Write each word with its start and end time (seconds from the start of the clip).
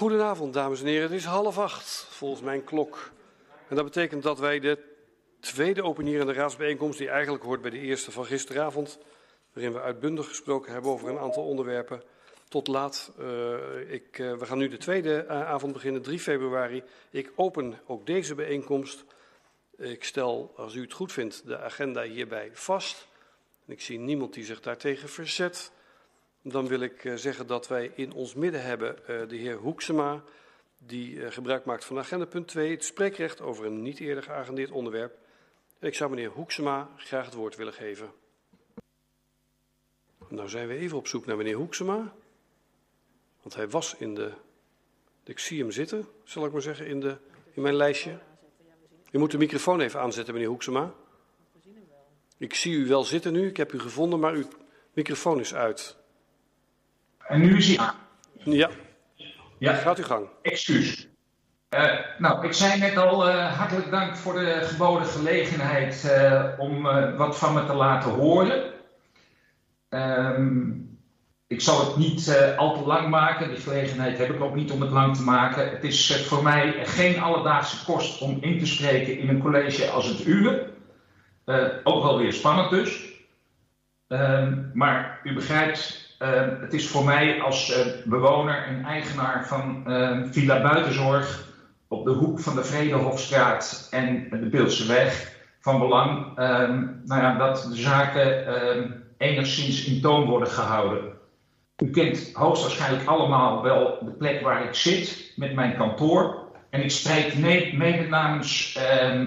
Goedenavond, 0.00 0.54
dames 0.54 0.80
en 0.80 0.86
heren. 0.86 1.02
Het 1.02 1.18
is 1.18 1.24
half 1.24 1.58
acht, 1.58 2.06
volgens 2.10 2.42
mijn 2.42 2.64
klok. 2.64 3.10
En 3.68 3.76
dat 3.76 3.84
betekent 3.84 4.22
dat 4.22 4.38
wij 4.38 4.60
de 4.60 4.78
tweede 5.40 5.82
openierende 5.82 6.32
raadsbijeenkomst, 6.32 6.98
die 6.98 7.08
eigenlijk 7.08 7.44
hoort 7.44 7.60
bij 7.60 7.70
de 7.70 7.78
eerste 7.78 8.10
van 8.10 8.26
gisteravond, 8.26 8.98
waarin 9.52 9.72
we 9.72 9.80
uitbundig 9.80 10.28
gesproken 10.28 10.72
hebben 10.72 10.90
over 10.90 11.08
een 11.08 11.18
aantal 11.18 11.44
onderwerpen, 11.44 12.02
tot 12.48 12.66
laat. 12.66 13.12
Uh, 13.18 13.92
ik, 13.92 14.18
uh, 14.18 14.36
we 14.36 14.46
gaan 14.46 14.58
nu 14.58 14.68
de 14.68 14.76
tweede 14.76 15.24
uh, 15.24 15.48
avond 15.48 15.72
beginnen, 15.72 16.02
3 16.02 16.18
februari. 16.18 16.82
Ik 17.10 17.32
open 17.34 17.78
ook 17.86 18.06
deze 18.06 18.34
bijeenkomst. 18.34 19.04
Ik 19.76 20.04
stel, 20.04 20.52
als 20.56 20.74
u 20.74 20.80
het 20.80 20.92
goed 20.92 21.12
vindt, 21.12 21.46
de 21.46 21.58
agenda 21.58 22.02
hierbij 22.02 22.50
vast. 22.52 23.08
Ik 23.66 23.80
zie 23.80 23.98
niemand 23.98 24.34
die 24.34 24.44
zich 24.44 24.60
daartegen 24.60 25.08
verzet. 25.08 25.72
Dan 26.42 26.68
wil 26.68 26.80
ik 26.80 27.04
uh, 27.04 27.14
zeggen 27.14 27.46
dat 27.46 27.68
wij 27.68 27.92
in 27.94 28.12
ons 28.12 28.34
midden 28.34 28.62
hebben 28.62 28.96
uh, 29.00 29.28
de 29.28 29.36
heer 29.36 29.56
Hoeksema, 29.56 30.22
die 30.78 31.14
uh, 31.14 31.30
gebruik 31.30 31.64
maakt 31.64 31.84
van 31.84 31.98
agenda 31.98 32.26
punt 32.26 32.48
2, 32.48 32.70
het 32.70 32.84
spreekrecht 32.84 33.40
over 33.40 33.64
een 33.64 33.82
niet 33.82 33.98
eerder 33.98 34.22
geagendeerd 34.22 34.70
onderwerp. 34.70 35.18
En 35.78 35.88
ik 35.88 35.94
zou 35.94 36.10
meneer 36.10 36.30
Hoeksema 36.30 36.90
graag 36.96 37.24
het 37.24 37.34
woord 37.34 37.56
willen 37.56 37.72
geven. 37.72 38.12
Nou 40.28 40.48
zijn 40.48 40.68
we 40.68 40.74
even 40.74 40.96
op 40.96 41.06
zoek 41.06 41.26
naar 41.26 41.36
meneer 41.36 41.56
Hoeksema. 41.56 42.12
Want 43.42 43.54
hij 43.54 43.68
was 43.68 43.94
in 43.98 44.14
de. 44.14 44.32
Ik 45.24 45.38
zie 45.38 45.60
hem 45.60 45.70
zitten, 45.70 46.08
zal 46.24 46.46
ik 46.46 46.52
maar 46.52 46.62
zeggen, 46.62 46.86
in, 46.86 47.00
de, 47.00 47.16
in 47.52 47.62
mijn 47.62 47.74
lijstje. 47.74 48.18
U 49.10 49.18
moet 49.18 49.30
de 49.30 49.38
microfoon 49.38 49.80
even 49.80 50.00
aanzetten, 50.00 50.34
meneer 50.34 50.48
Hoeksema. 50.48 50.94
Ik 52.36 52.54
zie 52.54 52.74
u 52.74 52.86
wel 52.86 53.04
zitten 53.04 53.32
nu, 53.32 53.48
ik 53.48 53.56
heb 53.56 53.72
u 53.72 53.78
gevonden, 53.78 54.20
maar 54.20 54.32
uw 54.32 54.48
microfoon 54.92 55.40
is 55.40 55.54
uit. 55.54 55.96
En 57.30 57.40
nu 57.40 57.56
is 57.56 57.66
hij 57.68 57.78
aan. 57.78 57.94
Ja. 58.44 58.70
ja. 59.58 59.72
Gaat 59.72 59.98
uw 59.98 60.04
gang. 60.04 60.28
Excuus. 60.42 61.08
Uh, 61.74 61.92
nou, 62.18 62.46
ik 62.46 62.52
zei 62.52 62.78
net 62.78 62.96
al, 62.96 63.28
uh, 63.28 63.56
hartelijk 63.58 63.90
dank 63.90 64.16
voor 64.16 64.32
de 64.32 64.60
geboden 64.62 65.06
gelegenheid 65.06 66.04
uh, 66.06 66.44
om 66.58 66.82
wat 67.16 67.38
van 67.38 67.54
me 67.54 67.64
te 67.64 67.74
laten 67.74 68.10
horen. 68.10 68.72
Um, 69.88 70.98
ik 71.46 71.60
zal 71.60 71.86
het 71.86 71.96
niet 71.96 72.54
al 72.56 72.74
te 72.74 72.86
lang 72.86 73.08
maken, 73.08 73.48
die 73.48 73.56
gelegenheid 73.56 74.18
heb 74.18 74.30
ik 74.30 74.40
ook 74.40 74.54
niet 74.54 74.70
om 74.70 74.80
het 74.80 74.90
lang 74.90 75.16
te 75.16 75.22
maken. 75.22 75.70
Het 75.70 75.84
is 75.84 76.24
voor 76.26 76.42
mij 76.42 76.86
geen 76.86 77.20
alledaagse 77.20 77.84
kost 77.84 78.20
om 78.20 78.38
in 78.40 78.58
te 78.58 78.66
spreken 78.66 79.18
in 79.18 79.28
een 79.28 79.40
college 79.40 79.88
als 79.90 80.06
het 80.06 80.26
uwe. 80.26 80.70
ook 81.84 82.02
wel 82.02 82.18
weer 82.18 82.32
spannend 82.32 82.70
dus. 82.70 83.10
Um, 84.08 84.70
maar 84.74 85.20
u 85.24 85.34
begrijpt, 85.34 85.99
uh, 86.22 86.60
het 86.60 86.72
is 86.72 86.88
voor 86.88 87.04
mij 87.04 87.40
als 87.40 87.70
uh, 87.70 87.92
bewoner 88.04 88.64
en 88.64 88.84
eigenaar 88.84 89.46
van 89.46 89.84
uh, 89.86 90.18
Villa 90.30 90.62
Buitenzorg 90.62 91.48
op 91.88 92.04
de 92.04 92.10
hoek 92.10 92.40
van 92.40 92.54
de 92.54 92.64
Vredehofstraat 92.64 93.88
en 93.90 94.28
de 94.30 94.48
Beeldseweg 94.48 95.38
van 95.60 95.78
belang 95.78 96.36
nou 97.04 97.20
ja, 97.20 97.38
dat 97.38 97.66
de 97.70 97.76
zaken 97.76 98.44
enigszins 99.18 99.84
in 99.84 100.00
toon 100.00 100.26
worden 100.26 100.48
gehouden. 100.48 101.12
U 101.76 101.90
kent 101.90 102.30
hoogstwaarschijnlijk 102.32 103.08
allemaal 103.08 103.62
wel 103.62 103.98
de 104.04 104.10
plek 104.10 104.40
waar 104.40 104.64
ik 104.64 104.74
zit 104.74 105.32
met 105.36 105.54
mijn 105.54 105.76
kantoor. 105.76 106.38
En 106.70 106.82
ik 106.82 106.90
spreek 106.90 107.38
mede 107.72 108.08
namens 108.08 108.78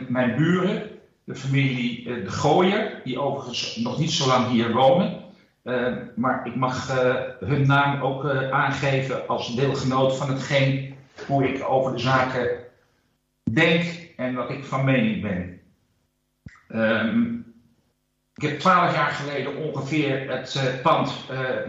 mijn 0.07 0.35
buren, 0.35 0.89
de 1.23 1.35
familie 1.35 2.03
De 2.03 2.29
Gooier, 2.29 3.01
die 3.03 3.19
overigens 3.19 3.75
nog 3.75 3.99
niet 3.99 4.11
zo 4.11 4.27
lang 4.27 4.47
hier 4.47 4.71
wonen. 4.71 5.22
Uh, 5.63 5.93
maar 6.15 6.47
ik 6.47 6.55
mag 6.55 6.89
uh, 6.89 7.15
hun 7.39 7.67
naam 7.67 8.01
ook 8.01 8.23
uh, 8.23 8.49
aangeven 8.49 9.27
als 9.27 9.55
deelgenoot 9.55 10.15
van 10.15 10.29
hetgeen 10.29 10.95
hoe 11.27 11.47
ik 11.47 11.69
over 11.69 11.91
de 11.91 11.99
zaken 11.99 12.49
denk 13.51 13.83
en 14.17 14.35
wat 14.35 14.49
ik 14.49 14.63
van 14.63 14.85
mening 14.85 15.21
ben. 15.21 15.61
Um, 16.81 17.45
ik 18.35 18.49
heb 18.49 18.59
twaalf 18.59 18.95
jaar 18.95 19.11
geleden 19.11 19.55
ongeveer 19.55 20.29
het 20.29 20.79
pand 20.81 21.13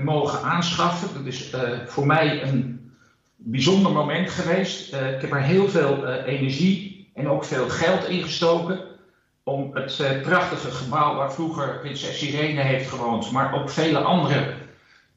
mogen 0.02 0.42
aanschaffen. 0.42 1.14
Dat 1.14 1.24
is 1.24 1.56
voor 1.86 2.06
mij 2.06 2.42
een 2.42 2.92
bijzonder 3.36 3.92
moment 3.92 4.30
geweest. 4.30 4.94
ik 4.94 5.20
heb 5.20 5.32
er 5.32 5.42
heel 5.42 5.68
veel 5.68 6.06
energie 6.06 7.10
en 7.14 7.28
ook 7.28 7.44
veel 7.44 7.68
geld 7.68 8.08
in 8.08 8.22
gestoken 8.22 8.93
om 9.44 9.70
het 9.74 9.98
uh, 9.98 10.22
prachtige 10.22 10.70
gebouw 10.70 11.14
waar 11.14 11.32
vroeger 11.32 11.78
prinses 11.78 12.22
Irene 12.22 12.60
heeft 12.60 12.90
gewoond, 12.90 13.30
maar 13.30 13.54
ook 13.54 13.70
vele 13.70 13.98
anderen 13.98 14.54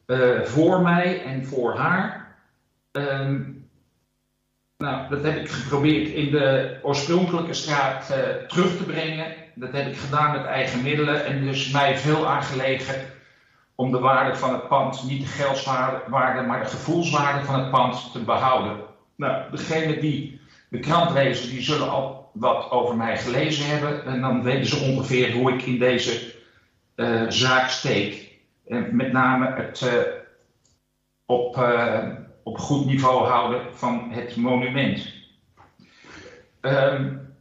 uh, 0.07 0.41
voor 0.41 0.81
mij 0.81 1.23
en 1.23 1.45
voor 1.45 1.77
haar. 1.77 2.35
Um, 2.91 3.69
nou, 4.77 5.09
dat 5.09 5.23
heb 5.23 5.35
ik 5.35 5.49
geprobeerd 5.49 6.09
in 6.09 6.31
de 6.31 6.77
oorspronkelijke 6.81 7.53
straat 7.53 8.11
uh, 8.11 8.17
terug 8.47 8.77
te 8.77 8.83
brengen. 8.83 9.33
Dat 9.53 9.71
heb 9.71 9.87
ik 9.87 9.97
gedaan 9.97 10.31
met 10.31 10.45
eigen 10.45 10.83
middelen 10.83 11.25
en 11.25 11.43
dus 11.43 11.71
mij 11.71 11.97
veel 11.97 12.27
aangelegen 12.27 12.95
om 13.75 13.91
de 13.91 13.99
waarde 13.99 14.35
van 14.35 14.53
het 14.53 14.67
pand, 14.67 15.03
niet 15.03 15.21
de 15.21 15.27
geldswaarde, 15.27 16.09
maar 16.09 16.59
de 16.59 16.69
gevoelswaarde 16.69 17.45
van 17.45 17.59
het 17.59 17.71
pand 17.71 18.11
te 18.11 18.19
behouden. 18.19 18.77
Nou, 19.15 19.51
degene 19.51 19.99
die 19.99 20.41
de 20.69 20.79
krant 20.79 21.11
lezen, 21.11 21.49
die 21.49 21.61
zullen 21.61 21.89
al 21.89 22.16
wat 22.39 22.71
over 22.71 22.95
mij 22.95 23.17
gelezen 23.17 23.65
hebben. 23.65 24.05
En 24.05 24.21
dan 24.21 24.43
weten 24.43 24.65
ze 24.65 24.91
ongeveer 24.91 25.33
hoe 25.33 25.53
ik 25.53 25.61
in 25.61 25.79
deze 25.79 26.33
uh, 26.95 27.29
zaak 27.29 27.69
steek. 27.69 28.39
En 28.67 28.95
met 28.95 29.11
name 29.11 29.53
het 29.55 29.81
uh, 29.81 30.01
op, 31.25 31.57
uh, 31.57 32.07
op 32.43 32.57
goed 32.57 32.85
niveau 32.85 33.27
houden 33.27 33.75
van 33.75 34.11
het 34.11 34.35
monument. 34.35 35.13
Um, 36.61 37.35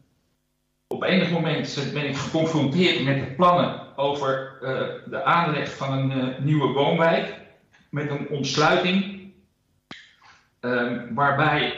op 0.87 1.03
enig 1.03 1.31
moment 1.31 1.91
ben 1.93 2.09
ik 2.09 2.17
geconfronteerd 2.17 3.05
met 3.05 3.21
de 3.21 3.35
plannen 3.35 3.97
over 3.97 4.57
de 5.07 5.25
aanleg 5.25 5.77
van 5.77 6.11
een 6.11 6.45
nieuwe 6.45 6.73
woonwijk. 6.73 7.35
Met 7.91 8.11
een 8.11 8.29
ontsluiting. 8.29 9.31
Um, 10.61 11.15
waarbij 11.15 11.75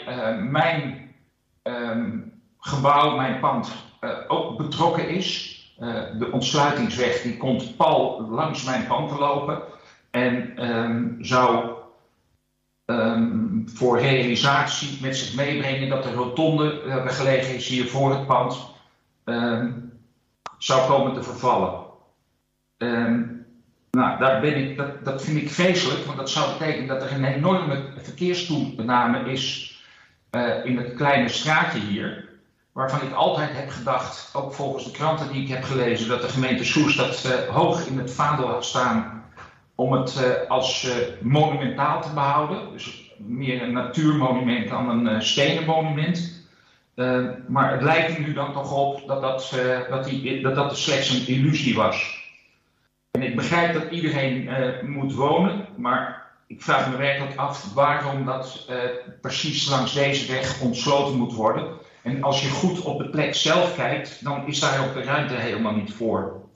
mijn 0.51 1.15
um, 1.63 2.38
gebouw, 2.61 3.17
mijn 3.17 3.41
pand, 3.41 3.73
uh, 4.01 4.11
ook 4.29 4.57
betrokken 4.57 5.09
is. 5.09 5.57
Uh, 5.81 6.03
de 6.19 6.31
ontsluitingsweg 6.33 7.23
die 7.23 7.37
komt 7.37 7.77
pal 7.77 8.29
langs 8.31 8.65
mijn 8.65 8.87
pand 8.87 9.09
te 9.09 9.19
lopen 9.19 9.63
en 10.11 10.65
um, 10.71 11.17
zou 11.21 11.71
um, 12.85 13.65
voor 13.75 14.01
realisatie 14.01 14.99
met 15.03 15.17
zich 15.17 15.35
meebrengen 15.35 15.89
dat 15.89 16.03
de 16.03 16.13
rotonde 16.13 16.83
uh, 16.85 17.09
gelegen 17.09 17.55
is 17.55 17.69
hier 17.69 17.87
voor 17.87 18.11
het 18.11 18.27
pand 18.27 18.75
um, 19.25 19.93
zou 20.59 20.89
komen 20.89 21.15
te 21.15 21.23
vervallen. 21.23 21.87
nou, 23.91 24.19
daar 24.19 24.41
ben 24.41 24.57
ik, 24.57 24.77
dat, 24.77 25.05
dat 25.05 25.25
vind 25.25 25.37
ik 25.37 25.51
vreselijk, 25.51 26.05
want 26.05 26.19
dat 26.19 26.31
zou 26.31 26.53
betekenen 26.53 26.87
dat 26.87 27.03
er 27.03 27.13
een 27.13 27.25
enorme 27.25 27.93
verkeerstoename 27.97 29.31
is 29.31 29.77
in 30.65 30.77
het 30.77 30.95
kleine 30.95 31.29
straatje 31.29 31.81
hier 31.81 32.28
waarvan 32.79 33.03
ik 33.03 33.15
altijd 33.15 33.51
heb 33.53 33.71
gedacht, 33.71 34.31
ook 34.35 34.55
volgens 34.55 34.85
de 34.85 34.91
kranten 34.91 35.33
die 35.33 35.43
ik 35.43 35.49
heb 35.49 35.65
gelezen, 35.65 36.09
dat 36.09 36.23
de 36.23 36.29
gemeente 36.29 36.65
Soes 36.65 36.97
dat 36.97 37.25
uh, 37.27 37.55
hoog 37.55 37.87
in 37.87 37.99
het 37.99 38.13
vaandel 38.13 38.47
had 38.47 38.65
staan 38.65 39.25
om 39.75 39.93
het 39.93 40.21
uh, 40.21 40.51
als 40.51 40.85
uh, 40.85 40.93
monumentaal 41.21 42.03
te 42.03 42.13
behouden. 42.15 42.73
Dus 42.73 43.13
meer 43.17 43.63
een 43.63 43.73
natuurmonument 43.73 44.69
dan 44.69 45.07
een 45.07 45.23
stenen 45.23 45.65
monument. 45.65 46.47
maar 47.49 47.73
het 47.73 47.83
lijkt 47.83 48.17
er 48.17 48.21
nu 48.21 48.33
dan 48.33 48.53
toch 48.53 48.73
op 48.73 49.07
dat 49.07 49.21
dat, 49.21 49.55
dat, 49.91 50.05
die, 50.05 50.43
dat 50.43 50.55
dat 50.55 50.79
slechts 50.79 51.11
een 51.11 51.27
illusie 51.27 51.77
was. 51.77 52.27
En 53.11 53.23
ik 53.23 53.37
begrijp 53.37 53.73
dat 53.73 53.91
iedereen 53.91 54.51
moet 54.83 55.15
wonen, 55.15 55.67
maar 55.77 56.27
ik 56.47 56.63
vraag 56.63 56.91
me 56.91 56.97
werkelijk 56.97 57.37
af 57.37 57.75
waarom 57.75 58.25
dat 58.25 58.71
precies 59.21 59.69
langs 59.69 59.95
deze 59.95 60.33
weg 60.33 60.61
ontsloten 60.61 61.17
moet 61.17 61.35
worden. 61.35 61.87
En 62.03 62.23
als 62.23 62.43
je 62.43 62.49
goed 62.49 62.81
op 62.81 62.99
de 62.99 63.09
plek 63.09 63.35
zelf 63.35 63.77
kijkt, 63.77 64.25
dan 64.25 64.47
is 64.47 64.61
daar 64.61 64.87
ook 64.87 64.95
de 64.95 65.03
ruimte 65.03 65.35
helemaal 65.35 65.75
niet 65.75 65.93
voor. 65.93 66.47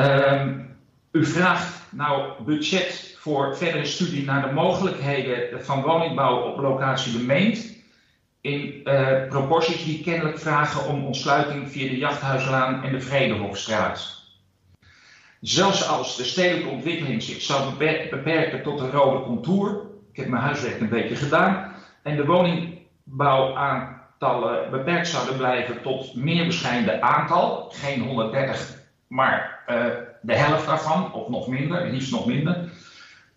Um, 0.00 0.76
u 1.12 1.24
vraagt 1.24 1.82
nou 1.90 2.42
budget 2.44 3.16
voor 3.18 3.56
verdere 3.56 3.84
studie 3.84 4.24
naar 4.24 4.48
de 4.48 4.54
mogelijkheden 4.54 5.64
van 5.64 5.82
woningbouw 5.82 6.40
op 6.40 6.58
locatie 6.58 7.12
de 7.12 7.24
Meent. 7.24 7.72
In 8.40 8.80
uh, 8.84 9.28
proporties 9.28 9.84
die 9.84 10.02
kennelijk 10.02 10.38
vragen 10.38 10.88
om 10.88 11.04
ontsluiting 11.04 11.70
via 11.70 11.88
de 11.88 11.96
Jachthuislaan 11.96 12.82
en 12.82 12.92
de 12.92 13.00
Vredehofstraat. 13.00 14.22
Zelfs 15.40 15.88
als 15.88 16.16
de 16.16 16.24
stedelijke 16.24 16.68
ontwikkeling 16.68 17.22
zich 17.22 17.40
zou 17.40 17.74
beperken 18.10 18.62
tot 18.62 18.80
een 18.80 18.90
rode 18.90 19.24
contour, 19.24 19.80
ik 20.12 20.16
heb 20.16 20.28
mijn 20.28 20.42
huiswerk 20.42 20.80
een 20.80 20.88
beetje 20.88 21.16
gedaan, 21.16 21.74
en 22.02 22.16
de 22.16 22.24
woning 22.24 22.73
bouwaantallen 23.04 24.70
beperkt 24.70 25.08
zouden 25.08 25.36
blijven 25.36 25.82
tot 25.82 26.14
meer 26.14 26.46
bescheiden 26.46 27.02
aantal. 27.02 27.70
Geen 27.70 28.00
130, 28.02 28.78
maar 29.06 29.62
uh, 29.68 29.84
de 30.20 30.36
helft 30.36 30.66
daarvan, 30.66 31.12
of 31.12 31.28
nog 31.28 31.48
minder, 31.48 31.90
liefst 31.90 32.12
nog 32.12 32.26
minder. 32.26 32.72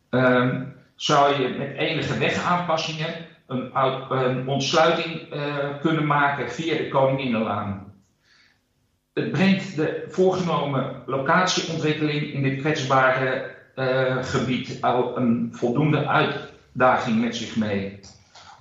Um, 0.10 0.76
zou 0.96 1.42
je 1.42 1.48
met 1.48 1.78
enige 1.78 2.18
wegaanpassingen 2.18 3.14
een, 3.48 3.72
een 4.10 4.48
ontsluiting 4.48 5.28
kunnen 5.82 6.06
maken 6.06 6.52
via 6.52 6.78
de 6.78 6.88
Koninginnenlaan. 6.88 7.94
Het 9.14 9.32
brengt 9.32 9.76
de 9.76 10.06
voorgenomen 10.10 11.04
locatieontwikkeling 11.06 12.34
in 12.34 12.44
dit 12.44 12.60
kwetsbare 12.60 13.56
gebied 14.22 14.82
al 14.82 15.18
een 15.18 15.50
voldoende 15.52 16.08
uitdaging 16.08 17.22
met 17.22 17.36
zich 17.36 17.56
mee. 17.56 18.00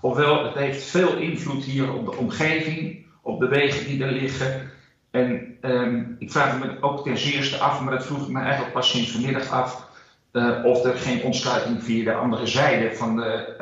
Ofwel, 0.00 0.44
het 0.44 0.54
heeft 0.54 0.84
veel 0.84 1.16
invloed 1.16 1.64
hier 1.64 1.92
op 1.92 2.04
de 2.04 2.16
omgeving, 2.16 3.06
op 3.22 3.40
de 3.40 3.48
wegen 3.48 3.86
die 3.86 4.04
er 4.04 4.12
liggen. 4.12 4.70
En 5.10 5.56
um, 5.60 6.16
ik 6.18 6.30
vraag 6.30 6.58
me 6.58 6.82
ook 6.82 7.04
ten 7.04 7.18
zeerste 7.18 7.58
af, 7.58 7.80
maar 7.80 7.92
dat 7.92 8.06
vroeg 8.06 8.26
ik 8.26 8.32
me 8.32 8.40
eigenlijk 8.40 8.72
pas 8.72 8.90
sinds 8.90 9.10
vanmiddag 9.10 9.50
af, 9.50 9.88
uh, 10.32 10.64
of 10.64 10.84
er 10.84 10.96
geen 10.96 11.22
ontsluiting 11.22 11.84
via 11.84 12.04
de 12.04 12.14
andere 12.14 12.46
zijde 12.46 12.94
van 12.94 13.16
de 13.16 13.56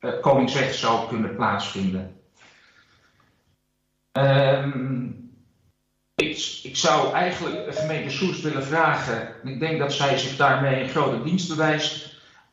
uh, 0.00 0.20
Koningsweg 0.20 0.74
zou 0.74 1.08
kunnen 1.08 1.36
plaatsvinden. 1.36 2.16
Um, 4.12 5.30
ik, 6.14 6.60
ik, 6.62 6.76
zou 6.76 7.12
eigenlijk 7.12 7.64
de 7.64 7.72
gemeente 7.72 8.10
Soest 8.10 8.42
willen 8.42 8.64
vragen, 8.64 9.42
en 9.42 9.48
ik 9.48 9.60
denk 9.60 9.78
dat 9.78 9.92
zij 9.92 10.18
zich 10.18 10.36
daarmee 10.36 10.82
een 10.82 10.88
grote 10.88 11.22
dienst 11.22 11.48
bewijst, 11.48 12.07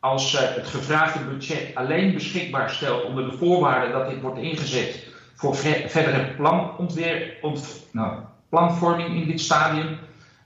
als 0.06 0.34
uh, 0.34 0.40
het 0.40 0.66
gevraagde 0.66 1.24
budget 1.24 1.74
alleen 1.74 2.14
beschikbaar 2.14 2.70
stelt 2.70 3.04
onder 3.04 3.30
de 3.30 3.36
voorwaarde 3.36 3.92
dat 3.92 4.08
dit 4.08 4.20
wordt 4.20 4.38
ingezet 4.38 5.06
voor 5.34 5.56
verdere 5.56 6.34
planontwer, 6.36 7.36
ont, 7.40 7.86
nou, 7.92 8.18
planvorming 8.48 9.14
in 9.14 9.26
dit 9.26 9.40
stadium 9.40 9.98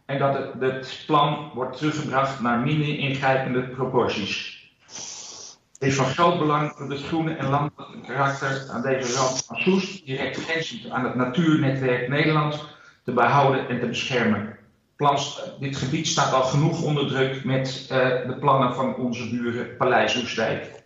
en 0.06 0.18
dat 0.18 0.34
het, 0.34 0.48
het, 0.60 1.02
plan 1.06 1.50
wordt 1.54 1.76
teruggebracht 1.76 2.40
naar 2.40 2.58
minder 2.58 2.98
ingrijpende 2.98 3.62
proporties. 3.62 4.58
Het 5.78 5.88
is 5.88 5.94
van 5.94 6.06
groot 6.06 6.38
belang 6.38 6.76
dat 6.76 6.88
het 6.88 7.02
groene 7.02 7.34
en 7.34 7.48
landelijke 7.48 8.00
karakter 8.06 8.68
aan 8.72 8.82
deze 8.82 9.16
rand 9.16 9.44
van 9.46 9.56
Soest 9.56 10.06
direct 10.06 10.36
grenzend 10.36 10.90
aan 10.90 11.04
het 11.04 11.14
natuurnetwerk 11.14 12.08
Nederland 12.08 12.64
te 13.04 13.12
behouden 13.12 13.68
en 13.68 13.80
te 13.80 13.86
beschermen 13.86 14.58
dit 15.58 15.76
gebied 15.76 16.06
staat 16.06 16.32
al 16.32 16.42
genoeg 16.42 16.82
onder 16.82 17.06
druk 17.06 17.44
met 17.44 17.88
uh, 17.92 17.98
de 18.26 18.36
plannen 18.40 18.74
van 18.74 18.96
onze 18.96 19.30
buren 19.30 19.76
Paleis 19.76 20.16
Oestdijk. 20.16 20.82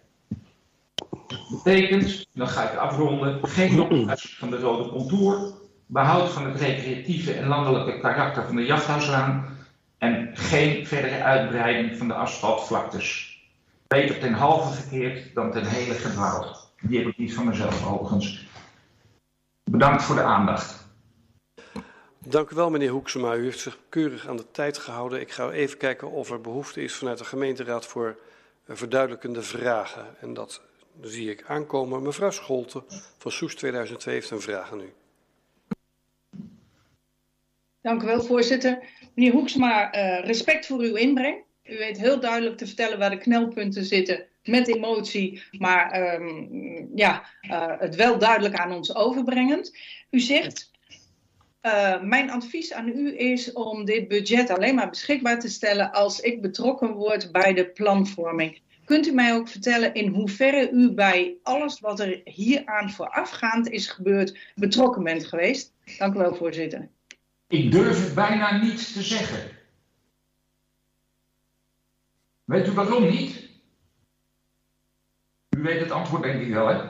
Dat 1.27 1.49
betekent, 1.51 2.27
dan 2.33 2.49
ga 2.49 2.71
ik 2.71 2.79
afronden, 2.79 3.39
geen 3.43 3.81
oplossing 3.81 4.35
van 4.39 4.51
de 4.51 4.59
rode 4.59 4.89
contour, 4.89 5.53
behoud 5.87 6.31
van 6.31 6.45
het 6.45 6.61
recreatieve 6.61 7.33
en 7.33 7.47
landelijke 7.47 8.01
karakter 8.01 8.47
van 8.47 8.57
de 8.57 8.65
jachthuislaan 8.65 9.57
en 9.99 10.31
geen 10.35 10.87
verdere 10.87 11.23
uitbreiding 11.23 11.97
van 11.97 12.09
de 12.09 12.15
asfaltvlaktes. 12.15 13.39
Beter 13.87 14.19
ten 14.19 14.33
halve 14.33 14.83
gekeerd 14.83 15.35
dan 15.35 15.51
ten 15.51 15.67
hele 15.67 15.95
gedwaald. 15.95 16.73
Die 16.81 16.99
heb 16.99 17.09
ik 17.09 17.19
niet 17.19 17.35
van 17.35 17.47
mezelf 17.47 17.87
overigens. 17.87 18.47
Bedankt 19.65 20.03
voor 20.03 20.15
de 20.15 20.23
aandacht. 20.23 20.84
Dank 22.27 22.51
u 22.51 22.55
wel, 22.55 22.71
meneer 22.71 22.91
Hoeksema. 22.91 23.35
U 23.35 23.45
heeft 23.45 23.59
zich 23.59 23.79
keurig 23.89 24.29
aan 24.29 24.37
de 24.37 24.51
tijd 24.51 24.79
gehouden. 24.79 25.21
Ik 25.21 25.31
ga 25.31 25.51
even 25.51 25.79
kijken 25.79 26.11
of 26.11 26.31
er 26.31 26.41
behoefte 26.41 26.83
is 26.83 26.95
vanuit 26.95 27.19
de 27.19 27.25
gemeenteraad 27.25 27.87
voor 27.87 28.19
verduidelijkende 28.69 29.43
vragen. 29.43 30.07
En 30.21 30.35
dat 30.35 30.63
zie 31.01 31.31
ik 31.31 31.45
aankomen. 31.47 32.03
Mevrouw 32.03 32.31
Scholte 32.31 32.85
van 33.19 33.33
Soes 33.33 33.55
2002 33.55 34.15
heeft 34.15 34.31
een 34.31 34.41
vraag 34.41 34.73
aan 34.73 34.81
u. 34.81 34.93
Dank 37.81 38.03
u 38.03 38.07
wel, 38.07 38.23
voorzitter. 38.23 38.83
Meneer 39.15 39.33
Hoeksema, 39.33 39.95
uh, 39.95 40.25
respect 40.25 40.67
voor 40.67 40.81
uw 40.81 40.95
inbreng. 40.95 41.43
U 41.65 41.79
weet 41.79 41.99
heel 41.99 42.21
duidelijk 42.21 42.57
te 42.57 42.67
vertellen 42.67 42.99
waar 42.99 43.11
de 43.11 43.19
knelpunten 43.19 43.85
zitten 43.85 44.27
met 44.45 44.69
emotie, 44.69 45.43
maar 45.59 46.15
um, 46.15 46.91
ja, 46.95 47.25
uh, 47.43 47.73
het 47.79 47.95
wel 47.95 48.19
duidelijk 48.19 48.55
aan 48.55 48.73
ons 48.73 48.95
overbrengend. 48.95 49.77
U 50.11 50.21
zegt 50.21 50.73
uh, 51.67 52.01
mijn 52.03 52.31
advies 52.31 52.73
aan 52.73 52.89
u 52.89 53.19
is 53.19 53.53
om 53.53 53.85
dit 53.85 54.09
budget 54.09 54.51
alleen 54.51 54.75
maar 54.75 54.89
beschikbaar 54.89 55.41
te 55.41 55.49
stellen 55.49 55.93
als 55.93 56.21
ik 56.21 56.43
betrokken 56.43 56.93
word 56.93 57.33
bij 57.33 57.53
de 57.53 57.67
planvorming. 57.67 58.61
Kunt 58.85 59.07
u 59.07 59.13
mij 59.13 59.35
ook 59.35 59.49
vertellen 59.49 59.95
in 59.95 60.09
hoeverre 60.09 60.71
u 60.71 60.91
bij 60.91 61.37
alles 61.43 61.81
wat 61.81 62.01
er 62.01 62.21
hieraan 62.25 62.91
voorafgaand 62.91 63.71
is 63.71 63.87
gebeurd 63.87 64.39
betrokken 64.55 65.03
bent 65.03 65.27
geweest? 65.27 65.73
Dank 65.99 66.15
u 66.15 66.19
wel, 66.19 66.35
voorzitter. 66.35 66.89
Ik 67.49 67.73
durf 67.73 68.05
het 68.05 68.15
bijna 68.15 68.63
niet 68.63 68.93
te 68.93 69.03
zeggen. 69.03 69.51
Weet 72.45 72.67
u 72.67 72.71
waarom 72.71 73.11
niet? 73.11 73.49
U 75.57 75.63
weet 75.63 75.81
het 75.81 75.91
antwoord 75.91 76.23
denk 76.23 76.41
ik 76.41 76.53
wel, 76.53 76.67
hè? 76.67 76.81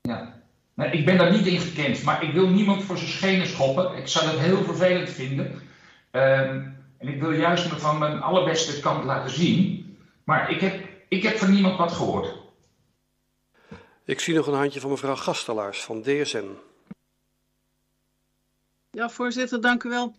Ja. 0.00 0.33
Nee, 0.74 0.90
ik 0.90 1.04
ben 1.04 1.18
daar 1.18 1.32
niet 1.32 1.46
in 1.46 1.60
gekend, 1.60 2.02
maar 2.02 2.22
ik 2.22 2.32
wil 2.32 2.48
niemand 2.48 2.84
voor 2.84 2.96
zijn 2.96 3.10
schenen 3.10 3.46
schoppen. 3.46 3.96
Ik 3.96 4.08
zou 4.08 4.26
dat 4.26 4.38
heel 4.38 4.64
vervelend 4.64 5.10
vinden. 5.10 5.46
Um, 6.12 6.76
en 6.98 7.08
ik 7.08 7.20
wil 7.20 7.32
juist 7.32 7.72
me 7.72 7.78
van 7.78 7.98
mijn 7.98 8.20
allerbeste 8.20 8.80
kant 8.80 9.04
laten 9.04 9.30
zien. 9.30 9.82
Maar 10.24 10.50
ik 10.50 10.60
heb, 10.60 10.88
ik 11.08 11.22
heb 11.22 11.36
van 11.36 11.50
niemand 11.50 11.78
wat 11.78 11.92
gehoord. 11.92 12.36
Ik 14.04 14.20
zie 14.20 14.34
nog 14.34 14.46
een 14.46 14.54
handje 14.54 14.80
van 14.80 14.90
mevrouw 14.90 15.16
Gastelaars 15.16 15.82
van 15.82 16.02
DSN. 16.02 16.56
Ja, 18.90 19.08
voorzitter, 19.10 19.60
dank 19.60 19.82
u 19.82 19.88
wel. 19.88 20.14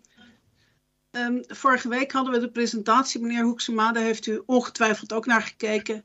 Um, 1.10 1.44
vorige 1.46 1.88
week 1.88 2.12
hadden 2.12 2.32
we 2.32 2.40
de 2.40 2.50
presentatie, 2.50 3.20
meneer 3.20 3.44
Hoeksema, 3.44 3.92
daar 3.92 4.02
heeft 4.02 4.26
u 4.26 4.42
ongetwijfeld 4.46 5.12
ook 5.12 5.26
naar 5.26 5.42
gekeken. 5.42 6.04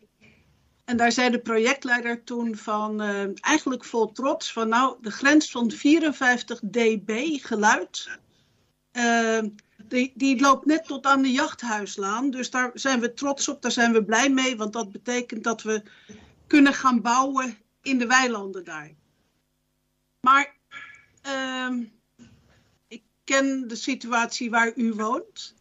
En 0.86 0.98
daar 0.98 1.12
zei 1.12 1.30
de 1.30 1.40
projectleider 1.40 2.24
toen 2.24 2.56
van 2.56 3.02
uh, 3.02 3.24
eigenlijk 3.40 3.86
vol 3.86 4.12
trots 4.12 4.54
van 4.54 4.70
nou 4.70 4.98
de 5.02 5.12
grens 5.12 5.52
van 5.52 5.72
54 5.72 6.60
dB 6.60 7.38
geluid. 7.42 8.20
Uh, 8.94 9.40
die, 9.84 10.12
die 10.16 10.40
loopt 10.40 10.66
net 10.66 10.86
tot 10.86 11.06
aan 11.06 11.22
de 11.22 11.32
jachthuislaan. 11.32 12.30
Dus 12.30 12.50
daar 12.50 12.72
zijn 12.74 13.00
we 13.00 13.14
trots 13.14 13.48
op, 13.48 13.62
daar 13.62 13.72
zijn 13.72 13.94
we 13.94 14.06
blij 14.06 14.30
mee. 14.30 14.58
Want 14.58 14.74
dat 14.74 14.92
betekent 14.92 15.44
dat 15.44 15.62
we 15.62 15.84
kunnen 16.48 16.74
gaan 16.74 17.02
bouwen 17.02 17.58
in 17.82 17.98
de 17.98 18.08
weilanden 18.08 18.64
daar. 18.64 18.92
Maar 20.22 20.56
uh, 21.28 21.86
ik 22.88 23.04
ken 23.24 23.68
de 23.68 23.76
situatie 23.76 24.50
waar 24.50 24.72
u 24.76 24.94
woont. 24.94 25.56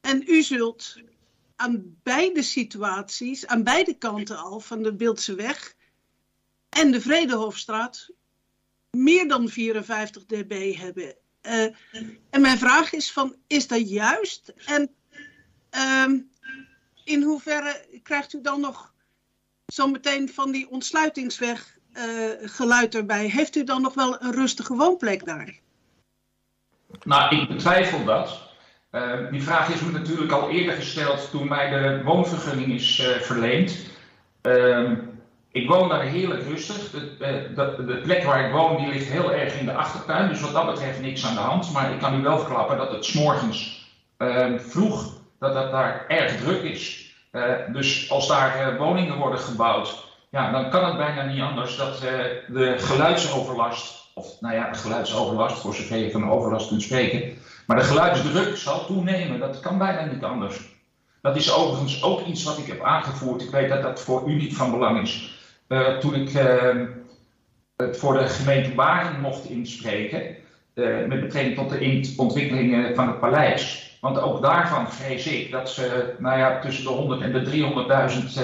En 0.00 0.22
u 0.26 0.42
zult 0.42 0.96
aan 1.60 1.96
beide 2.02 2.42
situaties, 2.42 3.46
aan 3.46 3.62
beide 3.62 3.94
kanten 3.94 4.38
al 4.38 4.60
van 4.60 4.82
de 4.82 4.94
Beeldse 4.94 5.34
weg 5.34 5.74
en 6.68 6.90
de 6.90 7.00
Vredehofstraat 7.00 8.10
meer 8.90 9.28
dan 9.28 9.48
54 9.48 10.24
dB 10.26 10.76
hebben. 10.76 11.14
Uh, 11.42 11.64
en 12.30 12.40
mijn 12.40 12.58
vraag 12.58 12.92
is 12.92 13.12
van, 13.12 13.36
is 13.46 13.66
dat 13.66 13.90
juist? 13.90 14.52
En 14.64 14.94
uh, 15.74 16.20
in 17.04 17.22
hoeverre 17.22 18.00
krijgt 18.02 18.32
u 18.32 18.40
dan 18.40 18.60
nog 18.60 18.94
zometeen 19.66 20.28
van 20.28 20.50
die 20.50 20.70
ontsluitingsweg 20.70 21.78
uh, 21.92 22.30
geluid 22.40 22.94
erbij? 22.94 23.26
Heeft 23.26 23.56
u 23.56 23.64
dan 23.64 23.82
nog 23.82 23.94
wel 23.94 24.22
een 24.22 24.32
rustige 24.32 24.74
woonplek 24.74 25.24
daar? 25.24 25.60
Nou, 27.04 27.36
ik 27.36 27.48
betwijfel 27.48 28.04
dat. 28.04 28.49
Uh, 28.92 29.30
die 29.30 29.42
vraag 29.42 29.68
is 29.68 29.80
me 29.80 29.92
natuurlijk 29.92 30.32
al 30.32 30.50
eerder 30.50 30.74
gesteld 30.74 31.30
toen 31.30 31.48
mij 31.48 31.70
de 31.70 32.02
woonvergunning 32.04 32.72
is 32.72 32.98
uh, 33.00 33.06
verleend. 33.06 33.76
Uh, 34.42 34.90
ik 35.52 35.68
woon 35.68 35.88
daar 35.88 36.02
heerlijk 36.02 36.42
rustig. 36.42 36.90
De, 36.90 37.16
de, 37.54 37.84
de, 37.86 38.00
plek 38.02 38.24
waar 38.24 38.46
ik 38.46 38.52
woon 38.52 38.76
die 38.76 38.92
ligt 38.92 39.08
heel 39.08 39.32
erg 39.32 39.58
in 39.58 39.66
de 39.66 39.74
achtertuin. 39.74 40.28
Dus 40.28 40.40
wat 40.40 40.52
dat 40.52 40.66
betreft 40.66 41.00
niks 41.00 41.26
aan 41.26 41.34
de 41.34 41.40
hand. 41.40 41.72
Maar 41.72 41.92
ik 41.92 41.98
kan 41.98 42.20
u 42.20 42.22
wel 42.22 42.38
verklappen 42.38 42.76
dat 42.76 42.92
het 42.92 43.04
s'morgens 43.04 43.88
ehm, 44.16 44.58
vroeg 44.58 45.12
dat 45.38 45.54
het 45.54 45.70
daar 45.70 46.04
erg 46.08 46.36
druk 46.36 46.62
is. 46.62 47.14
Uh, 47.32 47.42
dus 47.72 48.10
als 48.10 48.28
daar 48.28 48.76
woningen 48.78 49.16
worden 49.16 49.38
gebouwd, 49.38 50.04
ja, 50.30 50.50
dan 50.50 50.70
kan 50.70 50.84
het 50.84 50.96
bijna 50.96 51.22
niet 51.22 51.40
anders 51.40 51.76
dat 51.76 51.98
de 52.48 52.74
geluidsoverlast, 52.78 54.10
of 54.14 54.40
nou 54.40 54.54
ja, 54.54 54.72
geluidsoverlast, 54.72 55.60
voor 55.60 55.74
zover 55.74 55.96
je 55.96 56.10
van 56.10 56.30
overlast 56.30 56.68
kunt 56.68 56.82
spreken, 56.82 57.38
maar 57.70 57.78
de 57.78 57.84
geluidsdruk 57.84 58.56
zal 58.56 58.86
toenemen, 58.86 59.38
dat 59.38 59.60
kan 59.60 59.78
bijna 59.78 60.04
niet 60.04 60.24
anders. 60.24 60.76
Dat 61.22 61.36
is 61.36 61.52
overigens 61.52 62.02
ook 62.02 62.26
iets 62.26 62.42
wat 62.42 62.58
ik 62.58 62.66
heb 62.66 62.82
aangevoerd. 62.82 63.42
Ik 63.42 63.50
weet 63.50 63.68
dat 63.68 63.82
dat 63.82 64.00
voor 64.00 64.28
u 64.28 64.34
niet 64.34 64.56
van 64.56 64.70
belang 64.70 65.02
is. 65.02 65.38
Uh, 65.68 65.98
toen 65.98 66.14
ik 66.14 66.32
uh, 66.32 66.86
het 67.76 67.96
voor 67.96 68.18
de 68.18 68.28
gemeente 68.28 68.74
Baren 68.74 69.20
mocht 69.20 69.44
inspreken, 69.44 70.36
uh, 70.74 71.06
met 71.06 71.20
betrekking 71.20 71.56
tot 71.56 71.70
de 71.70 72.14
ontwikkelingen 72.16 72.94
van 72.94 73.06
het 73.06 73.20
paleis. 73.20 73.96
Want 74.00 74.20
ook 74.20 74.42
daarvan 74.42 74.92
vrees 74.92 75.26
ik 75.26 75.50
dat 75.50 75.70
ze, 75.70 76.14
nou 76.18 76.38
ja, 76.38 76.60
tussen 76.60 76.84
de 76.84 76.90
100 76.90 77.20
en 77.20 77.32
de 77.32 77.44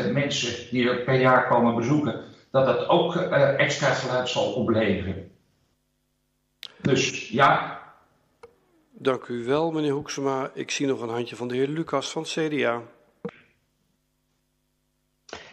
300.000 0.06 0.12
mensen 0.12 0.71
die 0.71 0.88
er 0.88 0.97
per 0.97 1.21
jaar 1.21 1.47
komen 1.47 1.75
bezoeken, 1.75 2.21
dat 2.50 2.66
dat 2.66 2.88
ook 2.88 3.16
extra 3.56 3.90
geluid 3.90 4.28
zal 4.28 4.52
opleveren. 4.52 5.30
Dus 6.83 7.28
ja, 7.28 7.75
Dank 8.98 9.26
u 9.26 9.44
wel, 9.44 9.70
meneer 9.70 9.92
Hoeksema. 9.92 10.50
Ik 10.54 10.70
zie 10.70 10.86
nog 10.86 11.00
een 11.00 11.08
handje 11.08 11.36
van 11.36 11.48
de 11.48 11.54
heer 11.54 11.68
Lucas 11.68 12.10
van 12.10 12.22
CDA. 12.22 12.82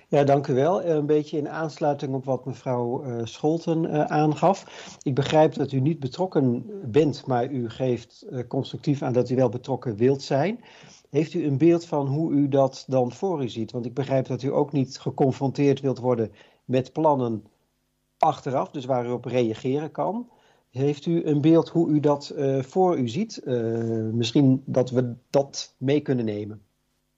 Ja, 0.07 0.23
dank 0.23 0.47
u 0.47 0.53
wel. 0.53 0.83
Een 0.83 1.05
beetje 1.05 1.37
in 1.37 1.49
aansluiting 1.49 2.13
op 2.13 2.25
wat 2.25 2.45
mevrouw 2.45 3.05
uh, 3.05 3.21
Scholten 3.23 3.83
uh, 3.83 4.01
aangaf. 4.01 4.65
Ik 5.01 5.15
begrijp 5.15 5.53
dat 5.53 5.71
u 5.71 5.79
niet 5.79 5.99
betrokken 5.99 6.65
bent, 6.91 7.25
maar 7.25 7.51
u 7.51 7.69
geeft 7.69 8.25
constructief 8.47 9.01
aan 9.01 9.13
dat 9.13 9.29
u 9.29 9.35
wel 9.35 9.49
betrokken 9.49 9.95
wilt 9.95 10.21
zijn. 10.21 10.63
Heeft 11.09 11.33
u 11.33 11.45
een 11.45 11.57
beeld 11.57 11.85
van 11.85 12.07
hoe 12.07 12.31
u 12.31 12.47
dat 12.47 12.83
dan 12.87 13.11
voor 13.11 13.43
u 13.43 13.49
ziet? 13.49 13.71
Want 13.71 13.85
ik 13.85 13.93
begrijp 13.93 14.27
dat 14.27 14.41
u 14.41 14.53
ook 14.53 14.71
niet 14.71 14.99
geconfronteerd 14.99 15.79
wilt 15.79 15.99
worden 15.99 16.31
met 16.65 16.93
plannen 16.93 17.45
achteraf, 18.17 18.71
dus 18.71 18.85
waar 18.85 19.05
u 19.05 19.09
op 19.09 19.25
reageren 19.25 19.91
kan. 19.91 20.29
Heeft 20.73 21.05
u 21.05 21.25
een 21.25 21.41
beeld 21.41 21.69
hoe 21.69 21.89
u 21.89 21.99
dat 21.99 22.33
voor 22.59 22.97
u 22.97 23.07
ziet? 23.07 23.41
misschien 24.13 24.63
dat 24.65 24.89
we 24.89 25.13
dat 25.29 25.75
mee 25.77 26.01
kunnen 26.01 26.25
nemen. 26.25 26.61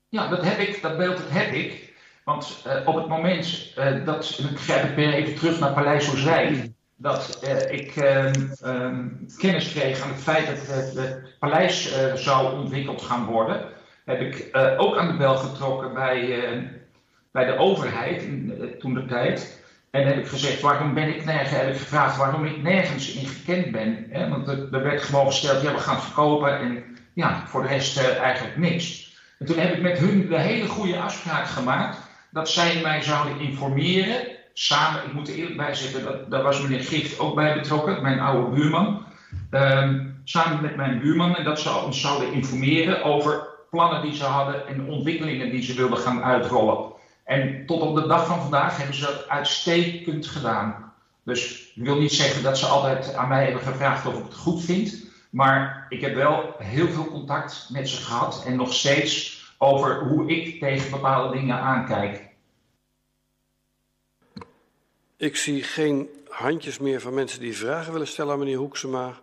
Ja, 0.10 0.28
dat 0.28 0.44
heb 0.44 0.58
ik, 0.58 0.82
dat 0.82 0.98
beeld 0.98 1.22
heb 1.24 1.54
ik. 1.54 1.94
Want 2.26 2.64
uh, 2.68 2.88
op 2.88 2.96
het 2.96 3.08
moment 3.08 3.76
dat, 4.06 4.40
ik 4.40 4.98
even 4.98 5.36
terug 5.36 5.60
naar 5.60 5.74
Paleis 5.74 6.12
Ooswijk, 6.12 6.70
dat 6.96 7.40
ik 7.70 7.96
um, 7.96 9.28
kennis 9.38 9.72
kreeg 9.72 10.02
aan 10.02 10.10
het 10.10 10.22
feit 10.22 10.48
dat 10.48 10.58
het, 10.68 10.94
het 10.94 11.38
paleis 11.40 11.96
zou 12.16 12.60
ontwikkeld 12.60 13.02
gaan 13.02 13.26
worden, 13.26 13.66
heb 14.06 14.22
ik 14.22 14.50
ook 14.78 14.98
aan 14.98 15.08
de 15.12 15.18
bel 15.18 15.36
getrokken 15.36 15.94
bij, 15.94 16.44
bij 17.32 17.46
de 17.46 17.58
overheid 17.58 18.24
in, 18.24 18.76
toen 18.80 18.94
de 18.94 19.06
tijd. 19.06 19.64
En 19.96 20.08
heb 20.08 20.18
ik 20.18 20.28
gezegd, 20.28 20.62
waarom 20.62 20.94
ben 20.94 21.08
ik 21.08 21.26
nergens, 21.26 21.50
heb 21.50 21.70
ik 21.70 21.78
gevraagd 21.78 22.18
waarom 22.18 22.46
ik 22.46 22.62
nergens 22.62 23.12
in 23.12 23.28
gekend 23.28 23.72
ben. 23.72 24.06
Hè? 24.10 24.30
Want 24.30 24.48
er, 24.48 24.68
er 24.72 24.84
werd 24.84 25.02
gewoon 25.02 25.26
gesteld, 25.26 25.62
ja 25.62 25.72
we 25.72 25.80
gaan 25.80 26.02
verkopen 26.02 26.60
en 26.60 26.84
ja, 27.14 27.44
voor 27.48 27.62
de 27.62 27.68
rest 27.68 27.98
eigenlijk 27.98 28.58
niks. 28.58 29.14
En 29.40 29.46
toen 29.46 29.58
heb 29.58 29.74
ik 29.74 29.82
met 29.82 29.98
hun 29.98 30.28
de 30.28 30.40
hele 30.40 30.68
goede 30.68 31.00
afspraak 31.00 31.48
gemaakt 31.48 31.98
dat 32.32 32.50
zij 32.50 32.82
mij 32.82 33.02
zouden 33.02 33.40
informeren. 33.40 34.28
Samen, 34.54 35.04
ik 35.06 35.14
moet 35.14 35.28
er 35.28 35.36
eerlijk 35.36 35.58
bij 35.58 35.74
zeggen, 35.74 36.04
dat, 36.04 36.32
daar 36.32 36.44
was 36.44 36.62
meneer 36.62 36.84
Gift 36.84 37.20
ook 37.20 37.36
bij 37.36 37.54
betrokken, 37.54 38.02
mijn 38.02 38.20
oude 38.20 38.56
buurman. 38.56 39.06
Um, 39.52 40.22
samen 40.24 40.62
met 40.62 40.76
mijn 40.76 41.00
buurman. 41.00 41.36
En 41.36 41.44
dat 41.44 41.60
ze 41.60 41.84
ons 41.86 42.02
zouden 42.02 42.34
informeren 42.34 43.04
over 43.04 43.48
plannen 43.70 44.02
die 44.02 44.16
ze 44.16 44.24
hadden 44.24 44.68
en 44.68 44.88
ontwikkelingen 44.88 45.50
die 45.50 45.62
ze 45.62 45.74
wilden 45.74 45.98
gaan 45.98 46.24
uitrollen. 46.24 46.94
En 47.26 47.66
tot 47.66 47.82
op 47.82 47.96
de 47.96 48.08
dag 48.08 48.28
van 48.28 48.42
vandaag 48.42 48.78
hebben 48.78 48.96
ze 48.96 49.02
dat 49.02 49.28
uitstekend 49.28 50.28
gedaan. 50.28 50.94
Dus 51.24 51.72
ik 51.76 51.84
wil 51.84 52.00
niet 52.00 52.12
zeggen 52.12 52.44
dat 52.44 52.58
ze 52.58 52.66
altijd 52.66 53.14
aan 53.14 53.28
mij 53.28 53.44
hebben 53.44 53.62
gevraagd 53.62 54.06
of 54.06 54.18
ik 54.18 54.24
het 54.24 54.36
goed 54.36 54.64
vind. 54.64 55.06
Maar 55.30 55.86
ik 55.90 56.02
heb 56.02 56.16
wel 56.16 56.56
heel 56.58 56.88
veel 56.88 57.08
contact 57.08 57.70
met 57.72 57.90
ze 57.90 58.02
gehad 58.02 58.44
en 58.46 58.56
nog 58.56 58.74
steeds 58.74 59.44
over 59.58 60.00
hoe 60.00 60.30
ik 60.30 60.60
tegen 60.60 60.92
bepaalde 60.92 61.38
dingen 61.38 61.60
aankijk. 61.60 62.30
Ik 65.18 65.36
zie 65.36 65.64
geen 65.64 66.10
handjes 66.30 66.80
meer 66.80 67.02
van 67.02 67.14
mensen 67.14 67.40
die 67.40 67.58
vragen 67.58 67.92
willen 67.92 68.08
stellen 68.08 68.34
aan 68.34 68.40
meneer 68.40 68.58
Hoeksema. 68.58 69.14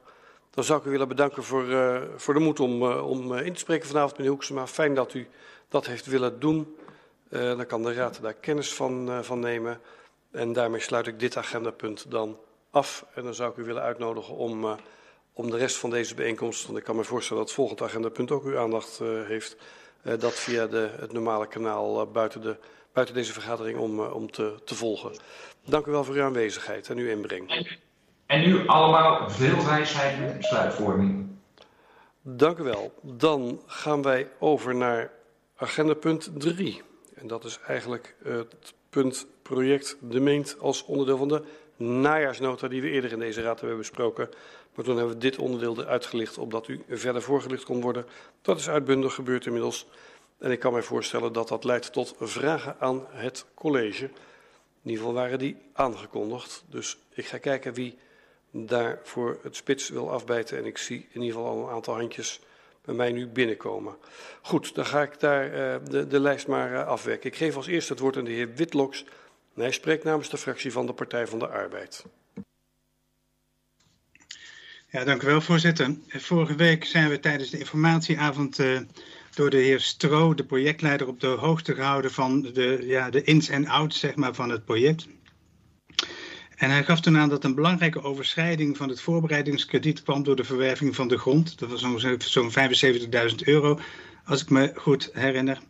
Dan 0.51 0.65
zou 0.65 0.81
ik 0.81 0.87
u 0.87 0.91
willen 0.91 1.09
bedanken 1.09 1.45
voor, 1.45 1.65
uh, 1.65 2.01
voor 2.17 2.35
de 2.35 2.41
moed 2.41 2.61
om, 2.61 2.83
uh, 2.83 3.09
om 3.09 3.33
uh, 3.33 3.47
in 3.47 3.53
te 3.53 3.59
spreken 3.59 3.89
vanavond, 3.89 4.17
meneer 4.17 4.31
Hoeksema. 4.31 4.67
Fijn 4.67 4.95
dat 4.95 5.15
u 5.15 5.29
dat 5.69 5.87
heeft 5.87 6.07
willen 6.07 6.41
doen. 6.41 6.77
Dan 7.33 7.67
kan 7.67 7.83
de 7.83 7.93
Raad 7.93 8.19
daar 8.23 8.35
kennis 8.35 8.75
van, 8.75 9.25
van 9.25 9.41
nemen. 9.41 9.81
En 10.31 10.53
daarmee 10.53 10.81
sluit 10.81 11.07
ik 11.07 11.19
dit 11.19 11.37
agendapunt 11.37 12.11
dan 12.11 12.39
af. 12.71 13.07
En 13.15 13.25
dan 13.25 13.35
zou 13.35 13.51
ik 13.51 13.57
u 13.57 13.65
willen 13.65 13.83
uitnodigen 13.83 14.35
om, 14.35 14.77
om 15.33 15.51
de 15.51 15.57
rest 15.57 15.77
van 15.77 15.91
deze 15.91 16.15
bijeenkomst, 16.15 16.67
want 16.67 16.79
ik 16.79 16.85
kan 16.85 16.97
me 16.97 17.05
voorstellen 17.05 17.39
dat 17.43 17.51
het 17.51 17.59
volgende 17.59 17.85
agendapunt 17.85 18.31
ook 18.31 18.45
uw 18.45 18.59
aandacht 18.59 18.99
heeft, 19.27 19.57
dat 20.03 20.35
via 20.35 20.67
de, 20.67 20.91
het 20.99 21.13
normale 21.13 21.47
kanaal 21.47 22.11
buiten, 22.11 22.41
de, 22.41 22.57
buiten 22.93 23.15
deze 23.15 23.33
vergadering 23.33 23.79
om, 23.79 24.01
om 24.01 24.31
te, 24.31 24.55
te 24.65 24.75
volgen. 24.75 25.13
Dank 25.65 25.87
u 25.87 25.91
wel 25.91 26.05
voor 26.05 26.15
uw 26.15 26.23
aanwezigheid 26.23 26.89
en 26.89 26.99
uw 26.99 27.09
inbreng. 27.09 27.77
En 28.27 28.45
u 28.45 28.67
allemaal 28.67 29.31
veel 29.31 29.65
wijsheid 29.65 30.21
met 30.21 30.37
besluitvorming. 30.37 31.27
Dank 32.23 32.59
u 32.59 32.63
wel. 32.63 32.93
Dan 33.03 33.61
gaan 33.67 34.03
wij 34.03 34.29
over 34.39 34.75
naar 34.75 35.11
agenda 35.57 35.95
punt 35.95 36.31
3. 36.41 36.83
En 37.23 37.29
dat 37.29 37.45
is 37.45 37.59
eigenlijk 37.67 38.15
het 38.23 38.75
punt 38.91 39.27
project 39.43 39.97
De 40.01 40.21
Meent 40.21 40.57
als 40.59 40.85
onderdeel 40.85 41.17
van 41.17 41.29
de 41.29 41.43
najaarsnota 41.77 42.69
die 42.69 42.83
we 42.83 42.91
eerder 42.91 43.13
in 43.13 43.19
deze 43.19 43.43
raad 43.43 43.61
hebben 43.61 43.79
besproken. 43.79 44.29
Maar 44.75 44.85
toen 44.85 44.97
hebben 44.97 45.15
we 45.15 45.21
dit 45.21 45.39
onderdeel 45.39 45.81
eruit 45.81 46.07
gelicht, 46.07 46.39
opdat 46.39 46.69
u 46.69 46.85
verder 46.89 47.23
voorgelicht 47.23 47.65
kon 47.65 47.81
worden. 47.81 48.07
Dat 48.43 48.59
is 48.59 48.69
uitbundig 48.69 49.15
gebeurd 49.15 49.47
inmiddels. 49.47 49.87
En 50.39 50.51
ik 50.51 50.59
kan 50.59 50.73
mij 50.73 50.83
voorstellen 50.83 51.33
dat 51.33 51.49
dat 51.49 51.65
leidt 51.65 51.93
tot 51.93 52.15
vragen 52.19 52.77
aan 52.79 53.07
het 53.11 53.45
college. 53.55 54.05
In 54.05 54.11
ieder 54.91 54.99
geval 54.99 55.15
waren 55.15 55.39
die 55.39 55.57
aangekondigd. 55.73 56.65
Dus 56.69 56.99
ik 57.15 57.27
ga 57.27 57.39
kijken 57.39 57.75
wie 57.75 57.99
daar 58.51 59.01
voor 59.03 59.39
het 59.43 59.57
spits 59.57 59.89
wil 59.89 60.11
afbijten. 60.11 60.59
En 60.59 60.65
ik 60.65 60.79
zie 60.79 61.09
in 61.13 61.21
ieder 61.21 61.37
geval 61.37 61.51
al 61.51 61.63
een 61.63 61.75
aantal 61.75 61.95
handjes 61.95 62.41
bij 62.85 62.95
mij 62.95 63.13
nu 63.13 63.27
binnenkomen. 63.27 63.97
Goed, 64.43 64.75
dan 64.75 64.87
ga 64.87 65.03
ik 65.03 65.21
daar 65.21 65.47
uh, 65.47 65.91
de, 65.91 66.07
de, 66.07 66.21
lijst 66.21 66.47
maar 66.47 66.73
uh, 66.73 66.87
afwerken. 66.87 67.31
Ik 67.31 67.37
geef 67.37 67.57
als 67.57 67.67
eerste 67.67 67.93
het 67.93 68.01
woord 68.01 68.17
aan 68.17 68.25
de 68.25 68.31
heer 68.31 68.55
Witloks. 68.55 69.05
Hij 69.55 69.73
spreekt 69.73 70.05
namens 70.05 70.29
de 70.29 70.39
fractie 70.39 70.73
van 70.73 70.87
de 70.87 70.93
Partij 70.93 71.27
van 71.27 71.39
de 71.39 71.49
Arbeid. 71.49 72.05
Ja, 74.91 75.05
dank 75.05 75.23
u 75.23 75.27
wel, 75.27 75.41
voorzitter. 75.41 75.97
Vorige 76.09 76.55
week 76.55 76.85
zijn 76.85 77.09
we 77.09 77.21
tijdens 77.21 77.51
de 77.51 77.59
informatieavond 77.59 78.59
uh, 78.59 78.81
door 79.35 79.51
de 79.51 79.57
heer 79.57 79.81
Stro, 79.81 80.35
de 80.35 80.45
projectleider, 80.45 81.07
op 81.07 81.21
de 81.21 81.27
hoogte 81.27 81.75
gehouden 81.75 82.11
van 82.11 82.43
de, 82.43 82.79
ja, 82.83 83.11
de 83.11 83.23
ins 83.23 83.49
en 83.49 83.67
outs 83.67 83.99
zeg 83.99 84.15
maar, 84.15 84.35
van 84.35 84.51
het 84.51 84.65
project. 84.65 85.07
En 86.63 86.71
hij 86.71 86.85
gaf 86.85 87.01
toen 87.01 87.17
aan 87.19 87.29
dat 87.29 87.45
een 87.45 87.55
belangrijke 87.55 88.03
overschrijding 88.03 88.77
van 88.77 88.89
het 88.89 89.01
voorbereidingskrediet 89.01 90.03
kwam 90.03 90.23
door 90.23 90.37
de 90.37 90.45
verwerving 90.45 90.95
van 90.95 91.09
de 91.09 91.19
grond. 91.19 91.59
Dat 91.59 91.71
was 91.71 91.81
zo'n 91.81 92.19
zo 92.19 92.51
75.000 93.31 93.35
euro, 93.45 93.81
als 94.25 94.43
ik 94.43 94.51
me 94.51 94.73
goed 94.75 95.11
herinner. 95.13 95.61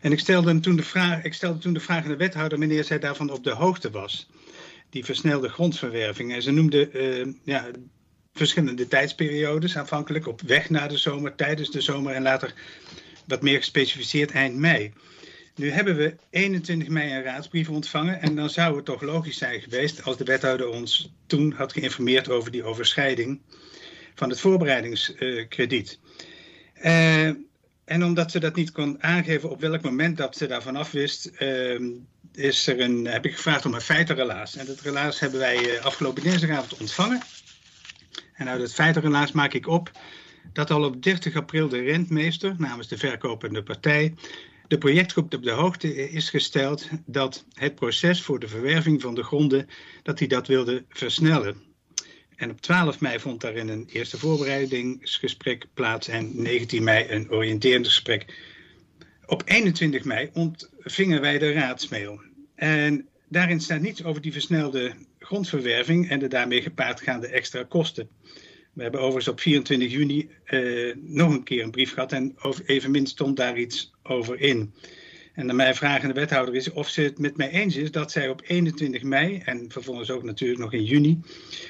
En 0.00 0.12
ik 0.12 0.18
stelde, 0.18 0.60
toen 0.60 0.76
de 0.76 0.82
vraag, 0.82 1.24
ik 1.24 1.34
stelde 1.34 1.58
toen 1.58 1.72
de 1.72 1.80
vraag 1.80 2.02
aan 2.02 2.10
de 2.10 2.16
wethouder 2.16 2.58
wanneer 2.58 2.84
zij 2.84 2.98
daarvan 2.98 3.30
op 3.30 3.44
de 3.44 3.50
hoogte 3.50 3.90
was. 3.90 4.28
Die 4.90 5.04
versnelde 5.04 5.48
grondverwerving. 5.48 6.32
En 6.32 6.42
ze 6.42 6.50
noemde 6.50 6.90
uh, 6.92 7.34
ja, 7.44 7.66
verschillende 8.32 8.88
tijdsperiodes, 8.88 9.76
aanvankelijk 9.76 10.26
op 10.26 10.40
weg 10.40 10.70
naar 10.70 10.88
de 10.88 10.98
zomer, 10.98 11.34
tijdens 11.34 11.70
de 11.70 11.80
zomer 11.80 12.14
en 12.14 12.22
later 12.22 12.54
wat 13.26 13.42
meer 13.42 13.58
gespecificeerd 13.58 14.30
eind 14.30 14.56
mei. 14.56 14.92
Nu 15.54 15.70
hebben 15.70 15.96
we 15.96 16.16
21 16.30 16.88
mei 16.88 17.12
een 17.12 17.22
raadsbrief 17.22 17.68
ontvangen 17.68 18.20
en 18.20 18.34
dan 18.34 18.50
zou 18.50 18.76
het 18.76 18.84
toch 18.84 19.02
logisch 19.02 19.38
zijn 19.38 19.60
geweest 19.60 20.04
als 20.04 20.16
de 20.16 20.24
wethouder 20.24 20.68
ons 20.68 21.12
toen 21.26 21.52
had 21.52 21.72
geïnformeerd 21.72 22.28
over 22.28 22.50
die 22.50 22.64
overschrijding 22.64 23.40
van 24.14 24.28
het 24.28 24.40
voorbereidingskrediet. 24.40 25.98
Uh, 26.84 27.26
en 27.84 28.04
omdat 28.04 28.30
ze 28.30 28.40
dat 28.40 28.54
niet 28.54 28.72
kon 28.72 29.02
aangeven 29.02 29.50
op 29.50 29.60
welk 29.60 29.82
moment 29.82 30.16
dat 30.16 30.36
ze 30.36 30.46
daarvan 30.46 30.76
af 30.76 30.90
wist, 30.90 31.30
uh, 31.38 31.80
is 32.34 32.66
er 32.66 32.80
een, 32.80 33.06
heb 33.06 33.26
ik 33.26 33.34
gevraagd 33.34 33.66
om 33.66 33.74
een 33.74 33.80
feitenrelaas. 33.80 34.56
En 34.56 34.66
dat 34.66 34.80
relaas 34.80 35.20
hebben 35.20 35.38
wij 35.38 35.74
uh, 35.74 35.84
afgelopen 35.84 36.22
dinsdagavond 36.22 36.80
ontvangen. 36.80 37.20
En 38.34 38.48
uit 38.48 38.60
het 38.60 38.74
feitenrelaas 38.74 39.32
maak 39.32 39.52
ik 39.52 39.66
op 39.66 39.90
dat 40.52 40.70
al 40.70 40.84
op 40.84 41.02
30 41.02 41.36
april 41.36 41.68
de 41.68 41.80
rentmeester 41.80 42.54
namens 42.58 42.88
de 42.88 42.98
verkopende 42.98 43.62
partij 43.62 44.14
de 44.72 44.78
projectgroep 44.78 45.34
op 45.34 45.42
de 45.42 45.50
hoogte 45.50 46.10
is 46.10 46.30
gesteld 46.30 46.88
dat 47.06 47.44
het 47.52 47.74
proces 47.74 48.22
voor 48.22 48.38
de 48.38 48.48
verwerving 48.48 49.00
van 49.00 49.14
de 49.14 49.22
gronden, 49.22 49.68
dat 50.02 50.18
hij 50.18 50.28
dat 50.28 50.46
wilde 50.46 50.84
versnellen. 50.88 51.56
En 52.36 52.50
op 52.50 52.60
12 52.60 53.00
mei 53.00 53.20
vond 53.20 53.40
daarin 53.40 53.68
een 53.68 53.88
eerste 53.92 54.18
voorbereidingsgesprek 54.18 55.66
plaats 55.74 56.08
en 56.08 56.42
19 56.42 56.84
mei 56.84 57.06
een 57.08 57.30
oriënterend 57.30 57.86
gesprek. 57.86 58.34
Op 59.26 59.42
21 59.44 60.04
mei 60.04 60.30
ontvingen 60.32 61.20
wij 61.20 61.38
de 61.38 61.52
raadsmail. 61.52 62.20
En 62.54 63.08
daarin 63.28 63.60
staat 63.60 63.80
niets 63.80 64.04
over 64.04 64.22
die 64.22 64.32
versnelde 64.32 64.94
grondverwerving 65.18 66.10
en 66.10 66.18
de 66.18 66.28
daarmee 66.28 66.62
gepaardgaande 66.62 67.28
extra 67.28 67.64
kosten. 67.64 68.08
We 68.72 68.82
hebben 68.82 69.00
overigens 69.00 69.28
op 69.28 69.40
24 69.40 69.90
juni 69.90 70.30
uh, 70.46 70.94
nog 70.96 71.30
een 71.30 71.42
keer 71.42 71.62
een 71.62 71.70
brief 71.70 71.92
gehad 71.92 72.12
en 72.12 72.34
over, 72.42 72.64
evenmin 72.66 73.06
stond 73.06 73.36
daar 73.36 73.58
iets 73.58 73.92
over 74.02 74.40
in. 74.40 74.74
En 75.34 75.56
mijn 75.56 75.74
vraag 75.74 76.02
aan 76.02 76.08
de 76.08 76.14
wethouder 76.14 76.54
is 76.54 76.70
of 76.70 76.88
ze 76.88 77.00
het 77.00 77.18
met 77.18 77.36
mij 77.36 77.50
eens 77.50 77.76
is 77.76 77.90
dat 77.90 78.10
zij 78.10 78.28
op 78.28 78.42
21 78.44 79.02
mei 79.02 79.38
en 79.44 79.70
vervolgens 79.70 80.10
ook 80.10 80.22
natuurlijk 80.22 80.60
nog 80.60 80.72
in 80.72 80.84
juni 80.84 81.20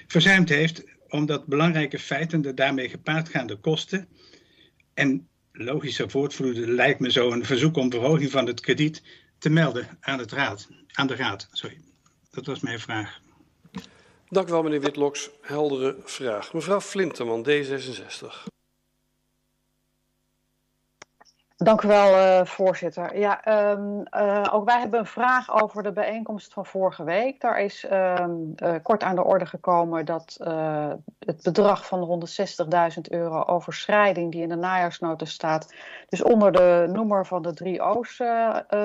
verzuimd 0.06 0.48
heeft 0.48 0.84
om 1.08 1.26
dat 1.26 1.46
belangrijke 1.46 1.98
feit 1.98 2.32
en 2.32 2.42
de 2.42 2.54
daarmee 2.54 2.88
gepaardgaande 2.88 3.56
kosten 3.56 4.08
en 4.94 5.28
logische 5.52 6.08
voortvloeden 6.08 6.70
lijkt 6.70 7.00
me 7.00 7.12
zo 7.12 7.30
een 7.30 7.44
verzoek 7.44 7.76
om 7.76 7.90
verhoging 7.90 8.30
van 8.30 8.46
het 8.46 8.60
krediet 8.60 9.02
te 9.38 9.50
melden 9.50 9.98
aan, 10.00 10.18
het 10.18 10.32
raad, 10.32 10.68
aan 10.92 11.06
de 11.06 11.16
raad. 11.16 11.48
Sorry. 11.52 11.78
Dat 12.30 12.46
was 12.46 12.60
mijn 12.60 12.80
vraag. 12.80 13.20
Dank 14.32 14.48
u 14.48 14.52
wel, 14.52 14.62
meneer 14.62 14.80
Witloks. 14.80 15.30
Heldere 15.40 15.96
vraag. 16.04 16.52
Mevrouw 16.52 16.80
Flinteman, 16.80 17.46
D66. 17.48 18.50
Dank 21.56 21.82
u 21.82 21.88
wel, 21.88 22.14
uh, 22.14 22.44
voorzitter. 22.44 23.18
Ja, 23.18 23.70
um, 23.70 24.02
uh, 24.16 24.48
ook 24.52 24.64
wij 24.64 24.78
hebben 24.78 25.00
een 25.00 25.06
vraag 25.06 25.62
over 25.62 25.82
de 25.82 25.92
bijeenkomst 25.92 26.52
van 26.52 26.66
vorige 26.66 27.04
week. 27.04 27.40
Daar 27.40 27.60
is 27.60 27.86
um, 27.92 28.52
uh, 28.56 28.74
kort 28.82 29.02
aan 29.02 29.14
de 29.14 29.24
orde 29.24 29.46
gekomen 29.46 30.04
dat 30.04 30.36
het 31.18 31.42
bedrag 31.42 31.86
van 31.86 32.26
160.000 32.94 33.00
euro 33.10 33.44
overschrijding 33.44 34.32
die 34.32 34.42
in 34.42 34.48
de 34.48 34.56
najaarsnota 34.56 35.24
staat, 35.24 35.74
dus 36.08 36.22
onder 36.22 36.52
de 36.52 36.88
noemer 36.92 37.26
van 37.26 37.42
de 37.42 37.54
drie 37.54 37.82
O's 37.82 38.20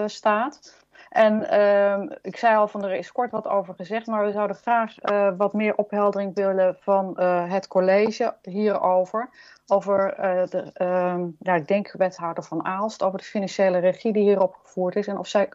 staat. 0.06 0.86
En 1.10 1.62
um, 1.62 2.18
ik 2.22 2.38
zei 2.38 2.56
al 2.56 2.68
van 2.68 2.84
er 2.84 2.94
is 2.94 3.12
kort 3.12 3.32
wat 3.32 3.48
over 3.48 3.74
gezegd, 3.74 4.08
maar 4.08 4.26
we 4.26 4.32
zouden 4.32 4.56
graag 4.56 4.96
wat 5.38 5.54
meer 5.54 5.76
opheldering 5.76 6.36
willen 6.36 6.78
van 6.80 7.20
het 7.22 7.68
college 7.68 8.36
hierover 8.42 9.30
over 9.68 10.20
uh, 10.20 10.48
de, 10.48 10.72
uh, 10.82 11.24
ja, 11.40 11.56
ik 11.56 11.68
denk 11.68 11.92
wethouder 11.92 12.44
van 12.44 12.66
Aalst, 12.66 13.04
over 13.04 13.20
de 13.20 13.26
financiële 13.26 13.78
regie 13.78 14.14
die 14.14 14.24
hierop 14.24 14.56
gevoerd 14.64 14.96
is. 14.96 15.08
En 15.08 15.18
of 15.18 15.28
zij 15.28 15.50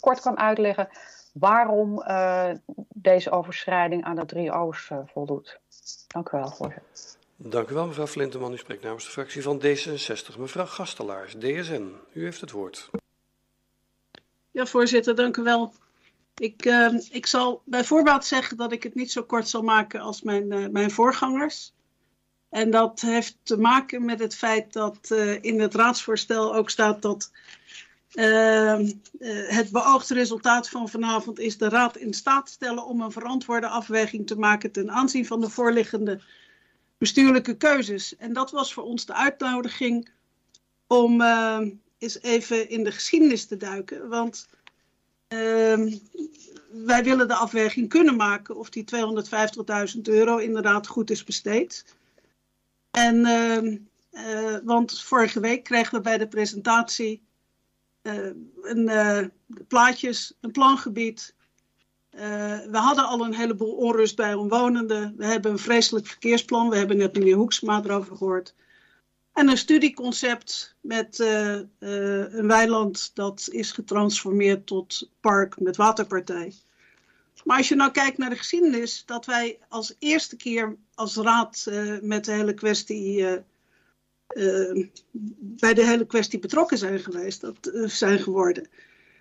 kort 0.00 0.20
kan 0.20 0.38
uitleggen 0.38 0.88
waarom 1.32 2.04
deze 2.88 3.30
overschrijding 3.30 4.04
aan 4.04 4.16
de 4.16 4.26
drie 4.26 4.52
O's 4.52 4.90
voldoet. 5.06 5.60
Dank 6.06 6.32
u 6.32 6.36
wel, 6.36 6.50
voorzitter. 6.50 7.16
Dank 7.36 7.68
u 7.68 7.74
wel, 7.74 7.86
mevrouw 7.86 8.06
Flinteman. 8.06 8.52
U 8.52 8.56
spreekt 8.56 8.82
namens 8.82 9.04
de 9.04 9.10
fractie 9.10 9.42
van 9.42 9.62
D66. 9.62 10.38
Mevrouw 10.38 10.66
Gastelaars, 10.66 11.34
DSN, 11.34 11.92
u 12.12 12.24
heeft 12.24 12.40
het 12.40 12.50
woord. 12.50 12.90
Ja, 14.50 14.66
voorzitter, 14.66 15.14
dank 15.14 15.36
u 15.36 15.42
wel. 15.42 15.72
Ik, 16.34 16.64
ik 17.10 17.26
zal 17.26 17.62
bij 17.64 17.84
voorbaat 17.84 18.26
zeggen 18.26 18.56
dat 18.56 18.72
ik 18.72 18.82
het 18.82 18.94
niet 18.94 19.12
zo 19.12 19.22
kort 19.22 19.48
zal 19.48 19.62
maken 19.62 20.00
als 20.00 20.22
mijn, 20.22 20.72
mijn 20.72 20.90
voorgangers. 20.90 21.72
En 22.48 22.70
dat 22.70 23.00
heeft 23.00 23.36
te 23.42 23.56
maken 23.56 24.04
met 24.04 24.20
het 24.20 24.34
feit 24.34 24.72
dat 24.72 25.08
uh, 25.12 25.42
in 25.42 25.60
het 25.60 25.74
raadsvoorstel 25.74 26.54
ook 26.54 26.70
staat 26.70 27.02
dat 27.02 27.30
uh, 28.12 28.78
uh, 28.78 28.88
het 29.48 29.70
beoogde 29.70 30.14
resultaat 30.14 30.68
van 30.68 30.88
vanavond 30.88 31.38
is 31.38 31.58
de 31.58 31.68
raad 31.68 31.96
in 31.96 32.14
staat 32.14 32.50
stellen 32.50 32.86
om 32.86 33.00
een 33.00 33.12
verantwoorde 33.12 33.68
afweging 33.68 34.26
te 34.26 34.38
maken 34.38 34.72
ten 34.72 34.90
aanzien 34.90 35.26
van 35.26 35.40
de 35.40 35.50
voorliggende 35.50 36.20
bestuurlijke 36.98 37.56
keuzes. 37.56 38.16
En 38.16 38.32
dat 38.32 38.50
was 38.50 38.72
voor 38.72 38.84
ons 38.84 39.06
de 39.06 39.14
uitnodiging 39.14 40.10
om 40.86 41.22
eens 41.98 42.22
even 42.22 42.68
in 42.68 42.84
de 42.84 42.92
geschiedenis 42.92 43.46
te 43.46 43.56
duiken. 43.56 44.08
Want 44.08 44.48
ehm, 45.28 45.96
wij 46.70 47.04
willen 47.04 47.28
de 47.28 47.34
afweging 47.34 47.88
kunnen 47.88 48.16
maken 48.16 48.56
of 48.56 48.70
die 48.70 48.84
250.000 49.94 50.00
euro 50.02 50.36
inderdaad 50.36 50.86
goed 50.86 51.10
is 51.10 51.24
besteed. 51.24 51.96
En, 52.90 53.16
uh, 53.16 53.78
uh, 54.12 54.58
want 54.64 55.00
vorige 55.00 55.40
week 55.40 55.64
kregen 55.64 55.94
we 55.94 56.00
bij 56.00 56.18
de 56.18 56.28
presentatie 56.28 57.26
uh, 58.02 58.30
een, 58.62 59.32
plaatjes, 59.68 60.34
een 60.40 60.50
plangebied. 60.50 61.34
we 62.10 62.68
hadden 62.70 63.04
al 63.04 63.24
een 63.24 63.34
heleboel 63.34 63.72
onrust 63.72 64.16
bij 64.16 64.34
omwonenden. 64.34 65.14
We 65.16 65.26
hebben 65.26 65.50
een 65.50 65.58
vreselijk 65.58 66.06
verkeersplan. 66.06 66.68
We 66.68 66.76
hebben 66.76 66.96
net 66.96 67.18
meneer 67.18 67.36
Hoeksma 67.36 67.82
erover 67.84 68.16
gehoord. 68.16 68.54
En 69.38 69.48
een 69.48 69.58
studieconcept 69.58 70.76
met 70.80 71.18
een 71.18 72.46
weiland 72.46 73.10
dat 73.14 73.48
is 73.50 73.70
getransformeerd 73.70 74.66
tot 74.66 75.10
park 75.20 75.60
met 75.60 75.76
waterpartij. 75.76 76.54
Maar 77.44 77.56
als 77.56 77.68
je 77.68 77.74
nou 77.74 77.90
kijkt 77.90 78.18
naar 78.18 78.30
de 78.30 78.36
geschiedenis, 78.36 79.02
dat 79.06 79.26
wij 79.26 79.58
als 79.68 79.94
eerste 79.98 80.36
keer 80.36 80.76
als 80.94 81.16
raad 81.16 81.66
uh, 81.68 82.00
met 82.00 82.24
de 82.24 82.32
hele 82.32 82.54
kwestie, 82.54 83.26
bij 85.38 85.74
de 85.74 85.86
hele 85.86 86.06
kwestie 86.06 86.38
betrokken 86.38 86.78
zijn 86.78 86.98
geweest, 86.98 87.40
dat 87.40 87.70
zijn 87.84 88.18
geworden. 88.18 88.68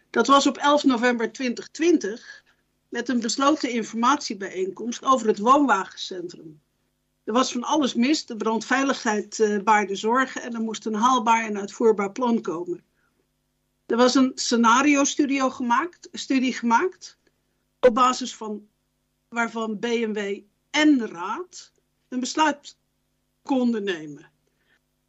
Dat 0.09 0.27
was 0.27 0.47
op 0.47 0.57
11 0.57 0.83
november 0.83 1.31
2020 1.31 2.43
met 2.89 3.09
een 3.09 3.19
besloten 3.19 3.69
informatiebijeenkomst 3.69 5.03
over 5.03 5.27
het 5.27 5.39
woonwagencentrum. 5.39 6.61
Er 7.27 7.33
was 7.33 7.51
van 7.51 7.63
alles 7.63 7.93
mis, 7.93 8.25
de 8.25 8.35
brandveiligheid 8.35 9.59
baarde 9.63 9.95
zorgen 9.95 10.41
en 10.41 10.53
er 10.53 10.61
moest 10.61 10.85
een 10.85 10.93
haalbaar 10.93 11.45
en 11.45 11.57
uitvoerbaar 11.57 12.11
plan 12.11 12.41
komen. 12.41 12.83
Er 13.85 13.97
was 13.97 14.15
een 14.15 14.31
scenario-studie 14.35 15.51
gemaakt, 15.51 16.09
studie 16.11 16.53
gemaakt 16.53 17.17
op 17.79 17.93
basis 17.93 18.35
van 18.35 18.67
waarvan 19.29 19.79
BMW 19.79 20.39
en 20.69 21.07
raad 21.07 21.71
een 22.07 22.19
besluit 22.19 22.77
konden 23.41 23.83
nemen. 23.83 24.31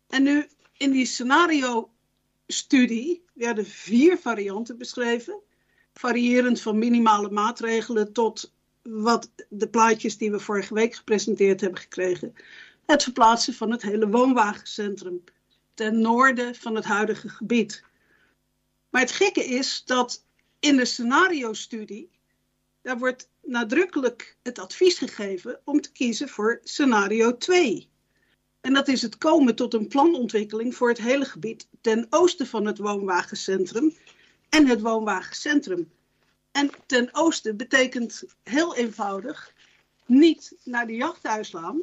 En 0.06 0.22
nu 0.22 0.46
in 0.76 0.90
die 0.90 1.06
scenario-studie 1.06 3.24
werden 3.34 3.66
vier 3.66 4.18
varianten 4.18 4.78
beschreven, 4.78 5.40
variërend 5.92 6.60
van 6.60 6.78
minimale 6.78 7.30
maatregelen 7.30 8.12
tot 8.12 8.52
wat 8.90 9.30
de 9.48 9.68
plaatjes 9.68 10.18
die 10.18 10.30
we 10.30 10.40
vorige 10.40 10.74
week 10.74 10.94
gepresenteerd 10.94 11.60
hebben 11.60 11.80
gekregen. 11.80 12.34
Het 12.86 13.02
verplaatsen 13.02 13.54
van 13.54 13.70
het 13.70 13.82
hele 13.82 14.08
woonwagencentrum 14.08 15.24
ten 15.74 16.00
noorden 16.00 16.54
van 16.54 16.74
het 16.74 16.84
huidige 16.84 17.28
gebied. 17.28 17.84
Maar 18.90 19.00
het 19.00 19.10
gekke 19.10 19.44
is 19.44 19.82
dat 19.84 20.24
in 20.60 20.76
de 20.76 20.84
scenario-studie 20.84 22.10
daar 22.82 22.98
wordt 22.98 23.28
nadrukkelijk 23.42 24.36
het 24.42 24.58
advies 24.58 24.98
gegeven 24.98 25.60
om 25.64 25.80
te 25.80 25.92
kiezen 25.92 26.28
voor 26.28 26.60
scenario 26.62 27.36
2. 27.36 27.88
En 28.60 28.72
dat 28.72 28.88
is 28.88 29.02
het 29.02 29.18
komen 29.18 29.54
tot 29.54 29.74
een 29.74 29.88
planontwikkeling 29.88 30.74
voor 30.74 30.88
het 30.88 30.98
hele 30.98 31.24
gebied 31.24 31.68
ten 31.80 32.06
oosten 32.10 32.46
van 32.46 32.66
het 32.66 32.78
woonwagencentrum 32.78 33.96
en 34.48 34.66
het 34.66 34.80
woonwagencentrum. 34.80 35.90
En 36.58 36.70
ten 36.86 37.08
oosten 37.12 37.56
betekent 37.56 38.24
heel 38.42 38.76
eenvoudig 38.76 39.54
niet 40.06 40.56
naar 40.64 40.86
de 40.86 40.94
jachthuislaan, 40.94 41.80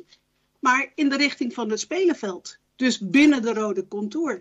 maar 0.60 0.92
in 0.96 1.10
de 1.10 1.18
richting 1.18 1.54
van 1.54 1.70
het 1.70 1.80
spelenveld. 1.80 2.58
Dus 2.76 3.00
binnen 3.00 3.42
de 3.42 3.54
rode 3.54 3.88
contour. 3.88 4.40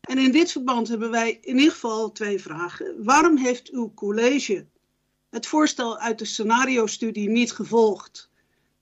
En 0.00 0.18
in 0.18 0.32
dit 0.32 0.52
verband 0.52 0.88
hebben 0.88 1.10
wij 1.10 1.38
in 1.40 1.56
ieder 1.56 1.72
geval 1.72 2.12
twee 2.12 2.40
vragen. 2.40 3.04
Waarom 3.04 3.36
heeft 3.36 3.68
uw 3.70 3.94
college 3.94 4.66
het 5.30 5.46
voorstel 5.46 5.98
uit 5.98 6.18
de 6.18 6.24
scenario-studie 6.24 7.28
niet 7.28 7.52
gevolgd 7.52 8.30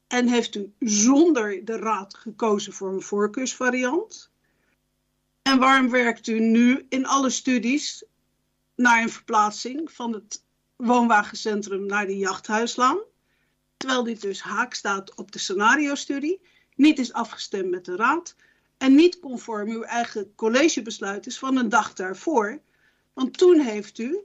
en 0.06 0.28
heeft 0.28 0.54
u 0.54 0.72
zonder 0.78 1.64
de 1.64 1.76
raad 1.76 2.14
gekozen 2.14 2.72
voor 2.72 2.92
een 2.92 3.02
voorkeursvariant? 3.02 4.30
En 5.42 5.58
waarom 5.58 5.90
werkt 5.90 6.26
u 6.26 6.40
nu 6.40 6.86
in 6.88 7.06
alle 7.06 7.30
studies 7.30 8.04
naar 8.76 9.02
een 9.02 9.10
verplaatsing 9.10 9.92
van 9.92 10.12
het 10.12 10.44
woonwagencentrum 10.76 11.86
naar 11.86 12.06
de 12.06 12.16
jachthuislaan? 12.16 12.98
Terwijl 13.76 14.02
dit 14.02 14.20
dus 14.20 14.40
haak 14.40 14.74
staat 14.74 15.14
op 15.14 15.32
de 15.32 15.38
scenario-studie, 15.38 16.40
niet 16.74 16.98
is 16.98 17.12
afgestemd 17.12 17.70
met 17.70 17.84
de 17.84 17.96
raad 17.96 18.34
en 18.78 18.94
niet 18.94 19.20
conform 19.20 19.68
uw 19.68 19.82
eigen 19.82 20.34
collegebesluit 20.34 21.26
is 21.26 21.38
van 21.38 21.56
een 21.56 21.68
dag 21.68 21.92
daarvoor. 21.92 22.60
Want 23.12 23.38
toen 23.38 23.60
heeft 23.60 23.98
u 23.98 24.20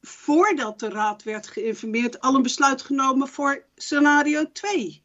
voordat 0.00 0.80
de 0.80 0.88
raad 0.88 1.22
werd 1.22 1.46
geïnformeerd, 1.46 2.20
al 2.20 2.34
een 2.34 2.42
besluit 2.42 2.82
genomen 2.82 3.28
voor 3.28 3.64
scenario 3.74 4.52
2. 4.52 5.02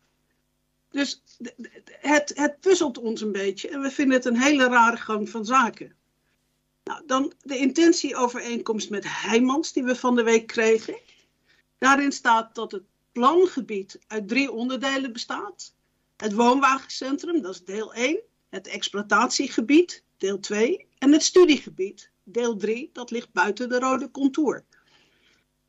Dus 0.89 1.23
het, 1.88 2.31
het 2.36 2.60
puzzelt 2.60 2.97
ons 2.97 3.21
een 3.21 3.31
beetje 3.31 3.69
en 3.69 3.81
we 3.81 3.91
vinden 3.91 4.15
het 4.15 4.25
een 4.25 4.41
hele 4.41 4.67
rare 4.67 4.97
gang 4.97 5.29
van 5.29 5.45
zaken. 5.45 5.95
Nou, 6.88 7.02
dan 7.06 7.34
de 7.41 7.58
intentieovereenkomst 7.58 8.89
met 8.89 9.04
Heijmans 9.08 9.73
die 9.73 9.84
we 9.84 9.95
van 9.95 10.15
de 10.15 10.23
week 10.23 10.47
kregen. 10.47 10.97
Daarin 11.78 12.12
staat 12.12 12.56
dat 12.56 12.71
het 12.71 12.84
plangebied 13.12 14.00
uit 14.08 14.28
drie 14.28 14.52
onderdelen 14.52 15.13
bestaat. 15.13 15.76
Het 16.17 16.34
woonwagencentrum, 16.34 17.41
dat 17.41 17.54
is 17.54 17.63
deel 17.63 17.93
1. 17.93 18.19
Het 18.50 18.67
exploitatiegebied, 18.67 20.04
deel 20.17 20.39
2. 20.39 20.88
En 20.97 21.12
het 21.12 21.23
studiegebied, 21.23 22.12
deel 22.23 22.56
3, 22.56 22.89
dat 22.93 23.12
ligt 23.12 23.32
buiten 23.32 23.69
de 23.69 23.80
rode 23.80 24.12
contour. 24.12 24.65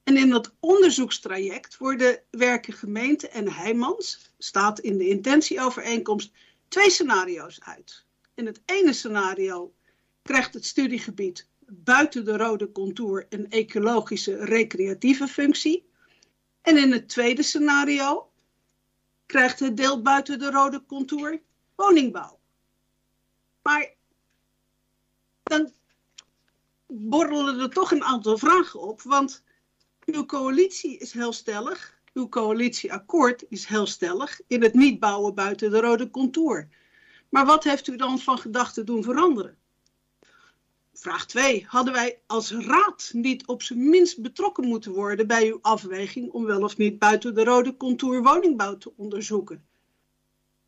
En 0.02 0.16
in 0.16 0.30
dat 0.30 0.54
onderzoekstraject 0.60 1.76
worden 1.76 2.22
werken 2.30 2.72
gemeente 2.72 3.28
en 3.28 3.52
Heijmans, 3.52 4.32
staat 4.38 4.80
in 4.80 4.98
de 4.98 5.08
intentieovereenkomst, 5.08 6.30
twee 6.68 6.90
scenario's 6.90 7.60
uit. 7.60 8.04
In 8.34 8.46
het 8.46 8.60
ene 8.64 8.92
scenario 8.92 9.72
krijgt 10.28 10.54
het 10.54 10.66
studiegebied 10.66 11.48
buiten 11.66 12.24
de 12.24 12.36
rode 12.36 12.72
contour 12.72 13.26
een 13.28 13.50
ecologische 13.50 14.44
recreatieve 14.44 15.28
functie. 15.28 15.88
En 16.62 16.76
in 16.76 16.92
het 16.92 17.08
tweede 17.08 17.42
scenario 17.42 18.30
krijgt 19.26 19.60
het 19.60 19.76
deel 19.76 20.02
buiten 20.02 20.38
de 20.38 20.50
rode 20.50 20.84
contour 20.86 21.40
woningbouw. 21.74 22.38
Maar 23.62 23.94
dan 25.42 25.72
borrelen 26.86 27.60
er 27.60 27.70
toch 27.70 27.90
een 27.90 28.04
aantal 28.04 28.38
vragen 28.38 28.80
op, 28.80 29.02
want 29.02 29.42
uw 30.04 30.26
coalitie 30.26 30.98
is 30.98 31.12
heel 31.12 31.32
stellig. 31.32 32.00
Uw 32.12 32.28
coalitieakkoord 32.28 33.44
is 33.48 33.66
heel 33.66 33.86
stellig 33.86 34.40
in 34.46 34.62
het 34.62 34.74
niet 34.74 35.00
bouwen 35.00 35.34
buiten 35.34 35.70
de 35.70 35.80
rode 35.80 36.10
contour. 36.10 36.68
Maar 37.28 37.46
wat 37.46 37.64
heeft 37.64 37.86
u 37.86 37.96
dan 37.96 38.18
van 38.18 38.38
gedachten 38.38 38.86
doen 38.86 39.02
veranderen? 39.02 39.58
Vraag 41.00 41.26
2. 41.26 41.64
Hadden 41.68 41.92
wij 41.92 42.18
als 42.26 42.50
raad 42.50 43.10
niet 43.12 43.46
op 43.46 43.62
zijn 43.62 43.88
minst 43.88 44.22
betrokken 44.22 44.66
moeten 44.66 44.92
worden 44.92 45.26
bij 45.26 45.46
uw 45.46 45.58
afweging 45.62 46.30
om 46.30 46.44
wel 46.44 46.62
of 46.62 46.76
niet 46.76 46.98
buiten 46.98 47.34
de 47.34 47.44
rode 47.44 47.76
contour 47.76 48.22
woningbouw 48.22 48.78
te 48.78 48.92
onderzoeken? 48.96 49.64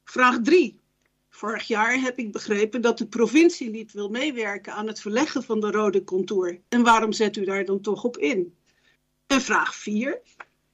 Vraag 0.05 0.41
3. 0.43 0.81
Vorig 1.29 1.67
jaar 1.67 2.01
heb 2.01 2.19
ik 2.19 2.33
begrepen 2.33 2.81
dat 2.81 2.99
de 2.99 3.07
provincie 3.07 3.71
niet 3.71 3.93
wil 3.93 4.09
meewerken 4.09 4.73
aan 4.73 4.87
het 4.87 5.01
verleggen 5.01 5.43
van 5.43 5.61
de 5.61 5.71
rode 5.71 6.05
contour. 6.05 6.61
En 6.69 6.83
waarom 6.83 7.13
zet 7.13 7.37
u 7.37 7.45
daar 7.45 7.65
dan 7.65 7.81
toch 7.81 8.05
op 8.05 8.17
in? 8.17 8.55
En 9.27 9.41
vraag 9.41 9.75
4. 9.75 10.21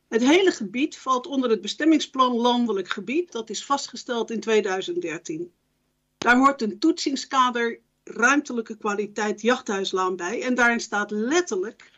Het 0.09 0.23
hele 0.23 0.51
gebied 0.51 0.99
valt 0.99 1.27
onder 1.27 1.51
het 1.51 1.61
bestemmingsplan 1.61 2.35
landelijk 2.35 2.89
gebied, 2.89 3.33
dat 3.33 3.51
is 3.51 3.65
vastgesteld 3.65 4.31
in 4.31 4.41
2013. 4.41 5.53
Daar 6.19 6.37
hoort 6.37 6.63
een 6.63 6.79
toetsingskader 6.79 7.81
ruimtelijke 8.09 8.77
kwaliteit 8.77 9.41
jachthuislaan 9.41 10.17
bij. 10.17 10.43
En 10.43 10.55
daarin 10.55 10.81
staat 10.81 11.11
letterlijk 11.11 11.91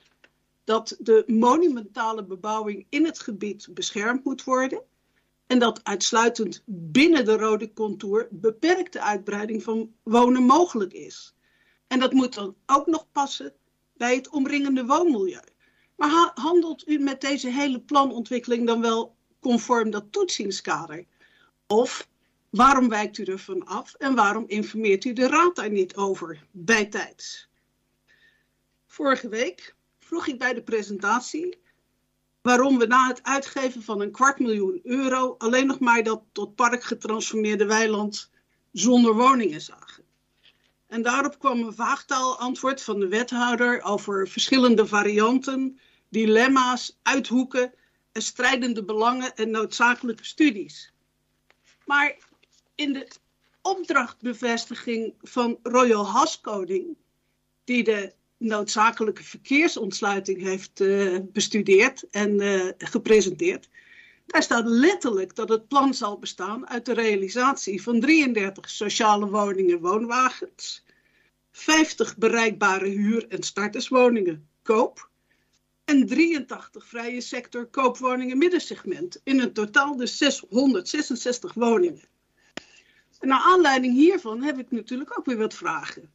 dat 0.65 0.97
de 0.99 1.25
monumentale 1.27 2.25
bebouwing 2.25 2.87
in 2.89 3.05
het 3.05 3.21
gebied 3.21 3.69
beschermd 3.71 4.25
moet 4.25 4.45
worden. 4.45 4.83
En 5.47 5.59
dat 5.59 5.85
uitsluitend 5.85 6.63
binnen 6.67 7.25
de 7.25 7.37
rode 7.37 7.73
contour 7.73 8.29
beperkte 8.31 9.01
uitbreiding 9.01 9.63
van 9.63 9.93
wonen 10.03 10.43
mogelijk 10.43 10.93
is. 10.93 11.35
En 11.87 12.01
dat 12.01 12.13
moet 12.13 12.35
dan 12.35 12.55
ook 12.67 12.87
nog 12.87 13.07
passen 13.13 13.53
bij 13.97 14.15
het 14.15 14.29
omringende 14.29 14.87
woonmilieu. 14.87 15.41
Maar 15.97 16.31
handelt 16.35 16.89
u 16.89 16.99
met 16.99 17.21
deze 17.21 17.51
hele 17.51 17.81
planontwikkeling 17.81 18.67
dan 18.67 18.81
wel 18.81 19.17
conform 19.41 19.91
dat 19.91 20.13
toetsingskader? 20.13 21.05
Of 21.67 22.09
waarom 22.59 22.89
wijkt 22.89 23.19
u 23.19 23.25
ervan 23.25 23.65
af 23.65 23.95
en 23.95 24.15
waarom 24.15 24.45
informeert 24.47 25.05
u 25.05 25.13
de 25.13 25.27
raad 25.27 25.57
daar 25.57 25.71
niet 25.71 25.97
over 25.97 26.47
bijtijds? 26.51 27.49
Vorige 28.87 29.29
week 29.29 29.75
vroeg 29.99 30.27
ik 30.27 30.39
bij 30.39 30.55
de 30.55 30.63
presentatie 30.63 31.59
waarom 32.43 32.79
we 32.79 32.87
na 32.87 33.07
het 33.07 33.23
uitgeven 33.23 33.83
van 33.83 34.01
een 34.01 34.11
kwart 34.11 34.39
miljoen 34.39 34.81
euro 34.83 35.35
alleen 35.39 35.67
nog 35.67 35.79
maar 35.79 36.03
dat 36.03 36.23
tot 36.33 36.55
park 36.55 36.83
getransformeerde 36.83 37.67
weiland 37.67 38.31
zonder 38.73 39.15
woningen 39.15 39.61
zagen. 39.61 40.05
En 40.87 41.03
daarop 41.03 41.39
kwam 41.39 41.63
een 41.63 41.75
vaagtaal 41.75 42.39
antwoord 42.39 42.83
van 42.83 43.01
de 43.01 43.09
wethouder 43.09 43.83
over 43.83 44.29
verschillende 44.29 44.87
varianten 44.87 45.79
dilemma's, 46.09 46.99
uithoeken 47.03 47.75
en 48.13 48.23
strijdende 48.23 48.85
belangen 48.85 49.37
en 49.37 49.51
noodzakelijke 49.51 50.25
studies. 50.25 50.93
Maar 51.85 52.27
in 52.79 52.93
de 52.93 53.09
opdrachtbevestiging 53.63 55.15
van 55.23 55.59
Royal 55.63 56.07
Haskoning, 56.07 56.97
die 57.65 57.85
de 57.85 58.13
noodzakelijke 58.37 59.23
verkeersontsluiting 59.23 60.43
heeft 60.43 60.81
uh, 60.81 61.19
bestudeerd 61.33 62.09
en 62.11 62.41
uh, 62.41 62.69
gepresenteerd, 62.79 63.69
daar 64.27 64.43
staat 64.43 64.67
letterlijk 64.67 65.35
dat 65.35 65.49
het 65.49 65.69
plan 65.69 65.95
zal 65.95 66.19
bestaan 66.19 66.69
uit 66.69 66.87
de 66.87 66.95
realisatie 66.95 67.83
van 67.83 68.01
33 68.01 68.71
sociale 68.71 69.29
woningen 69.29 69.81
woonwagens, 69.81 70.85
50 71.53 72.17
bereikbare 72.17 72.89
huur- 72.89 73.29
en 73.29 73.43
starterswoningen 73.43 74.49
koop 74.63 75.11
en 75.85 76.07
83 76.07 76.87
vrije 76.87 77.21
sector 77.21 77.67
koopwoningen 77.67 78.39
middensegment. 78.39 79.21
In 79.25 79.41
een 79.41 79.53
totaal 79.53 79.97
dus 79.97 80.17
666 80.17 81.55
woningen. 81.55 82.03
En 83.19 83.29
naar 83.29 83.41
aanleiding 83.41 83.95
hiervan 83.95 84.43
heb 84.43 84.59
ik 84.59 84.71
natuurlijk 84.71 85.19
ook 85.19 85.25
weer 85.25 85.37
wat 85.37 85.55
vragen. 85.55 86.13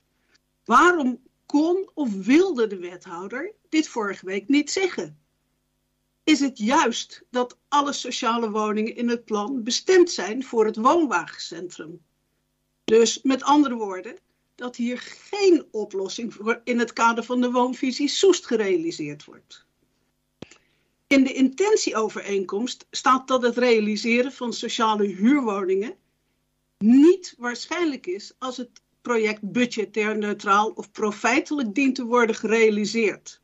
Waarom 0.66 1.22
kon 1.46 1.90
of 1.94 2.14
wilde 2.14 2.68
de 2.68 2.78
wethouder 2.78 3.54
dit 3.70 3.88
vorige 3.88 4.26
week 4.26 4.48
niet 4.48 4.72
zeggen? 4.72 5.18
Is 6.24 6.40
het 6.40 6.58
juist 6.58 7.24
dat 7.30 7.58
alle 7.68 7.94
sociale 7.94 8.52
woningen 8.52 8.96
in 8.96 9.10
het 9.10 9.26
plan 9.26 9.64
bestemd 9.64 10.12
zijn 10.12 10.44
voor 10.44 10.66
het 10.66 10.76
woonwagencentrum? 10.76 12.02
Dus 12.84 13.22
met 13.22 13.44
andere 13.44 13.76
woorden, 13.76 14.18
dat 14.56 14.76
hier 14.76 15.00
geen 15.30 15.68
oplossing 15.72 16.34
voor 16.34 16.62
in 16.64 16.80
het 16.80 16.94
kader 16.94 17.24
van 17.24 17.42
de 17.42 17.52
woonvisie 17.52 18.08
Soest 18.08 18.46
gerealiseerd 18.46 19.26
wordt. 19.26 19.66
In 21.08 21.24
de 21.24 21.34
intentieovereenkomst 21.34 22.88
staat 22.92 23.28
dat 23.28 23.42
het 23.42 23.58
realiseren 23.58 24.32
van 24.32 24.54
sociale 24.54 25.06
huurwoningen 25.06 25.96
niet 26.78 27.36
waarschijnlijk 27.38 28.08
is 28.08 28.34
als 28.40 28.58
het 28.58 28.82
project 29.02 29.52
budgetair 29.52 30.18
neutraal 30.18 30.70
of 30.70 30.92
profijtelijk 30.92 31.76
dient 31.76 31.96
te 31.96 32.06
worden 32.06 32.36
gerealiseerd. 32.36 33.42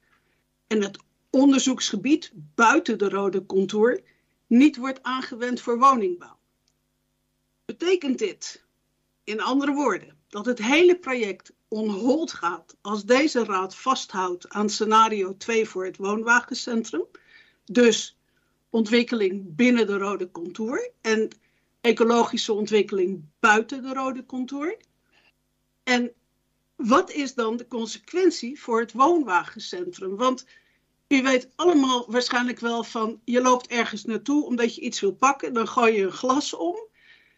En 0.68 0.82
het 0.82 1.00
onderzoeksgebied 1.30 2.32
buiten 2.34 2.98
de 2.98 3.10
rode 3.10 3.46
contour 3.46 4.02
niet 4.48 4.78
wordt 4.78 5.04
aangewend 5.04 5.62
voor 5.62 5.80
woningbouw. 5.80 6.38
Betekent 7.66 8.18
dit, 8.18 8.64
in 9.24 9.42
andere 9.42 9.74
woorden, 9.74 10.18
dat 10.28 10.46
het 10.46 10.60
hele 10.60 11.00
project 11.00 11.54
onhold 11.68 12.34
gaat 12.34 12.78
als 12.82 13.06
deze 13.06 13.44
raad 13.44 13.76
vasthoudt 13.76 14.50
aan 14.50 14.70
scenario 14.70 15.38
2 15.38 15.66
voor 15.66 15.86
het 15.86 15.98
woonwagencentrum, 15.98 17.06
dus 17.66 18.18
ontwikkeling 18.70 19.56
binnen 19.56 19.88
de 19.88 19.98
rode 19.98 20.32
contour 20.32 20.92
en 21.02 21.30
ecologische 21.82 22.54
ontwikkeling 22.54 23.26
buiten 23.40 23.82
de 23.82 23.94
rode 23.94 24.26
contour. 24.26 24.78
En 25.84 26.14
wat 26.76 27.12
is 27.12 27.34
dan 27.34 27.58
de 27.58 27.68
consequentie 27.68 28.62
voor 28.62 28.80
het 28.80 28.94
woonwagencentrum? 28.94 30.16
Want 30.16 30.46
u 31.08 31.22
weet 31.22 31.50
allemaal 31.56 32.12
waarschijnlijk 32.12 32.60
wel 32.60 32.84
van 32.84 33.22
je 33.26 33.42
loopt 33.42 33.68
ergens 33.68 34.04
naartoe 34.04 34.46
omdat 34.46 34.76
je 34.76 34.82
iets 34.82 35.00
wil 35.00 35.14
pakken, 35.14 35.54
dan 35.54 35.68
gooi 35.68 35.96
je 35.96 36.04
een 36.04 36.12
glas 36.12 36.54
om. 36.54 36.88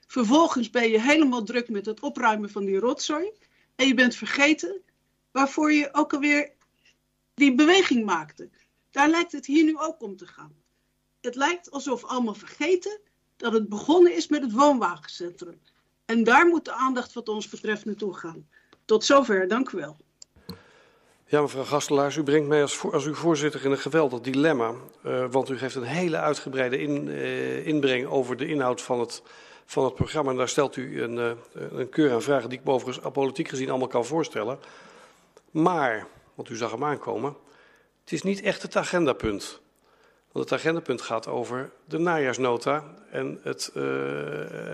Vervolgens 0.08 0.69
ben 0.69 0.89
je 0.89 1.01
helemaal 1.01 1.43
druk 1.43 1.69
met 1.69 1.86
het 1.86 1.99
opruimen 1.99 2.49
van 2.49 2.65
die 2.65 2.80
rotzooi 2.80 3.32
en 3.75 3.88
je 3.88 3.93
bent 3.93 4.15
vergeten 4.15 4.82
waarvoor 5.32 5.71
je 5.71 5.89
ook 5.91 6.13
alweer 6.13 6.54
die 7.34 7.56
beweging 7.56 8.06
maakte. 8.06 8.49
Daar 8.91 9.10
lijkt 9.10 9.32
het 9.32 9.45
hier 9.45 9.63
nu 9.63 9.77
ook 9.77 10.01
om 10.01 10.15
te 10.17 10.27
gaan. 10.27 10.56
Het 11.21 11.36
lijkt 11.36 11.71
alsof 11.71 12.04
allemaal 12.04 12.34
vergeten 12.34 12.99
dat 13.41 13.54
het 13.54 13.69
begonnen 13.69 14.15
is 14.15 14.27
met 14.27 14.41
het 14.41 14.54
woonwagencentrum. 14.54 15.60
En 16.06 16.23
daar 16.23 16.47
moet 16.47 16.65
de 16.65 16.71
aandacht 16.71 17.13
wat 17.13 17.30
ons 17.30 17.49
betreft 17.49 17.86
naartoe 17.86 18.13
gaan. 18.13 18.47
Tot 18.86 19.06
zover, 19.06 19.47
dank 19.47 19.71
u 19.71 19.77
wel. 19.77 19.97
Ja, 21.25 21.41
mevrouw 21.41 21.63
Gastelaars, 21.63 22.15
u 22.15 22.23
brengt 22.23 22.47
mij 22.47 22.62
als, 22.62 22.75
voor, 22.75 22.93
als 22.93 23.06
uw 23.06 23.13
voorzitter 23.13 23.65
in 23.65 23.71
een 23.71 23.77
geweldig 23.77 24.19
dilemma. 24.19 24.73
Uh, 25.06 25.25
want 25.32 25.49
u 25.49 25.58
geeft 25.58 25.75
een 25.75 25.84
hele 25.84 26.17
uitgebreide 26.17 26.80
in, 26.80 27.08
uh, 27.08 27.67
inbreng 27.67 28.06
over 28.08 28.38
de 28.38 28.47
inhoud 28.47 28.82
van 28.82 28.99
het, 28.99 29.21
van 29.65 29.86
het 29.86 29.95
programma. 29.95 30.32
En 30.32 30.38
daar 30.38 30.49
stelt 30.49 30.75
u 30.75 31.01
een, 31.01 31.15
uh, 31.15 31.32
een 31.71 31.89
keur 31.89 32.12
aan 32.12 32.21
vragen 32.21 32.49
die 32.49 32.60
ik 32.60 32.65
me 32.65 32.71
overigens 32.71 33.12
politiek 33.13 33.47
gezien 33.47 33.69
allemaal 33.69 33.88
kan 33.88 34.06
voorstellen. 34.06 34.60
Maar, 35.51 36.08
want 36.36 36.49
u 36.49 36.56
zag 36.56 36.71
hem 36.71 36.84
aankomen, 36.84 37.36
het 38.01 38.12
is 38.12 38.21
niet 38.21 38.41
echt 38.41 38.62
het 38.62 38.75
agendapunt. 38.75 39.62
Want 40.32 40.50
het 40.50 40.60
agendapunt 40.60 41.02
gaat 41.02 41.28
over 41.28 41.72
de 41.86 41.98
najaarsnota 41.98 42.84
en 43.12 43.39
het, 43.44 43.72
uh, 43.76 43.84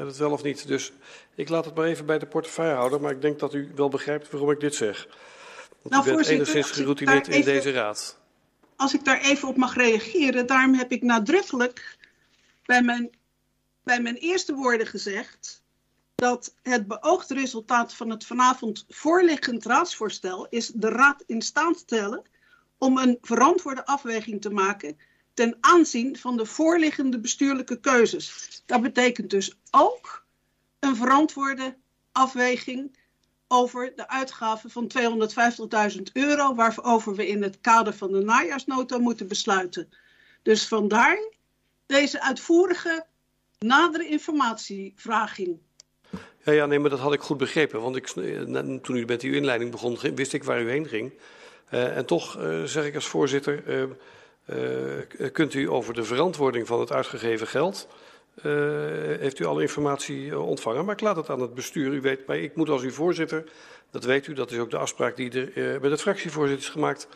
het 0.05 0.17
wel 0.17 0.31
of 0.31 0.43
niet. 0.43 0.67
Dus 0.67 0.91
ik 1.35 1.49
laat 1.49 1.65
het 1.65 1.75
maar 1.75 1.85
even 1.85 2.05
bij 2.05 2.19
de 2.19 2.25
portefeuille 2.25 2.75
houden, 2.75 3.01
maar 3.01 3.11
ik 3.11 3.21
denk 3.21 3.39
dat 3.39 3.53
u 3.53 3.71
wel 3.75 3.89
begrijpt 3.89 4.31
waarom 4.31 4.51
ik 4.51 4.59
dit 4.59 4.75
zeg. 4.75 5.07
Want 5.81 5.95
nou, 5.95 6.09
u 6.09 6.15
bent 6.15 6.27
enigszins 6.27 6.71
geroutineerd 6.71 7.27
in 7.27 7.43
deze 7.43 7.71
raad. 7.71 8.19
Als 8.75 8.93
ik 8.93 9.05
daar 9.05 9.21
even 9.21 9.47
op 9.47 9.57
mag 9.57 9.75
reageren, 9.75 10.45
daarom 10.47 10.73
heb 10.73 10.91
ik 10.91 11.01
nadrukkelijk 11.01 11.97
bij 12.65 12.81
mijn, 12.81 13.09
bij 13.83 14.01
mijn 14.01 14.15
eerste 14.15 14.53
woorden 14.53 14.87
gezegd 14.87 15.63
dat 16.15 16.55
het 16.63 16.87
beoogde 16.87 17.33
resultaat 17.33 17.93
van 17.93 18.09
het 18.09 18.25
vanavond 18.25 18.85
voorliggend 18.89 19.65
raadsvoorstel 19.65 20.47
is 20.49 20.67
de 20.67 20.89
raad 20.89 21.23
in 21.25 21.41
staat 21.41 21.77
stellen 21.77 22.21
om 22.77 22.97
een 22.97 23.17
verantwoorde 23.21 23.85
afweging 23.85 24.41
te 24.41 24.49
maken 24.49 24.97
ten 25.37 25.57
aanzien 25.59 26.17
van 26.17 26.37
de 26.37 26.45
voorliggende 26.45 27.19
bestuurlijke 27.19 27.79
keuzes. 27.79 28.61
Dat 28.65 28.81
betekent 28.81 29.29
dus 29.29 29.57
ook 29.71 30.25
een 30.79 30.95
verantwoorde 30.95 31.75
afweging 32.11 32.97
over 33.47 33.93
de 33.95 34.07
uitgaven 34.07 34.69
van 34.69 34.91
250.000 35.95 36.01
euro, 36.13 36.55
waarover 36.55 37.15
we 37.15 37.27
in 37.27 37.43
het 37.43 37.57
kader 37.61 37.93
van 37.93 38.11
de 38.11 38.21
najaarsnota 38.21 38.97
moeten 38.97 39.27
besluiten. 39.27 39.89
Dus 40.41 40.67
vandaar 40.67 41.31
deze 41.85 42.21
uitvoerige 42.21 43.05
nadere 43.59 44.07
informatievraging. 44.07 45.57
Ja, 46.43 46.51
ja, 46.53 46.65
nee, 46.65 46.79
maar 46.79 46.89
dat 46.89 46.99
had 46.99 47.13
ik 47.13 47.21
goed 47.21 47.37
begrepen. 47.37 47.81
Want 47.81 47.95
ik, 47.95 48.07
toen 48.81 48.95
u 48.95 49.05
met 49.05 49.21
uw 49.21 49.33
inleiding 49.33 49.71
begon, 49.71 49.99
wist 50.15 50.33
ik 50.33 50.43
waar 50.43 50.61
u 50.61 50.69
heen 50.69 50.87
ging. 50.87 51.13
Uh, 51.71 51.97
en 51.97 52.05
toch 52.05 52.37
uh, 52.37 52.63
zeg 52.63 52.85
ik 52.85 52.95
als 52.95 53.07
voorzitter, 53.07 53.63
kunt 55.31 55.53
u 55.53 55.69
over 55.69 55.93
de 55.93 56.03
verantwoording 56.03 56.67
van 56.67 56.79
het 56.79 56.91
uitgegeven 56.91 57.47
geld. 57.47 57.87
Uh, 58.43 58.43
heeft 59.19 59.39
u 59.39 59.45
alle 59.45 59.61
informatie 59.61 60.39
ontvangen, 60.39 60.85
maar 60.85 60.93
ik 60.93 61.01
laat 61.01 61.15
het 61.15 61.29
aan 61.29 61.41
het 61.41 61.53
bestuur. 61.53 61.93
U 61.93 62.01
weet, 62.01 62.25
maar 62.25 62.37
ik 62.37 62.55
moet 62.55 62.69
als 62.69 62.81
uw 62.81 62.91
voorzitter 62.91 63.43
Dat 63.91 64.03
weet 64.03 64.27
u, 64.27 64.33
dat 64.33 64.51
is 64.51 64.57
ook 64.57 64.69
de 64.69 64.77
afspraak 64.77 65.15
die 65.15 65.31
er 65.31 65.57
uh, 65.57 65.79
bij 65.79 65.89
de 65.89 65.97
fractievoorzitter 65.97 66.65
is 66.65 66.71
gemaakt. 66.71 67.07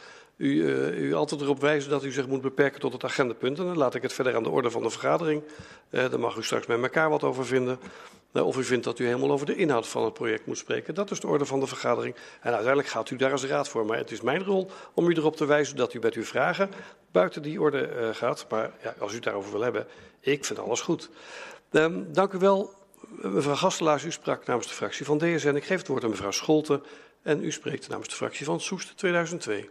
U, 0.42 0.48
uh, 0.48 1.00
u 1.00 1.14
altijd 1.14 1.42
erop 1.42 1.60
wijzen 1.60 1.90
dat 1.90 2.04
u 2.04 2.12
zich 2.12 2.28
moet 2.28 2.42
beperken 2.42 2.80
tot 2.80 2.94
het 2.94 3.04
agendapunt. 3.04 3.60
En 3.60 3.66
dan 3.66 3.78
laat 3.78 3.96
ik 3.96 4.02
het 4.02 4.14
verder 4.14 4.36
aan 4.36 4.44
de 4.44 4.50
orde 4.50 4.72
van 4.72 4.84
de 4.84 4.90
vergadering. 4.90 5.44
Uh, 5.90 6.10
daar 6.10 6.20
mag 6.20 6.36
u 6.36 6.44
straks 6.44 6.66
met 6.66 6.82
elkaar 6.82 7.10
wat 7.10 7.24
over 7.24 7.46
vinden. 7.46 7.80
Uh, 8.34 8.46
of 8.46 8.58
u 8.58 8.64
vindt 8.64 8.84
dat 8.84 9.00
u 9.00 9.06
helemaal 9.06 9.32
over 9.32 9.46
de 9.46 9.56
inhoud 9.56 9.88
van 9.88 10.04
het 10.04 10.14
project 10.14 10.46
moet 10.46 10.58
spreken. 10.58 10.96
Dat 10.96 11.12
is 11.12 11.20
de 11.20 11.28
orde 11.28 11.46
van 11.46 11.60
de 11.60 11.68
vergadering. 11.68 12.16
En 12.16 12.52
uiteindelijk 12.52 12.88
gaat 12.88 13.10
u 13.10 13.16
daar 13.16 13.32
als 13.32 13.46
raad 13.46 13.70
voor. 13.70 13.86
Maar 13.86 13.98
het 13.98 14.12
is 14.12 14.22
mijn 14.22 14.44
rol 14.44 14.70
om 14.94 15.10
u 15.10 15.14
erop 15.14 15.36
te 15.36 15.46
wijzen 15.46 15.76
dat 15.76 15.94
u 15.94 16.00
met 16.00 16.14
uw 16.14 16.24
vragen 16.24 16.70
buiten 17.12 17.42
die 17.42 17.62
orde 17.62 17.90
uh, 17.90 18.10
gaat. 18.16 18.46
Maar 18.50 18.72
ja, 18.84 18.96
als 19.00 19.14
u 19.14 19.20
daarover 19.20 19.52
wil 19.52 19.62
hebben, 19.62 19.88
ik 20.20 20.46
vind 20.46 20.60
alles 20.60 20.82
goed. 20.82 21.10
Um, 21.72 22.14
dank 22.14 22.34
u 22.34 22.38
wel, 22.38 22.74
mevrouw 23.08 23.56
Gastelaars. 23.56 24.04
U 24.04 24.12
sprak 24.12 24.46
namens 24.46 24.68
de 24.68 24.74
fractie 24.74 25.06
van 25.06 25.18
DSN. 25.18 25.56
Ik 25.56 25.66
geef 25.66 25.78
het 25.78 25.88
woord 25.88 26.04
aan 26.04 26.10
mevrouw 26.10 26.32
Scholten. 26.32 26.84
En 27.22 27.44
u 27.44 27.52
spreekt 27.52 27.90
namens 27.90 28.10
de 28.10 28.16
fractie 28.16 28.46
van 28.46 28.60
Soest 28.60 28.98
2002. 28.98 29.70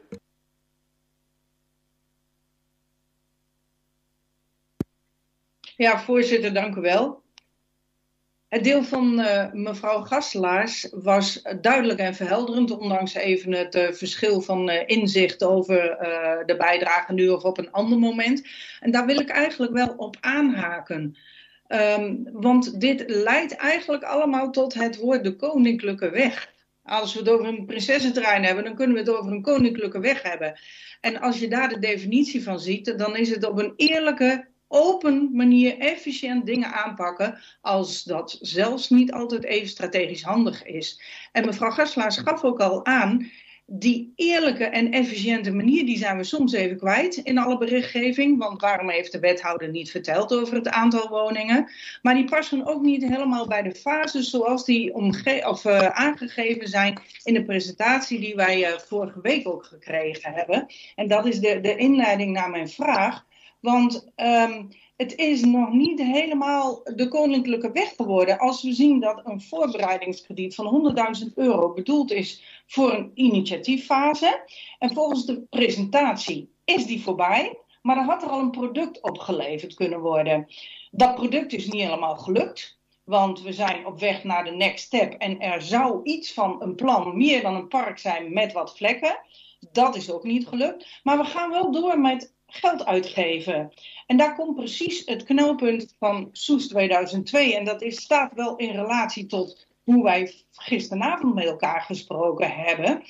Ja, 5.81 6.01
voorzitter, 6.01 6.53
dank 6.53 6.77
u 6.77 6.81
wel. 6.81 7.23
Het 8.49 8.65
deel 8.65 8.83
van 8.83 9.21
uh, 9.21 9.53
mevrouw 9.53 10.01
Gastelaars 10.01 10.89
was 10.91 11.43
duidelijk 11.61 11.99
en 11.99 12.15
verhelderend, 12.15 12.71
ondanks 12.71 13.15
even 13.15 13.53
het 13.53 13.75
uh, 13.75 13.93
verschil 13.93 14.41
van 14.41 14.71
uh, 14.71 14.83
inzicht 14.87 15.45
over 15.45 15.77
de 16.47 16.57
bijdrage 16.57 17.13
nu 17.13 17.29
of 17.29 17.43
op 17.43 17.59
een 17.59 17.73
ander 17.73 17.99
moment. 17.99 18.47
En 18.81 18.91
daar 18.91 19.07
wil 19.07 19.21
ik 19.21 19.29
eigenlijk 19.29 19.73
wel 19.73 19.95
op 19.97 20.17
aanhaken. 20.21 21.17
Um, 21.69 22.29
want 22.33 22.81
dit 22.81 23.05
leidt 23.07 23.57
eigenlijk 23.57 24.03
allemaal 24.03 24.51
tot 24.51 24.75
het 24.75 24.97
woord 24.97 25.25
de 25.25 25.37
koninklijke 25.37 26.11
weg. 26.11 26.53
Als 26.83 27.13
we 27.13 27.19
het 27.19 27.29
over 27.29 27.47
een 27.47 27.67
prinsessenterrein 27.67 28.45
hebben, 28.45 28.65
dan 28.65 28.75
kunnen 28.75 28.95
we 28.95 29.01
het 29.03 29.19
over 29.19 29.33
een 29.33 29.43
koninklijke 29.43 30.01
weg 30.01 30.23
hebben. 30.23 30.59
En 31.01 31.21
als 31.21 31.39
je 31.39 31.49
daar 31.49 31.69
de 31.69 31.79
definitie 31.79 32.43
van 32.43 32.61
ziet, 32.61 32.99
dan 32.99 33.17
is 33.17 33.31
het 33.31 33.45
op 33.45 33.59
een 33.59 33.73
eerlijke, 33.77 34.49
open 34.73 35.31
manier 35.33 35.79
efficiënt 35.79 36.47
dingen 36.47 36.73
aanpakken, 36.73 37.39
als 37.61 38.03
dat 38.03 38.39
zelfs 38.41 38.91
niet 38.91 39.13
altijd 39.13 39.45
even 39.45 39.69
strategisch 39.69 40.23
handig 40.23 40.65
is. 40.65 41.03
En 41.33 41.47
mevrouw 41.47 41.71
Gaslaars 41.71 42.17
gaf 42.17 42.45
ook 42.45 42.61
al 42.61 42.85
aan, 42.85 43.31
die 43.73 44.13
eerlijke 44.17 44.65
en 44.65 44.93
efficiënte 44.93 45.53
manier, 45.53 45.87
die 45.87 45.99
zijn 45.99 46.17
we 46.17 46.25
soms 46.25 46.53
even 46.53 46.77
kwijt 46.77 47.17
in 47.17 47.39
alle 47.39 47.59
berichtgeving. 47.59 48.39
Want 48.39 48.61
waarom 48.61 48.91
heeft 48.91 49.13
de 49.13 49.19
wethouder 49.19 49.69
niet 49.69 49.91
verteld 49.91 50.33
over 50.33 50.55
het 50.55 50.69
aantal 50.69 51.09
woningen? 51.09 51.71
Maar 52.03 52.15
die 52.15 52.25
passen 52.25 52.67
ook 52.67 52.83
niet 52.83 53.03
helemaal 53.03 53.47
bij 53.47 53.63
de 53.63 53.75
fases 53.75 54.31
zoals 54.31 54.65
die 54.65 54.95
of, 55.47 55.65
uh, 55.65 55.87
aangegeven 55.87 56.69
zijn 56.69 57.01
in 57.25 57.35
de 57.35 57.45
presentatie 57.45 58.21
die 58.21 58.35
wij 58.35 58.61
uh, 58.61 58.79
vorige 58.79 59.21
week 59.21 59.49
ook 59.49 59.65
gekregen 59.65 60.33
hebben. 60.33 60.67
En 60.95 61.09
dat 61.09 61.27
is 61.27 61.41
de, 61.41 61.61
de 61.61 61.77
inleiding 61.77 62.33
naar 62.33 62.51
mijn 62.51 62.69
vraag. 62.69 63.29
Want 63.61 64.11
um, 64.17 64.69
het 65.01 65.15
is 65.17 65.45
nog 65.45 65.73
niet 65.73 65.99
helemaal 65.99 66.81
de 66.95 67.09
koninklijke 67.09 67.73
weg 67.73 67.95
geworden. 67.97 68.39
Als 68.39 68.63
we 68.63 68.73
zien 68.73 69.01
dat 69.01 69.21
een 69.25 69.41
voorbereidingskrediet 69.41 70.55
van 70.55 70.95
100.000 71.27 71.35
euro 71.35 71.73
bedoeld 71.73 72.11
is 72.11 72.63
voor 72.67 72.93
een 72.93 73.11
initiatieffase. 73.15 74.45
En 74.79 74.93
volgens 74.95 75.27
de 75.27 75.41
presentatie 75.51 76.53
is 76.65 76.87
die 76.87 77.03
voorbij. 77.03 77.59
Maar 77.83 77.97
er 77.97 78.05
had 78.05 78.23
er 78.23 78.29
al 78.29 78.41
een 78.41 78.51
product 78.51 79.03
opgeleverd 79.03 79.75
kunnen 79.75 80.01
worden. 80.01 80.47
Dat 80.91 81.15
product 81.15 81.53
is 81.53 81.67
niet 81.67 81.83
helemaal 81.83 82.17
gelukt. 82.17 82.79
Want 83.05 83.43
we 83.43 83.53
zijn 83.53 83.87
op 83.87 84.01
weg 84.01 84.25
naar 84.25 84.45
de 84.45 84.51
next 84.51 84.85
step. 84.85 85.13
En 85.13 85.41
er 85.41 85.63
zou 85.63 86.01
iets 86.03 86.33
van 86.33 86.63
een 86.63 86.75
plan 86.75 87.17
meer 87.17 87.43
dan 87.43 87.55
een 87.55 87.69
park 87.69 87.99
zijn 87.99 88.33
met 88.33 88.53
wat 88.53 88.77
vlekken. 88.77 89.19
Dat 89.73 89.97
is 89.97 90.11
ook 90.11 90.25
niet 90.25 90.47
gelukt. 90.47 91.01
Maar 91.03 91.19
we 91.19 91.25
gaan 91.25 91.51
wel 91.51 91.73
door 91.73 92.01
met 92.01 92.35
geld 92.51 92.85
uitgeven. 92.85 93.73
En 94.07 94.17
daar 94.17 94.35
komt 94.35 94.57
precies 94.57 95.03
het 95.05 95.25
knelpunt 95.25 95.95
van 95.99 96.29
Soes 96.33 96.69
2002. 96.69 97.57
En 97.57 97.65
dat 97.65 97.83
is, 97.83 98.01
staat 98.01 98.33
wel 98.35 98.57
in 98.57 98.71
relatie 98.71 99.27
tot 99.27 99.67
hoe 99.85 100.03
wij 100.03 100.33
gisteravond 100.53 101.35
met 101.35 101.45
elkaar 101.45 101.81
gesproken 101.81 102.51
hebben. 102.51 103.03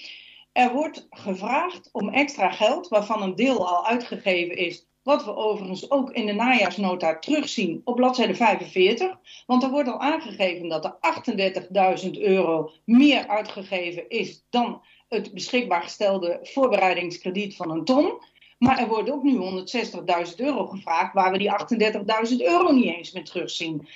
Er 0.52 0.72
wordt 0.72 1.06
gevraagd 1.10 1.88
om 1.92 2.08
extra 2.08 2.50
geld, 2.50 2.88
waarvan 2.88 3.22
een 3.22 3.34
deel 3.34 3.68
al 3.68 3.86
uitgegeven 3.86 4.56
is. 4.56 4.86
Wat 5.02 5.24
we 5.24 5.36
overigens 5.36 5.90
ook 5.90 6.10
in 6.10 6.26
de 6.26 6.32
najaarsnota 6.32 7.18
terugzien 7.18 7.80
op 7.84 7.96
bladzijde 7.96 8.34
45. 8.34 9.18
Want 9.46 9.62
er 9.62 9.70
wordt 9.70 9.88
al 9.88 10.00
aangegeven 10.00 10.68
dat 10.68 10.84
er 10.84 10.96
38.000 12.04 12.10
euro 12.10 12.70
meer 12.84 13.28
uitgegeven 13.28 14.08
is 14.08 14.44
dan 14.50 14.82
het 15.08 15.34
beschikbaar 15.34 15.82
gestelde 15.82 16.38
voorbereidingskrediet 16.42 17.56
van 17.56 17.70
een 17.70 17.84
ton. 17.84 18.18
Maar 18.60 18.78
er 18.78 18.88
wordt 18.88 19.10
ook 19.10 19.22
nu 19.22 19.36
160.000 19.36 20.36
euro 20.36 20.66
gevraagd, 20.66 21.14
waar 21.14 21.32
we 21.32 21.38
die 21.38 21.52
38.000 22.30 22.36
euro 22.36 22.72
niet 22.72 22.84
eens 22.84 23.12
meer 23.12 23.24
terugzien. 23.24 23.88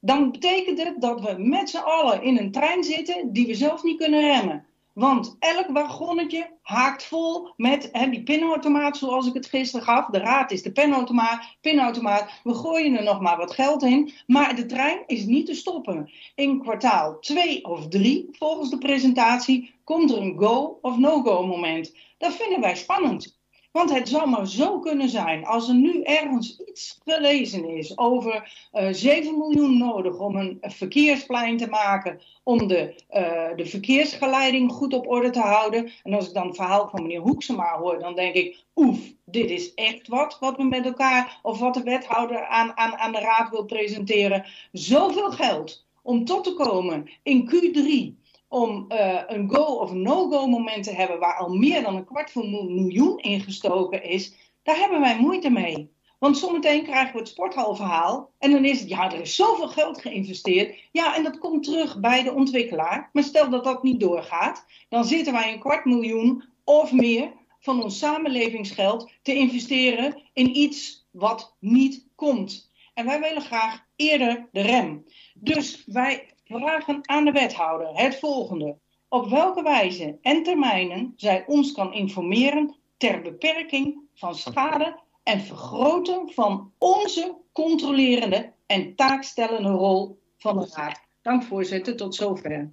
Dan 0.00 0.30
betekent 0.30 0.82
het 0.82 1.00
dat 1.00 1.20
we 1.20 1.34
met 1.38 1.70
z'n 1.70 1.76
allen 1.76 2.22
in 2.22 2.38
een 2.38 2.50
trein 2.50 2.84
zitten 2.84 3.32
die 3.32 3.46
we 3.46 3.54
zelf 3.54 3.82
niet 3.82 3.98
kunnen 3.98 4.20
remmen. 4.20 4.66
Want 4.92 5.36
elk 5.38 5.66
wagonnetje 5.68 6.50
haakt 6.62 7.04
vol 7.04 7.52
met 7.56 7.88
hè, 7.92 8.10
die 8.10 8.22
pinautomaat, 8.22 8.96
zoals 8.96 9.26
ik 9.26 9.34
het 9.34 9.46
gisteren 9.46 9.86
gaf. 9.86 10.06
De 10.06 10.18
raad 10.18 10.50
is 10.50 10.62
de 10.62 10.72
pinautomaat, 10.72 11.56
pinautomaat. 11.60 12.30
We 12.42 12.54
gooien 12.54 12.96
er 12.96 13.04
nog 13.04 13.20
maar 13.20 13.36
wat 13.36 13.54
geld 13.54 13.82
in. 13.82 14.12
Maar 14.26 14.56
de 14.56 14.66
trein 14.66 15.02
is 15.06 15.24
niet 15.24 15.46
te 15.46 15.54
stoppen. 15.54 16.10
In 16.34 16.60
kwartaal 16.60 17.18
2 17.18 17.64
of 17.64 17.88
3, 17.88 18.28
volgens 18.32 18.70
de 18.70 18.78
presentatie, 18.78 19.74
komt 19.84 20.10
er 20.10 20.18
een 20.18 20.38
go- 20.38 20.78
of 20.82 20.98
no-go 20.98 21.46
moment. 21.46 21.96
Dat 22.18 22.32
vinden 22.32 22.60
wij 22.60 22.76
spannend. 22.76 23.40
Want 23.72 23.92
het 23.92 24.08
zou 24.08 24.28
maar 24.28 24.48
zo 24.48 24.78
kunnen 24.78 25.08
zijn, 25.08 25.44
als 25.44 25.68
er 25.68 25.74
nu 25.74 26.02
ergens 26.02 26.60
iets 26.66 26.98
gelezen 27.04 27.68
is 27.68 27.98
over 27.98 28.52
uh, 28.72 28.88
eh, 28.88 28.94
7 28.94 29.38
miljoen 29.38 29.78
nodig 29.78 30.18
om 30.18 30.36
een 30.36 30.58
verkeersplein 30.60 31.56
te 31.56 31.66
maken, 31.66 32.20
om 32.42 32.66
de, 32.66 32.94
uh, 33.10 33.56
de 33.56 33.66
verkeersgeleiding 33.66 34.72
goed 34.72 34.94
op 34.94 35.08
orde 35.08 35.30
te 35.30 35.40
houden. 35.40 35.90
En 36.02 36.12
als 36.12 36.28
ik 36.28 36.34
dan 36.34 36.46
het 36.46 36.56
verhaal 36.56 36.88
van 36.88 37.02
meneer 37.02 37.20
Hoeksema 37.20 37.78
hoor, 37.78 37.98
dan 37.98 38.14
denk 38.14 38.34
ik, 38.34 38.64
oef, 38.76 38.98
dit 39.24 39.50
is 39.50 39.74
echt 39.74 40.08
wat, 40.08 40.36
wat 40.40 40.56
we 40.56 40.64
met 40.64 40.84
elkaar, 40.84 41.38
of 41.42 41.58
wat 41.58 41.74
de 41.74 41.82
wethouder 41.82 42.46
aan, 42.46 42.76
aan, 42.76 42.96
aan 42.96 43.12
de 43.12 43.20
raad 43.20 43.50
wil 43.50 43.64
presenteren. 43.64 44.44
Zoveel 44.72 45.30
geld 45.30 45.86
om 46.02 46.24
tot 46.24 46.44
te 46.44 46.54
komen 46.54 47.10
in 47.22 47.50
Q3 47.50 48.21
om 48.52 48.86
uh, 48.88 49.20
een 49.26 49.50
go- 49.50 49.78
of 49.80 49.92
no-go 49.92 50.46
moment 50.46 50.84
te 50.84 50.94
hebben 50.94 51.18
waar 51.18 51.36
al 51.36 51.48
meer 51.48 51.82
dan 51.82 51.96
een 51.96 52.04
kwart 52.04 52.30
van 52.30 52.42
een 52.42 52.74
miljoen 52.74 53.18
ingestoken 53.18 54.02
is, 54.02 54.34
daar 54.62 54.76
hebben 54.76 55.00
wij 55.00 55.18
moeite 55.18 55.50
mee. 55.50 55.90
Want 56.18 56.38
zometeen 56.38 56.84
krijgen 56.84 57.12
we 57.12 57.18
het 57.18 57.28
sporthalverhaal 57.28 58.30
en 58.38 58.50
dan 58.50 58.64
is 58.64 58.80
het, 58.80 58.88
ja, 58.88 59.12
er 59.12 59.20
is 59.20 59.34
zoveel 59.34 59.68
geld 59.68 60.00
geïnvesteerd. 60.00 60.88
Ja, 60.90 61.16
en 61.16 61.22
dat 61.22 61.38
komt 61.38 61.64
terug 61.64 62.00
bij 62.00 62.22
de 62.22 62.32
ontwikkelaar. 62.32 63.10
Maar 63.12 63.22
stel 63.22 63.50
dat 63.50 63.64
dat 63.64 63.82
niet 63.82 64.00
doorgaat, 64.00 64.64
dan 64.88 65.04
zitten 65.04 65.32
wij 65.32 65.52
een 65.52 65.60
kwart 65.60 65.84
miljoen 65.84 66.44
of 66.64 66.92
meer 66.92 67.32
van 67.60 67.82
ons 67.82 67.98
samenlevingsgeld 67.98 69.10
te 69.22 69.34
investeren 69.34 70.22
in 70.32 70.56
iets 70.56 71.06
wat 71.10 71.56
niet 71.58 72.06
komt. 72.14 72.70
En 72.94 73.06
wij 73.06 73.20
willen 73.20 73.42
graag 73.42 73.84
eerder 73.96 74.48
de 74.52 74.60
rem. 74.60 75.04
Dus 75.34 75.84
wij 75.86 76.31
vragen 76.52 77.00
aan 77.02 77.24
de 77.24 77.32
wethouder 77.32 77.88
het 77.92 78.18
volgende. 78.18 78.76
Op 79.08 79.28
welke 79.28 79.62
wijze 79.62 80.18
en 80.22 80.42
termijnen 80.42 81.12
zij 81.16 81.44
ons 81.46 81.72
kan 81.72 81.92
informeren 81.92 82.76
ter 82.96 83.22
beperking 83.22 84.00
van 84.14 84.34
schade 84.34 85.00
en 85.22 85.40
vergroten 85.40 86.30
van 86.32 86.72
onze 86.78 87.36
controlerende 87.52 88.52
en 88.66 88.94
taakstellende 88.94 89.68
rol 89.68 90.18
van 90.38 90.58
de 90.58 90.66
Raad. 90.74 91.00
Dank 91.22 91.42
voorzitter, 91.42 91.96
tot 91.96 92.14
zover. 92.14 92.70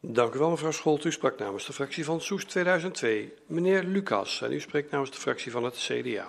Dank 0.00 0.34
u 0.34 0.38
wel 0.38 0.50
mevrouw 0.50 0.70
Scholt. 0.70 1.04
U 1.04 1.12
sprak 1.12 1.38
namens 1.38 1.66
de 1.66 1.72
fractie 1.72 2.04
van 2.04 2.20
Soes 2.20 2.44
2002. 2.44 3.32
Meneer 3.46 3.84
Lucas, 3.84 4.42
en 4.42 4.52
u 4.52 4.60
spreekt 4.60 4.90
namens 4.90 5.10
de 5.10 5.16
fractie 5.16 5.52
van 5.52 5.64
het 5.64 5.74
CDA. 5.74 6.26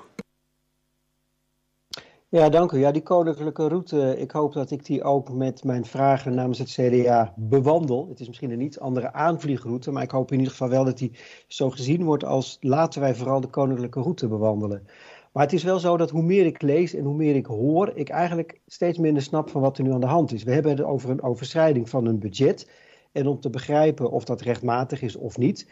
Ja, 2.32 2.50
dank 2.50 2.72
u. 2.72 2.80
Ja, 2.80 2.92
die 2.92 3.02
koninklijke 3.02 3.68
route, 3.68 4.16
ik 4.18 4.32
hoop 4.32 4.54
dat 4.54 4.72
ik 4.72 4.86
die 4.86 5.04
ook 5.04 5.32
met 5.32 5.64
mijn 5.64 5.86
vragen 5.86 6.36
namens 6.36 6.60
het 6.60 6.70
CDA 6.70 7.34
bewandel. 7.36 8.08
Het 8.10 8.20
is 8.20 8.28
misschien 8.28 8.52
een 8.52 8.62
iets 8.62 8.80
andere 8.80 9.14
aanvliegroute, 9.14 9.92
maar 9.92 10.04
ik 10.04 10.12
hoop 10.12 10.32
in 10.32 10.38
ieder 10.38 10.52
geval 10.52 10.70
wel 10.70 10.86
dat 10.86 10.98
die 10.98 11.12
zo 11.48 11.70
gezien 11.70 12.04
wordt 12.04 12.24
als 12.24 12.58
laten 12.62 13.02
wij 13.02 13.16
vooral 13.16 13.42
de 13.42 13.48
koninklijke 13.48 14.02
route 14.02 14.28
bewandelen. 14.28 14.88
Maar 15.32 15.44
het 15.44 15.54
is 15.54 15.64
wel 15.64 15.80
zo 15.80 15.98
dat 15.98 16.10
hoe 16.10 16.22
meer 16.22 16.46
ik 16.46 16.62
lees 16.62 16.94
en 16.94 17.04
hoe 17.04 17.16
meer 17.16 17.36
ik 17.36 17.46
hoor, 17.46 17.92
ik 17.96 18.10
eigenlijk 18.10 18.62
steeds 18.68 18.98
minder 18.98 19.24
snap 19.24 19.50
van 19.50 19.62
wat 19.62 19.78
er 19.78 19.84
nu 19.84 19.92
aan 19.92 20.00
de 20.00 20.08
hand 20.08 20.32
is. 20.32 20.44
We 20.44 20.52
hebben 20.52 20.72
het 20.72 20.82
over 20.82 21.10
een 21.10 21.24
overschrijding 21.24 21.90
van 21.90 22.06
een 22.06 22.20
budget. 22.20 22.70
En 23.12 23.28
om 23.28 23.40
te 23.40 23.50
begrijpen 23.50 24.12
of 24.12 24.24
dat 24.24 24.42
rechtmatig 24.42 25.02
is 25.02 25.16
of 25.16 25.38
niet, 25.38 25.68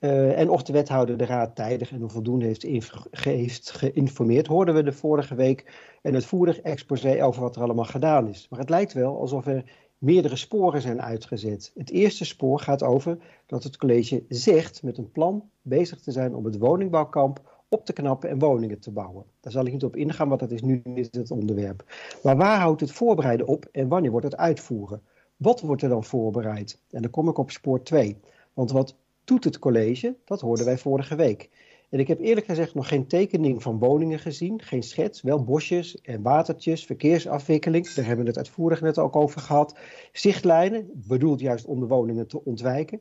uh, 0.00 0.38
en 0.38 0.50
of 0.50 0.62
de 0.62 0.72
wethouder 0.72 1.16
de 1.16 1.26
raad 1.26 1.54
tijdig 1.54 1.92
en 1.92 2.10
voldoende 2.10 2.44
heeft, 2.44 2.62
heeft 3.10 3.70
geïnformeerd, 3.70 4.46
hoorden 4.46 4.74
we 4.74 4.82
de 4.82 4.92
vorige 4.92 5.34
week 5.34 5.72
een 6.02 6.14
uitvoerig 6.14 6.60
exposé 6.60 7.24
over 7.24 7.42
wat 7.42 7.56
er 7.56 7.62
allemaal 7.62 7.84
gedaan 7.84 8.28
is. 8.28 8.46
Maar 8.50 8.58
het 8.58 8.70
lijkt 8.70 8.92
wel 8.92 9.20
alsof 9.20 9.46
er 9.46 9.64
meerdere 9.98 10.36
sporen 10.36 10.82
zijn 10.82 11.02
uitgezet. 11.02 11.72
Het 11.74 11.90
eerste 11.90 12.24
spoor 12.24 12.60
gaat 12.60 12.82
over 12.82 13.18
dat 13.46 13.62
het 13.62 13.76
college 13.76 14.24
zegt 14.28 14.82
met 14.82 14.98
een 14.98 15.10
plan 15.10 15.50
bezig 15.62 16.00
te 16.00 16.12
zijn 16.12 16.34
om 16.34 16.44
het 16.44 16.58
woningbouwkamp 16.58 17.64
op 17.68 17.84
te 17.84 17.92
knappen 17.92 18.28
en 18.28 18.38
woningen 18.38 18.80
te 18.80 18.90
bouwen. 18.90 19.24
Daar 19.40 19.52
zal 19.52 19.66
ik 19.66 19.72
niet 19.72 19.84
op 19.84 19.96
ingaan, 19.96 20.28
want 20.28 20.40
dat 20.40 20.50
is 20.50 20.62
nu 20.62 20.80
niet 20.84 21.14
het 21.14 21.30
onderwerp. 21.30 21.84
Maar 22.22 22.36
waar 22.36 22.60
houdt 22.60 22.80
het 22.80 22.92
voorbereiden 22.92 23.46
op 23.46 23.68
en 23.72 23.88
wanneer 23.88 24.10
wordt 24.10 24.26
het 24.26 24.36
uitvoeren? 24.36 25.02
Wat 25.36 25.60
wordt 25.60 25.82
er 25.82 25.88
dan 25.88 26.04
voorbereid? 26.04 26.80
En 26.90 27.02
dan 27.02 27.10
kom 27.10 27.28
ik 27.28 27.38
op 27.38 27.50
spoor 27.50 27.82
2. 27.82 28.16
Want 28.52 28.70
wat 28.70 28.96
doet 29.26 29.44
het 29.44 29.58
college? 29.58 30.16
Dat 30.24 30.40
hoorden 30.40 30.64
wij 30.64 30.78
vorige 30.78 31.16
week. 31.16 31.50
En 31.90 31.98
ik 31.98 32.08
heb 32.08 32.20
eerlijk 32.20 32.46
gezegd 32.46 32.74
nog 32.74 32.88
geen 32.88 33.06
tekening 33.06 33.62
van 33.62 33.78
woningen 33.78 34.18
gezien, 34.18 34.62
geen 34.62 34.82
schets, 34.82 35.22
wel 35.22 35.44
bosjes 35.44 36.00
en 36.00 36.22
watertjes, 36.22 36.84
verkeersafwikkeling, 36.84 37.92
daar 37.92 38.04
hebben 38.04 38.24
we 38.24 38.30
het 38.30 38.38
uitvoerig 38.38 38.80
net 38.80 38.98
ook 38.98 39.16
over 39.16 39.40
gehad, 39.40 39.78
zichtlijnen, 40.12 40.90
bedoeld 40.94 41.40
juist 41.40 41.64
om 41.64 41.80
de 41.80 41.86
woningen 41.86 42.26
te 42.26 42.44
ontwijken. 42.44 43.00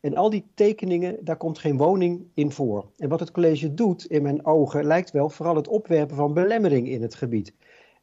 En 0.00 0.16
al 0.16 0.30
die 0.30 0.46
tekeningen, 0.54 1.24
daar 1.24 1.36
komt 1.36 1.58
geen 1.58 1.76
woning 1.76 2.26
in 2.34 2.52
voor. 2.52 2.90
En 2.96 3.08
wat 3.08 3.20
het 3.20 3.30
college 3.30 3.74
doet, 3.74 4.04
in 4.04 4.22
mijn 4.22 4.46
ogen, 4.46 4.84
lijkt 4.84 5.10
wel 5.10 5.28
vooral 5.28 5.56
het 5.56 5.68
opwerpen 5.68 6.16
van 6.16 6.34
belemmering 6.34 6.88
in 6.88 7.02
het 7.02 7.14
gebied. 7.14 7.52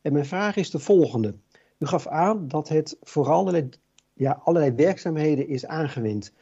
En 0.01 0.13
mijn 0.13 0.25
vraag 0.25 0.55
is 0.55 0.71
de 0.71 0.79
volgende. 0.79 1.35
U 1.77 1.85
gaf 1.85 2.07
aan 2.07 2.47
dat 2.47 2.69
het 2.69 2.97
voor 3.01 3.29
allerlei, 3.29 3.69
ja, 4.13 4.41
allerlei 4.43 4.71
werkzaamheden 4.71 5.47
is 5.47 5.65
aangewend. 5.65 6.33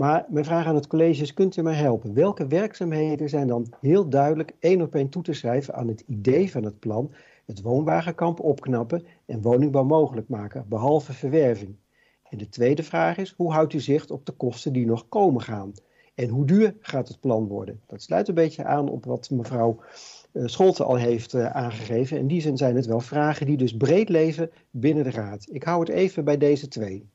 Maar 0.00 0.26
mijn 0.28 0.44
vraag 0.44 0.66
aan 0.66 0.74
het 0.74 0.86
college 0.86 1.22
is, 1.22 1.34
kunt 1.34 1.56
u 1.56 1.62
mij 1.62 1.74
helpen? 1.74 2.14
Welke 2.14 2.46
werkzaamheden 2.46 3.28
zijn 3.28 3.46
dan 3.46 3.72
heel 3.80 4.08
duidelijk 4.08 4.52
één 4.58 4.80
op 4.82 4.94
één 4.94 5.08
toe 5.08 5.22
te 5.22 5.32
schrijven 5.32 5.74
aan 5.74 5.88
het 5.88 6.04
idee 6.06 6.50
van 6.50 6.64
het 6.64 6.78
plan, 6.78 7.12
het 7.46 7.62
woonwagenkamp 7.62 8.40
opknappen 8.40 9.04
en 9.26 9.42
woningbouw 9.42 9.84
mogelijk 9.84 10.28
maken, 10.28 10.64
behalve 10.68 11.12
verwerving? 11.12 11.76
En 12.28 12.38
de 12.38 12.48
tweede 12.48 12.82
vraag 12.82 13.16
is, 13.16 13.34
hoe 13.36 13.52
houdt 13.52 13.72
u 13.72 13.80
zicht 13.80 14.10
op 14.10 14.26
de 14.26 14.32
kosten 14.32 14.72
die 14.72 14.86
nog 14.86 15.08
komen 15.08 15.42
gaan? 15.42 15.72
En 16.14 16.28
hoe 16.28 16.44
duur 16.44 16.74
gaat 16.80 17.08
het 17.08 17.20
plan 17.20 17.46
worden? 17.46 17.80
Dat 17.86 18.02
sluit 18.02 18.28
een 18.28 18.34
beetje 18.34 18.64
aan 18.64 18.88
op 18.88 19.04
wat 19.04 19.30
mevrouw 19.30 19.80
uh, 20.32 20.46
Scholte 20.46 20.84
al 20.84 20.96
heeft 20.96 21.34
uh, 21.34 21.46
aangegeven. 21.46 22.18
In 22.18 22.26
die 22.26 22.40
zin 22.40 22.56
zijn 22.56 22.76
het 22.76 22.86
wel 22.86 23.00
vragen 23.00 23.46
die 23.46 23.56
dus 23.56 23.76
breed 23.76 24.08
leven 24.08 24.50
binnen 24.70 25.04
de 25.04 25.10
Raad. 25.10 25.46
Ik 25.50 25.62
hou 25.62 25.80
het 25.80 25.88
even 25.88 26.24
bij 26.24 26.38
deze 26.38 26.68
twee. 26.68 27.08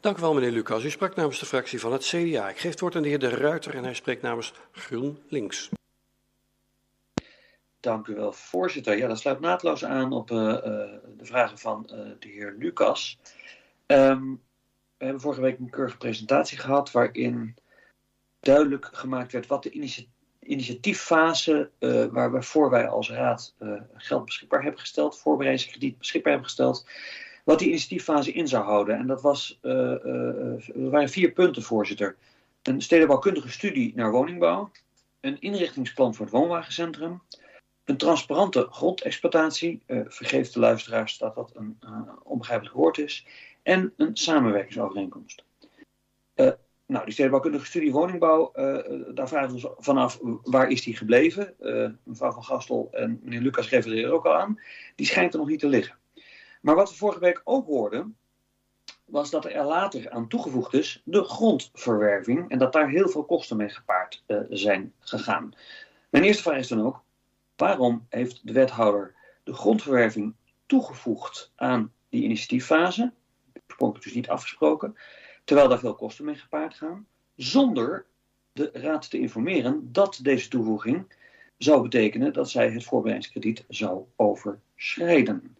Dank 0.00 0.18
u 0.18 0.20
wel, 0.20 0.34
meneer 0.34 0.50
Lucas. 0.50 0.84
U 0.84 0.90
sprak 0.90 1.16
namens 1.16 1.38
de 1.38 1.46
fractie 1.46 1.80
van 1.80 1.92
het 1.92 2.04
CDA. 2.04 2.48
Ik 2.48 2.58
geef 2.58 2.70
het 2.70 2.80
woord 2.80 2.96
aan 2.96 3.02
de 3.02 3.08
heer 3.08 3.18
De 3.18 3.28
Ruiter 3.28 3.74
en 3.74 3.84
hij 3.84 3.94
spreekt 3.94 4.22
namens 4.22 4.52
GroenLinks. 4.72 5.68
Dank 7.80 8.06
u 8.06 8.14
wel, 8.14 8.32
voorzitter. 8.32 8.96
Ja, 8.96 9.08
dat 9.08 9.18
sluit 9.18 9.40
naadloos 9.40 9.84
aan 9.84 10.12
op 10.12 10.30
uh, 10.30 10.38
de 11.16 11.24
vragen 11.24 11.58
van 11.58 11.82
de 12.18 12.28
heer 12.28 12.54
Lucas. 12.58 13.18
Um, 13.86 14.42
we 14.96 15.04
hebben 15.04 15.22
vorige 15.22 15.40
week 15.40 15.58
een 15.58 15.70
keurige 15.70 15.96
presentatie 15.96 16.58
gehad 16.58 16.90
waarin 16.90 17.56
duidelijk 18.40 18.88
gemaakt 18.92 19.32
werd 19.32 19.46
wat 19.46 19.62
de 19.62 19.70
initiatief 19.70 20.16
initiatieffase 20.40 21.70
waar, 22.12 22.30
waarvoor 22.30 22.70
wij 22.70 22.88
als 22.88 23.10
raad 23.10 23.54
geld 23.94 24.24
beschikbaar 24.24 24.62
hebben 24.62 24.80
gesteld, 24.80 25.18
voorbereidingskrediet 25.18 25.98
beschikbaar 25.98 26.32
hebben 26.32 26.48
gesteld, 26.50 26.86
wat 27.48 27.58
die 27.58 27.68
initiatieffase 27.68 28.32
in 28.32 28.48
zou 28.48 28.64
houden. 28.64 28.96
En 28.98 29.06
dat 29.06 29.22
was, 29.22 29.58
uh, 29.62 29.94
waren 30.74 31.08
vier 31.08 31.30
punten, 31.30 31.62
voorzitter. 31.62 32.16
Een 32.62 32.82
stedenbouwkundige 32.82 33.50
studie 33.50 33.92
naar 33.94 34.10
woningbouw, 34.10 34.70
een 35.20 35.40
inrichtingsplan 35.40 36.14
voor 36.14 36.24
het 36.24 36.34
woonwagencentrum, 36.34 37.22
een 37.84 37.96
transparante 37.96 38.66
grondexploitatie, 38.70 39.82
vergeef 39.86 40.50
de 40.50 40.60
luisteraars 40.60 41.18
dat 41.18 41.34
dat 41.34 41.52
een 41.54 41.78
onbegrijpelijk 42.22 42.76
woord 42.76 42.98
is, 42.98 43.26
en 43.62 43.92
een 43.96 44.16
samenwerkingsovereenkomst. 44.16 45.44
Uh, 46.34 46.50
nou, 46.86 47.04
die 47.04 47.12
stedenbouwkundige 47.12 47.66
studie 47.66 47.92
woningbouw, 47.92 48.52
uh, 48.54 48.78
daar 49.14 49.28
vragen 49.28 49.48
we 49.48 49.54
ons 49.54 49.66
vanaf 49.78 50.18
waar 50.42 50.70
is 50.70 50.82
die 50.82 50.96
gebleven. 50.96 51.54
Uh, 51.60 51.88
mevrouw 52.02 52.32
van 52.32 52.44
Gastel 52.44 52.88
en 52.92 53.20
meneer 53.22 53.40
Lucas 53.40 53.68
refereren 53.68 54.04
er 54.04 54.14
ook 54.14 54.26
al 54.26 54.36
aan. 54.36 54.60
Die 54.94 55.06
schijnt 55.06 55.32
er 55.32 55.38
nog 55.38 55.48
niet 55.48 55.60
te 55.60 55.68
liggen. 55.68 55.96
Maar 56.60 56.74
wat 56.74 56.90
we 56.90 56.96
vorige 56.96 57.20
week 57.20 57.40
ook 57.44 57.66
hoorden, 57.66 58.16
was 59.04 59.30
dat 59.30 59.44
er 59.44 59.64
later 59.64 60.10
aan 60.10 60.28
toegevoegd 60.28 60.74
is 60.74 61.02
de 61.04 61.24
grondverwerving. 61.24 62.50
En 62.50 62.58
dat 62.58 62.72
daar 62.72 62.88
heel 62.88 63.08
veel 63.08 63.24
kosten 63.24 63.56
mee 63.56 63.68
gepaard 63.68 64.24
zijn 64.48 64.92
gegaan. 64.98 65.54
Mijn 66.10 66.24
eerste 66.24 66.42
vraag 66.42 66.58
is 66.58 66.68
dan 66.68 66.86
ook, 66.86 67.02
waarom 67.56 68.06
heeft 68.08 68.46
de 68.46 68.52
wethouder 68.52 69.14
de 69.42 69.52
grondverwerving 69.54 70.34
toegevoegd 70.66 71.52
aan 71.56 71.92
die 72.08 72.22
initiatieffase? 72.22 73.12
oorspronkelijk 73.78 74.04
dus 74.04 74.14
niet 74.14 74.28
afgesproken, 74.28 74.96
terwijl 75.44 75.68
daar 75.68 75.78
veel 75.78 75.94
kosten 75.94 76.24
mee 76.24 76.34
gepaard 76.34 76.74
gaan, 76.74 77.06
zonder 77.36 78.06
de 78.52 78.70
raad 78.72 79.10
te 79.10 79.18
informeren 79.18 79.92
dat 79.92 80.18
deze 80.22 80.48
toevoeging 80.48 81.12
zou 81.58 81.82
betekenen 81.82 82.32
dat 82.32 82.50
zij 82.50 82.70
het 82.70 82.84
voorbereidingskrediet 82.84 83.64
zou 83.68 84.04
overschrijden. 84.16 85.56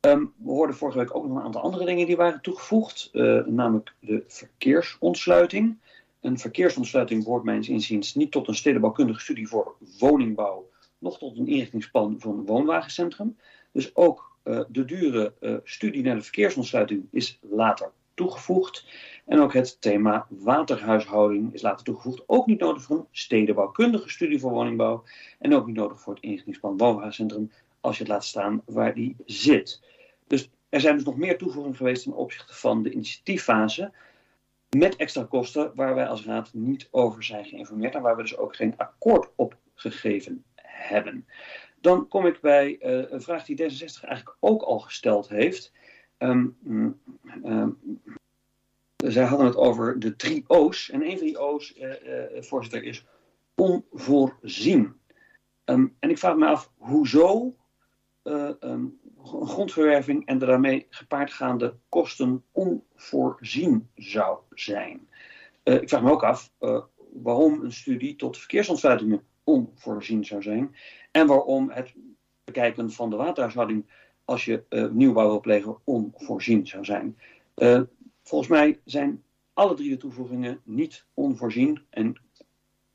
Um, 0.00 0.32
we 0.36 0.50
hoorden 0.50 0.76
vorige 0.76 0.98
week 0.98 1.14
ook 1.14 1.26
nog 1.26 1.36
een 1.36 1.42
aantal 1.42 1.62
andere 1.62 1.84
dingen 1.84 2.06
die 2.06 2.16
waren 2.16 2.40
toegevoegd, 2.40 3.10
uh, 3.12 3.46
namelijk 3.46 3.94
de 4.00 4.24
verkeersontsluiting. 4.26 5.78
Een 6.20 6.38
verkeersontsluiting 6.38 7.24
behoort 7.24 7.44
mijns 7.44 7.68
inziens 7.68 8.14
niet 8.14 8.30
tot 8.30 8.48
een 8.48 8.54
stedenbouwkundige 8.54 9.20
studie 9.20 9.48
voor 9.48 9.74
woningbouw, 9.98 10.68
nog 10.98 11.18
tot 11.18 11.38
een 11.38 11.46
inrichtingsplan 11.46 12.16
voor 12.18 12.32
een 12.32 12.46
woonwagencentrum. 12.46 13.36
Dus 13.72 13.96
ook 13.96 14.36
uh, 14.44 14.60
de 14.68 14.84
dure 14.84 15.32
uh, 15.40 15.56
studie 15.64 16.02
naar 16.02 16.16
de 16.16 16.22
verkeersontsluiting 16.22 17.06
is 17.10 17.38
later 17.40 17.90
toegevoegd. 18.14 18.86
En 19.24 19.40
ook 19.40 19.52
het 19.52 19.80
thema 19.80 20.26
waterhuishouding 20.28 21.54
is 21.54 21.62
later 21.62 21.84
toegevoegd. 21.84 22.22
Ook 22.26 22.46
niet 22.46 22.60
nodig 22.60 22.82
voor 22.82 22.96
een 22.96 23.06
stedenbouwkundige 23.10 24.08
studie 24.08 24.40
voor 24.40 24.50
woningbouw. 24.50 25.02
En 25.38 25.54
ook 25.54 25.66
niet 25.66 25.76
nodig 25.76 26.00
voor 26.00 26.14
het 26.14 26.22
inrichtingsplan 26.22 26.76
woonwagencentrum, 26.76 27.50
als 27.80 27.96
je 27.96 28.02
het 28.02 28.12
laat 28.12 28.24
staan 28.24 28.62
waar 28.64 28.94
die 28.94 29.16
zit. 29.26 29.82
Dus 30.26 30.50
er 30.68 30.80
zijn 30.80 30.94
dus 30.94 31.04
nog 31.04 31.16
meer 31.16 31.38
toevoegingen 31.38 31.76
geweest 31.76 32.02
ten 32.02 32.12
opzichte 32.12 32.54
van 32.54 32.82
de 32.82 32.90
initiatieffase. 32.90 33.92
Met 34.76 34.96
extra 34.96 35.24
kosten 35.24 35.72
waar 35.74 35.94
wij 35.94 36.06
als 36.06 36.24
raad 36.24 36.50
niet 36.52 36.88
over 36.90 37.24
zijn 37.24 37.44
geïnformeerd. 37.44 37.94
En 37.94 38.02
waar 38.02 38.16
we 38.16 38.22
dus 38.22 38.36
ook 38.36 38.56
geen 38.56 38.76
akkoord 38.76 39.30
op 39.34 39.56
gegeven 39.74 40.44
hebben. 40.62 41.26
Dan 41.80 42.08
kom 42.08 42.26
ik 42.26 42.40
bij 42.40 42.76
uh, 42.80 43.10
een 43.10 43.22
vraag 43.22 43.44
die 43.44 43.56
D66 43.56 44.04
eigenlijk 44.04 44.36
ook 44.40 44.62
al 44.62 44.78
gesteld 44.78 45.28
heeft. 45.28 45.72
Um, 46.18 46.56
um, 47.44 47.80
zij 48.96 49.24
hadden 49.24 49.46
het 49.46 49.56
over 49.56 49.98
de 49.98 50.16
drie 50.16 50.44
O's. 50.46 50.90
En 50.90 51.02
een 51.02 51.18
van 51.18 51.26
die 51.26 51.38
O's, 51.38 51.74
uh, 51.76 51.82
uh, 52.34 52.42
voorzitter, 52.42 52.82
is 52.82 53.06
onvoorzien. 53.54 54.96
Um, 55.64 55.96
en 55.98 56.10
ik 56.10 56.18
vraag 56.18 56.36
me 56.36 56.46
af, 56.46 56.70
hoezo 56.76 57.56
grondverwerving 59.22 60.26
en 60.26 60.38
de 60.38 60.46
daarmee 60.46 60.86
gepaardgaande 60.90 61.74
kosten 61.88 62.44
onvoorzien 62.52 63.88
zou 63.94 64.38
zijn? 64.50 65.08
ik 65.62 65.88
vraag 65.88 66.02
me 66.02 66.10
ook 66.10 66.24
af 66.24 66.52
waarom 67.12 67.62
een 67.62 67.72
studie 67.72 68.16
tot 68.16 68.38
verkeersontsluitingen 68.38 69.22
onvoorzien 69.44 70.24
zou 70.24 70.42
zijn. 70.42 70.74
En 71.10 71.26
waarom 71.26 71.70
het 71.70 71.94
bekijken 72.44 72.90
van 72.90 73.10
de 73.10 73.16
waterhuishouding 73.16 73.86
als 74.24 74.44
je 74.44 74.64
nieuwbouw 74.92 75.28
wil 75.28 75.40
plegen 75.40 75.76
onvoorzien 75.84 76.66
zou 76.66 76.84
zijn. 76.84 77.18
Volgens 78.22 78.50
mij 78.50 78.80
zijn 78.84 79.22
alle 79.52 79.74
drie 79.74 79.90
de 79.90 79.96
toevoegingen 79.96 80.60
niet 80.64 81.04
onvoorzien 81.14 81.82
en 81.90 82.20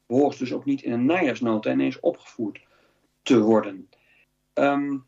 behoort 0.05 0.39
dus 0.39 0.53
ook 0.53 0.65
niet 0.65 0.81
in 0.81 0.91
een 0.91 1.05
najaarsnota 1.05 1.71
ineens 1.71 1.99
opgevoerd 1.99 2.61
te 3.21 3.41
worden. 3.41 3.89
Um, 4.53 5.05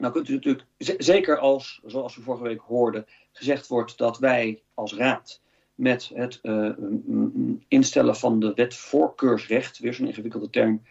nou 0.00 0.12
kunt 0.12 0.28
u 0.28 0.32
natuurlijk, 0.32 0.64
zeker 0.98 1.38
als, 1.38 1.80
zoals 1.86 2.16
we 2.16 2.22
vorige 2.22 2.42
week 2.42 2.60
hoorden, 2.60 3.06
gezegd 3.32 3.66
wordt 3.66 3.98
dat 3.98 4.18
wij 4.18 4.62
als 4.74 4.94
raad 4.94 5.40
met 5.74 6.10
het 6.14 6.38
uh, 6.42 6.70
instellen 7.68 8.16
van 8.16 8.40
de 8.40 8.52
wet 8.54 8.74
voorkeursrecht, 8.74 9.78
weer 9.78 9.94
zo'n 9.94 10.06
ingewikkelde 10.06 10.50
term, 10.50 10.82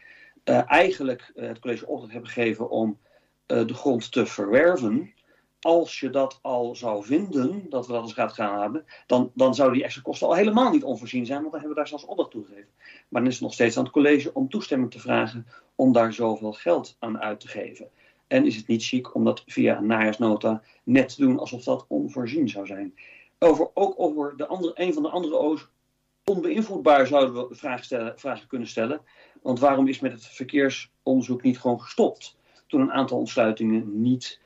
uh, 0.45 0.71
eigenlijk 0.71 1.31
uh, 1.35 1.47
het 1.47 1.59
college 1.59 1.87
opdracht 1.87 2.11
hebben 2.11 2.29
gegeven 2.29 2.69
om 2.69 2.97
de 3.45 3.73
grond 3.73 4.11
te 4.11 4.25
verwerven. 4.25 5.13
Als 5.59 5.99
je 5.99 6.09
dat 6.09 6.39
al 6.41 6.75
zou 6.75 7.03
vinden, 7.03 7.65
dat 7.69 7.87
we 7.87 7.93
dat 7.93 8.01
als 8.01 8.15
raad 8.15 8.33
gaan 8.33 8.61
hebben, 8.61 8.85
dan, 9.07 9.31
dan 9.33 9.55
zouden 9.55 9.77
die 9.77 9.85
extra 9.85 10.03
kosten 10.03 10.27
al 10.27 10.35
helemaal 10.35 10.71
niet 10.71 10.83
onvoorzien 10.83 11.25
zijn, 11.25 11.39
want 11.39 11.51
dan 11.51 11.59
hebben 11.59 11.77
we 11.77 11.83
daar 11.83 11.87
zelfs 11.87 12.05
opdracht 12.05 12.31
toe 12.31 12.45
gegeven. 12.45 12.69
Maar 13.07 13.21
dan 13.21 13.29
is 13.29 13.33
het 13.33 13.43
nog 13.43 13.53
steeds 13.53 13.77
aan 13.77 13.83
het 13.83 13.91
college 13.91 14.33
om 14.33 14.49
toestemming 14.49 14.91
te 14.91 14.99
vragen 14.99 15.47
om 15.75 15.93
daar 15.93 16.13
zoveel 16.13 16.53
geld 16.53 16.95
aan 16.99 17.19
uit 17.19 17.39
te 17.39 17.47
geven. 17.47 17.89
En 18.29 18.45
is 18.45 18.55
het 18.55 18.67
niet 18.67 18.83
chic 18.83 19.15
om 19.15 19.23
dat 19.23 19.43
via 19.45 19.77
een 19.77 19.85
najaarsnota 19.85 20.61
net 20.83 21.15
te 21.15 21.21
doen 21.21 21.39
alsof 21.39 21.63
dat 21.63 21.85
onvoorzien 21.87 22.49
zou 22.49 22.65
zijn. 22.65 22.93
Over, 23.39 23.69
ook 23.73 23.93
over 23.97 24.37
de 24.37 24.47
andere, 24.47 24.71
een 24.75 24.93
van 24.93 25.03
de 25.03 25.09
andere 25.09 25.37
O's 25.37 25.67
onbeïnvloedbaar 26.23 27.07
zouden 27.07 27.47
we 27.47 27.55
vragen, 27.55 27.85
stellen, 27.85 28.19
vragen 28.19 28.47
kunnen 28.47 28.67
stellen. 28.67 29.01
Want 29.41 29.59
waarom 29.59 29.87
is 29.87 29.99
met 29.99 30.11
het 30.11 30.25
verkeersonderzoek 30.25 31.41
niet 31.41 31.59
gewoon 31.59 31.81
gestopt? 31.81 32.37
Toen 32.67 32.81
een 32.81 32.91
aantal 32.91 33.17
ontsluitingen 33.17 34.01
niet 34.01 34.39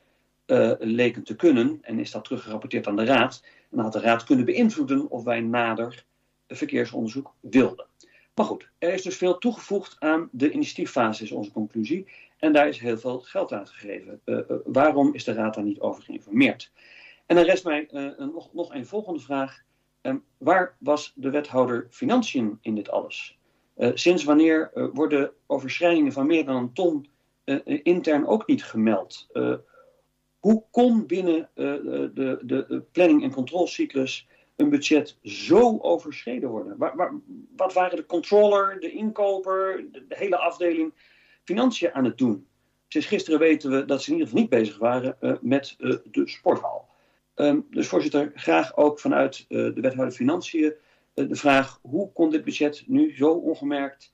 uh, 0.46 0.72
leken 0.78 1.22
te 1.22 1.36
kunnen. 1.36 1.78
En 1.82 1.98
is 1.98 2.10
dat 2.10 2.24
teruggerapporteerd 2.24 2.86
aan 2.86 2.96
de 2.96 3.04
Raad. 3.04 3.44
En 3.70 3.78
had 3.78 3.92
de 3.92 4.00
Raad 4.00 4.24
kunnen 4.24 4.44
beïnvloeden 4.44 5.10
of 5.10 5.24
wij 5.24 5.40
nader 5.40 6.04
verkeersonderzoek 6.48 7.34
wilden. 7.40 7.86
Maar 8.34 8.46
goed, 8.46 8.68
er 8.78 8.92
is 8.92 9.02
dus 9.02 9.16
veel 9.16 9.38
toegevoegd 9.38 9.96
aan 9.98 10.28
de 10.32 10.50
initiatieffase, 10.50 11.22
is 11.22 11.32
onze 11.32 11.52
conclusie. 11.52 12.06
En 12.44 12.52
daar 12.52 12.68
is 12.68 12.78
heel 12.78 12.98
veel 12.98 13.20
geld 13.20 13.52
uitgegeven. 13.52 14.20
Uh, 14.24 14.36
uh, 14.36 14.56
waarom 14.64 15.14
is 15.14 15.24
de 15.24 15.32
Raad 15.32 15.54
daar 15.54 15.64
niet 15.64 15.80
over 15.80 16.02
geïnformeerd? 16.02 16.72
En 17.26 17.36
dan 17.36 17.44
rest 17.44 17.64
mij 17.64 17.88
uh, 17.92 18.18
nog, 18.18 18.52
nog 18.52 18.74
een 18.74 18.86
volgende 18.86 19.20
vraag. 19.20 19.62
Um, 20.02 20.24
waar 20.38 20.76
was 20.78 21.12
de 21.16 21.30
wethouder 21.30 21.86
Financiën 21.90 22.58
in 22.60 22.74
dit 22.74 22.90
alles? 22.90 23.38
sinds 23.94 24.24
wanneer 24.24 24.70
worden 24.92 25.30
overschrijdingen 25.46 26.12
van 26.12 26.26
meer 26.26 26.44
dan 26.44 26.56
een 26.56 26.72
ton 26.72 27.08
intern 27.82 28.26
ook 28.26 28.46
niet 28.46 28.64
gemeld? 28.64 29.26
hoe 30.38 30.64
kon 30.70 31.06
binnen 31.06 31.50
de, 31.54 32.10
de, 32.14 32.38
de 32.42 32.82
planning- 32.92 33.22
en 33.22 33.30
controlecyclus 33.30 34.28
een 34.56 34.70
budget 34.70 35.18
zo 35.22 35.78
overschreden 35.78 36.48
worden? 36.48 36.76
Waar, 36.76 37.12
wat 37.56 37.72
waren 37.72 37.96
de 37.96 38.06
controller, 38.06 38.80
de 38.80 38.90
inkoper, 38.90 39.84
de, 39.92 40.04
hele 40.08 40.38
afdeling 40.38 40.92
financiën 41.44 41.92
aan 41.92 42.04
het 42.04 42.18
doen? 42.18 42.46
Sinds 42.88 43.06
gisteren 43.06 43.38
weten 43.38 43.70
we 43.70 43.84
dat 43.84 44.02
ze 44.02 44.10
in 44.10 44.12
ieder 44.12 44.28
geval 44.28 44.42
niet 44.42 44.50
bezig 44.50 44.78
waren 44.78 45.16
uh, 45.20 45.32
met 45.40 45.74
uh, 45.78 45.96
de 46.04 46.28
sporthal. 46.28 46.88
Um, 47.34 47.66
dus 47.70 47.88
voorzitter, 47.88 48.32
graag 48.34 48.76
ook 48.76 49.00
vanuit 49.00 49.44
uh, 49.48 49.74
de 49.74 49.80
wethouder 49.80 50.14
Financiën 50.14 50.74
de 51.14 51.36
vraag: 51.36 51.78
hoe 51.82 52.12
kon 52.12 52.30
dit 52.30 52.44
budget 52.44 52.84
nu 52.86 53.16
zo 53.16 53.30
ongemerkt, 53.30 54.12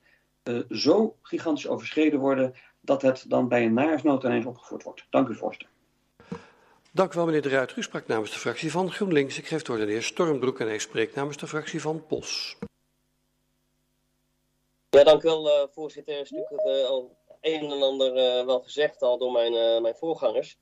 zo 0.69 1.17
gigantisch 1.21 1.67
overschreden 1.67 2.19
worden, 2.19 2.53
dat 2.81 3.01
het 3.01 3.25
dan 3.27 3.47
bij 3.47 3.65
een 3.65 3.73
najaarsnota 3.73 4.27
ineens 4.27 4.45
opgevoerd 4.45 4.83
wordt? 4.83 5.05
Dank 5.09 5.27
u, 5.27 5.35
voorzitter. 5.35 5.69
Dank 6.93 7.13
u 7.13 7.15
wel, 7.15 7.25
meneer 7.25 7.41
De 7.41 7.49
Ruiter. 7.49 7.77
U 7.77 7.83
sprak 7.83 8.07
namens 8.07 8.31
de 8.31 8.39
fractie 8.39 8.71
van 8.71 8.91
GroenLinks. 8.91 9.37
Ik 9.37 9.47
geef 9.47 9.57
het 9.57 9.67
woord 9.67 9.79
aan 9.79 9.85
de 9.85 9.91
heer 9.91 10.03
Stormbroek 10.03 10.59
en 10.59 10.67
hij 10.67 10.79
spreekt 10.79 11.15
namens 11.15 11.37
de 11.37 11.47
fractie 11.47 11.81
van 11.81 12.05
POS. 12.07 12.57
Ja, 14.89 15.03
dank 15.03 15.23
u 15.23 15.27
wel, 15.27 15.47
uh, 15.47 15.67
voorzitter. 15.71 16.13
Er 16.13 16.21
is 16.21 16.29
natuurlijk 16.29 16.67
uh, 16.67 16.85
al 16.85 17.17
een 17.41 17.71
en 17.71 17.81
ander 17.81 18.39
uh, 18.39 18.45
wel 18.45 18.61
gezegd 18.61 19.01
al 19.01 19.17
door 19.17 19.31
mijn, 19.31 19.81
mijn 19.81 19.95
voorgangers. 19.95 20.57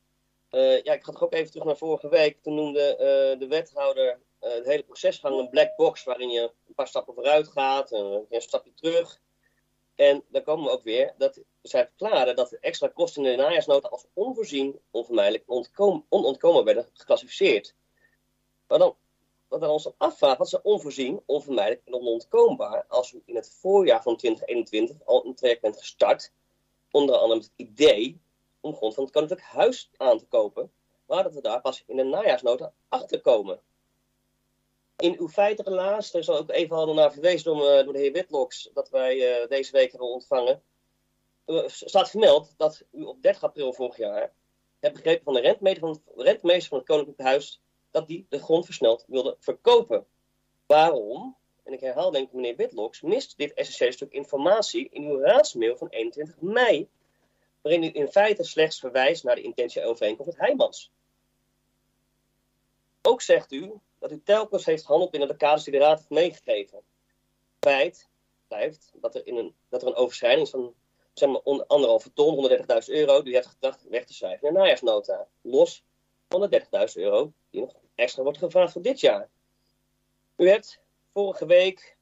ja, 0.49 0.93
ik 0.93 1.03
ga 1.03 1.11
toch 1.11 1.23
ook 1.23 1.33
even 1.33 1.51
terug 1.51 1.65
naar 1.65 1.77
vorige 1.77 2.09
week. 2.09 2.41
Toen 2.41 2.55
noemde 2.55 2.95
de 3.39 3.47
wethouder 3.47 4.19
het 4.39 4.65
hele 4.65 4.83
procesgang 4.83 5.39
een 5.39 5.49
black 5.49 5.75
box 5.75 6.03
waarin 6.03 6.29
je 6.29 6.41
een 6.67 6.73
paar 6.75 6.87
stappen 6.87 7.13
vooruit 7.13 7.47
gaat 7.47 7.91
en 7.91 8.25
een 8.29 8.41
stapje 8.41 8.73
terug. 8.73 9.19
En 9.99 10.23
dan 10.27 10.43
komen 10.43 10.65
we 10.65 10.71
ook 10.71 10.83
weer 10.83 11.13
dat 11.17 11.41
zij 11.61 11.85
verklaren 11.85 12.35
dat 12.35 12.49
de 12.49 12.57
extra 12.59 12.87
kosten 12.87 13.25
in 13.25 13.31
de 13.31 13.43
najaarsnota 13.43 13.87
als 13.87 14.05
onvoorzien, 14.13 14.79
onvermijdelijk, 14.91 15.43
ontkom, 15.47 16.05
onontkomen 16.09 16.63
werden 16.63 16.89
geclassificeerd. 16.93 17.75
Maar 18.67 18.79
dan, 18.79 18.95
wat 19.47 19.59
we 19.59 19.67
ons 19.67 19.83
dan 19.83 19.93
afvragen, 19.97 20.37
wat 20.37 20.47
is 20.47 20.61
onvoorzien, 20.61 21.21
onvermijdelijk 21.25 21.81
en 21.85 21.93
onontkoombaar 21.93 22.85
als 22.87 23.13
u 23.13 23.21
in 23.25 23.35
het 23.35 23.57
voorjaar 23.59 24.01
van 24.01 24.17
2021 24.17 25.05
al 25.05 25.25
een 25.25 25.35
traject 25.35 25.61
bent 25.61 25.77
gestart, 25.77 26.31
onder 26.91 27.15
andere 27.15 27.39
het 27.39 27.51
idee 27.55 28.21
om 28.59 28.75
grond 28.75 28.93
van 28.93 29.03
het 29.03 29.13
koninklijk 29.13 29.43
huis 29.43 29.89
aan 29.97 30.17
te 30.17 30.25
kopen, 30.25 30.71
maar 31.05 31.23
dat 31.23 31.33
we 31.33 31.41
daar 31.41 31.61
pas 31.61 31.83
in 31.87 31.95
de 31.95 32.03
najaarsnota 32.03 32.73
achter 32.87 33.21
komen 33.21 33.61
in 34.99 35.15
uw 35.19 35.27
feitenrelaas, 35.27 36.11
daar 36.11 36.21
is 36.21 36.29
ook 36.29 36.49
even 36.51 36.75
al 36.75 36.93
naar 36.93 37.11
verwezen 37.11 37.43
door, 37.43 37.77
uh, 37.77 37.83
door 37.83 37.93
de 37.93 37.99
heer 37.99 38.11
Witloks, 38.11 38.69
dat 38.73 38.89
wij 38.89 39.41
uh, 39.41 39.47
deze 39.47 39.71
week 39.71 39.91
hebben 39.91 40.09
ontvangen, 40.09 40.61
uh, 41.45 41.63
staat 41.67 42.09
vermeld 42.09 42.53
dat 42.57 42.83
u 42.91 43.03
op 43.03 43.21
30 43.21 43.43
april 43.43 43.73
vorig 43.73 43.97
jaar 43.97 44.33
hebt 44.79 44.93
begrepen 44.93 45.23
van 45.23 45.33
de 45.33 45.39
rentmeester 45.39 45.81
van 45.81 45.89
het, 45.89 46.25
rentmeester 46.25 46.69
van 46.69 46.77
het 46.77 46.87
Koninklijk 46.87 47.21
Huis 47.21 47.61
dat 47.91 48.07
die 48.07 48.25
de 48.29 48.39
grond 48.39 48.65
versneld 48.65 49.05
wilde 49.07 49.35
verkopen. 49.39 50.05
Waarom? 50.65 51.37
En 51.69 51.75
ik 51.75 51.81
herhaal 51.81 52.11
denk 52.11 52.27
ik 52.27 52.33
meneer 52.33 52.55
Witloks, 52.55 53.01
mist 53.01 53.37
dit 53.37 53.53
essentiële 53.53 53.91
stuk 53.91 54.11
informatie 54.11 54.89
in 54.89 55.03
uw 55.03 55.19
raadsmail 55.19 55.77
van 55.77 55.89
21 55.89 56.41
mei, 56.41 56.89
waarin 57.61 57.83
u 57.83 57.89
in 57.93 58.07
feite 58.07 58.43
slechts 58.43 58.79
verwijst 58.79 59.23
naar 59.23 59.35
de 59.35 59.41
intentie 59.41 59.83
overeenkomst 59.83 60.31
met 60.31 60.39
Heijmans. 60.39 60.91
Ook 63.01 63.21
zegt 63.21 63.51
u 63.51 63.73
dat 63.99 64.11
u 64.11 64.21
telkens 64.23 64.65
heeft 64.65 64.85
gehandeld 64.85 65.11
binnen 65.11 65.29
de 65.29 65.35
kaders 65.35 65.63
die 65.63 65.73
de 65.73 65.79
Raad 65.79 65.97
heeft 65.97 66.09
meegegeven. 66.09 66.81
Feit 67.59 68.09
blijft 68.47 68.91
dat 68.93 69.15
er, 69.15 69.27
in 69.27 69.37
een, 69.37 69.55
dat 69.69 69.81
er 69.81 69.87
een 69.87 69.95
overschrijding 69.95 70.45
is 70.45 70.51
van 70.51 70.73
zeg 71.13 71.29
maar, 71.29 71.41
on, 71.43 71.67
anderhalve 71.67 72.13
ton, 72.13 72.49
130.000 72.49 72.65
euro, 72.85 73.21
die 73.21 73.31
u 73.31 73.35
heeft 73.35 73.47
gedacht 73.47 73.83
weg 73.89 74.05
te 74.05 74.13
schrijven 74.13 74.47
in 74.47 74.53
de 74.53 74.59
najaarsnota. 74.59 75.27
Los 75.41 75.83
van 76.29 76.49
de 76.49 76.61
30.000 76.61 76.93
euro 76.93 77.33
die 77.49 77.61
nog 77.61 77.73
extra 77.95 78.23
wordt 78.23 78.37
gevraagd 78.37 78.71
voor 78.71 78.81
dit 78.81 78.99
jaar. 78.99 79.29
U 80.35 80.49
hebt 80.49 80.81
vorige 81.13 81.45
week 81.45 81.97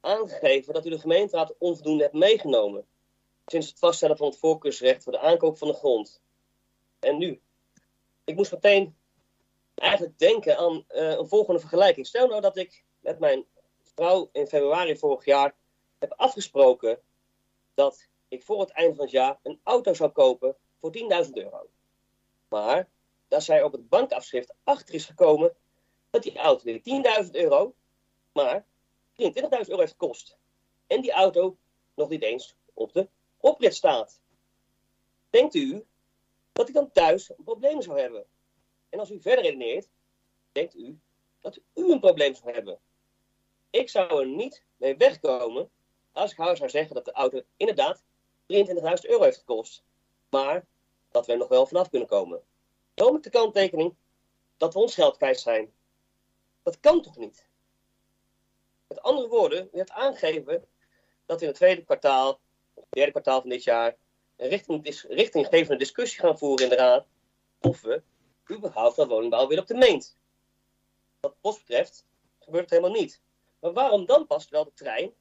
aangegeven 0.00 0.74
dat 0.74 0.86
u 0.86 0.90
de 0.90 0.98
gemeenteraad 0.98 1.54
onvoldoende 1.58 2.02
hebt 2.02 2.14
meegenomen. 2.14 2.86
Sinds 3.46 3.68
het 3.68 3.78
vaststellen 3.78 4.16
van 4.16 4.26
het 4.26 4.38
voorkeursrecht 4.38 5.02
voor 5.02 5.12
de 5.12 5.20
aankoop 5.20 5.58
van 5.58 5.68
de 5.68 5.74
grond. 5.74 6.20
En 6.98 7.18
nu? 7.18 7.40
Ik 8.24 8.34
moest 8.34 8.52
meteen 8.52 8.96
eigenlijk 9.74 10.18
denken 10.18 10.58
aan 10.58 10.84
uh, 10.88 11.10
een 11.10 11.28
volgende 11.28 11.60
vergelijking. 11.60 12.06
Stel 12.06 12.28
nou 12.28 12.40
dat 12.40 12.56
ik 12.56 12.84
met 13.00 13.18
mijn 13.18 13.44
vrouw 13.82 14.28
in 14.32 14.46
februari 14.46 14.96
vorig 14.96 15.24
jaar 15.24 15.54
heb 15.98 16.12
afgesproken 16.16 17.00
dat 17.74 18.08
ik 18.28 18.42
voor 18.42 18.60
het 18.60 18.70
eind 18.70 18.94
van 18.96 19.04
het 19.04 19.14
jaar 19.14 19.38
een 19.42 19.60
auto 19.62 19.94
zou 19.94 20.10
kopen 20.10 20.56
voor 20.80 20.96
10.000 21.24 21.30
euro. 21.32 21.68
Maar 22.48 22.88
dat 23.28 23.42
zij 23.42 23.62
op 23.62 23.72
het 23.72 23.88
bankafschrift 23.88 24.54
achter 24.64 24.94
is 24.94 25.04
gekomen 25.04 25.56
dat 26.10 26.22
die 26.22 26.38
auto 26.38 26.62
niet 26.64 27.24
10.000 27.24 27.30
euro, 27.30 27.74
maar 28.44 28.66
23.000 29.16 29.68
euro 29.68 29.78
heeft 29.78 29.92
gekost. 29.92 30.38
En 30.86 31.00
die 31.00 31.12
auto 31.12 31.56
nog 31.94 32.08
niet 32.08 32.22
eens 32.22 32.56
op 32.74 32.92
de 32.92 33.08
oprit 33.36 33.74
staat. 33.74 34.20
Denkt 35.30 35.54
u 35.54 35.86
dat 36.52 36.68
ik 36.68 36.74
dan 36.74 36.92
thuis 36.92 37.30
een 37.30 37.44
probleem 37.44 37.82
zou 37.82 38.00
hebben? 38.00 38.26
En 38.88 38.98
als 38.98 39.10
u 39.10 39.20
verder 39.20 39.44
redeneert, 39.44 39.88
denkt 40.52 40.74
u 40.74 40.98
dat 41.40 41.56
u 41.74 41.92
een 41.92 42.00
probleem 42.00 42.34
zou 42.34 42.52
hebben. 42.52 42.78
Ik 43.70 43.88
zou 43.88 44.20
er 44.20 44.26
niet 44.26 44.64
mee 44.76 44.96
wegkomen 44.96 45.70
als 46.12 46.30
ik 46.30 46.36
zou 46.36 46.68
zeggen 46.68 46.94
dat 46.94 47.04
de 47.04 47.12
auto 47.12 47.42
inderdaad 47.56 48.02
23.000 48.02 48.04
euro 49.02 49.22
heeft 49.22 49.38
gekost. 49.38 49.84
Maar 50.30 50.66
dat 51.10 51.26
we 51.26 51.32
er 51.32 51.38
nog 51.38 51.48
wel 51.48 51.66
vanaf 51.66 51.88
kunnen 51.88 52.08
komen. 52.08 52.42
Dan 52.94 53.12
met 53.12 53.22
de 53.22 53.30
kanttekening 53.30 53.94
dat 54.56 54.74
we 54.74 54.80
ons 54.80 54.94
geld 54.94 55.16
kwijt 55.16 55.40
zijn. 55.40 55.72
Dat 56.62 56.80
kan 56.80 57.02
toch 57.02 57.16
niet? 57.16 57.47
Met 58.88 59.02
andere 59.02 59.28
woorden, 59.28 59.68
u 59.72 59.76
hebt 59.76 59.90
aangegeven 59.90 60.68
dat 61.26 61.36
we 61.36 61.42
in 61.42 61.48
het 61.48 61.56
tweede 61.56 61.84
kwartaal, 61.84 62.40
of 62.74 62.84
het 62.84 62.92
derde 62.92 63.10
kwartaal 63.10 63.40
van 63.40 63.50
dit 63.50 63.64
jaar, 63.64 63.96
een 64.36 64.48
richting, 64.48 65.04
richtinggevende 65.08 65.76
discussie 65.76 66.20
gaan 66.20 66.38
voeren 66.38 66.64
in 66.64 66.70
de 66.70 66.76
Raad. 66.76 67.06
Of 67.60 67.80
we 67.80 68.02
überhaupt 68.50 68.96
dat 68.96 69.08
woningbouw 69.08 69.46
weer 69.46 69.58
op 69.58 69.66
de 69.66 69.74
meent. 69.74 70.16
Wat 71.20 71.40
post 71.40 71.58
betreft 71.58 72.06
gebeurt 72.38 72.70
het 72.70 72.80
helemaal 72.80 73.00
niet. 73.00 73.22
Maar 73.58 73.72
waarom 73.72 74.06
dan 74.06 74.26
pas 74.26 74.42
terwijl 74.42 74.64
de 74.64 74.72
trein, 74.74 75.14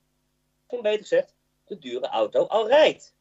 of 0.68 0.82
beter 0.82 1.00
gezegd, 1.00 1.36
de 1.66 1.78
dure 1.78 2.08
auto 2.08 2.46
al 2.46 2.68
rijdt? 2.68 3.16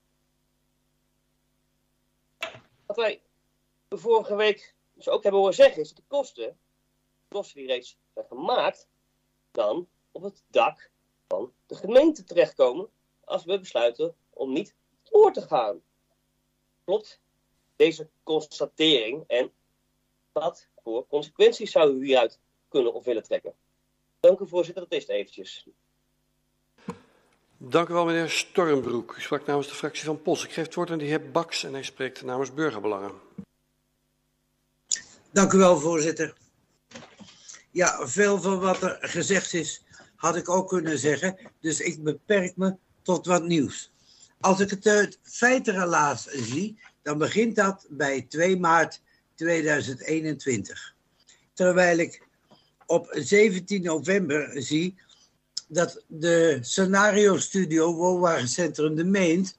Wat 2.86 2.96
wij 2.96 3.22
vorige 3.88 4.34
week 4.34 4.74
dus 4.92 5.08
ook 5.08 5.22
hebben 5.22 5.40
horen 5.40 5.54
zeggen, 5.54 5.82
is 5.82 5.88
dat 5.88 5.96
de 5.96 6.02
kosten, 6.06 6.58
de 7.28 7.34
kosten 7.34 7.56
die 7.58 7.66
reeds 7.66 7.98
zijn 8.14 8.26
gemaakt, 8.26 8.88
dan 9.50 9.88
op 10.16 10.22
het 10.22 10.42
dak 10.50 10.90
van 11.28 11.52
de 11.66 11.74
gemeente 11.74 12.24
terechtkomen 12.24 12.88
als 13.24 13.44
we 13.44 13.58
besluiten 13.58 14.14
om 14.30 14.52
niet 14.52 14.74
door 15.02 15.32
te 15.32 15.42
gaan. 15.42 15.80
Klopt 16.84 17.20
deze 17.76 18.08
constatering 18.22 19.24
en 19.26 19.52
wat 20.32 20.68
voor 20.82 21.06
consequenties 21.06 21.70
zou 21.70 21.96
u 21.98 22.04
hieruit 22.04 22.38
kunnen 22.68 22.94
of 22.94 23.04
willen 23.04 23.22
trekken? 23.22 23.54
Dank 24.20 24.40
u 24.40 24.48
voorzitter, 24.48 24.82
dat 24.82 24.92
is 24.92 25.06
het 25.06 25.10
eventjes. 25.10 25.66
Dank 27.56 27.88
u 27.88 27.92
wel 27.92 28.04
meneer 28.04 28.30
Stormbroek. 28.30 29.16
U 29.16 29.20
sprak 29.20 29.46
namens 29.46 29.68
de 29.68 29.74
fractie 29.74 30.04
van 30.04 30.22
POS. 30.22 30.44
Ik 30.44 30.52
geef 30.52 30.64
het 30.64 30.74
woord 30.74 30.90
aan 30.90 30.98
de 30.98 31.04
heer 31.04 31.30
Baks 31.30 31.64
en 31.64 31.72
hij 31.72 31.82
spreekt 31.82 32.22
namens 32.22 32.54
Burgerbelangen. 32.54 33.12
Dank 35.30 35.52
u 35.52 35.58
wel 35.58 35.78
voorzitter. 35.78 36.34
Ja, 37.70 38.06
veel 38.08 38.40
van 38.40 38.60
wat 38.60 38.82
er 38.82 38.98
gezegd 39.00 39.54
is 39.54 39.84
had 40.16 40.36
ik 40.36 40.48
ook 40.48 40.68
kunnen 40.68 40.98
zeggen, 40.98 41.38
dus 41.60 41.80
ik 41.80 42.02
beperk 42.02 42.56
me 42.56 42.76
tot 43.02 43.26
wat 43.26 43.44
nieuws. 43.44 43.92
Als 44.40 44.60
ik 44.60 44.70
het 44.70 44.86
uit 44.86 45.18
feitenrelaas 45.22 46.24
zie, 46.24 46.78
dan 47.02 47.18
begint 47.18 47.56
dat 47.56 47.86
bij 47.88 48.22
2 48.28 48.58
maart 48.58 49.00
2021. 49.34 50.94
Terwijl 51.52 51.98
ik 51.98 52.26
op 52.86 53.08
17 53.10 53.82
november 53.82 54.62
zie 54.62 54.94
dat 55.68 56.04
de 56.06 56.58
scenario 56.60 57.36
studio 57.38 57.94
Woonwagencentrum 57.94 58.94
De 58.94 59.04
Meent 59.04 59.56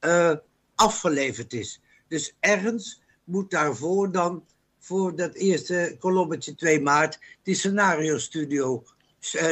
uh, 0.00 0.34
afgeleverd 0.74 1.52
is. 1.52 1.80
Dus 2.08 2.34
ergens 2.40 3.00
moet 3.24 3.50
daarvoor 3.50 4.12
dan, 4.12 4.44
voor 4.78 5.16
dat 5.16 5.34
eerste 5.34 5.96
kolommetje 5.98 6.54
2 6.54 6.80
maart, 6.80 7.18
die 7.42 7.54
scenario-studio 7.54 8.84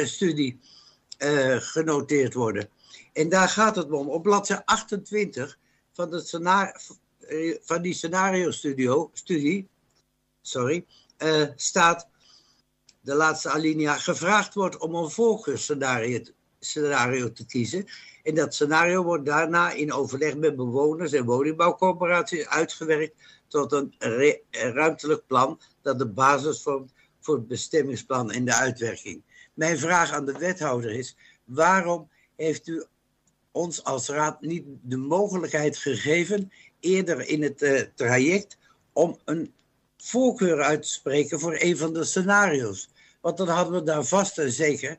studie 0.05 0.61
uh, 1.19 1.57
genoteerd 1.57 2.35
worden. 2.35 2.69
En 3.13 3.29
daar 3.29 3.49
gaat 3.49 3.77
het 3.77 3.91
om. 3.91 4.09
Op 4.09 4.23
bladzijde 4.23 4.67
28 4.67 5.59
van, 5.93 6.11
de 6.11 6.21
scenario, 6.21 6.73
van 7.63 7.83
die 7.83 7.95
scenario-studio, 7.95 9.11
studie, 9.13 9.69
sorry, 10.43 10.87
staat 11.57 12.09
de 13.01 13.15
laatste 13.15 13.51
alinea, 13.51 13.95
gevraagd 13.95 14.55
wordt 14.55 14.79
om 14.79 14.95
een 14.95 15.11
voorkeursscenario 15.11 16.21
scenario 16.61 17.33
te 17.33 17.47
kiezen. 17.47 17.87
En 18.23 18.35
dat 18.35 18.55
scenario 18.55 19.03
wordt 19.03 19.25
daarna 19.25 19.71
in 19.71 19.93
overleg 19.93 20.37
met 20.37 20.57
bewoners 20.57 21.13
en 21.13 21.25
woningbouwcorporaties 21.25 22.47
uitgewerkt 22.47 23.15
tot 23.49 23.73
een 23.73 23.95
ruimtelijk 24.51 25.27
plan 25.27 25.61
dat 25.83 25.99
de 25.99 26.09
basis 26.09 26.63
vormt 26.63 26.93
voor 27.21 27.35
het 27.35 27.49
bestemmingsplan 27.49 28.31
en 28.31 28.45
de 28.45 28.55
uitwerking. 28.55 29.23
Mijn 29.55 29.79
vraag 29.79 30.13
aan 30.13 30.25
de 30.25 30.39
wethouder 30.39 30.91
is: 30.91 31.17
waarom 31.45 32.09
heeft 32.37 32.67
u 32.67 32.85
ons 33.51 33.85
als 33.85 34.09
raad 34.09 34.41
niet 34.41 34.65
de 34.83 34.97
mogelijkheid 34.97 35.77
gegeven, 35.77 36.53
eerder 36.81 37.29
in 37.29 37.43
het 37.43 37.63
uh, 37.63 37.81
traject, 37.95 38.59
om 38.93 39.19
een 39.25 39.53
voorkeur 39.97 40.63
uit 40.63 40.83
te 40.83 40.89
spreken 40.89 41.41
voor 41.41 41.57
een 41.59 41.77
van 41.77 41.93
de 41.93 42.05
scenario's? 42.05 42.89
Want 43.21 43.37
dan 43.37 43.49
hadden 43.49 43.75
we 43.75 43.83
daar 43.83 44.05
vast 44.05 44.39
en 44.39 44.53
zeker 44.53 44.99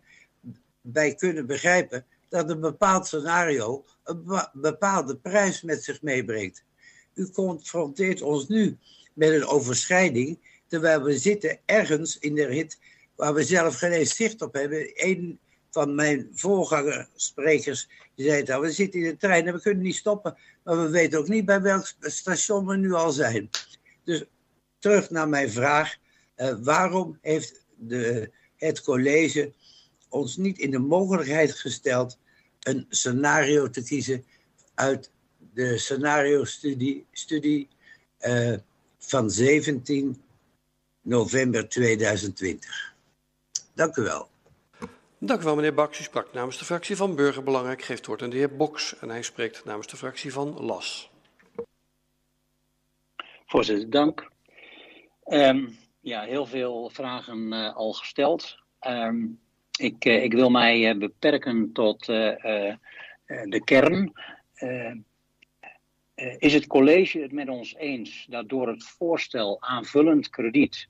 bij 0.81 1.15
kunnen 1.15 1.45
begrijpen 1.45 2.05
dat 2.29 2.49
een 2.49 2.59
bepaald 2.59 3.07
scenario 3.07 3.85
een 4.03 4.23
bepaalde 4.53 5.17
prijs 5.17 5.61
met 5.61 5.83
zich 5.83 6.01
meebrengt. 6.01 6.63
U 7.13 7.29
confronteert 7.29 8.21
ons 8.21 8.47
nu 8.47 8.77
met 9.13 9.29
een 9.29 9.45
overschrijding, 9.45 10.39
terwijl 10.67 11.01
we 11.01 11.17
zitten 11.17 11.59
ergens 11.65 12.17
in 12.17 12.35
de 12.35 12.45
rit 12.45 12.79
waar 13.15 13.33
we 13.33 13.43
zelf 13.43 13.77
geen 13.77 14.07
zicht 14.07 14.41
op 14.41 14.53
hebben. 14.53 14.91
Een 14.93 15.39
van 15.69 15.95
mijn 15.95 16.29
voorgangersprekers 16.33 17.87
zei 18.15 18.43
dat 18.43 18.61
we 18.61 18.71
zitten 18.71 18.99
in 18.99 19.05
de 19.05 19.17
trein 19.17 19.47
en 19.47 19.53
we 19.53 19.61
kunnen 19.61 19.83
niet 19.83 19.95
stoppen, 19.95 20.37
maar 20.63 20.81
we 20.81 20.89
weten 20.89 21.19
ook 21.19 21.27
niet 21.27 21.45
bij 21.45 21.61
welk 21.61 21.93
station 21.99 22.65
we 22.65 22.77
nu 22.77 22.93
al 22.93 23.11
zijn. 23.11 23.49
Dus 24.03 24.23
terug 24.79 25.09
naar 25.09 25.29
mijn 25.29 25.51
vraag, 25.51 25.95
uh, 26.37 26.55
waarom 26.61 27.17
heeft 27.21 27.65
de, 27.75 28.31
het 28.55 28.81
college 28.81 29.53
ons 30.09 30.37
niet 30.37 30.59
in 30.59 30.71
de 30.71 30.79
mogelijkheid 30.79 31.51
gesteld 31.51 32.17
een 32.59 32.85
scenario 32.89 33.69
te 33.69 33.83
kiezen 33.83 34.25
uit 34.73 35.11
de 35.53 35.77
scenario-studie 35.77 37.05
studie, 37.11 37.67
uh, 38.21 38.57
van 38.99 39.31
17 39.31 40.21
november 41.01 41.69
2020. 41.69 42.90
Dank 43.73 43.95
u 43.95 44.01
wel. 44.01 44.29
Dank 45.19 45.41
u 45.41 45.43
wel, 45.43 45.55
meneer 45.55 45.73
Baks. 45.73 45.99
U 45.99 46.03
sprak 46.03 46.33
namens 46.33 46.57
de 46.57 46.65
fractie 46.65 46.95
van 46.95 47.15
Burgerbelangen. 47.15 47.71
Ik 47.71 47.83
geef 47.83 47.97
het 47.97 48.05
woord 48.05 48.21
aan 48.21 48.29
de 48.29 48.37
heer 48.37 48.55
Boks 48.55 48.99
en 48.99 49.09
hij 49.09 49.21
spreekt 49.21 49.65
namens 49.65 49.87
de 49.87 49.97
fractie 49.97 50.33
van 50.33 50.65
LAS. 50.65 51.09
Voorzitter, 53.45 53.89
dank. 53.89 54.31
Um, 55.25 55.77
ja, 55.99 56.23
heel 56.23 56.45
veel 56.45 56.89
vragen 56.89 57.53
uh, 57.53 57.75
al 57.75 57.93
gesteld. 57.93 58.57
Um, 58.87 59.39
ik, 59.79 60.05
uh, 60.05 60.23
ik, 60.23 60.33
wil 60.33 60.49
mij 60.49 60.93
uh, 60.93 60.99
beperken 60.99 61.71
tot 61.73 62.05
de 62.05 63.61
kern. 63.63 64.13
is 66.37 66.53
het 66.53 66.67
college 66.67 67.19
het 67.19 67.31
met 67.31 67.49
ons 67.49 67.75
eens 67.75 68.25
dat 68.29 68.49
door 68.49 68.67
het 68.67 68.83
voorstel 68.83 69.61
aanvullend 69.61 70.29
krediet 70.29 70.89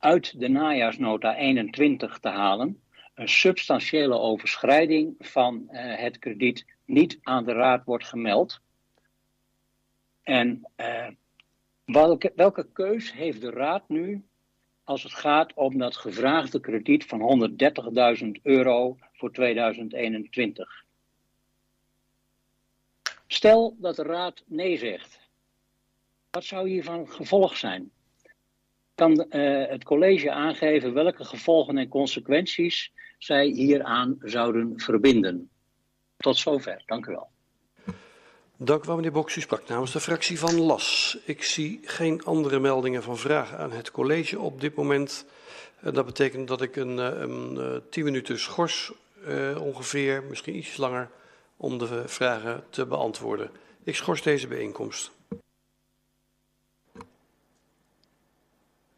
uit 0.00 0.40
de 0.40 0.48
najaarsnota 0.48 1.36
21 1.36 2.18
te 2.18 2.28
halen, 2.28 2.82
een 3.14 3.28
substantiële 3.28 4.18
overschrijding 4.18 5.14
van 5.18 5.68
uh, 5.70 5.96
het 5.96 6.18
krediet 6.18 6.66
niet 6.84 7.18
aan 7.22 7.44
de 7.44 7.52
raad 7.52 7.84
wordt 7.84 8.04
gemeld. 8.04 8.60
En 10.22 10.70
uh, 10.76 11.08
welke, 11.84 12.32
welke 12.34 12.68
keus 12.72 13.12
heeft 13.12 13.40
de 13.40 13.50
raad 13.50 13.88
nu 13.88 14.24
als 14.84 15.02
het 15.02 15.14
gaat 15.14 15.54
om 15.54 15.78
dat 15.78 15.96
gevraagde 15.96 16.60
krediet 16.60 17.04
van 17.04 17.50
130.000 18.22 18.30
euro 18.42 18.96
voor 19.12 19.32
2021? 19.32 20.84
Stel 23.26 23.76
dat 23.78 23.96
de 23.96 24.02
raad 24.02 24.42
nee 24.46 24.76
zegt. 24.76 25.20
Wat 26.30 26.44
zou 26.44 26.68
hiervan 26.68 27.08
gevolg 27.08 27.56
zijn? 27.56 27.90
Kan 29.00 29.26
uh, 29.30 29.66
het 29.68 29.84
college 29.84 30.30
aangeven 30.30 30.92
welke 30.92 31.24
gevolgen 31.24 31.78
en 31.78 31.88
consequenties 31.88 32.92
zij 33.18 33.46
hieraan 33.46 34.16
zouden 34.20 34.72
verbinden. 34.76 35.50
Tot 36.16 36.36
zover, 36.36 36.82
dank 36.86 37.06
u 37.06 37.12
wel. 37.12 37.28
Dank 38.56 38.84
u 38.84 38.86
wel, 38.86 38.96
meneer 38.96 39.12
Boks. 39.12 39.36
U 39.36 39.40
sprak 39.40 39.68
namens 39.68 39.92
de 39.92 40.00
fractie 40.00 40.38
van 40.38 40.60
LAS. 40.60 41.18
Ik 41.24 41.42
zie 41.42 41.80
geen 41.82 42.24
andere 42.24 42.58
meldingen 42.58 43.02
van 43.02 43.18
vragen 43.18 43.58
aan 43.58 43.72
het 43.72 43.90
college 43.90 44.38
op 44.38 44.60
dit 44.60 44.74
moment. 44.74 45.26
Dat 45.82 46.06
betekent 46.06 46.48
dat 46.48 46.62
ik 46.62 46.76
een, 46.76 46.98
een, 46.98 47.56
een 47.56 47.82
tien 47.90 48.04
minuten 48.04 48.38
schors 48.38 48.92
ongeveer, 49.58 50.22
misschien 50.22 50.56
iets 50.56 50.76
langer, 50.76 51.10
om 51.56 51.78
de 51.78 52.02
vragen 52.08 52.64
te 52.70 52.86
beantwoorden. 52.86 53.50
Ik 53.84 53.94
schors 53.94 54.22
deze 54.22 54.46
bijeenkomst. 54.46 55.10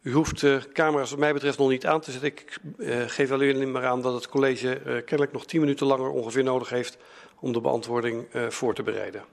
U 0.02 0.12
hoeft 0.12 0.40
de 0.40 0.68
camera's 0.72 1.10
wat 1.10 1.18
mij 1.18 1.32
betreft 1.32 1.58
nog 1.58 1.68
niet 1.68 1.86
aan 1.86 2.00
te 2.00 2.10
zetten. 2.10 2.28
Ik 2.28 2.58
uh, 2.76 3.08
geef 3.08 3.30
alleen 3.30 3.70
maar 3.70 3.86
aan 3.86 4.02
dat 4.02 4.14
het 4.14 4.28
college 4.28 4.78
uh, 4.78 4.84
kennelijk 4.84 5.32
nog 5.32 5.46
10 5.46 5.60
minuten 5.60 5.86
langer 5.86 6.10
ongeveer 6.10 6.44
nodig 6.44 6.68
heeft 6.68 6.96
om 7.40 7.52
de 7.52 7.60
beantwoording 7.60 8.34
uh, 8.34 8.48
voor 8.48 8.74
te 8.74 8.82
bereiden. 8.82 9.24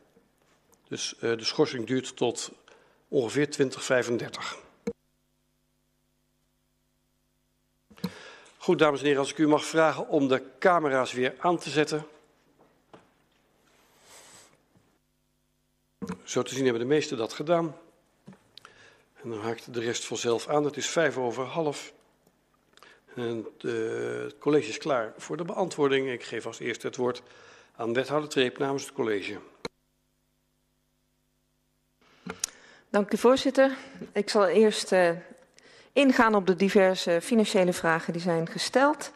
Dus 0.87 1.15
de 1.19 1.43
schorsing 1.43 1.87
duurt 1.87 2.15
tot 2.15 2.51
ongeveer 3.07 3.49
2035. 3.49 4.57
Goed, 8.57 8.79
dames 8.79 8.99
en 8.99 9.05
heren, 9.05 9.21
als 9.21 9.31
ik 9.31 9.37
u 9.37 9.47
mag 9.47 9.65
vragen 9.65 10.07
om 10.07 10.27
de 10.27 10.43
camera's 10.59 11.13
weer 11.13 11.35
aan 11.39 11.57
te 11.57 11.69
zetten. 11.69 12.05
Zo 16.23 16.41
te 16.41 16.53
zien 16.53 16.63
hebben 16.63 16.81
de 16.81 16.87
meesten 16.87 17.17
dat 17.17 17.33
gedaan. 17.33 17.75
En 19.23 19.29
dan 19.29 19.39
haakt 19.39 19.73
de 19.73 19.79
rest 19.79 20.05
vanzelf 20.05 20.47
aan. 20.47 20.63
Het 20.63 20.77
is 20.77 20.89
vijf 20.89 21.17
over 21.17 21.43
half. 21.43 21.93
En 23.15 23.47
de, 23.57 24.21
het 24.23 24.37
college 24.37 24.69
is 24.69 24.77
klaar 24.77 25.13
voor 25.17 25.37
de 25.37 25.43
beantwoording. 25.43 26.09
Ik 26.09 26.23
geef 26.23 26.45
als 26.45 26.59
eerste 26.59 26.87
het 26.87 26.95
woord 26.95 27.21
aan 27.75 27.93
wethouder 27.93 28.29
Treep 28.29 28.57
namens 28.57 28.83
het 28.83 28.93
college. 28.93 29.39
Dank 32.89 33.13
u 33.13 33.17
voorzitter. 33.17 33.77
Ik 34.13 34.29
zal 34.29 34.47
eerst 34.47 34.91
uh, 34.91 35.11
ingaan 35.93 36.35
op 36.35 36.47
de 36.47 36.55
diverse 36.55 37.19
financiële 37.21 37.73
vragen 37.73 38.13
die 38.13 38.21
zijn 38.21 38.47
gesteld. 38.47 39.11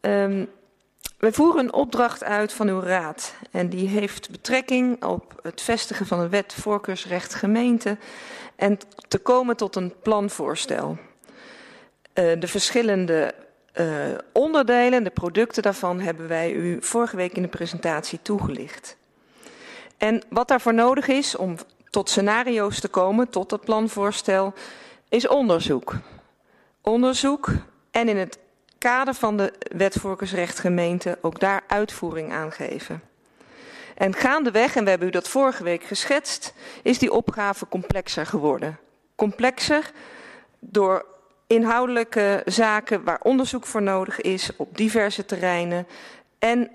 Um, 0.00 0.50
wij 1.18 1.32
voeren 1.32 1.64
een 1.64 1.72
opdracht 1.72 2.24
uit 2.24 2.52
van 2.52 2.68
uw 2.68 2.80
raad 2.80 3.34
en 3.50 3.68
die 3.68 3.88
heeft 3.88 4.30
betrekking 4.30 5.04
op 5.04 5.40
het 5.42 5.62
vestigen 5.62 6.06
van 6.06 6.20
een 6.20 6.28
wet 6.28 6.54
voorkeursrecht 6.54 7.34
gemeente 7.34 7.98
en 8.56 8.78
te 9.08 9.18
komen 9.18 9.56
tot 9.56 9.76
een 9.76 9.94
planvoorstel. 10.02 10.98
Uh, 12.14 12.40
de 12.40 12.46
verschillende 12.46 13.34
uh, 13.74 13.86
onderdelen, 14.32 15.04
de 15.04 15.10
producten 15.10 15.62
daarvan, 15.62 16.00
hebben 16.00 16.28
wij 16.28 16.52
u 16.52 16.78
vorige 16.80 17.16
week 17.16 17.32
in 17.32 17.42
de 17.42 17.48
presentatie 17.48 18.18
toegelicht. 18.22 18.96
En 19.96 20.22
wat 20.28 20.48
daarvoor 20.48 20.74
nodig 20.74 21.08
is 21.08 21.36
om 21.36 21.56
tot 21.90 22.10
scenario's 22.10 22.80
te 22.80 22.88
komen, 22.88 23.28
tot 23.28 23.48
dat 23.48 23.64
planvoorstel, 23.64 24.54
is 25.08 25.28
onderzoek. 25.28 25.94
Onderzoek 26.80 27.48
en 27.90 28.08
in 28.08 28.16
het 28.16 28.38
kader 28.78 29.14
van 29.14 29.36
de 29.36 29.52
wet 29.76 29.94
voorkeursrecht 29.94 30.58
gemeente 30.58 31.18
ook 31.20 31.40
daar 31.40 31.62
uitvoering 31.66 32.32
aan 32.32 32.52
geven. 32.52 33.02
En 33.94 34.14
gaandeweg, 34.14 34.76
en 34.76 34.84
we 34.84 34.90
hebben 34.90 35.08
u 35.08 35.10
dat 35.10 35.28
vorige 35.28 35.62
week 35.62 35.84
geschetst, 35.84 36.54
is 36.82 36.98
die 36.98 37.12
opgave 37.12 37.68
complexer 37.68 38.26
geworden. 38.26 38.78
Complexer 39.14 39.90
door 40.58 41.04
inhoudelijke 41.46 42.42
zaken 42.44 43.04
waar 43.04 43.20
onderzoek 43.22 43.66
voor 43.66 43.82
nodig 43.82 44.20
is 44.20 44.50
op 44.56 44.76
diverse 44.76 45.24
terreinen 45.24 45.86
en 46.38 46.70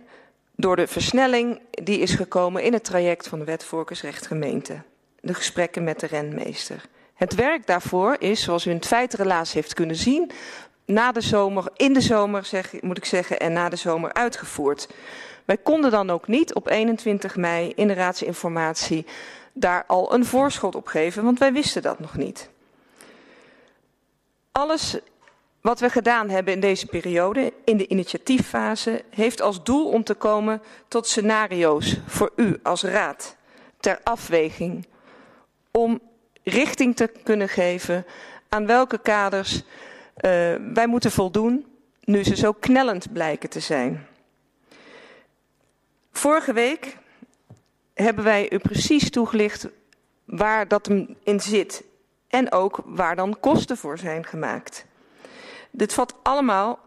door 0.56 0.76
de 0.76 0.88
versnelling 0.88 1.62
die 1.70 1.99
is 1.99 2.14
gekomen 2.14 2.64
in 2.64 2.74
het 2.74 2.84
traject 2.84 3.28
van 3.28 3.39
de 3.39 3.45
wet 3.45 3.64
voorkeursrecht 3.64 4.28
gemeente. 4.28 4.82
De 5.20 5.34
gesprekken 5.34 5.84
met 5.84 5.99
de 5.99 6.08
renmeester. 6.08 6.82
Het 7.14 7.36
werk 7.36 7.68
daarvoor 7.68 8.16
is, 8.20 8.43
zoals 8.43 8.66
u 8.66 8.70
in 8.70 8.76
het 8.76 8.88
feitrelaas 8.88 9.54
heeft 9.54 9.74
kunnen 9.74 9.95
zien, 9.95 10.32
na 10.94 11.12
de 11.12 11.22
zomer, 11.22 11.66
in 11.76 11.94
de 11.94 12.02
zomer 12.02 12.46
zeg, 12.46 12.82
moet 12.82 12.98
ik 12.98 13.06
zeggen, 13.06 13.39
en 13.39 13.54
na 13.54 13.70
de 13.70 13.76
zomer 13.76 14.14
uitgevoerd. 14.14 14.88
Wij 15.46 15.58
konden 15.58 15.92
dan 15.92 16.10
ook 16.10 16.28
niet 16.28 16.54
op 16.54 16.70
21 16.70 17.36
mei 17.36 17.72
in 17.76 17.88
de 17.88 17.94
raadsinformatie 17.94 19.06
daar 19.54 19.84
al 19.88 20.14
een 20.14 20.26
voorschot 20.26 20.76
op 20.76 20.88
geven, 20.88 21.24
want 21.24 21.39
wij 21.39 21.54
wisten 21.54 21.82
dat 21.82 22.00
nog 22.00 22.18
niet. 22.18 22.50
Alles 24.52 24.98
wat 25.62 25.80
we 25.80 25.89
gedaan 25.89 26.30
hebben 26.30 26.54
in 26.54 26.60
deze 26.60 26.86
periode, 26.86 27.54
in 27.66 27.78
de 27.78 27.88
initiatieffase, 27.88 29.04
heeft 29.10 29.42
als 29.42 29.64
doel 29.64 29.89
om 29.89 30.04
te 30.04 30.14
komen 30.14 30.62
tot 30.88 31.08
scenario's 31.08 31.98
voor 32.06 32.32
u 32.36 32.60
als 32.64 32.84
raad 32.84 33.36
ter 33.80 34.00
afweging. 34.04 34.88
Om 35.72 36.02
richting 36.44 36.96
te 36.96 37.12
kunnen 37.24 37.50
geven 37.50 38.06
aan 38.50 38.66
welke 38.66 38.98
kaders 38.98 39.64
wij 40.74 40.88
moeten 40.88 41.12
voldoen, 41.12 41.66
nu 42.03 42.24
ze 42.24 42.36
zo 42.36 42.51
knellend 42.51 43.14
blijken 43.14 43.49
te 43.49 43.59
zijn. 43.59 44.07
Vorige 46.12 46.53
week 46.53 46.97
hebben 47.93 48.24
wij 48.24 48.51
u 48.51 48.57
precies 48.57 49.09
toegelicht 49.09 49.68
waar 50.26 50.68
dat 50.68 50.89
in 51.24 51.39
zit 51.39 51.84
en 52.28 52.51
ook 52.51 52.82
waar 52.86 53.16
dan 53.16 53.39
kosten 53.39 53.78
voor 53.78 53.97
zijn 53.97 54.26
gemaakt. 54.26 54.86
Dit 55.72 55.93
valt 55.93 56.16
allemaal 56.24 56.80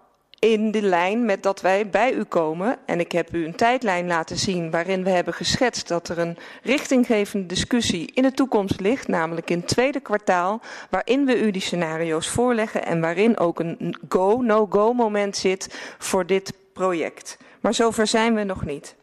in 0.44 0.70
de 0.70 0.82
lijn 0.82 1.24
met 1.24 1.42
dat 1.42 1.60
wij 1.60 1.88
bij 1.88 2.12
u 2.12 2.24
komen. 2.24 2.76
En 2.86 3.00
ik 3.00 3.12
heb 3.12 3.34
u 3.34 3.44
een 3.44 3.54
tijdlijn 3.54 4.06
laten 4.06 4.36
zien 4.36 4.70
waarin 4.70 5.04
we 5.04 5.10
hebben 5.10 5.34
geschetst 5.34 5.88
dat 5.88 6.08
er 6.08 6.18
een 6.18 6.36
richtinggevende 6.62 7.46
discussie 7.46 8.10
in 8.14 8.22
de 8.22 8.32
toekomst 8.32 8.80
ligt, 8.80 9.08
namelijk 9.08 9.50
in 9.50 9.58
het 9.58 9.68
tweede 9.68 10.00
kwartaal, 10.00 10.60
waarin 10.90 11.24
we 11.24 11.40
u 11.40 11.50
die 11.50 11.62
scenario's 11.62 12.28
voorleggen 12.28 12.84
en 12.84 13.00
waarin 13.00 13.38
ook 13.38 13.60
een 13.60 13.96
go, 14.08 14.40
no-go 14.40 14.92
moment 14.92 15.36
zit 15.36 15.94
voor 15.98 16.26
dit 16.26 16.52
project. 16.72 17.38
Maar 17.60 17.74
zover 17.74 18.06
zijn 18.06 18.34
we 18.34 18.44
nog 18.44 18.64
niet. 18.64 18.96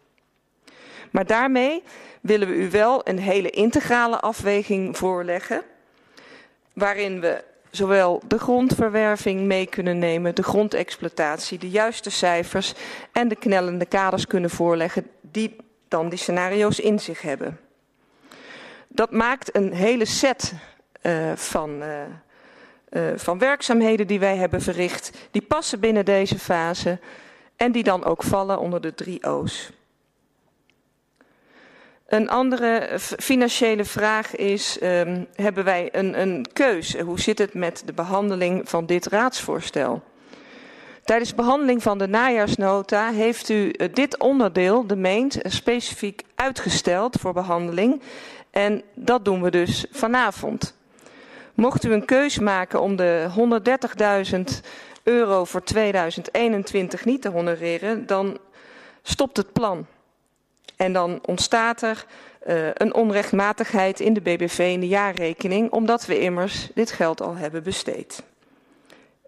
Maar 1.11 1.25
daarmee 1.25 1.83
willen 2.21 2.47
we 2.47 2.53
u 2.53 2.69
wel 2.69 3.07
een 3.07 3.19
hele 3.19 3.49
integrale 3.49 4.19
afweging 4.19 4.97
voorleggen, 4.97 5.61
waarin 6.73 7.19
we 7.19 7.43
zowel 7.71 8.21
de 8.27 8.39
grondverwerving 8.39 9.41
mee 9.41 9.65
kunnen 9.65 9.99
nemen, 9.99 10.35
de 10.35 10.43
grondexploitatie, 10.43 11.57
de 11.57 11.69
juiste 11.69 12.09
cijfers 12.09 12.73
en 13.11 13.27
de 13.27 13.35
knellende 13.35 13.85
kaders 13.85 14.27
kunnen 14.27 14.49
voorleggen 14.49 15.07
die 15.21 15.55
dan 15.87 16.09
die 16.09 16.19
scenario's 16.19 16.79
in 16.79 16.99
zich 16.99 17.21
hebben. 17.21 17.59
Dat 18.87 19.11
maakt 19.11 19.55
een 19.55 19.73
hele 19.73 20.05
set 20.05 20.53
uh, 21.01 21.31
van, 21.35 21.81
uh, 21.83 22.01
uh, 22.89 23.17
van 23.17 23.37
werkzaamheden 23.37 24.07
die 24.07 24.19
wij 24.19 24.37
hebben 24.37 24.61
verricht, 24.61 25.11
die 25.31 25.41
passen 25.41 25.79
binnen 25.79 26.05
deze 26.05 26.39
fase 26.39 26.99
en 27.55 27.71
die 27.71 27.83
dan 27.83 28.03
ook 28.03 28.23
vallen 28.23 28.59
onder 28.59 28.81
de 28.81 28.93
drie 28.95 29.23
O's. 29.23 29.71
Een 32.11 32.29
andere 32.29 32.99
financiële 32.99 33.85
vraag 33.85 34.35
is, 34.35 34.77
um, 34.83 35.27
hebben 35.35 35.63
wij 35.63 35.89
een, 35.91 36.21
een 36.21 36.45
keus? 36.53 36.99
Hoe 36.99 37.19
zit 37.19 37.37
het 37.37 37.53
met 37.53 37.83
de 37.85 37.93
behandeling 37.93 38.69
van 38.69 38.85
dit 38.85 39.05
raadsvoorstel? 39.05 40.03
Tijdens 41.03 41.29
de 41.29 41.35
behandeling 41.35 41.83
van 41.83 41.97
de 41.97 42.07
najaarsnota 42.07 43.11
heeft 43.11 43.49
u 43.49 43.71
dit 43.93 44.19
onderdeel, 44.19 44.87
de 44.87 44.95
meent, 44.95 45.39
specifiek 45.43 46.21
uitgesteld 46.35 47.15
voor 47.19 47.33
behandeling. 47.33 48.01
En 48.49 48.81
dat 48.95 49.25
doen 49.25 49.41
we 49.41 49.51
dus 49.51 49.85
vanavond. 49.91 50.77
Mocht 51.53 51.83
u 51.83 51.93
een 51.93 52.05
keus 52.05 52.39
maken 52.39 52.81
om 52.81 52.95
de 52.95 53.27
130.000 54.35 54.41
euro 55.03 55.45
voor 55.45 55.63
2021 55.63 57.05
niet 57.05 57.21
te 57.21 57.29
honoreren, 57.29 58.05
dan 58.05 58.37
stopt 59.01 59.37
het 59.37 59.53
plan. 59.53 59.85
En 60.81 60.93
dan 60.93 61.19
ontstaat 61.25 61.81
er 61.81 62.05
uh, 62.47 62.69
een 62.73 62.93
onrechtmatigheid 62.93 63.99
in 63.99 64.13
de 64.13 64.21
BBV 64.21 64.59
in 64.73 64.79
de 64.79 64.87
jaarrekening, 64.87 65.71
omdat 65.71 66.05
we 66.05 66.19
immers 66.19 66.69
dit 66.73 66.91
geld 66.91 67.21
al 67.21 67.35
hebben 67.35 67.63
besteed. 67.63 68.23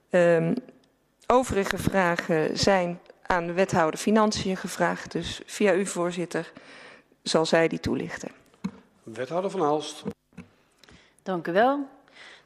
Um, 0.09 0.55
overige 1.27 1.77
vragen 1.77 2.57
zijn 2.57 2.99
aan 3.21 3.45
de 3.47 3.53
wethouder 3.53 3.99
Financiën 3.99 4.57
gevraagd, 4.57 5.11
dus 5.11 5.41
via 5.45 5.73
u 5.73 5.85
voorzitter 5.85 6.51
zal 7.23 7.45
zij 7.45 7.67
die 7.67 7.79
toelichten. 7.79 8.29
Wethouder 9.03 9.51
van 9.51 9.63
Aalst. 9.63 10.03
Dank 11.23 11.47
u 11.47 11.51
wel. 11.51 11.87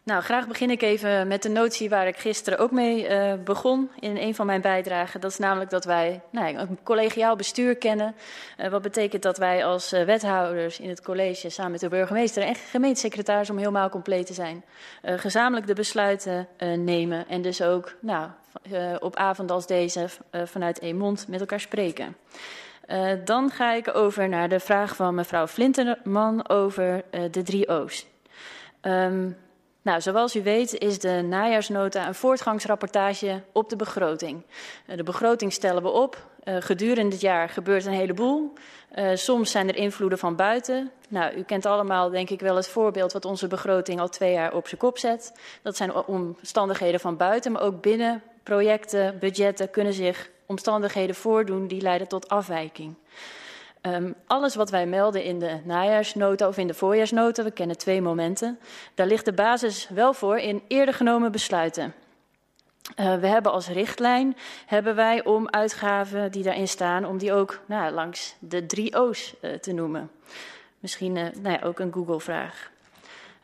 Nou, 0.07 0.21
graag 0.21 0.47
begin 0.47 0.69
ik 0.69 0.81
even 0.81 1.27
met 1.27 1.41
de 1.41 1.49
notie 1.49 1.89
waar 1.89 2.07
ik 2.07 2.17
gisteren 2.17 2.59
ook 2.59 2.71
mee 2.71 3.09
uh, 3.09 3.33
begon 3.43 3.89
in 3.99 4.17
een 4.17 4.35
van 4.35 4.45
mijn 4.45 4.61
bijdragen. 4.61 5.21
Dat 5.21 5.31
is 5.31 5.37
namelijk 5.37 5.69
dat 5.69 5.85
wij 5.85 6.21
nou, 6.29 6.57
een 6.57 6.79
collegiaal 6.83 7.35
bestuur 7.35 7.75
kennen. 7.75 8.15
Uh, 8.59 8.67
wat 8.67 8.81
betekent 8.81 9.23
dat 9.23 9.37
wij 9.37 9.65
als 9.65 9.93
uh, 9.93 10.03
wethouders 10.03 10.79
in 10.79 10.89
het 10.89 11.01
college 11.01 11.49
samen 11.49 11.71
met 11.71 11.79
de 11.79 11.89
burgemeester 11.89 12.43
en 12.43 12.55
gemeentesecretaris 12.55 13.49
om 13.49 13.57
helemaal 13.57 13.89
compleet 13.89 14.25
te 14.25 14.33
zijn, 14.33 14.63
gezamenlijk 15.03 15.67
de 15.67 15.73
besluiten 15.73 16.47
nemen 16.77 17.27
en 17.27 17.41
dus 17.41 17.61
ook 17.61 17.95
nou, 17.99 18.29
op 18.99 19.15
avonden 19.15 19.55
als 19.55 19.67
deze 19.67 20.07
vanuit 20.45 20.79
één 20.79 20.97
mond 20.97 21.27
met 21.27 21.39
elkaar 21.39 21.59
spreken. 21.59 22.15
dan 23.25 23.49
ga 23.49 23.73
ik 23.73 23.95
over 23.95 24.29
naar 24.29 24.49
de 24.49 24.59
vraag 24.59 24.95
van 24.95 25.15
mevrouw 25.15 25.47
Flinterman 25.47 26.49
over 26.49 27.03
de 27.31 27.43
drie 27.43 27.67
O's. 27.67 28.07
Um, 28.81 29.37
nou, 29.87 30.01
zoals 30.01 30.35
u 30.35 30.43
weet 30.43 30.77
is 30.77 30.99
de 30.99 31.21
najaarsnota 31.21 32.07
een 32.07 32.15
voortgangsrapportage 32.15 33.41
op 33.51 33.69
de 33.69 33.75
begroting. 33.75 34.43
De 34.85 35.03
begroting 35.03 35.53
stellen 35.53 35.83
we 35.83 35.89
op. 35.89 36.27
Uh, 36.43 36.55
gedurende 36.59 37.11
het 37.11 37.21
jaar 37.21 37.49
gebeurt 37.49 37.85
een 37.85 37.93
heleboel. 37.93 38.53
Uh, 38.97 39.09
soms 39.13 39.51
zijn 39.51 39.67
er 39.67 39.75
invloeden 39.75 40.17
van 40.17 40.35
buiten. 40.35 40.91
Nou, 41.09 41.35
u 41.35 41.43
kent 41.43 41.65
allemaal 41.65 42.09
denk 42.09 42.29
ik 42.29 42.39
wel 42.39 42.55
het 42.55 42.67
voorbeeld 42.67 43.13
wat 43.13 43.25
onze 43.25 43.47
begroting 43.47 43.99
al 43.99 44.09
twee 44.09 44.31
jaar 44.31 44.53
op 44.53 44.67
zijn 44.67 44.79
kop 44.79 44.97
zet. 44.97 45.31
Dat 45.61 45.77
zijn 45.77 45.93
omstandigheden 45.93 46.99
van 46.99 47.17
buiten, 47.17 47.51
maar 47.51 47.61
ook 47.61 47.81
binnen 47.81 48.21
projecten, 48.43 49.19
budgetten 49.19 49.69
kunnen 49.69 49.93
zich 49.93 50.29
omstandigheden 50.45 51.15
voordoen 51.15 51.67
die 51.67 51.81
leiden 51.81 52.07
tot 52.07 52.29
afwijking. 52.29 52.95
Um, 53.81 54.15
alles 54.27 54.55
wat 54.55 54.69
wij 54.69 54.85
melden 54.85 55.23
in 55.23 55.39
de 55.39 55.59
najaarsnota 55.63 56.47
of 56.47 56.57
in 56.57 56.67
de 56.67 56.73
voorjaarsnota, 56.73 57.43
we 57.43 57.51
kennen 57.51 57.77
twee 57.77 58.01
momenten, 58.01 58.59
daar 58.93 59.07
ligt 59.07 59.25
de 59.25 59.33
basis 59.33 59.87
wel 59.89 60.13
voor 60.13 60.37
in 60.37 60.63
eerder 60.67 60.93
genomen 60.93 61.31
besluiten. 61.31 61.93
Uh, 62.99 63.19
we 63.19 63.27
hebben 63.27 63.51
als 63.51 63.67
richtlijn 63.67 64.37
hebben 64.65 64.95
wij 64.95 65.23
om 65.23 65.49
uitgaven 65.49 66.31
die 66.31 66.43
daarin 66.43 66.67
staan, 66.67 67.05
om 67.05 67.17
die 67.17 67.33
ook 67.33 67.59
nou, 67.65 67.91
langs 67.91 68.35
de 68.39 68.65
drie 68.65 68.95
O's 68.99 69.35
uh, 69.41 69.53
te 69.53 69.71
noemen. 69.73 70.11
Misschien 70.79 71.15
uh, 71.15 71.23
nou 71.41 71.57
ja, 71.59 71.67
ook 71.67 71.79
een 71.79 71.93
Google-vraag. 71.93 72.71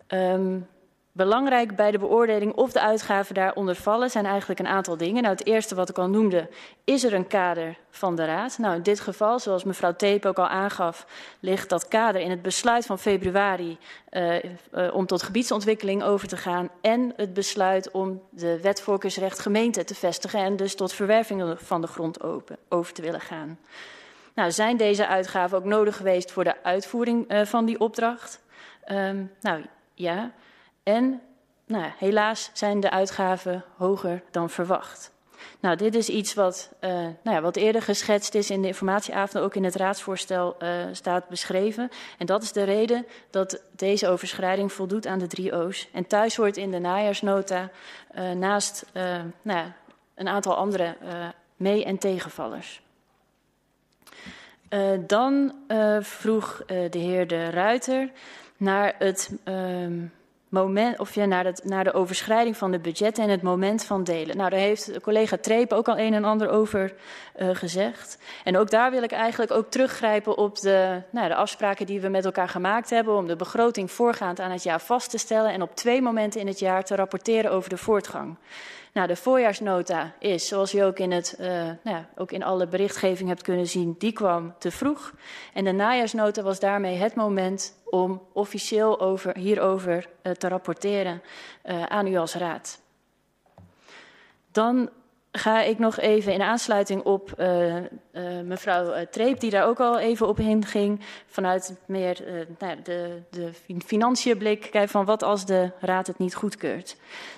Um, 0.08 0.68
Belangrijk 1.16 1.76
bij 1.76 1.92
de 1.92 1.98
beoordeling 1.98 2.54
of 2.54 2.72
de 2.72 2.82
uitgaven 2.82 3.36
daaronder 3.36 3.76
vallen 3.76 4.10
zijn 4.10 4.26
eigenlijk 4.26 4.60
een 4.60 4.68
aantal 4.68 4.98
dingen. 4.98 5.22
Nou, 5.22 5.36
het 5.36 5.46
eerste 5.46 5.76
wat 5.76 5.90
ik 5.90 5.98
al 5.98 6.10
noemde, 6.10 6.50
is 6.84 7.04
er 7.04 7.14
een 7.14 7.28
kader 7.28 7.78
van 7.90 8.16
de 8.16 8.26
Raad? 8.26 8.58
Nou, 8.58 8.76
in 8.76 8.84
dit 8.84 9.00
geval, 9.00 9.40
zoals 9.40 9.64
mevrouw 9.64 9.96
Teep 9.96 10.26
ook 10.26 10.38
al 10.38 10.48
aangaf, 10.48 11.06
ligt 11.40 11.70
dat 11.70 11.88
kader 11.88 12.22
in 12.22 12.30
het 12.30 12.42
besluit 12.42 12.86
van 12.86 13.00
februari 13.00 13.78
uh, 14.12 14.44
uh, 14.44 14.94
om 14.94 15.06
tot 15.06 15.24
gebiedsontwikkeling 15.24 16.04
over 16.04 16.28
te 16.28 16.38
gaan 16.38 16.70
en 16.82 17.14
het 17.16 17.34
besluit 17.34 17.92
om 17.92 18.22
de 18.30 18.62
wet 18.62 18.82
voorkeursrecht 18.82 19.40
gemeente 19.40 19.84
te 19.84 19.96
vestigen 19.96 20.40
en 20.40 20.56
dus 20.56 20.76
tot 20.76 20.94
verwerving 20.94 21.56
van 21.58 21.82
de 21.82 21.88
grond 21.88 22.24
open, 22.24 22.58
over 22.70 22.94
te 22.94 23.02
willen 23.02 23.22
gaan. 23.22 23.60
Nou, 24.36 24.52
zijn 24.52 24.78
deze 24.78 25.08
uitgaven 25.08 25.58
ook 25.58 25.66
nodig 25.66 25.98
geweest 25.98 26.32
voor 26.32 26.44
de 26.44 26.64
uitvoering 26.64 27.32
uh, 27.32 27.46
van 27.46 27.66
die 27.66 27.80
opdracht? 27.80 28.42
Um, 28.88 29.32
nou, 29.42 29.66
ja. 29.94 30.32
En 30.84 31.22
nou, 31.66 31.92
helaas 31.98 32.50
zijn 32.54 32.80
de 32.80 32.90
uitgaven 32.90 33.64
hoger 33.78 34.24
dan 34.32 34.50
verwacht. 34.50 35.12
Nou, 35.60 35.76
dit 35.76 35.96
is 35.96 36.10
iets 36.10 36.34
wat, 36.34 36.70
uh, 36.82 36.90
nou 36.92 37.14
ja, 37.24 37.42
wat 37.42 37.56
eerder 37.56 37.82
geschetst 37.82 38.36
is 38.36 38.50
in 38.50 38.62
de 38.62 38.68
informatieavond, 38.68 39.44
ook 39.44 39.56
in 39.56 39.64
het 39.64 39.76
raadsvoorstel 39.76 40.56
uh, 40.60 40.70
staat 40.92 41.28
beschreven. 41.28 41.90
En 42.18 42.26
dat 42.26 42.44
is 42.44 42.52
de 42.52 42.64
reden 42.64 43.06
dat 43.30 43.62
deze 43.76 44.08
overschrijding 44.08 44.74
voldoet 44.74 45.08
aan 45.08 45.20
de 45.20 45.28
drie 45.28 45.56
O's. 45.56 45.88
En 45.92 46.08
thuis 46.08 46.36
hoort 46.36 46.58
in 46.58 46.72
de 46.72 46.80
najaarsnota 46.80 47.70
uh, 48.16 48.32
naast 48.32 48.86
nou 48.94 49.60
ja, 49.60 49.76
een 50.16 50.28
aantal 50.28 50.56
andere 50.56 50.96
mee- 51.56 51.86
en 51.86 51.98
tegenvallers. 51.98 52.82
dan 55.08 55.54
vroeg 56.00 56.62
de 56.66 57.00
heer 57.00 57.28
De 57.28 57.50
Ruiter 57.50 58.12
naar 58.58 58.96
het 58.98 59.32
ehm, 59.44 60.06
moment, 60.54 61.00
of 61.00 61.16
naar, 61.16 61.46
het, 61.46 61.62
naar 61.64 61.84
de 61.84 61.94
overschrijding 61.94 62.58
van 62.58 62.72
de 62.72 62.80
budgetten 62.80 63.24
en 63.24 63.30
het 63.30 63.42
moment 63.42 63.86
van 63.86 64.04
delen. 64.04 64.38
Nou, 64.38 64.50
daar 64.50 64.60
heeft 64.60 65.02
collega 65.02 65.38
Treep 65.38 65.72
ook 65.72 65.88
al 65.88 65.98
een 65.98 66.14
en 66.14 66.24
ander 66.24 66.50
over 66.50 66.94
uh, 67.40 67.50
gezegd. 67.54 68.18
En 68.44 68.58
ook 68.58 68.70
daar 68.70 68.92
wil 68.92 69.04
ik 69.04 69.12
eigenlijk 69.12 69.52
ook 69.52 69.72
teruggrijpen 69.72 70.38
op 70.38 70.60
de, 70.60 71.02
nou, 71.10 71.28
de 71.28 71.36
afspraken 71.36 71.86
die 71.86 72.02
we 72.02 72.08
met 72.08 72.26
elkaar 72.26 72.50
gemaakt 72.50 72.90
hebben 72.90 73.16
om 73.16 73.28
de 73.28 73.36
begroting 73.36 73.92
voorgaand 73.92 74.40
aan 74.40 74.52
het 74.52 74.64
jaar 74.64 74.82
vast 74.82 75.10
te 75.10 75.18
stellen 75.18 75.52
en 75.52 75.62
op 75.62 75.76
twee 75.76 76.02
momenten 76.02 76.42
in 76.42 76.48
het 76.48 76.60
jaar 76.60 76.84
te 76.84 76.96
rapporteren 76.96 77.52
over 77.52 77.70
de 77.70 77.78
voortgang. 77.78 78.38
Nou, 78.94 79.08
de 79.08 79.16
voorjaarsnota 79.16 80.14
is, 80.20 80.48
zoals 80.48 80.74
u 80.74 80.80
ook 80.80 81.00
in, 81.00 81.12
het, 81.12 81.36
uh, 81.40 81.48
nou 81.48 81.78
ja, 81.84 82.10
ook 82.16 82.32
in 82.32 82.44
alle 82.44 82.68
berichtgeving 82.68 83.30
hebt 83.30 83.42
kunnen 83.42 83.68
zien, 83.68 83.96
die 83.98 84.12
kwam 84.12 84.56
te 84.58 84.72
vroeg. 84.72 85.14
En 85.54 85.64
de 85.64 85.72
najaarsnota 85.72 86.42
was 86.42 86.60
daarmee 86.60 86.98
het 86.98 87.16
moment 87.16 87.78
om 87.86 88.22
officieel 88.34 89.00
over, 89.00 89.38
hierover 89.38 90.10
uh, 90.24 90.34
te 90.34 90.48
rapporteren 90.48 91.22
uh, 91.66 91.84
aan 91.84 92.08
u 92.08 92.16
als 92.16 92.36
raad. 92.36 92.82
Dan 94.52 94.90
ga 95.38 95.62
ik 95.62 95.80
nog 95.80 96.00
even 96.00 96.34
in 96.34 96.42
aansluiting 96.42 97.04
op 97.04 97.34
uh, 97.40 97.76
uh, 97.76 97.82
mevrouw 98.44 98.96
uh, 98.96 99.00
Treep, 99.02 99.40
die 99.40 99.50
daar 99.50 99.68
ook 99.68 99.80
al 99.80 100.00
even 100.00 100.28
op 100.28 100.40
inging, 100.40 101.00
vanuit 101.28 101.76
meer 101.86 102.24
nou, 102.60 102.82
de, 102.84 103.22
de 103.30 103.52
financiën 103.86 104.38
blik, 104.38 104.68
kijk 104.72 104.90
van 104.90 105.06
wat 105.06 105.24
als 105.24 105.46
de 105.46 105.72
raad 105.80 106.08
het 106.08 106.18
niet 106.18 106.36
goedkeurt. 106.36 106.96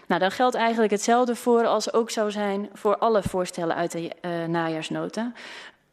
Nou, 0.08 0.22
dan 0.22 0.32
geldt 0.32 0.56
eigenlijk 0.56 0.92
hetzelfde 0.92 1.36
voor 1.36 1.66
als 1.66 1.94
ook 1.94 2.10
zou 2.10 2.32
zijn 2.32 2.70
voor 2.74 2.98
alle 2.98 3.24
voorstellen 3.24 3.76
uit 3.76 3.92
de 3.92 4.12
najaarsnota. 4.48 5.32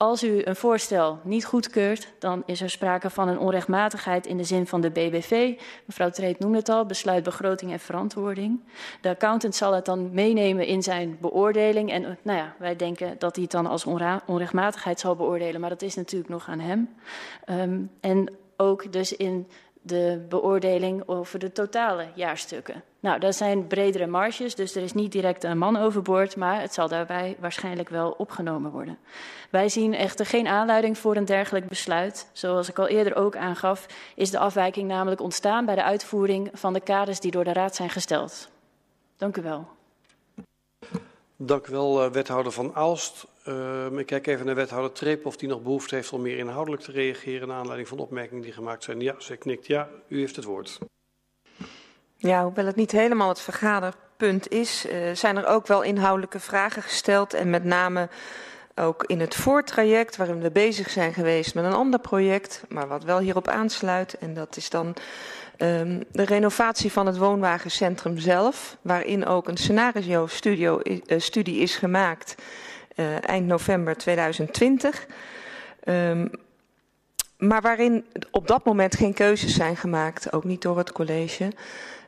Als 0.03 0.23
u 0.23 0.41
een 0.45 0.57
voorstel 0.57 1.19
niet 1.23 1.45
goedkeurt, 1.45 2.09
dan 2.19 2.43
is 2.47 2.61
er 2.61 2.71
sprake 2.71 3.11
van 3.11 3.29
een 3.29 3.39
onrechtmatigheid 3.39 4.27
in 4.27 4.37
de 4.37 4.45
zin 4.45 4.67
van 4.67 4.81
de 4.81 4.91
BBV. 4.91 5.61
Mevrouw 5.85 6.11
Treet 6.11 6.39
noemde 6.39 6.59
het 6.59 6.69
al, 6.69 6.87
besluit 6.87 7.23
begroting 7.23 7.73
en 7.73 7.81
verantwoording. 7.81 8.61
De 9.01 9.09
accountant 9.09 9.55
zal 9.55 9.73
het 9.73 9.85
dan 9.85 10.11
meenemen 10.13 10.67
in 10.67 10.83
zijn 10.83 11.17
beoordeling. 11.21 11.93
En 11.93 12.19
nou 12.23 12.39
ja, 12.39 12.55
wij 12.59 12.77
denken 12.77 13.15
dat 13.19 13.35
hij 13.35 13.43
het 13.43 13.53
dan 13.53 13.67
als 13.67 13.85
onrechtmatigheid 14.27 15.01
zal 15.01 15.17
beoordelen, 15.17 15.61
maar 15.61 15.71
dat 15.71 15.83
is 15.83 15.95
natuurlijk 15.95 16.31
nog 16.31 16.49
aan 16.49 16.61
hem. 16.61 16.89
Um, 17.49 17.91
en 18.01 18.37
ook 18.57 18.93
dus 18.93 19.17
in 19.17 19.47
de 19.83 20.27
beoordeling 20.29 21.09
over 21.09 21.39
de 21.39 21.53
totale 21.53 22.07
jaarstukken. 22.15 22.83
Nou, 23.01 23.21
dat 23.21 23.35
zijn 23.35 23.67
bredere 23.67 24.07
marges, 24.07 24.55
dus 24.55 24.75
er 24.75 24.83
is 24.83 24.93
niet 24.93 25.13
direct 25.13 25.45
een 25.45 25.59
man 25.59 25.77
overboord, 25.77 26.37
maar 26.37 26.61
het 26.61 26.75
zal 26.75 26.89
daarbij 26.89 27.37
waarschijnlijk 27.41 27.89
wel 27.89 28.11
opgenomen 28.11 28.71
worden. 28.71 28.99
Wij 29.51 29.69
zien 29.69 29.95
echter 29.95 30.27
geen 30.27 30.47
aanleiding 30.47 30.99
voor 30.99 31.17
een 31.17 31.25
dergelijk 31.25 31.69
besluit. 31.69 32.29
Zoals 32.33 32.69
ik 32.69 32.79
al 32.79 32.89
eerder 32.89 33.17
ook 33.17 33.37
aangaf, 33.37 33.87
is 34.15 34.31
de 34.31 34.39
afwijking 34.39 34.89
namelijk 34.89 35.21
ontstaan 35.21 35.65
bij 35.65 35.75
de 35.75 35.83
uitvoering 35.83 36.51
van 36.53 36.73
de 36.73 36.81
kaders 36.81 37.21
die 37.21 37.31
door 37.31 37.45
de 37.45 37.53
Raad 37.53 37.75
zijn 37.75 37.91
gesteld. 37.91 38.49
Dank 39.17 39.37
u 39.37 39.43
wel. 39.43 39.69
Dank 41.37 41.67
u 41.67 41.73
wel, 41.73 42.11
wethouder 42.11 42.53
Van 42.53 42.75
Aalst. 42.75 43.27
Uh, 43.49 43.99
ik 43.99 44.07
kijk 44.07 44.27
even 44.27 44.47
naar 44.47 44.55
wethouder 44.55 44.93
Treep 44.93 45.27
of 45.27 45.37
die 45.37 45.49
nog 45.49 45.63
behoefte 45.63 45.95
heeft 45.95 46.13
om 46.13 46.23
meer 46.23 46.39
inhoudelijk 46.39 46.83
te 46.83 46.93
reageren 46.93 47.49
naar 47.49 47.57
aanleiding 47.57 47.89
van 47.89 47.97
de 47.97 48.03
opmerkingen 48.03 48.43
die 48.43 48.53
gemaakt 48.53 48.85
zijn. 48.85 49.01
Ja, 49.01 49.15
ze 49.19 49.37
knikt 49.37 49.67
ja, 49.67 49.89
u 50.09 50.19
heeft 50.19 50.37
het 50.37 50.45
woord. 50.45 50.79
Ja, 52.17 52.45
hoewel 52.45 52.67
het 52.67 52.77
niet 52.77 52.93
helemaal 52.93 53.29
het 53.29 53.41
vergaderpunt 53.41 54.49
is, 54.49 54.87
uh, 54.87 54.93
zijn 55.13 55.37
er 55.37 55.47
ook 55.47 55.67
wel 55.67 55.83
inhoudelijke 55.83 56.41
vragen 56.41 56.83
gesteld. 56.83 57.35
En 57.35 57.51
met 57.51 57.65
name 57.65 58.09
ook 58.75 59.05
in 59.05 59.21
het 59.21 59.35
voortraject 59.35 60.17
waarin 60.17 60.41
we 60.41 60.51
bezig 60.51 60.91
zijn 60.91 61.13
geweest 61.13 61.55
met 61.55 61.65
een 61.65 61.73
ander 61.73 62.01
project, 62.01 62.65
maar 62.69 62.89
wat 62.89 63.05
wel 63.05 63.19
hierop 63.19 63.49
aansluit. 63.49 64.19
En 64.19 64.35
dat 64.35 64.57
is 64.57 64.71
dan 64.71 64.95
um, 65.59 66.05
de 66.13 66.25
renovatie 66.25 66.93
van 66.93 67.07
het 67.07 67.19
woonwagencentrum 67.19 68.19
zelf, 68.19 68.77
waarin 68.83 69.27
ook 69.27 69.49
een 69.49 69.57
scenario-studie 69.57 71.59
is 71.59 71.77
gemaakt 71.77 72.35
uh, 72.97 73.29
eind 73.29 73.47
november 73.47 73.97
2020. 73.97 75.07
Um, 75.85 76.31
maar 77.39 77.61
waarin 77.61 78.05
op 78.31 78.47
dat 78.47 78.65
moment 78.65 78.97
geen 78.97 79.15
keuzes 79.15 79.55
zijn 79.55 79.77
gemaakt, 79.77 80.33
ook 80.33 80.45
niet 80.45 80.63
door 80.63 80.79
het 80.79 80.93
college. 80.93 81.53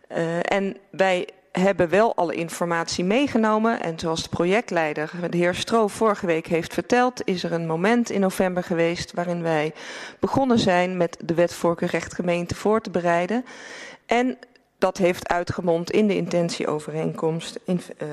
Uh, 0.09 0.53
en 0.53 0.77
wij 0.91 1.29
hebben 1.53 1.89
wel 1.89 2.15
alle 2.15 2.35
informatie 2.35 3.05
meegenomen. 3.05 3.83
En 3.83 3.99
zoals 3.99 4.23
de 4.23 4.29
projectleider, 4.29 5.11
de 5.31 5.37
heer 5.37 5.55
Stro, 5.55 5.89
vorige 5.89 6.27
week 6.27 6.47
heeft 6.47 6.75
verteld, 6.75 7.21
is 7.25 7.45
er 7.45 7.53
een 7.53 7.67
moment 7.67 8.11
in 8.11 8.21
november 8.21 8.63
geweest 8.63 9.13
waarin 9.13 9.43
wij 9.43 9.73
begonnen 10.21 10.59
zijn 10.59 10.97
met 10.97 11.17
de 11.25 11.35
wet 11.35 11.55
voorkeurrecht 11.55 12.15
gemeente 12.15 12.55
voor 12.55 12.81
te 12.81 12.91
bereiden. 12.91 13.45
En 14.07 14.39
dat 14.79 14.99
heeft 14.99 15.29
uitgemond 15.29 15.91
in 15.91 16.07
de 16.07 16.17
intentieovereenkomst 16.17 17.59
in 17.65 17.81
uh, 18.03 18.09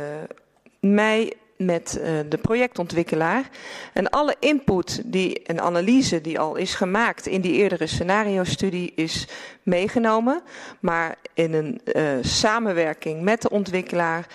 mei 0.80 1.34
met 1.66 2.00
uh, 2.00 2.20
de 2.30 2.38
projectontwikkelaar. 2.38 3.50
En 3.94 4.10
alle 4.10 4.36
input 4.40 5.02
die, 5.06 5.44
en 5.44 5.62
analyse 5.62 6.22
die 6.22 6.40
al 6.40 6.56
is 6.56 6.76
gemaakt 6.76 7.28
in 7.28 7.42
die 7.42 7.54
eerdere 7.54 7.88
scenario-studie 7.88 8.92
is 8.96 9.28
meegenomen. 9.64 10.42
Maar 10.80 11.16
in 11.34 11.54
een 11.54 11.82
uh, 11.86 12.04
samenwerking 12.22 13.22
met 13.22 13.42
de 13.42 13.50
ontwikkelaar 13.50 14.28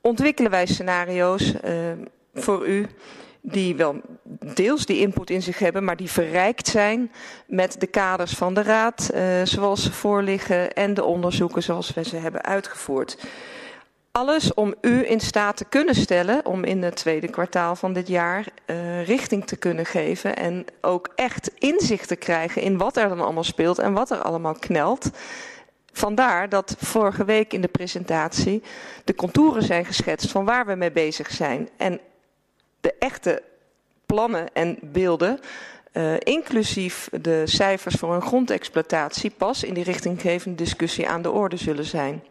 ontwikkelen 0.00 0.50
wij 0.50 0.66
scenario's 0.66 1.52
uh, 1.64 1.70
voor 2.34 2.66
u 2.66 2.86
die 3.40 3.76
wel 3.76 4.00
deels 4.54 4.86
die 4.86 5.00
input 5.00 5.30
in 5.30 5.42
zich 5.42 5.58
hebben, 5.58 5.84
maar 5.84 5.96
die 5.96 6.10
verrijkt 6.10 6.68
zijn 6.68 7.12
met 7.46 7.76
de 7.80 7.86
kaders 7.86 8.32
van 8.32 8.54
de 8.54 8.62
raad, 8.62 9.10
zoals 9.44 9.82
ze 9.82 9.92
voorliggen, 9.92 10.72
en 10.72 10.94
de 10.94 11.04
onderzoeken 11.04 11.62
zoals 11.62 11.94
we 11.94 12.04
ze 12.04 12.16
hebben 12.16 12.42
uitgevoerd. 12.42 13.16
Alles 14.18 14.54
om 14.54 14.74
u 14.80 15.08
in 15.08 15.20
staat 15.20 15.56
te 15.56 15.64
kunnen 15.64 15.94
stellen 15.94 16.46
om 16.46 16.64
in 16.64 16.82
het 16.82 16.96
tweede 16.96 17.28
kwartaal 17.28 17.76
van 17.76 17.92
dit 17.92 18.08
jaar 18.08 18.46
uh, 18.66 19.06
richting 19.06 19.46
te 19.46 19.56
kunnen 19.56 19.86
geven 19.86 20.36
en 20.36 20.64
ook 20.80 21.08
echt 21.14 21.50
inzicht 21.58 22.08
te 22.08 22.16
krijgen 22.16 22.62
in 22.62 22.78
wat 22.78 22.96
er 22.96 23.08
dan 23.08 23.20
allemaal 23.20 23.44
speelt 23.44 23.78
en 23.78 23.92
wat 23.92 24.10
er 24.10 24.18
allemaal 24.18 24.54
knelt. 24.54 25.10
Vandaar 25.92 26.48
dat 26.48 26.76
vorige 26.78 27.24
week 27.24 27.52
in 27.52 27.60
de 27.60 27.68
presentatie 27.68 28.62
de 29.04 29.14
contouren 29.14 29.62
zijn 29.62 29.84
geschetst 29.84 30.30
van 30.30 30.44
waar 30.44 30.66
we 30.66 30.74
mee 30.74 30.92
bezig 30.92 31.30
zijn. 31.30 31.68
En 31.76 32.00
de 32.80 32.94
echte 32.98 33.42
plannen 34.06 34.52
en 34.52 34.78
beelden, 34.82 35.40
uh, 35.92 36.14
inclusief 36.18 37.08
de 37.20 37.42
cijfers 37.44 37.94
voor 37.94 38.14
een 38.14 38.22
grondexploitatie, 38.22 39.30
pas 39.30 39.64
in 39.64 39.74
die 39.74 39.84
richtinggevende 39.84 40.56
discussie 40.62 41.08
aan 41.08 41.22
de 41.22 41.30
orde 41.30 41.56
zullen 41.56 41.84
zijn. 41.84 42.22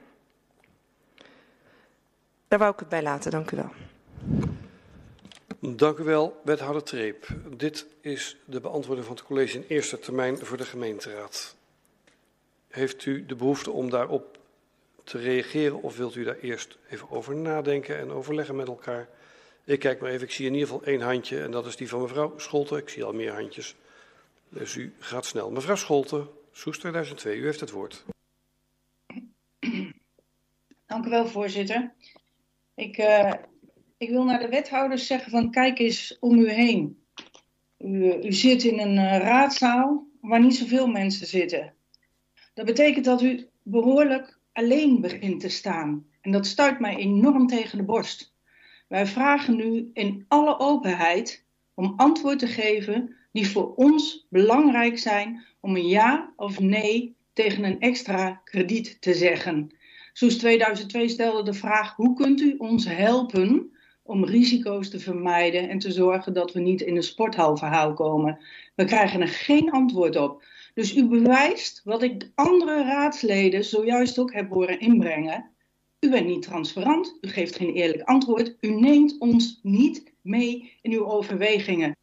Daar 2.53 2.61
wou 2.61 2.73
ik 2.73 2.79
het 2.79 2.89
bij 2.89 3.03
laten, 3.03 3.31
dank 3.31 3.51
u 3.51 3.57
wel. 3.57 3.71
Dank 5.59 5.97
u 5.97 6.03
wel, 6.03 6.41
wethouder 6.43 6.83
Treep. 6.83 7.27
Dit 7.57 7.85
is 8.01 8.37
de 8.45 8.59
beantwoording 8.59 9.07
van 9.07 9.15
het 9.15 9.25
college 9.25 9.57
in 9.57 9.65
eerste 9.67 9.99
termijn 9.99 10.37
voor 10.37 10.57
de 10.57 10.65
gemeenteraad. 10.65 11.55
Heeft 12.67 13.05
u 13.05 13.25
de 13.25 13.35
behoefte 13.35 13.71
om 13.71 13.89
daarop 13.89 14.37
te 15.03 15.17
reageren 15.17 15.81
of 15.81 15.97
wilt 15.97 16.15
u 16.15 16.23
daar 16.23 16.37
eerst 16.37 16.77
even 16.89 17.09
over 17.09 17.35
nadenken 17.35 17.97
en 17.97 18.11
overleggen 18.11 18.55
met 18.55 18.67
elkaar? 18.67 19.07
Ik 19.63 19.79
kijk 19.79 20.01
maar 20.01 20.09
even, 20.09 20.27
ik 20.27 20.33
zie 20.33 20.45
in 20.45 20.53
ieder 20.53 20.67
geval 20.67 20.83
één 20.83 21.01
handje 21.01 21.41
en 21.41 21.51
dat 21.51 21.65
is 21.65 21.75
die 21.75 21.89
van 21.89 22.01
mevrouw 22.01 22.33
Scholten. 22.37 22.77
Ik 22.77 22.89
zie 22.89 23.03
al 23.03 23.13
meer 23.13 23.33
handjes, 23.33 23.75
dus 24.49 24.75
u 24.75 24.93
gaat 24.99 25.25
snel. 25.25 25.51
Mevrouw 25.51 25.75
Scholten, 25.75 26.29
Soes 26.51 26.79
2002, 26.79 27.37
u 27.37 27.45
heeft 27.45 27.59
het 27.59 27.71
woord. 27.71 28.03
Dank 30.85 31.05
u 31.05 31.09
wel, 31.09 31.27
voorzitter. 31.27 31.93
Ik, 32.75 32.97
uh, 32.97 33.33
ik 33.97 34.09
wil 34.09 34.23
naar 34.23 34.39
de 34.39 34.49
wethouders 34.49 35.07
zeggen 35.07 35.31
van 35.31 35.51
kijk 35.51 35.79
eens 35.79 36.17
om 36.19 36.39
u 36.39 36.49
heen. 36.49 37.03
U, 37.77 38.13
u 38.13 38.33
zit 38.33 38.63
in 38.63 38.79
een 38.79 38.95
uh, 38.95 39.17
raadzaal 39.17 40.07
waar 40.21 40.39
niet 40.39 40.55
zoveel 40.55 40.87
mensen 40.87 41.27
zitten. 41.27 41.73
Dat 42.53 42.65
betekent 42.65 43.05
dat 43.05 43.21
u 43.21 43.47
behoorlijk 43.63 44.39
alleen 44.53 45.01
begint 45.01 45.39
te 45.39 45.49
staan. 45.49 46.05
En 46.21 46.31
dat 46.31 46.45
stuit 46.45 46.79
mij 46.79 46.95
enorm 46.95 47.47
tegen 47.47 47.77
de 47.77 47.83
borst. 47.83 48.33
Wij 48.87 49.05
vragen 49.05 49.55
nu 49.55 49.89
in 49.93 50.25
alle 50.27 50.59
openheid 50.59 51.45
om 51.73 51.93
antwoord 51.97 52.39
te 52.39 52.47
geven 52.47 53.15
die 53.31 53.47
voor 53.47 53.75
ons 53.75 54.27
belangrijk 54.29 54.97
zijn 54.97 55.43
om 55.59 55.75
een 55.75 55.87
ja 55.87 56.33
of 56.35 56.59
nee 56.59 57.15
tegen 57.33 57.63
een 57.63 57.79
extra 57.79 58.41
krediet 58.43 59.01
te 59.01 59.13
zeggen. 59.13 59.71
Soes 60.13 60.37
2002 60.37 61.09
stelde 61.09 61.43
de 61.43 61.53
vraag: 61.53 61.95
hoe 61.95 62.15
kunt 62.15 62.41
u 62.41 62.55
ons 62.57 62.85
helpen 62.87 63.71
om 64.03 64.25
risico's 64.25 64.89
te 64.89 64.99
vermijden 64.99 65.69
en 65.69 65.79
te 65.79 65.91
zorgen 65.91 66.33
dat 66.33 66.53
we 66.53 66.59
niet 66.59 66.81
in 66.81 66.95
een 66.95 67.03
sporthalverhaal 67.03 67.93
komen? 67.93 68.39
We 68.75 68.85
krijgen 68.85 69.21
er 69.21 69.27
geen 69.27 69.71
antwoord 69.71 70.15
op. 70.15 70.43
Dus 70.73 70.95
u 70.95 71.07
bewijst 71.07 71.81
wat 71.83 72.03
ik 72.03 72.19
de 72.19 72.31
andere 72.35 72.83
raadsleden 72.83 73.63
zojuist 73.63 74.19
ook 74.19 74.33
heb 74.33 74.49
horen 74.49 74.79
inbrengen. 74.79 75.51
U 75.99 76.09
bent 76.09 76.25
niet 76.25 76.41
transparant, 76.41 77.17
u 77.21 77.27
geeft 77.27 77.55
geen 77.55 77.73
eerlijk 77.73 78.01
antwoord, 78.01 78.55
u 78.59 78.69
neemt 78.69 79.17
ons 79.19 79.59
niet 79.61 80.13
mee 80.21 80.77
in 80.81 80.91
uw 80.91 81.05
overwegingen. 81.05 81.97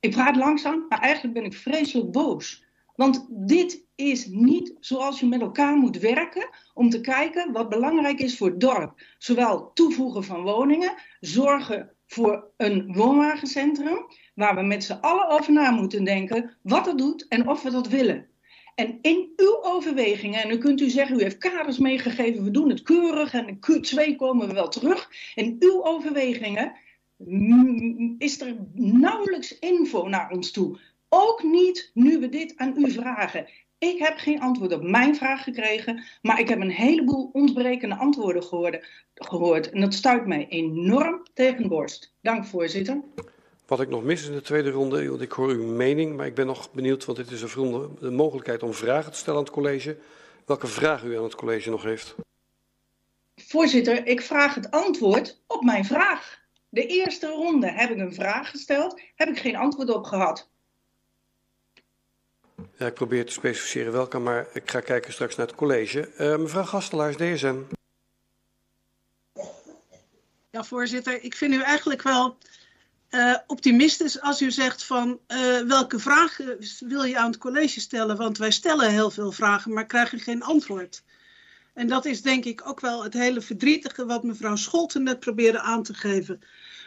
Ik 0.00 0.10
praat 0.10 0.36
langzaam, 0.36 0.86
maar 0.88 1.00
eigenlijk 1.00 1.34
ben 1.34 1.44
ik 1.44 1.54
vreselijk 1.54 2.10
boos. 2.10 2.64
Want 2.94 3.26
dit 3.30 3.84
is 4.10 4.26
niet 4.26 4.74
zoals 4.80 5.20
je 5.20 5.26
met 5.26 5.40
elkaar 5.40 5.76
moet 5.76 5.98
werken 5.98 6.48
om 6.74 6.90
te 6.90 7.00
kijken 7.00 7.52
wat 7.52 7.68
belangrijk 7.68 8.20
is 8.20 8.36
voor 8.36 8.48
het 8.48 8.60
dorp. 8.60 9.02
Zowel 9.18 9.72
toevoegen 9.72 10.24
van 10.24 10.42
woningen, 10.42 10.94
zorgen 11.20 11.90
voor 12.06 12.50
een 12.56 12.94
woonwagencentrum, 12.94 14.06
waar 14.34 14.54
we 14.54 14.62
met 14.62 14.84
z'n 14.84 14.98
allen 15.00 15.28
over 15.28 15.52
na 15.52 15.70
moeten 15.70 16.04
denken 16.04 16.56
wat 16.62 16.86
het 16.86 16.98
doet 16.98 17.28
en 17.28 17.48
of 17.48 17.62
we 17.62 17.70
dat 17.70 17.88
willen. 17.88 18.26
En 18.74 18.98
in 19.02 19.32
uw 19.36 19.62
overwegingen, 19.62 20.42
en 20.42 20.50
u 20.50 20.58
kunt 20.58 20.80
u 20.80 20.88
zeggen, 20.88 21.16
u 21.16 21.22
heeft 21.22 21.38
kaders 21.38 21.78
meegegeven, 21.78 22.44
we 22.44 22.50
doen 22.50 22.68
het 22.68 22.82
keurig 22.82 23.32
en 23.32 23.48
in 23.48 23.56
Q2 23.56 24.16
komen 24.16 24.48
we 24.48 24.54
wel 24.54 24.68
terug. 24.68 25.10
In 25.34 25.56
uw 25.58 25.84
overwegingen 25.84 26.72
is 28.18 28.40
er 28.40 28.56
nauwelijks 28.74 29.58
info 29.58 30.08
naar 30.08 30.30
ons 30.30 30.50
toe. 30.50 30.78
Ook 31.08 31.42
niet 31.42 31.90
nu 31.94 32.18
we 32.18 32.28
dit 32.28 32.56
aan 32.56 32.74
u 32.76 32.90
vragen. 32.90 33.48
Ik 33.82 33.98
heb 33.98 34.18
geen 34.18 34.40
antwoord 34.40 34.72
op 34.72 34.82
mijn 34.82 35.16
vraag 35.16 35.42
gekregen, 35.42 36.04
maar 36.20 36.40
ik 36.40 36.48
heb 36.48 36.60
een 36.60 36.70
heleboel 36.70 37.30
ontbrekende 37.32 37.96
antwoorden 37.96 38.42
gehoord. 38.42 38.86
gehoord 39.14 39.70
en 39.70 39.80
dat 39.80 39.94
stuit 39.94 40.26
mij 40.26 40.46
enorm 40.48 41.22
tegen 41.34 41.62
de 41.62 41.68
borst. 41.68 42.14
Dank, 42.20 42.44
voorzitter. 42.44 43.00
Wat 43.66 43.80
ik 43.80 43.88
nog 43.88 44.02
mis 44.02 44.26
in 44.26 44.32
de 44.32 44.40
tweede 44.40 44.70
ronde, 44.70 45.08
want 45.08 45.20
ik 45.20 45.32
hoor 45.32 45.48
uw 45.48 45.66
mening, 45.66 46.16
maar 46.16 46.26
ik 46.26 46.34
ben 46.34 46.46
nog 46.46 46.72
benieuwd, 46.72 47.04
want 47.04 47.18
dit 47.18 47.30
is 47.30 47.42
een 47.42 47.48
ronde, 47.48 47.88
de 48.00 48.10
mogelijkheid 48.10 48.62
om 48.62 48.72
vragen 48.72 49.12
te 49.12 49.18
stellen 49.18 49.38
aan 49.38 49.44
het 49.44 49.54
college. 49.54 49.96
Welke 50.46 50.66
vraag 50.66 51.02
u 51.02 51.16
aan 51.16 51.24
het 51.24 51.34
college 51.34 51.70
nog 51.70 51.82
heeft? 51.82 52.14
Voorzitter, 53.34 54.06
ik 54.06 54.20
vraag 54.20 54.54
het 54.54 54.70
antwoord 54.70 55.42
op 55.46 55.62
mijn 55.62 55.84
vraag. 55.84 56.40
De 56.68 56.86
eerste 56.86 57.26
ronde 57.26 57.70
heb 57.70 57.90
ik 57.90 57.98
een 57.98 58.14
vraag 58.14 58.50
gesteld, 58.50 59.00
heb 59.14 59.28
ik 59.28 59.38
geen 59.38 59.56
antwoord 59.56 59.94
op 59.94 60.04
gehad. 60.04 60.50
Ik 62.86 62.94
probeer 62.94 63.26
te 63.26 63.32
specificeren 63.32 63.92
welke, 63.92 64.18
maar 64.18 64.46
ik 64.52 64.70
ga 64.70 64.80
kijken 64.80 65.12
straks 65.12 65.36
naar 65.36 65.46
het 65.46 65.56
college. 65.56 66.08
Uh, 66.18 66.36
mevrouw 66.36 66.64
Gastelaars, 66.64 67.16
DSN. 67.16 67.66
Ja, 70.50 70.64
voorzitter, 70.64 71.22
ik 71.22 71.34
vind 71.34 71.54
u 71.54 71.62
eigenlijk 71.62 72.02
wel 72.02 72.36
uh, 73.10 73.36
optimistisch 73.46 74.20
als 74.20 74.42
u 74.42 74.50
zegt 74.50 74.84
van 74.84 75.20
uh, 75.28 75.60
welke 75.60 75.98
vragen 75.98 76.58
wil 76.78 77.02
je 77.02 77.18
aan 77.18 77.30
het 77.30 77.38
college 77.38 77.80
stellen? 77.80 78.16
Want 78.16 78.38
wij 78.38 78.50
stellen 78.50 78.90
heel 78.90 79.10
veel 79.10 79.32
vragen, 79.32 79.72
maar 79.72 79.86
krijgen 79.86 80.20
geen 80.20 80.42
antwoord. 80.42 81.02
En 81.74 81.86
dat 81.86 82.04
is 82.04 82.22
denk 82.22 82.44
ik 82.44 82.68
ook 82.68 82.80
wel 82.80 83.02
het 83.02 83.14
hele 83.14 83.40
verdrietige 83.40 84.06
wat 84.06 84.22
mevrouw 84.22 84.56
Scholten 84.56 85.02
net 85.02 85.20
probeerde 85.20 85.60
aan 85.60 85.82
te 85.82 85.94
geven. 85.94 86.40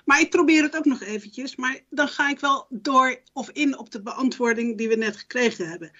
Maar 0.05 0.19
ik 0.19 0.29
probeer 0.29 0.63
het 0.63 0.77
ook 0.77 0.85
nog 0.85 1.01
eventjes, 1.01 1.55
maar 1.55 1.79
dan 1.89 2.07
ga 2.07 2.29
ik 2.29 2.39
wel 2.39 2.67
door 2.69 3.21
of 3.33 3.49
in 3.49 3.77
op 3.77 3.91
de 3.91 4.01
beantwoording 4.01 4.77
die 4.77 4.87
we 4.87 4.95
net 4.95 5.17
gekregen 5.17 5.69
hebben. 5.69 5.91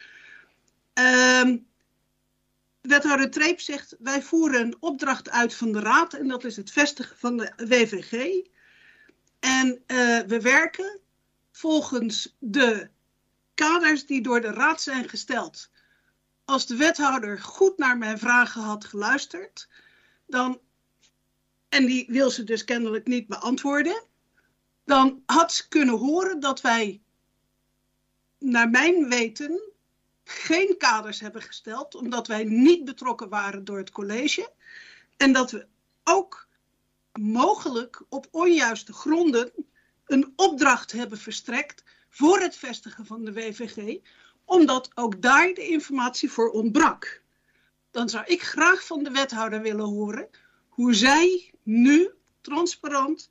Uh, 0.99 1.57
wethouder 2.81 3.29
Treep 3.29 3.59
zegt, 3.59 3.95
wij 3.99 4.21
voeren 4.21 4.61
een 4.61 4.77
opdracht 4.79 5.29
uit 5.29 5.55
van 5.55 5.71
de 5.71 5.79
raad 5.79 6.13
en 6.13 6.27
dat 6.27 6.43
is 6.43 6.55
het 6.55 6.71
vestigen 6.71 7.17
van 7.17 7.37
de 7.37 7.53
WVG. 7.55 8.43
En 9.39 9.67
uh, 9.87 10.19
we 10.19 10.41
werken 10.41 10.99
volgens 11.51 12.35
de 12.39 12.89
kaders 13.53 14.05
die 14.05 14.21
door 14.21 14.41
de 14.41 14.51
raad 14.51 14.81
zijn 14.81 15.09
gesteld. 15.09 15.69
Als 16.45 16.67
de 16.67 16.75
wethouder 16.75 17.39
goed 17.39 17.77
naar 17.77 17.97
mijn 17.97 18.19
vragen 18.19 18.61
had 18.61 18.85
geluisterd, 18.85 19.69
dan, 20.27 20.59
en 21.69 21.85
die 21.85 22.05
wil 22.07 22.29
ze 22.29 22.43
dus 22.43 22.63
kennelijk 22.63 23.07
niet 23.07 23.27
beantwoorden, 23.27 24.03
dan 24.85 25.23
had 25.25 25.53
ze 25.53 25.67
kunnen 25.67 25.97
horen 25.97 26.39
dat 26.39 26.61
wij, 26.61 27.01
naar 28.39 28.69
mijn 28.69 29.09
weten, 29.09 29.61
geen 30.23 30.77
kaders 30.77 31.19
hebben 31.19 31.41
gesteld, 31.41 31.95
omdat 31.95 32.27
wij 32.27 32.43
niet 32.43 32.85
betrokken 32.85 33.29
waren 33.29 33.65
door 33.65 33.77
het 33.77 33.91
college. 33.91 34.51
En 35.17 35.33
dat 35.33 35.51
we 35.51 35.67
ook 36.03 36.47
mogelijk 37.19 38.03
op 38.09 38.27
onjuiste 38.31 38.93
gronden 38.93 39.51
een 40.05 40.33
opdracht 40.35 40.91
hebben 40.91 41.17
verstrekt 41.17 41.83
voor 42.09 42.39
het 42.39 42.55
vestigen 42.55 43.05
van 43.05 43.25
de 43.25 43.33
WVG, 43.33 43.99
omdat 44.45 44.91
ook 44.93 45.21
daar 45.21 45.53
de 45.53 45.67
informatie 45.67 46.31
voor 46.31 46.49
ontbrak. 46.49 47.21
Dan 47.91 48.09
zou 48.09 48.25
ik 48.25 48.41
graag 48.41 48.85
van 48.85 49.03
de 49.03 49.11
wethouder 49.11 49.61
willen 49.61 49.85
horen 49.85 50.29
hoe 50.75 50.93
zij 50.93 51.53
nu 51.63 52.09
transparant 52.41 53.29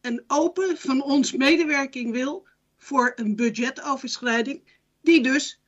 en 0.00 0.24
open 0.26 0.78
van 0.78 1.02
ons 1.02 1.32
medewerking 1.32 2.12
wil 2.12 2.48
voor 2.76 3.12
een 3.14 3.36
budgetoverschrijding, 3.36 4.62
die 5.00 5.22
dus 5.22 5.60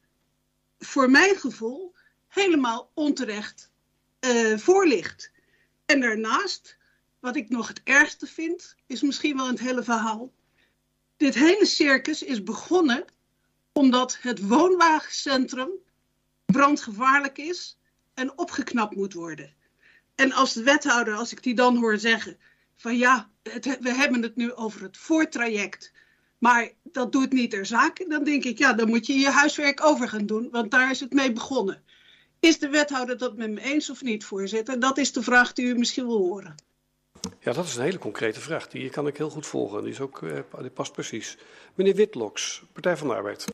voor 0.78 1.10
mijn 1.10 1.36
gevoel 1.36 1.94
helemaal 2.28 2.90
onterecht 2.94 3.70
uh, 4.20 4.58
voor 4.58 4.86
ligt. 4.86 5.30
En 5.86 6.00
daarnaast 6.00 6.76
wat 7.20 7.36
ik 7.36 7.48
nog 7.48 7.68
het 7.68 7.80
ergste 7.84 8.26
vind, 8.26 8.76
is 8.86 9.02
misschien 9.02 9.36
wel 9.36 9.46
het 9.46 9.60
hele 9.60 9.82
verhaal. 9.82 10.32
Dit 11.16 11.34
hele 11.34 11.66
circus 11.66 12.22
is 12.22 12.42
begonnen 12.42 13.04
omdat 13.72 14.18
het 14.20 14.46
woonwagencentrum 14.48 15.70
brandgevaarlijk 16.44 17.38
is 17.38 17.78
en 18.14 18.38
opgeknapt 18.38 18.96
moet 18.96 19.12
worden. 19.12 19.54
En 20.14 20.32
als 20.32 20.52
de 20.52 20.62
wethouder, 20.62 21.14
als 21.14 21.32
ik 21.32 21.42
die 21.42 21.54
dan 21.54 21.76
hoor 21.76 21.98
zeggen 21.98 22.36
van 22.76 22.96
ja, 22.96 23.30
het, 23.42 23.78
we 23.80 23.94
hebben 23.94 24.22
het 24.22 24.36
nu 24.36 24.52
over 24.52 24.82
het 24.82 24.96
voortraject, 24.96 25.92
maar 26.38 26.70
dat 26.82 27.12
doet 27.12 27.32
niet 27.32 27.50
ter 27.50 27.66
zake, 27.66 28.08
dan 28.08 28.24
denk 28.24 28.44
ik 28.44 28.58
ja, 28.58 28.72
dan 28.72 28.88
moet 28.88 29.06
je 29.06 29.18
je 29.18 29.30
huiswerk 29.30 29.84
over 29.84 30.08
gaan 30.08 30.26
doen, 30.26 30.48
want 30.50 30.70
daar 30.70 30.90
is 30.90 31.00
het 31.00 31.12
mee 31.12 31.32
begonnen. 31.32 31.82
Is 32.40 32.58
de 32.58 32.68
wethouder 32.68 33.18
dat 33.18 33.36
met 33.36 33.50
me 33.50 33.60
eens 33.60 33.90
of 33.90 34.02
niet, 34.02 34.24
voorzitter? 34.24 34.80
Dat 34.80 34.98
is 34.98 35.12
de 35.12 35.22
vraag 35.22 35.52
die 35.52 35.66
u 35.66 35.74
misschien 35.74 36.06
wil 36.06 36.18
horen. 36.18 36.54
Ja, 37.40 37.52
dat 37.52 37.64
is 37.64 37.76
een 37.76 37.82
hele 37.82 37.98
concrete 37.98 38.40
vraag. 38.40 38.68
Die 38.68 38.90
kan 38.90 39.06
ik 39.06 39.16
heel 39.16 39.30
goed 39.30 39.46
volgen. 39.46 39.82
Die, 39.82 39.92
is 39.92 40.00
ook, 40.00 40.22
uh, 40.22 40.38
die 40.60 40.70
past 40.70 40.92
precies. 40.92 41.36
Meneer 41.74 41.94
Witloks, 41.94 42.62
Partij 42.72 42.96
van 42.96 43.08
de 43.08 43.14
Arbeid. 43.14 43.44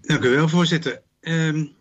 Dank 0.00 0.24
u 0.24 0.28
wel, 0.28 0.48
voorzitter. 0.48 1.02
Um, 1.20 1.74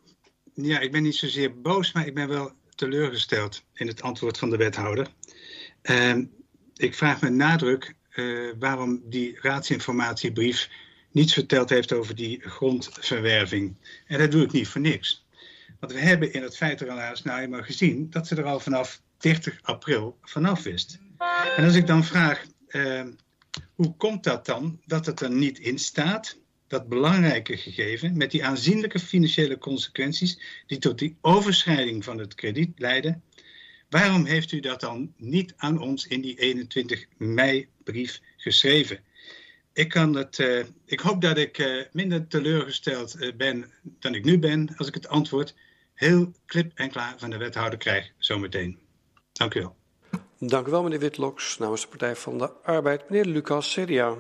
ja, 0.62 0.80
ik 0.80 0.91
ben 0.91 1.03
niet 1.03 1.16
zozeer 1.16 1.62
boos, 1.62 1.91
maar 1.91 2.07
ik 2.07 2.14
ben 2.14 2.28
wel 2.28 2.51
teleurgesteld 2.76 3.64
in 3.74 3.88
het 3.88 4.01
antwoord 4.01 4.38
van 4.38 4.49
de 4.49 4.57
wethouder. 4.57 5.07
Um, 5.82 6.32
ik 6.76 6.95
vraag 6.95 7.22
met 7.22 7.34
nadruk 7.34 7.93
uh, 8.16 8.51
waarom 8.60 9.01
die 9.05 9.38
raadsinformatiebrief 9.41 10.70
niets 11.12 11.34
verteld 11.34 11.70
heeft 11.70 11.93
over 11.93 12.16
die 12.16 12.41
grondverwerving. 12.41 13.76
En 14.05 14.20
dat 14.20 14.32
doe 14.32 14.43
ik 14.43 14.51
niet 14.51 14.68
voor 14.68 14.82
niks. 14.82 15.26
Want 15.80 15.91
we 15.91 15.99
hebben 15.99 16.34
in 16.34 16.41
het 16.41 16.57
feitenrelaas 16.57 17.24
nou 17.24 17.41
eenmaal 17.41 17.64
gezien 17.64 18.10
dat 18.10 18.28
ze 18.28 18.36
er 18.36 18.43
al 18.43 18.60
vanaf 18.60 19.01
30 19.18 19.60
april 19.62 20.18
vanaf 20.22 20.64
wist. 20.64 20.99
En 21.57 21.66
als 21.66 21.76
ik 21.76 21.88
dan 21.88 22.03
vraag, 22.03 22.45
uh, 22.68 23.01
hoe 23.74 23.95
komt 23.95 24.24
dat 24.24 24.45
dan 24.45 24.82
dat 24.86 25.05
het 25.05 25.20
er 25.20 25.32
niet 25.32 25.60
in 25.60 25.80
staat, 25.80 26.39
dat 26.70 26.89
belangrijke 26.89 27.57
gegeven, 27.57 28.17
met 28.17 28.32
die 28.32 28.45
aanzienlijke 28.45 28.99
financiële 28.99 29.57
consequenties 29.57 30.39
die 30.67 30.78
tot 30.78 30.99
die 30.99 31.17
overschrijding 31.22 32.03
van 32.03 32.17
het 32.17 32.36
krediet 32.36 32.80
leiden, 32.80 33.24
waarom 33.89 34.26
heeft 34.26 34.51
u 34.51 34.59
dat 34.59 34.80
dan 34.80 35.13
niet 35.17 35.53
aan 35.57 35.82
ons 35.82 36.07
in 36.07 36.22
die 36.22 36.39
21 36.39 37.05
mei 37.17 37.67
brief 37.84 38.22
geschreven? 38.38 38.99
Ik, 39.74 39.89
kan 39.89 40.15
het, 40.15 40.38
uh, 40.38 40.65
ik 40.86 40.99
hoop 40.99 41.22
dat 41.22 41.38
ik 41.38 41.57
uh, 41.57 41.84
minder 41.91 42.28
teleurgesteld 42.28 43.15
uh, 43.15 43.36
ben 43.36 43.72
dan 43.84 44.15
ik 44.15 44.24
nu 44.24 44.39
ben 44.39 44.74
als 44.78 44.88
ik 44.88 44.93
het 44.93 45.07
antwoord 45.07 45.55
heel 45.93 46.32
klip 46.45 46.72
en 46.76 46.89
klaar 46.89 47.13
van 47.17 47.30
de 47.30 47.38
wethouder 47.38 47.80
krijg 47.80 48.11
zometeen. 48.17 48.80
Dank 49.32 49.53
u 49.53 49.59
wel. 49.59 49.76
Dank 50.39 50.67
u 50.67 50.72
wel, 50.72 50.84
meneer 50.84 50.99
Witloks. 50.99 51.57
Namens 51.57 51.82
de 51.82 51.88
Partij 51.88 52.15
van 52.15 52.38
de 52.38 52.51
Arbeid, 52.63 53.09
meneer 53.09 53.26
Lucas, 53.26 53.74
CDA. 53.74 54.17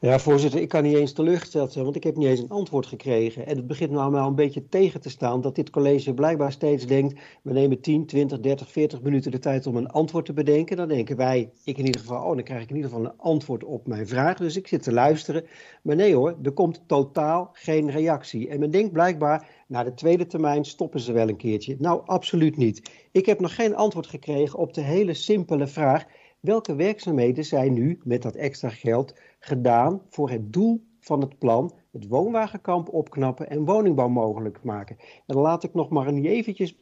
Ja, 0.00 0.18
voorzitter, 0.18 0.60
ik 0.60 0.68
kan 0.68 0.82
niet 0.82 0.96
eens 0.96 1.12
teleurgesteld 1.12 1.72
zijn, 1.72 1.84
want 1.84 1.96
ik 1.96 2.04
heb 2.04 2.16
niet 2.16 2.28
eens 2.28 2.40
een 2.40 2.48
antwoord 2.48 2.86
gekregen. 2.86 3.46
En 3.46 3.56
het 3.56 3.66
begint 3.66 3.90
nou 3.90 4.10
maar 4.10 4.26
een 4.26 4.34
beetje 4.34 4.68
tegen 4.68 5.00
te 5.00 5.10
staan 5.10 5.40
dat 5.40 5.54
dit 5.54 5.70
college 5.70 6.14
blijkbaar 6.14 6.52
steeds 6.52 6.86
denkt, 6.86 7.20
we 7.42 7.52
nemen 7.52 7.80
10, 7.80 8.06
20, 8.06 8.40
30, 8.40 8.70
40 8.70 9.02
minuten 9.02 9.30
de 9.30 9.38
tijd 9.38 9.66
om 9.66 9.76
een 9.76 9.88
antwoord 9.88 10.24
te 10.24 10.32
bedenken. 10.32 10.76
Dan 10.76 10.88
denken 10.88 11.16
wij, 11.16 11.50
ik 11.64 11.78
in 11.78 11.86
ieder 11.86 12.00
geval, 12.00 12.22
oh, 12.22 12.34
dan 12.34 12.42
krijg 12.42 12.62
ik 12.62 12.70
in 12.70 12.76
ieder 12.76 12.90
geval 12.90 13.06
een 13.06 13.18
antwoord 13.18 13.64
op 13.64 13.86
mijn 13.86 14.08
vraag. 14.08 14.36
Dus 14.36 14.56
ik 14.56 14.66
zit 14.66 14.82
te 14.82 14.92
luisteren. 14.92 15.44
Maar 15.82 15.96
nee 15.96 16.14
hoor, 16.14 16.36
er 16.42 16.52
komt 16.52 16.82
totaal 16.86 17.50
geen 17.52 17.90
reactie. 17.90 18.48
En 18.48 18.60
men 18.60 18.70
denkt 18.70 18.92
blijkbaar, 18.92 19.46
na 19.66 19.84
de 19.84 19.94
tweede 19.94 20.26
termijn 20.26 20.64
stoppen 20.64 21.00
ze 21.00 21.12
wel 21.12 21.28
een 21.28 21.36
keertje. 21.36 21.76
Nou, 21.78 22.02
absoluut 22.06 22.56
niet. 22.56 22.90
Ik 23.12 23.26
heb 23.26 23.40
nog 23.40 23.54
geen 23.54 23.76
antwoord 23.76 24.06
gekregen 24.06 24.58
op 24.58 24.74
de 24.74 24.80
hele 24.80 25.14
simpele 25.14 25.66
vraag, 25.66 26.04
welke 26.40 26.74
werkzaamheden 26.74 27.44
zijn 27.44 27.72
nu 27.72 28.00
met 28.04 28.22
dat 28.22 28.34
extra 28.34 28.68
geld 28.68 29.14
gedaan 29.38 30.02
voor 30.08 30.30
het 30.30 30.52
doel 30.52 30.86
van 31.00 31.20
het 31.20 31.38
plan, 31.38 31.72
het 31.92 32.08
woonwagenkamp 32.08 32.88
opknappen 32.88 33.50
en 33.50 33.64
woningbouw 33.64 34.08
mogelijk 34.08 34.62
maken. 34.62 34.96
En 35.26 35.36
laat 35.36 35.64
ik 35.64 35.74
nog 35.74 35.88
maar 35.88 36.12
niet 36.12 36.24
eventjes, 36.24 36.76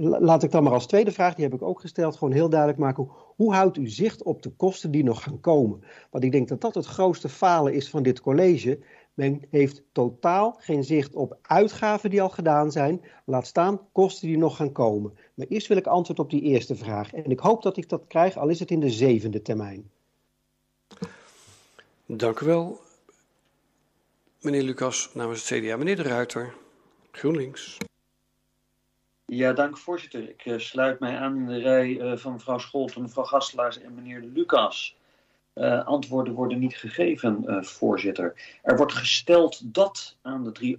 laat 0.00 0.42
ik 0.42 0.50
dan 0.50 0.62
maar 0.62 0.72
als 0.72 0.86
tweede 0.86 1.12
vraag, 1.12 1.34
die 1.34 1.44
heb 1.44 1.54
ik 1.54 1.62
ook 1.62 1.80
gesteld, 1.80 2.16
gewoon 2.16 2.34
heel 2.34 2.48
duidelijk 2.48 2.80
maken. 2.80 3.04
Hoe, 3.04 3.12
hoe 3.36 3.54
houdt 3.54 3.76
u 3.76 3.88
zicht 3.88 4.22
op 4.22 4.42
de 4.42 4.50
kosten 4.50 4.90
die 4.90 5.04
nog 5.04 5.22
gaan 5.22 5.40
komen? 5.40 5.80
Want 6.10 6.24
ik 6.24 6.32
denk 6.32 6.48
dat 6.48 6.60
dat 6.60 6.74
het 6.74 6.86
grootste 6.86 7.28
falen 7.28 7.74
is 7.74 7.90
van 7.90 8.02
dit 8.02 8.20
college. 8.20 8.78
Men 9.14 9.42
heeft 9.50 9.82
totaal 9.92 10.54
geen 10.58 10.84
zicht 10.84 11.14
op 11.14 11.38
uitgaven 11.42 12.10
die 12.10 12.22
al 12.22 12.28
gedaan 12.28 12.72
zijn, 12.72 13.00
laat 13.24 13.46
staan 13.46 13.80
kosten 13.92 14.28
die 14.28 14.38
nog 14.38 14.56
gaan 14.56 14.72
komen. 14.72 15.12
Maar 15.34 15.46
eerst 15.46 15.66
wil 15.66 15.76
ik 15.76 15.86
antwoord 15.86 16.18
op 16.18 16.30
die 16.30 16.42
eerste 16.42 16.76
vraag. 16.76 17.12
En 17.12 17.30
ik 17.30 17.40
hoop 17.40 17.62
dat 17.62 17.76
ik 17.76 17.88
dat 17.88 18.06
krijg, 18.06 18.36
al 18.36 18.48
is 18.48 18.60
het 18.60 18.70
in 18.70 18.80
de 18.80 18.90
zevende 18.90 19.42
termijn. 19.42 19.90
Dank 22.16 22.40
u 22.40 22.46
wel, 22.46 22.80
meneer 24.40 24.62
Lucas, 24.62 25.14
namens 25.14 25.48
het 25.48 25.60
CDA. 25.60 25.76
Meneer 25.76 25.96
De 25.96 26.02
Ruiter, 26.02 26.54
GroenLinks. 27.12 27.76
Ja, 29.26 29.52
dank 29.52 29.78
voorzitter. 29.78 30.28
Ik 30.28 30.44
uh, 30.44 30.58
sluit 30.58 31.00
mij 31.00 31.16
aan 31.16 31.36
in 31.36 31.46
de 31.46 31.58
rij 31.58 31.88
uh, 31.88 32.16
van 32.16 32.32
mevrouw 32.32 32.58
Scholten, 32.58 33.02
mevrouw 33.02 33.24
Gastelaars 33.24 33.80
en 33.80 33.94
meneer 33.94 34.20
Lucas. 34.20 34.96
Uh, 35.54 35.86
antwoorden 35.86 36.34
worden 36.34 36.58
niet 36.58 36.76
gegeven, 36.76 37.44
uh, 37.46 37.62
voorzitter. 37.62 38.58
Er 38.62 38.76
wordt 38.76 38.92
gesteld 38.92 39.74
dat 39.74 40.16
aan 40.22 40.44
de 40.44 40.52
drie 40.52 40.78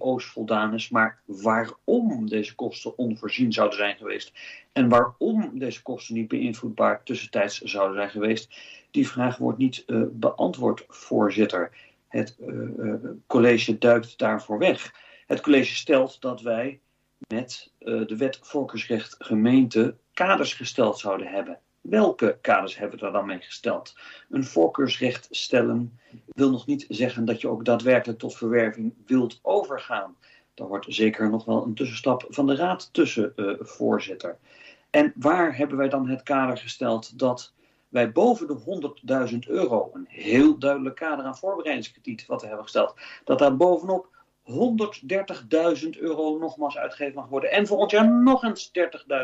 is, 0.72 0.88
maar 0.88 1.20
waarom 1.24 2.28
deze 2.28 2.54
kosten 2.54 2.98
onvoorzien 2.98 3.52
zouden 3.52 3.78
zijn 3.78 3.96
geweest 3.96 4.32
en 4.72 4.88
waarom 4.88 5.58
deze 5.58 5.82
kosten 5.82 6.14
niet 6.14 6.28
beïnvloedbaar 6.28 7.02
tussentijds 7.02 7.60
zouden 7.60 7.96
zijn 7.96 8.10
geweest, 8.10 8.54
die 8.90 9.08
vraag 9.08 9.36
wordt 9.36 9.58
niet 9.58 9.84
uh, 9.86 10.02
beantwoord, 10.10 10.84
voorzitter. 10.88 11.70
Het 12.08 12.36
college 13.26 13.78
duikt 13.78 14.18
daarvoor 14.18 14.58
weg. 14.58 14.94
Het 15.26 15.40
college 15.40 15.74
stelt 15.74 16.20
dat 16.20 16.40
wij 16.40 16.80
met 17.28 17.70
de 17.78 18.16
wet 18.16 18.38
volkersrecht 18.42 19.16
gemeente 19.18 19.94
kaders 20.12 20.54
gesteld 20.54 20.98
zouden 20.98 21.26
hebben. 21.26 21.58
Welke 21.82 22.38
kaders 22.40 22.76
hebben 22.76 22.98
we 22.98 23.06
er 23.06 23.12
dan 23.12 23.26
mee 23.26 23.40
gesteld? 23.40 23.96
Een 24.30 24.44
voorkeursrecht 24.44 25.28
stellen 25.30 25.98
wil 26.26 26.50
nog 26.50 26.66
niet 26.66 26.86
zeggen 26.88 27.24
dat 27.24 27.40
je 27.40 27.48
ook 27.48 27.64
daadwerkelijk 27.64 28.18
tot 28.18 28.36
verwerving 28.36 28.94
wilt 29.06 29.38
overgaan. 29.42 30.16
Daar 30.54 30.68
wordt 30.68 30.86
zeker 30.88 31.30
nog 31.30 31.44
wel 31.44 31.64
een 31.64 31.74
tussenstap 31.74 32.26
van 32.28 32.46
de 32.46 32.54
raad 32.54 32.88
tussen, 32.92 33.32
uh, 33.36 33.54
voorzitter. 33.60 34.38
En 34.90 35.12
waar 35.16 35.56
hebben 35.56 35.76
wij 35.76 35.88
dan 35.88 36.08
het 36.08 36.22
kader 36.22 36.56
gesteld 36.56 37.18
dat 37.18 37.52
wij 37.88 38.12
boven 38.12 38.46
de 38.46 38.54
100.000 39.32 39.38
euro, 39.48 39.90
een 39.92 40.06
heel 40.08 40.58
duidelijk 40.58 40.96
kader 40.96 41.24
aan 41.24 41.36
voorbereidingskrediet 41.36 42.26
wat 42.26 42.40
we 42.40 42.46
hebben 42.46 42.64
gesteld, 42.64 42.94
dat 43.24 43.38
daar 43.38 43.56
bovenop 43.56 44.08
130.000 44.44 45.88
euro 45.98 46.38
nogmaals 46.38 46.76
uitgegeven 46.76 47.14
mag 47.14 47.28
worden. 47.28 47.50
En 47.50 47.66
volgend 47.66 47.90
jaar 47.90 48.10
nog 48.10 48.44
eens 48.44 48.70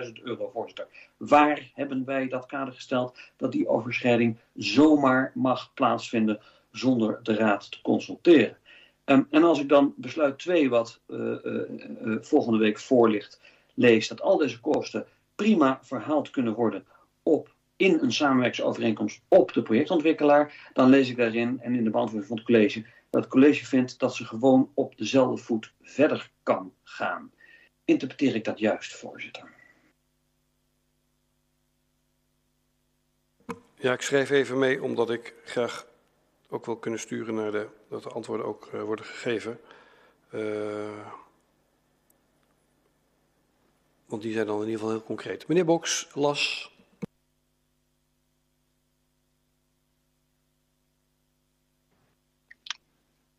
30.000 0.07 0.13
euro, 0.23 0.51
voorzitter. 0.53 0.87
Waar 1.17 1.71
hebben 1.75 2.05
wij 2.05 2.29
dat 2.29 2.47
kader 2.47 2.75
gesteld 2.75 3.19
dat 3.37 3.53
die 3.53 3.69
overschrijding 3.69 4.39
zomaar 4.55 5.33
mag 5.35 5.75
plaatsvinden 5.75 6.41
zonder 6.71 7.21
de 7.23 7.35
raad 7.35 7.71
te 7.71 7.81
consulteren? 7.83 8.57
Um, 9.05 9.27
en 9.31 9.45
als 9.45 9.61
ik 9.61 9.69
dan 9.69 9.95
besluit 9.97 10.39
2, 10.39 10.71
wat 10.71 11.01
uh, 11.07 11.19
uh, 11.45 11.61
uh, 12.03 12.17
volgende 12.21 12.59
week 12.59 12.79
voorligt, 12.79 13.41
lees 13.75 14.09
dat 14.09 14.21
al 14.21 14.37
deze 14.37 14.61
kosten 14.61 15.07
prima 15.35 15.79
verhaald 15.83 16.31
kunnen 16.31 16.55
worden 16.55 16.85
op 17.23 17.55
in 17.77 17.99
een 18.01 18.13
samenwerkingsovereenkomst 18.13 19.23
op 19.29 19.53
de 19.53 19.63
projectontwikkelaar, 19.63 20.71
dan 20.73 20.89
lees 20.89 21.11
ik 21.11 21.17
daarin 21.17 21.61
en 21.61 21.75
in 21.75 21.85
de 21.85 21.91
beantwoording 21.91 22.29
van 22.29 22.37
het 22.37 22.47
college 22.47 22.85
dat 23.11 23.23
het 23.23 23.31
college 23.31 23.67
vindt 23.67 23.99
dat 23.99 24.15
ze 24.15 24.25
gewoon 24.25 24.71
op 24.75 24.97
dezelfde 24.97 25.43
voet 25.43 25.73
verder 25.83 26.31
kan 26.43 26.75
gaan. 26.83 27.33
Interpreteer 27.85 28.35
ik 28.35 28.45
dat 28.45 28.59
juist, 28.59 28.95
voorzitter? 28.95 29.57
Ja, 33.75 33.93
ik 33.93 34.01
schrijf 34.01 34.31
even 34.31 34.59
mee 34.59 34.83
omdat 34.83 35.11
ik 35.11 35.35
graag 35.45 35.87
ook 36.49 36.67
wil 36.67 36.77
kunnen 36.77 37.01
sturen 37.01 37.35
naar 37.35 37.51
de, 37.51 37.69
dat 37.89 38.03
de 38.03 38.09
antwoorden 38.09 38.47
ook 38.47 38.71
uh, 38.75 38.83
worden 38.83 39.05
gegeven. 39.05 39.61
Uh, 40.33 41.07
want 44.07 44.23
die 44.23 44.33
zijn 44.33 44.47
dan 44.47 44.57
in 44.57 44.65
ieder 44.65 44.79
geval 44.79 44.95
heel 44.95 45.05
concreet. 45.05 45.49
Meneer 45.49 45.65
Boks, 45.65 46.09
las. 46.15 46.73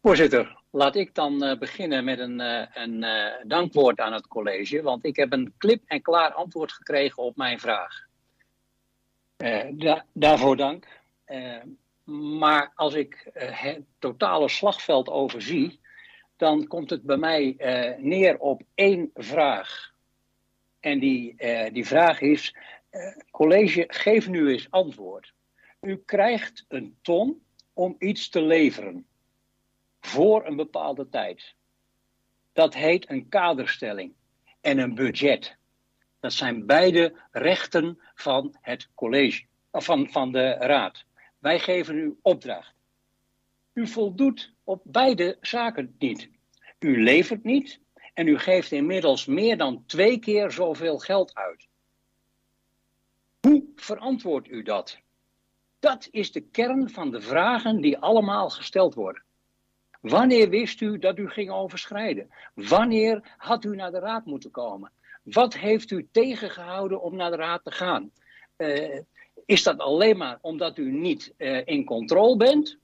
Voorzitter, 0.01 0.57
laat 0.69 0.95
ik 0.95 1.15
dan 1.15 1.43
uh, 1.43 1.57
beginnen 1.57 2.03
met 2.03 2.19
een, 2.19 2.39
uh, 2.39 2.65
een 2.73 3.03
uh, 3.03 3.25
dankwoord 3.43 3.99
aan 3.99 4.13
het 4.13 4.27
college, 4.27 4.81
want 4.81 5.05
ik 5.05 5.15
heb 5.15 5.33
een 5.33 5.53
klip 5.57 5.83
en 5.85 6.01
klaar 6.01 6.33
antwoord 6.33 6.71
gekregen 6.71 7.23
op 7.23 7.35
mijn 7.35 7.59
vraag. 7.59 8.07
Da 9.71 10.05
daarvoor 10.13 10.57
dank. 10.57 10.87
maar 12.03 12.71
als 12.75 12.93
ik 12.93 13.29
het 13.33 13.83
totale 13.99 14.49
slagveld 14.49 15.09
overzie, 15.09 15.79
dan 16.37 16.67
komt 16.67 16.89
het 16.89 17.03
bij 17.03 17.17
mij 17.17 17.55
neer 17.99 18.37
op 18.37 18.61
één 18.73 19.09
vraag. 19.13 19.91
En 20.79 20.99
die, 20.99 21.35
die 21.71 21.87
vraag 21.87 22.21
is, 22.21 22.55
college, 23.31 23.83
geef 23.87 24.27
nu 24.27 24.49
eens 24.49 24.67
antwoord. 24.71 25.33
U 25.81 25.97
krijgt 26.05 26.65
een 26.67 26.97
ton 27.01 27.41
om 27.73 27.95
iets 27.99 28.29
te 28.29 28.41
leveren 28.41 29.08
voor 29.99 30.45
een 30.45 30.55
bepaalde 30.55 31.09
tijd. 31.09 31.55
Dat 32.53 32.73
heet 32.73 33.09
een 33.09 33.29
kaderstelling 33.29 34.13
en 34.61 34.77
een 34.77 34.95
budget. 34.95 35.57
Dat 36.19 36.33
zijn 36.33 36.65
beide 36.65 37.15
rechten 37.31 37.99
van 38.15 38.55
het 38.61 38.89
college, 38.95 39.43
van, 39.71 40.09
van 40.09 40.31
de 40.31 40.49
raad. 40.49 41.05
Wij 41.39 41.59
geven 41.59 41.97
u 41.97 42.17
opdracht. 42.21 42.73
U 43.73 43.87
voldoet 43.87 44.53
op 44.63 44.81
beide 44.83 45.37
zaken 45.41 45.95
niet. 45.99 46.29
U 46.79 47.03
levert 47.03 47.43
niet 47.43 47.79
en 48.13 48.27
u 48.27 48.37
geeft 48.37 48.71
inmiddels 48.71 49.25
meer 49.25 49.57
dan 49.57 49.83
twee 49.85 50.19
keer 50.19 50.51
zoveel 50.51 50.97
geld 50.97 51.35
uit. 51.35 51.67
Hoe 53.39 53.63
verantwoordt 53.75 54.47
u 54.47 54.63
dat? 54.63 54.99
Dat 55.79 56.07
is 56.11 56.31
de 56.31 56.41
kern 56.41 56.89
van 56.89 57.11
de 57.11 57.21
vragen 57.21 57.81
die 57.81 57.97
allemaal 57.97 58.49
gesteld 58.49 58.93
worden. 58.93 59.23
Wanneer 59.99 60.49
wist 60.49 60.81
u 60.81 60.99
dat 60.99 61.17
u 61.17 61.29
ging 61.29 61.51
overschrijden? 61.51 62.29
Wanneer 62.53 63.35
had 63.37 63.63
u 63.63 63.75
naar 63.75 63.91
de 63.91 63.99
raad 63.99 64.25
moeten 64.25 64.51
komen? 64.51 64.91
Wat 65.23 65.57
heeft 65.57 65.91
u 65.91 66.07
tegengehouden 66.11 67.01
om 67.01 67.15
naar 67.15 67.31
de 67.31 67.37
raad 67.37 67.63
te 67.63 67.71
gaan? 67.71 68.11
Uh, 68.57 68.99
is 69.45 69.63
dat 69.63 69.79
alleen 69.79 70.17
maar 70.17 70.37
omdat 70.41 70.77
u 70.77 70.91
niet 70.91 71.33
uh, 71.37 71.61
in 71.65 71.85
controle 71.85 72.37
bent? 72.37 72.77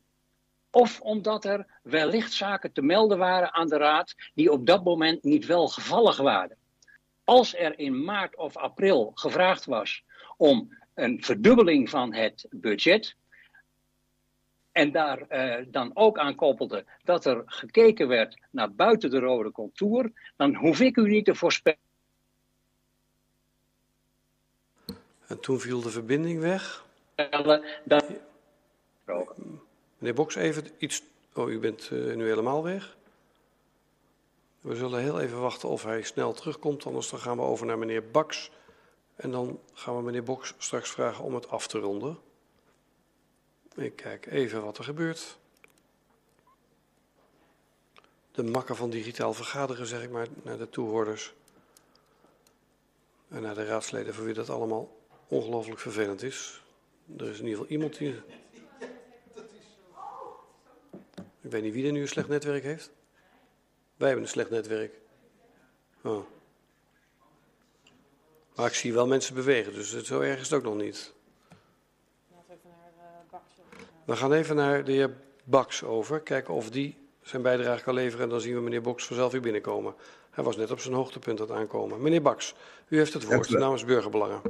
Of 0.71 1.01
omdat 1.01 1.45
er 1.45 1.79
wellicht 1.83 2.33
zaken 2.33 2.71
te 2.71 2.81
melden 2.81 3.17
waren 3.17 3.53
aan 3.53 3.67
de 3.67 3.77
raad 3.77 4.15
die 4.33 4.51
op 4.51 4.65
dat 4.65 4.83
moment 4.83 5.23
niet 5.23 5.45
wel 5.45 5.67
gevallig 5.67 6.17
waren? 6.17 6.57
Als 7.23 7.55
er 7.55 7.79
in 7.79 8.03
maart 8.03 8.37
of 8.37 8.57
april 8.57 9.11
gevraagd 9.13 9.65
was 9.65 10.03
om 10.37 10.77
een 10.93 11.23
verdubbeling 11.23 11.89
van 11.89 12.13
het 12.13 12.47
budget, 12.49 13.15
en 14.75 14.91
daar 14.91 15.19
uh, 15.29 15.65
dan 15.67 15.91
ook 15.93 16.17
aan 16.17 16.35
koppelde 16.35 16.85
dat 17.03 17.25
er 17.25 17.43
gekeken 17.45 18.07
werd 18.07 18.37
naar 18.51 18.71
buiten 18.71 19.09
de 19.09 19.19
rode 19.19 19.51
contour, 19.51 20.11
dan 20.35 20.55
hoef 20.55 20.79
ik 20.79 20.97
u 20.97 21.09
niet 21.09 21.25
te 21.25 21.35
voorspellen. 21.35 21.79
En 25.27 25.39
toen 25.39 25.59
viel 25.59 25.81
de 25.81 25.89
verbinding 25.89 26.39
weg. 26.39 26.85
Dat... 27.83 28.05
Meneer 29.97 30.13
Boks, 30.13 30.35
even 30.35 30.63
iets. 30.77 31.03
Oh, 31.33 31.49
u 31.49 31.59
bent 31.59 31.89
uh, 31.93 32.15
nu 32.15 32.27
helemaal 32.27 32.63
weg. 32.63 32.97
We 34.61 34.75
zullen 34.75 35.01
heel 35.01 35.19
even 35.19 35.39
wachten 35.41 35.69
of 35.69 35.83
hij 35.83 36.01
snel 36.01 36.33
terugkomt, 36.33 36.85
anders 36.85 37.09
dan 37.09 37.19
gaan 37.19 37.37
we 37.37 37.43
over 37.43 37.65
naar 37.65 37.77
meneer 37.77 38.11
Baks. 38.11 38.51
En 39.15 39.31
dan 39.31 39.59
gaan 39.73 39.95
we 39.95 40.01
meneer 40.01 40.23
Boks 40.23 40.53
straks 40.57 40.89
vragen 40.89 41.23
om 41.23 41.35
het 41.35 41.49
af 41.49 41.67
te 41.67 41.79
ronden. 41.79 42.17
Ik 43.75 43.95
kijk 43.95 44.25
even 44.25 44.63
wat 44.63 44.77
er 44.77 44.83
gebeurt. 44.83 45.37
De 48.31 48.43
makker 48.43 48.75
van 48.75 48.89
digitaal 48.89 49.33
vergaderen, 49.33 49.87
zeg 49.87 50.03
ik 50.03 50.09
maar, 50.09 50.27
naar 50.43 50.57
de 50.57 50.69
toehoorders. 50.69 51.33
En 53.27 53.41
naar 53.41 53.55
de 53.55 53.65
raadsleden 53.65 54.13
voor 54.13 54.25
wie 54.25 54.33
dat 54.33 54.49
allemaal 54.49 54.97
ongelooflijk 55.27 55.79
vervelend 55.79 56.21
is. 56.23 56.63
Er 57.17 57.29
is 57.29 57.39
in 57.39 57.45
ieder 57.45 57.59
geval 57.59 57.71
iemand 57.71 57.97
die. 57.97 58.15
Ik 61.41 61.51
weet 61.51 61.61
niet 61.61 61.73
wie 61.73 61.85
er 61.85 61.91
nu 61.91 62.01
een 62.01 62.07
slecht 62.07 62.27
netwerk 62.27 62.63
heeft. 62.63 62.91
Wij 63.97 64.07
hebben 64.07 64.25
een 64.25 64.31
slecht 64.31 64.49
netwerk. 64.49 64.93
Oh. 66.01 66.25
Maar 68.55 68.67
ik 68.67 68.73
zie 68.73 68.93
wel 68.93 69.07
mensen 69.07 69.35
bewegen, 69.35 69.73
dus 69.73 70.03
zo 70.03 70.19
erg 70.19 70.39
is 70.39 70.49
het 70.49 70.57
ook 70.57 70.63
nog 70.63 70.75
niet. 70.75 71.14
We 74.05 74.15
gaan 74.15 74.33
even 74.33 74.55
naar 74.55 74.83
de 74.83 74.91
heer 74.91 75.13
Baks 75.43 75.83
over, 75.83 76.21
kijken 76.21 76.53
of 76.53 76.69
die 76.69 76.97
zijn 77.21 77.41
bijdrage 77.41 77.83
kan 77.83 77.93
leveren. 77.93 78.23
En 78.23 78.29
dan 78.29 78.41
zien 78.41 78.53
we 78.53 78.61
meneer 78.61 78.81
Boks 78.81 79.05
vanzelf 79.05 79.31
weer 79.31 79.41
binnenkomen. 79.41 79.93
Hij 80.31 80.43
was 80.43 80.57
net 80.57 80.71
op 80.71 80.79
zijn 80.79 80.93
hoogtepunt 80.93 81.41
aan 81.41 81.47
het 81.47 81.55
aankomen. 81.55 82.01
Meneer 82.01 82.21
Baks, 82.21 82.55
u 82.87 82.97
heeft 82.97 83.13
het 83.13 83.23
woord 83.23 83.49
namens 83.49 83.85
Burgerbelangen. 83.85 84.41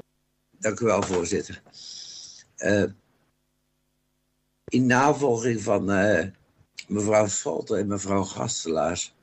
Dank 0.52 0.80
u 0.80 0.86
wel, 0.86 1.02
voorzitter. 1.02 1.62
Uh, 2.58 2.84
in 4.66 4.86
navolging 4.86 5.62
van 5.62 5.92
uh, 5.92 6.26
mevrouw 6.88 7.28
Scholten 7.28 7.78
en 7.78 7.88
mevrouw 7.88 8.24
Gastelaars 8.24 9.14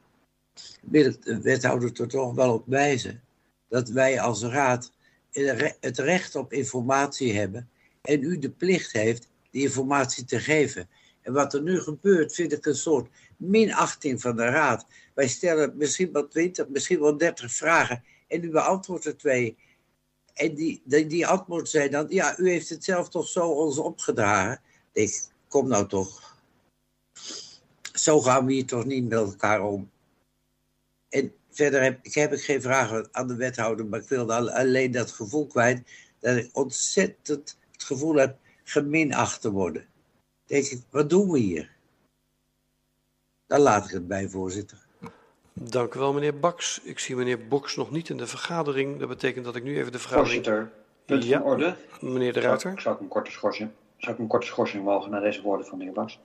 wil 0.81 1.05
ik 1.05 1.23
de 1.23 1.41
wethouder 1.41 2.01
er 2.01 2.09
toch 2.09 2.35
wel 2.35 2.53
op 2.55 2.67
wijzen 2.67 3.23
dat 3.69 3.89
wij 3.89 4.21
als 4.21 4.43
raad 4.43 4.93
het 5.81 5.99
recht 5.99 6.35
op 6.35 6.53
informatie 6.53 7.33
hebben 7.33 7.69
en 8.03 8.23
u 8.23 8.39
de 8.39 8.51
plicht 8.51 8.93
heeft 8.93 9.29
die 9.53 9.63
informatie 9.63 10.25
te 10.25 10.41
geven. 10.41 10.89
En 11.21 11.33
wat 11.33 11.55
er 11.55 11.63
nu 11.63 11.81
gebeurt, 11.81 12.35
vind 12.35 12.53
ik 12.53 12.67
een 12.67 12.75
soort 12.75 13.09
minachting 13.37 14.21
van 14.21 14.37
de 14.37 14.45
raad. 14.45 14.87
Wij 15.15 15.29
stellen 15.29 15.77
misschien 15.77 16.13
wel 16.13 16.29
20, 16.29 16.69
misschien 16.69 17.01
wel 17.01 17.17
30 17.17 17.53
vragen 17.53 18.05
en 18.29 18.45
u 18.45 18.51
beantwoordt 18.51 19.05
er 19.05 19.17
twee. 19.17 19.57
En 20.35 20.55
die, 20.55 20.83
die, 20.85 21.07
die 21.07 21.27
antwoorden 21.27 21.69
zijn 21.69 21.91
dan, 21.91 22.07
ja, 22.09 22.39
u 22.39 22.51
heeft 22.51 22.69
het 22.69 22.85
zelf 22.85 23.09
toch 23.09 23.29
zo 23.29 23.49
ons 23.49 23.79
opgedragen. 23.79 24.61
Ik, 24.93 25.31
kom 25.49 25.69
nou 25.69 25.89
toch. 25.89 26.37
Zo 27.93 28.21
gaan 28.21 28.47
we 28.47 28.53
hier 28.53 28.67
toch 28.67 28.85
niet 28.85 29.09
met 29.09 29.19
elkaar 29.19 29.63
om. 29.63 29.91
En 31.09 31.33
verder 31.51 31.83
heb, 31.83 31.99
ik, 32.03 32.15
heb 32.15 32.33
ik 32.33 32.41
geen 32.41 32.63
vragen 32.63 33.09
aan 33.11 33.29
de 33.29 33.35
wethouder, 33.35 33.87
maar 33.87 34.01
ik 34.01 34.09
wilde 34.09 34.53
alleen 34.53 34.91
dat 34.91 35.11
gevoel 35.11 35.47
kwijt 35.47 35.83
dat 36.21 36.37
ik 36.37 36.49
ontzettend 36.53 37.59
het 37.73 37.85
gevoel 37.85 38.15
heb 38.15 38.39
geminacht 38.73 39.41
te 39.41 39.51
worden. 39.51 39.87
Denk 40.47 40.65
ik, 40.65 40.83
wat 40.91 41.11
doen 41.11 41.31
we 41.31 41.39
hier? 41.39 41.71
Daar 43.47 43.61
laat 43.61 43.85
ik 43.85 43.91
het 43.91 44.09
bij, 44.09 44.29
voorzitter. 44.29 44.79
Dank 45.53 45.95
u 45.95 45.99
wel, 45.99 46.13
meneer 46.13 46.39
Baks. 46.39 46.81
Ik 46.83 46.99
zie 46.99 47.17
meneer 47.17 47.49
Boks 47.49 47.77
nog 47.77 47.91
niet 47.91 48.09
in 48.09 48.17
de 48.17 48.27
vergadering. 48.27 48.99
Dat 48.99 49.09
betekent 49.09 49.45
dat 49.45 49.57
ik 49.57 49.63
nu 49.63 49.79
even 49.79 49.93
de 49.93 49.99
vergadering... 49.99 50.45
Voorzitter, 50.45 50.73
punt 51.05 51.25
Ja, 51.25 51.39
van 51.39 51.47
orde. 51.47 51.77
Meneer 52.01 52.33
de 52.33 52.41
Ruiter. 52.41 52.81
Zou 52.81 52.95
ik 52.95 53.01
een 53.01 53.09
korte 53.09 53.31
schorsing, 53.31 53.71
zou 53.97 54.13
ik 54.13 54.19
een 54.19 54.27
korte 54.27 54.47
schorsing 54.47 54.85
mogen 54.85 55.11
naar 55.11 55.21
deze 55.21 55.43
woorden 55.43 55.67
van 55.67 55.79
de 55.79 55.85
heer 55.85 55.93
Baks? 55.93 56.21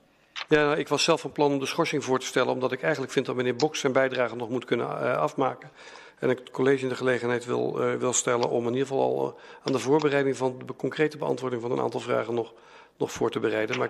Ja, 0.47 0.65
nou, 0.65 0.77
ik 0.77 0.87
was 0.87 1.03
zelf 1.03 1.21
van 1.21 1.31
plan 1.31 1.51
om 1.51 1.59
de 1.59 1.65
schorsing 1.65 2.03
voor 2.03 2.19
te 2.19 2.25
stellen, 2.25 2.53
omdat 2.53 2.71
ik 2.71 2.81
eigenlijk 2.81 3.11
vind 3.11 3.25
dat 3.25 3.35
meneer 3.35 3.55
Boks 3.55 3.79
zijn 3.79 3.93
bijdrage 3.93 4.35
nog 4.35 4.49
moet 4.49 4.65
kunnen 4.65 4.87
eh, 4.87 5.17
afmaken. 5.17 5.71
En 6.19 6.29
ik 6.29 6.37
het 6.37 6.51
college 6.51 6.83
in 6.83 6.89
de 6.89 6.95
gelegenheid 6.95 7.45
wil, 7.45 7.81
eh, 7.81 7.95
wil 7.95 8.13
stellen 8.13 8.49
om 8.49 8.65
in 8.65 8.71
ieder 8.71 8.87
geval 8.87 9.01
al 9.01 9.27
eh, 9.27 9.43
aan 9.63 9.71
de 9.71 9.79
voorbereiding 9.79 10.37
van 10.37 10.61
de 10.65 10.75
concrete 10.75 11.17
beantwoording 11.17 11.61
van 11.61 11.71
een 11.71 11.79
aantal 11.79 11.99
vragen 11.99 12.33
nog, 12.33 12.53
nog 12.97 13.11
voor 13.11 13.31
te 13.31 13.39
bereiden. 13.39 13.77
Maar 13.77 13.89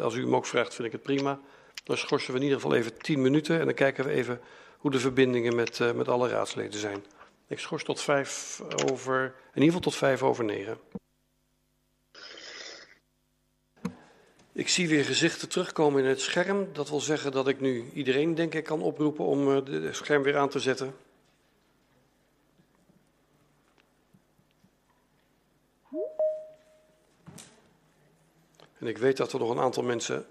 als 0.00 0.14
u 0.14 0.20
hem 0.20 0.36
ook 0.36 0.46
vraagt, 0.46 0.74
vind 0.74 0.86
ik 0.86 0.92
het 0.92 1.02
prima. 1.02 1.40
Dan 1.84 1.96
schorsen 1.96 2.32
we 2.32 2.38
in 2.38 2.44
ieder 2.44 2.60
geval 2.60 2.76
even 2.76 2.98
tien 2.98 3.22
minuten 3.22 3.58
en 3.58 3.64
dan 3.64 3.74
kijken 3.74 4.04
we 4.04 4.10
even 4.10 4.40
hoe 4.78 4.90
de 4.90 5.00
verbindingen 5.00 5.54
met, 5.54 5.94
met 5.94 6.08
alle 6.08 6.28
raadsleden 6.28 6.80
zijn. 6.80 7.04
Ik 7.48 7.58
schors 7.58 7.84
tot 7.84 8.00
vijf 8.00 8.60
over, 8.90 9.24
in 9.24 9.62
ieder 9.62 9.64
geval 9.64 9.80
tot 9.80 9.96
vijf 9.96 10.22
over 10.22 10.44
negen. 10.44 10.78
Ik 14.54 14.68
zie 14.68 14.88
weer 14.88 15.04
gezichten 15.04 15.48
terugkomen 15.48 16.02
in 16.02 16.08
het 16.08 16.20
scherm. 16.20 16.72
Dat 16.72 16.88
wil 16.88 17.00
zeggen 17.00 17.32
dat 17.32 17.48
ik 17.48 17.60
nu 17.60 17.90
iedereen, 17.92 18.34
denk 18.34 18.54
ik, 18.54 18.64
kan 18.64 18.82
oproepen 18.82 19.24
om 19.24 19.48
eh, 19.48 19.82
het 19.84 19.96
scherm 19.96 20.22
weer 20.22 20.36
aan 20.36 20.48
te 20.48 20.60
zetten. 20.60 20.94
En 28.78 28.88
ik 28.88 28.98
weet 28.98 29.16
dat 29.16 29.32
er 29.32 29.38
nog 29.38 29.50
een 29.50 29.58
aantal 29.58 29.82
mensen 29.82 30.26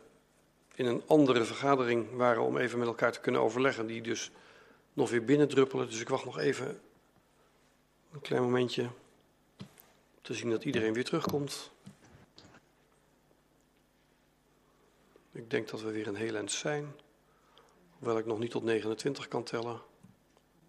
in 0.76 0.86
een 0.86 1.04
andere 1.08 1.44
vergadering 1.44 2.16
waren 2.16 2.44
om 2.44 2.58
even 2.58 2.80
met 2.80 2.88
elkaar 2.88 3.12
te 3.12 3.20
kunnen 3.20 3.42
overleggen, 3.42 3.88
die 3.88 4.02
dus 4.02 4.32
nog 4.94 5.10
weer 5.10 5.26
binnendruppelen. 5.26 5.90
Dus 5.90 6.02
ik 6.02 6.10
wacht 6.10 6.26
nog 6.26 6.40
even 6.40 6.82
een 8.12 8.22
klein 8.22 8.42
momentje 8.42 8.82
om 8.82 9.68
te 10.22 10.34
zien 10.34 10.50
dat 10.50 10.64
iedereen 10.64 10.94
weer 10.94 11.06
terugkomt. 11.06 11.72
Ik 15.32 15.50
denk 15.50 15.70
dat 15.70 15.82
we 15.82 15.92
weer 15.92 16.08
een 16.08 16.16
heel 16.16 16.36
eind 16.36 16.52
zijn. 16.52 16.96
Hoewel 17.98 18.18
ik 18.18 18.26
nog 18.26 18.40
niet 18.40 18.52
tot 18.52 18.64
29 18.64 19.28
kan 19.28 19.44
tellen. 19.44 19.82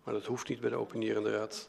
Maar 0.05 0.15
dat 0.15 0.27
hoeft 0.27 0.49
niet 0.49 0.61
bij 0.61 0.71
de 0.71 0.77
opinierende 0.77 1.31
raad. 1.31 1.69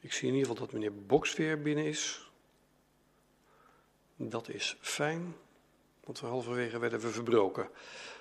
Ik 0.00 0.12
zie 0.12 0.28
in 0.28 0.34
ieder 0.34 0.48
geval 0.48 0.64
dat 0.66 0.74
meneer 0.74 0.94
Boks 0.94 1.34
weer 1.34 1.62
binnen 1.62 1.84
is. 1.84 2.30
Dat 4.16 4.48
is 4.48 4.76
fijn. 4.80 5.36
Want 6.04 6.20
we 6.20 6.26
halverwege 6.26 6.78
werden 6.78 7.00
we 7.00 7.08
verbroken. 7.08 7.68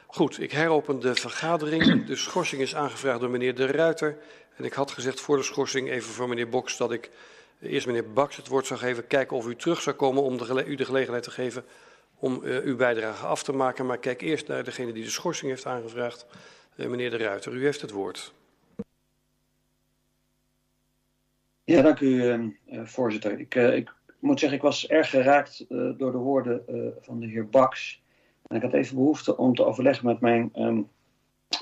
Goed, 0.08 0.40
ik 0.40 0.52
heropen 0.52 1.00
de 1.00 1.16
vergadering. 1.16 2.06
De 2.06 2.16
schorsing 2.16 2.62
is 2.62 2.76
aangevraagd 2.76 3.20
door 3.20 3.30
meneer 3.30 3.56
De 3.56 3.66
Ruiter. 3.66 4.18
En 4.56 4.64
ik 4.64 4.74
had 4.74 4.92
gezegd 4.92 5.20
voor 5.20 5.38
de 5.38 5.44
schorsing 5.44 5.90
even 5.90 6.14
voor 6.14 6.30
meneer 6.30 6.50
Boks 6.50 6.78
dat 6.78 6.92
ik 6.92 7.12
eerst 7.62 7.88
meneer 7.88 8.12
Baks 8.12 8.36
het 8.36 8.48
woord 8.48 8.66
zou 8.66 8.80
geven. 8.80 9.08
Kijken 9.08 9.38
of 9.38 9.48
u 9.48 9.56
terug 9.56 9.82
zou 9.82 9.96
komen 9.96 10.24
om 10.24 10.38
de 10.38 10.66
u 10.66 10.76
de 10.76 10.86
gelegenheid 10.86 11.24
te 11.24 11.32
geven 11.32 11.66
om 12.20 12.44
eh, 12.44 12.64
uw 12.64 12.76
bijdrage 12.76 13.26
af 13.26 13.44
te 13.44 13.54
maken. 13.54 13.86
Maar 13.86 13.98
kijk 13.98 14.22
eerst 14.22 14.48
naar 14.48 14.64
degene 14.64 14.94
die 14.94 15.04
de 15.04 15.10
schorsing 15.10 15.50
heeft 15.50 15.66
aangevraagd. 15.66 16.28
Eh, 16.76 16.88
meneer 16.88 17.10
De 17.10 17.18
Ruiter, 17.18 17.54
u 17.54 17.64
heeft 17.64 17.82
het 17.82 17.92
woord. 17.92 18.34
Ja, 21.64 21.82
dank 21.82 22.00
u, 22.00 22.30
eh, 22.30 22.40
voorzitter. 22.84 23.40
Ik, 23.40 23.56
ik 23.56 23.94
moet 24.20 24.40
zeggen, 24.40 24.58
ik 24.58 24.64
was 24.64 24.88
erg 24.88 25.10
geraakt 25.10 25.66
door 25.70 26.12
de 26.12 26.18
woorden 26.18 26.64
van 27.02 27.20
de 27.20 27.28
heer 27.28 27.50
Baks. 27.50 28.04
En 28.48 28.56
ik 28.56 28.62
had 28.62 28.74
even 28.74 28.96
behoefte 28.96 29.38
om 29.38 29.56
te 29.56 29.66
overleggen 29.66 30.06
met 30.06 30.20
mijn 30.20 30.50
ehm 30.54 30.82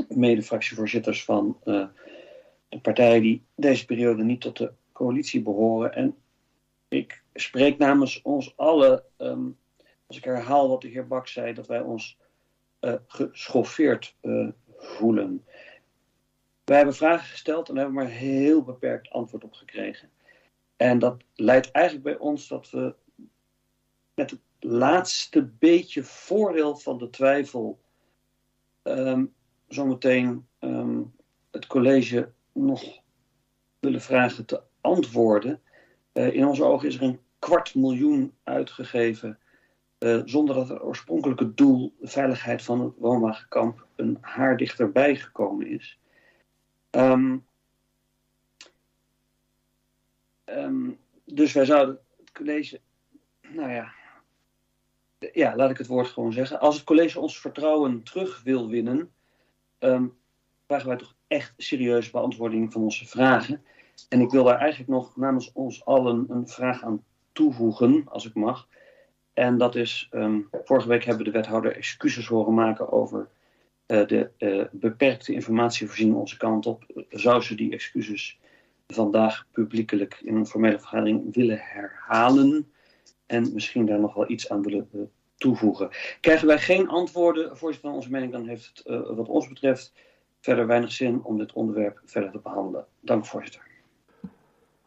mede-fractievoorzitters 0.08 1.24
van 1.24 1.58
de 1.64 2.80
partijen 2.82 3.22
die 3.22 3.44
deze 3.56 3.86
periode 3.86 4.24
niet 4.24 4.42
tot 4.42 4.58
de 4.58 4.72
coalitie 4.92 5.42
behoren. 5.42 5.94
En 5.94 6.16
ik 6.88 7.24
spreek 7.34 7.78
namens 7.78 8.22
ons 8.22 8.54
allen, 8.58 9.04
ehm, 9.18 9.50
als 10.14 10.22
ik 10.22 10.28
herhaal 10.28 10.70
wat 10.70 10.82
de 10.82 10.88
heer 10.88 11.08
Baks 11.08 11.32
zei, 11.32 11.54
dat 11.54 11.68
wij 11.68 11.82
ons 11.82 12.18
eh, 12.80 12.94
geschoffeerd 13.08 14.16
eh, 14.22 14.48
voelen. 14.78 15.46
Wij 16.64 16.76
hebben 16.76 16.96
vragen 16.96 17.28
gesteld 17.28 17.70
en 17.70 17.76
hebben 17.76 17.94
maar 17.94 18.08
heel 18.08 18.64
beperkt 18.64 19.10
antwoord 19.10 19.44
op 19.44 19.54
gekregen. 19.54 20.10
En 20.76 21.00
dat 21.00 21.24
leidt 21.36 21.72
eigenlijk 21.72 22.06
bij 22.06 22.18
ons 22.18 22.48
dat 22.48 22.70
we 22.70 22.96
met 24.14 24.32
het 24.32 24.40
laatste 24.60 25.44
beetje 25.44 26.04
voordeel 26.04 26.76
van 26.76 26.98
de 26.98 27.10
twijfel 27.10 27.80
ehm, 28.82 29.26
zometeen 29.68 30.48
ehm, 30.60 31.02
het 31.52 31.68
college 31.68 32.32
nog 32.52 33.02
willen 33.80 34.02
vragen 34.02 34.46
te 34.46 34.62
antwoorden. 34.82 35.62
Eh, 36.12 36.34
in 36.34 36.48
onze 36.48 36.64
ogen 36.64 36.88
is 36.88 36.96
er 36.96 37.02
een 37.02 37.20
kwart 37.40 37.76
miljoen 37.76 38.34
uitgegeven 38.44 39.38
eh, 40.04 40.22
zonder 40.26 40.56
dat 40.56 40.70
het 40.70 40.82
oorspronkelijke 40.82 41.54
doel, 41.54 41.94
de 42.00 42.08
veiligheid 42.08 42.64
van 42.64 42.82
het 42.82 42.94
woonwagenkamp, 42.98 43.88
een 43.96 44.18
haar 44.22 44.58
dichterbij 44.58 45.16
gekomen 45.16 45.68
is. 45.68 46.00
Ehm, 46.90 47.38
ehm, 50.44 50.92
dus 51.26 51.54
wij 51.54 51.66
zouden 51.66 52.00
het 52.20 52.32
college, 52.32 52.82
nou 53.42 53.72
ja, 53.72 53.94
ja, 55.34 55.56
laat 55.56 55.70
ik 55.70 55.78
het 55.78 55.88
woord 55.88 56.08
gewoon 56.08 56.34
zeggen. 56.34 56.60
Als 56.60 56.76
het 56.76 56.84
college 56.84 57.20
ons 57.20 57.40
vertrouwen 57.40 58.04
terug 58.04 58.44
wil 58.44 58.70
winnen, 58.70 59.14
ehm, 59.78 60.08
vragen 60.68 60.88
wij 60.88 60.98
toch 60.98 61.16
echt 61.28 61.54
serieuze 61.58 62.12
beantwoording 62.12 62.72
van 62.72 62.82
onze 62.82 63.08
vragen. 63.08 63.64
En 64.10 64.22
ik 64.22 64.32
wil 64.32 64.44
daar 64.44 64.60
eigenlijk 64.60 64.90
nog 64.90 65.16
namens 65.16 65.52
ons 65.54 65.86
allen 65.86 66.26
een 66.30 66.48
vraag 66.48 66.84
aan 66.84 67.04
toevoegen, 67.32 68.04
als 68.10 68.26
ik 68.26 68.34
mag. 68.34 68.68
En 69.34 69.58
dat 69.58 69.76
is, 69.76 70.08
ehm, 70.12 70.40
vorige 70.64 70.88
week 70.88 71.04
hebben 71.04 71.26
we 71.26 71.32
de 71.32 71.38
wethouder 71.38 71.76
excuses 71.76 72.28
horen 72.28 72.54
maken 72.54 72.92
over 72.92 73.28
eh, 73.86 74.08
de 74.08 74.30
eh, 74.38 74.66
beperkte 74.72 75.34
informatievoorziening 75.34 76.18
onze 76.18 76.38
kant 76.38 76.66
op. 76.66 77.06
Zou 77.10 77.42
ze 77.42 77.56
die 77.56 77.72
excuses 77.72 78.40
vandaag 78.88 79.48
publiekelijk 79.52 80.20
in 80.22 80.36
een 80.36 80.46
formele 80.46 80.80
vergadering 80.80 81.34
willen 81.34 81.60
herhalen? 81.60 82.72
En 83.26 83.54
misschien 83.54 83.86
daar 83.86 84.00
nog 84.00 84.14
wel 84.14 84.30
iets 84.30 84.50
aan 84.50 84.62
willen 84.62 84.90
eh, 84.94 85.00
toevoegen. 85.38 85.90
Krijgen 86.20 86.48
wij 86.48 86.60
geen 86.60 86.88
antwoorden, 86.88 87.58
voorzitter 87.58 87.92
onze 87.92 88.12
mening, 88.12 88.32
dan 88.32 88.48
heeft 88.48 88.66
het 88.84 89.16
wat 89.16 89.30
ons 89.30 89.48
betreft 89.48 89.94
verder 90.40 90.68
weinig 90.68 90.92
zin 90.92 91.24
om 91.24 91.38
dit 91.38 91.54
onderwerp 91.54 92.02
verder 92.06 92.32
te 92.32 92.40
behandelen. 92.40 92.86
Dank 93.00 93.26
voorzitter. 93.26 93.72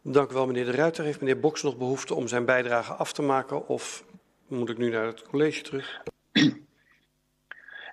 Dank 0.01 0.31
u 0.31 0.33
wel, 0.33 0.45
meneer 0.45 0.65
De 0.65 0.71
Ruiter. 0.71 1.03
Heeft 1.03 1.19
meneer 1.19 1.39
Boks 1.39 1.63
nog 1.63 1.77
behoefte 1.77 2.15
om 2.15 2.27
zijn 2.27 2.45
bijdrage 2.45 2.93
af 2.93 3.13
te 3.13 3.21
maken? 3.21 3.67
Of 3.67 4.03
moet 4.47 4.69
ik 4.69 4.77
nu 4.77 4.89
naar 4.89 5.05
het 5.05 5.21
college 5.21 5.61
terug? 5.61 6.01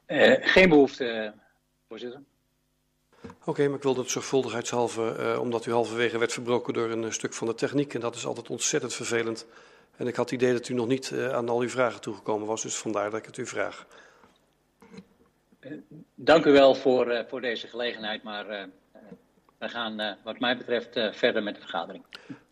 Eh, 0.06 0.34
geen 0.40 0.68
behoefte, 0.68 1.06
eh, 1.06 1.30
voorzitter. 1.88 2.20
Oké, 3.44 3.66
maar 3.66 3.76
ik 3.76 3.82
wilde 3.82 4.00
het 4.00 4.10
zorgvuldigheidshalve, 4.10 5.14
eh, 5.14 5.40
omdat 5.40 5.66
u 5.66 5.72
halverwege 5.72 6.18
werd 6.18 6.32
verbroken 6.32 6.74
door 6.74 6.90
een 6.90 7.12
stuk 7.12 7.32
van 7.32 7.46
de 7.46 7.54
techniek. 7.54 7.94
En 7.94 8.00
dat 8.00 8.14
is 8.14 8.26
altijd 8.26 8.50
ontzettend 8.50 8.94
vervelend. 8.94 9.46
En 9.96 10.06
ik 10.06 10.16
had 10.16 10.30
het 10.30 10.40
idee 10.40 10.52
dat 10.52 10.68
u 10.68 10.74
nog 10.74 10.86
niet 10.86 11.12
aan 11.12 11.48
al 11.48 11.60
uw 11.60 11.68
vragen 11.68 12.00
toegekomen 12.00 12.46
was. 12.46 12.62
Dus 12.62 12.76
vandaar 12.76 13.10
dat 13.10 13.18
ik 13.18 13.26
het 13.26 13.36
u 13.36 13.46
vraag. 13.46 13.86
Dank 16.14 16.44
u 16.44 16.52
wel 16.52 16.74
voor, 16.74 17.24
voor 17.28 17.40
deze 17.40 17.66
gelegenheid, 17.66 18.22
maar 18.22 18.68
we 19.58 19.68
gaan 19.68 20.16
wat 20.24 20.38
mij 20.38 20.56
betreft 20.56 20.92
verder 21.16 21.42
met 21.42 21.54
de 21.54 21.60
vergadering. 21.60 22.04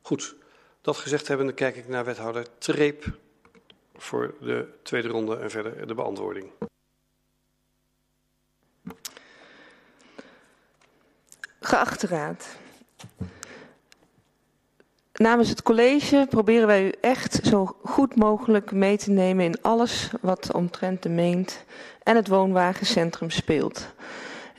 Goed, 0.02 0.34
dat 0.80 0.96
gezegd 0.96 1.28
hebbende 1.28 1.52
kijk 1.52 1.76
ik 1.76 1.88
naar 1.88 2.04
wethouder 2.04 2.58
Treep 2.58 3.04
voor 4.02 4.34
de 4.40 4.68
tweede 4.82 5.08
ronde 5.08 5.36
en 5.38 5.50
verder 5.50 5.86
de 5.86 5.94
beantwoording. 5.94 6.50
Geachte 11.60 12.06
raad. 12.06 12.56
Namens 15.12 15.48
het 15.48 15.62
college 15.62 16.26
proberen 16.30 16.66
wij 16.66 16.86
u 16.86 16.92
echt 17.00 17.40
zo 17.44 17.76
goed 17.84 18.16
mogelijk 18.16 18.72
mee 18.72 18.96
te 18.96 19.10
nemen 19.10 19.44
in 19.44 19.62
alles 19.62 20.10
wat 20.20 20.52
omtrent 20.52 21.02
de 21.02 21.08
Meent 21.08 21.64
en 22.02 22.16
het 22.16 22.28
woonwagencentrum 22.28 23.30
speelt. 23.30 23.88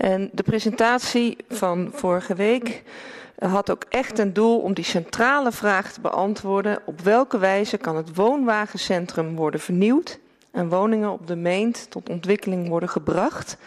En 0.03 0.29
de 0.31 0.43
presentatie 0.43 1.37
van 1.49 1.89
vorige 1.93 2.35
week 2.35 2.83
had 3.39 3.71
ook 3.71 3.85
echt 3.89 4.19
een 4.19 4.33
doel 4.33 4.59
om 4.59 4.73
die 4.73 4.83
centrale 4.83 5.51
vraag 5.51 5.91
te 5.91 6.01
beantwoorden. 6.01 6.79
Op 6.85 7.01
welke 7.01 7.37
wijze 7.37 7.77
kan 7.77 7.95
het 7.95 8.15
woonwagencentrum 8.15 9.35
worden 9.35 9.59
vernieuwd 9.59 10.19
en 10.51 10.69
woningen 10.69 11.11
op 11.11 11.27
de 11.27 11.35
meent 11.35 11.89
tot 11.89 12.09
ontwikkeling 12.09 12.67
worden 12.67 12.89
gebracht. 12.89 13.57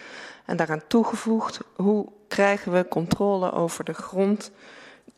En 0.45 0.57
daaraan 0.57 0.87
toegevoegd, 0.87 1.61
hoe 1.77 2.07
krijgen 2.29 2.73
we 2.73 2.89
controle 2.89 3.53
over 3.53 3.85
de 3.85 3.95
grond 3.95 4.51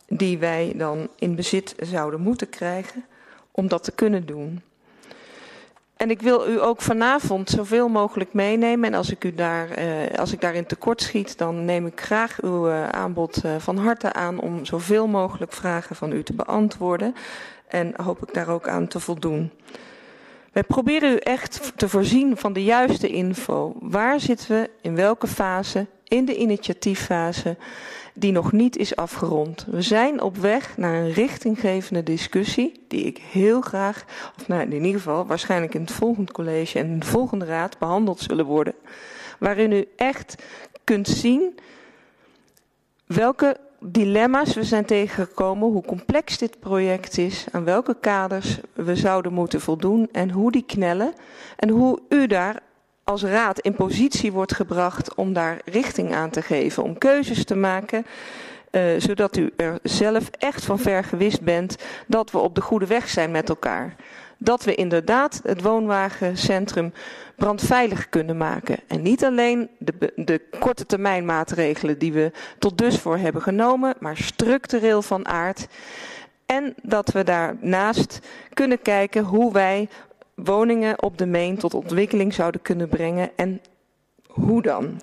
die 0.06 0.38
wij 0.38 0.72
dan 0.76 1.08
in 1.16 1.34
bezit 1.34 1.74
zouden 1.78 2.20
moeten 2.20 2.48
krijgen 2.48 3.04
om 3.50 3.68
dat 3.68 3.84
te 3.84 3.92
kunnen 3.92 4.26
doen. 4.26 4.62
En 5.98 6.10
ik 6.10 6.22
wil 6.22 6.48
u 6.48 6.62
ook 6.62 6.80
vanavond 6.80 7.50
zoveel 7.50 7.88
mogelijk 7.88 8.32
meenemen. 8.32 8.92
En 8.92 8.94
als 8.94 9.10
ik, 9.10 9.24
u 9.24 9.34
daar, 9.34 9.70
eh, 9.70 10.18
als 10.18 10.32
ik 10.32 10.40
daarin 10.40 10.66
tekort 10.66 11.02
schiet, 11.02 11.38
dan 11.38 11.64
neem 11.64 11.86
ik 11.86 12.00
graag 12.00 12.42
uw 12.42 12.68
eh, 12.68 12.88
aanbod 12.88 13.44
eh, 13.44 13.56
van 13.58 13.76
harte 13.76 14.12
aan 14.12 14.40
om 14.40 14.64
zoveel 14.64 15.06
mogelijk 15.06 15.52
vragen 15.52 15.96
van 15.96 16.12
u 16.12 16.22
te 16.22 16.32
beantwoorden. 16.32 17.14
En 17.68 17.92
hoop 18.02 18.22
ik 18.22 18.34
daar 18.34 18.48
ook 18.48 18.68
aan 18.68 18.88
te 18.88 19.00
voldoen. 19.00 19.50
Wij 20.52 20.62
proberen 20.62 21.12
u 21.12 21.16
echt 21.16 21.72
te 21.76 21.88
voorzien 21.88 22.36
van 22.36 22.52
de 22.52 22.64
juiste 22.64 23.08
info. 23.08 23.74
Waar 23.80 24.20
zitten 24.20 24.48
we, 24.48 24.70
in 24.80 24.94
welke 24.94 25.26
fase, 25.26 25.86
in 26.04 26.24
de 26.24 26.36
initiatieffase, 26.36 27.56
die 28.18 28.32
nog 28.32 28.52
niet 28.52 28.76
is 28.76 28.96
afgerond. 28.96 29.66
We 29.70 29.82
zijn 29.82 30.20
op 30.20 30.36
weg 30.36 30.76
naar 30.76 30.94
een 30.94 31.12
richtinggevende 31.12 32.02
discussie, 32.02 32.84
die 32.88 33.04
ik 33.04 33.18
heel 33.18 33.60
graag, 33.60 34.04
of 34.38 34.48
nou, 34.48 34.62
in 34.62 34.72
ieder 34.84 35.00
geval 35.00 35.26
waarschijnlijk 35.26 35.74
in 35.74 35.80
het 35.80 35.92
volgende 35.92 36.32
college 36.32 36.78
en 36.78 36.86
in 36.86 36.98
de 36.98 37.06
volgende 37.06 37.44
raad 37.44 37.78
behandeld 37.78 38.20
zullen 38.20 38.44
worden. 38.44 38.74
Waarin 39.38 39.72
u 39.72 39.88
echt 39.96 40.42
kunt 40.84 41.08
zien 41.08 41.58
welke 43.06 43.56
dilemma's 43.80 44.54
we 44.54 44.64
zijn 44.64 44.84
tegengekomen, 44.84 45.68
hoe 45.68 45.84
complex 45.84 46.38
dit 46.38 46.60
project 46.60 47.18
is, 47.18 47.46
aan 47.50 47.64
welke 47.64 47.96
kaders 48.00 48.58
we 48.72 48.96
zouden 48.96 49.32
moeten 49.32 49.60
voldoen 49.60 50.08
en 50.12 50.30
hoe 50.30 50.52
die 50.52 50.64
knellen 50.66 51.12
en 51.56 51.68
hoe 51.68 51.98
u 52.08 52.26
daar 52.26 52.62
als 53.08 53.22
raad 53.22 53.58
in 53.58 53.74
positie 53.74 54.32
wordt 54.32 54.54
gebracht 54.54 55.14
om 55.14 55.32
daar 55.32 55.60
richting 55.64 56.14
aan 56.14 56.30
te 56.30 56.42
geven, 56.42 56.82
om 56.82 56.98
keuzes 56.98 57.44
te 57.44 57.54
maken, 57.54 58.06
uh, 58.70 58.82
zodat 58.98 59.36
u 59.36 59.52
er 59.56 59.78
zelf 59.82 60.30
echt 60.38 60.64
van 60.64 60.78
ver 60.78 61.04
gewist 61.04 61.42
bent 61.42 61.76
dat 62.06 62.30
we 62.30 62.38
op 62.38 62.54
de 62.54 62.60
goede 62.60 62.86
weg 62.86 63.08
zijn 63.08 63.30
met 63.30 63.48
elkaar. 63.48 63.94
Dat 64.38 64.64
we 64.64 64.74
inderdaad 64.74 65.40
het 65.44 65.62
woonwagencentrum 65.62 66.92
brandveilig 67.36 68.08
kunnen 68.08 68.36
maken. 68.36 68.78
En 68.86 69.02
niet 69.02 69.24
alleen 69.24 69.70
de, 69.78 70.12
de 70.16 70.40
korte 70.58 70.86
termijn 70.86 71.24
maatregelen 71.24 71.98
die 71.98 72.12
we 72.12 72.32
tot 72.58 72.78
dusver 72.78 73.18
hebben 73.18 73.42
genomen, 73.42 73.94
maar 73.98 74.16
structureel 74.16 75.02
van 75.02 75.28
aard. 75.28 75.66
En 76.46 76.74
dat 76.82 77.12
we 77.12 77.24
daarnaast 77.24 78.18
kunnen 78.54 78.82
kijken 78.82 79.24
hoe 79.24 79.52
wij 79.52 79.88
woningen 80.44 81.02
op 81.02 81.18
de 81.18 81.26
Meen 81.26 81.58
tot 81.58 81.74
ontwikkeling 81.74 82.34
zouden 82.34 82.62
kunnen 82.62 82.88
brengen 82.88 83.30
en 83.36 83.60
hoe 84.26 84.62
dan. 84.62 85.00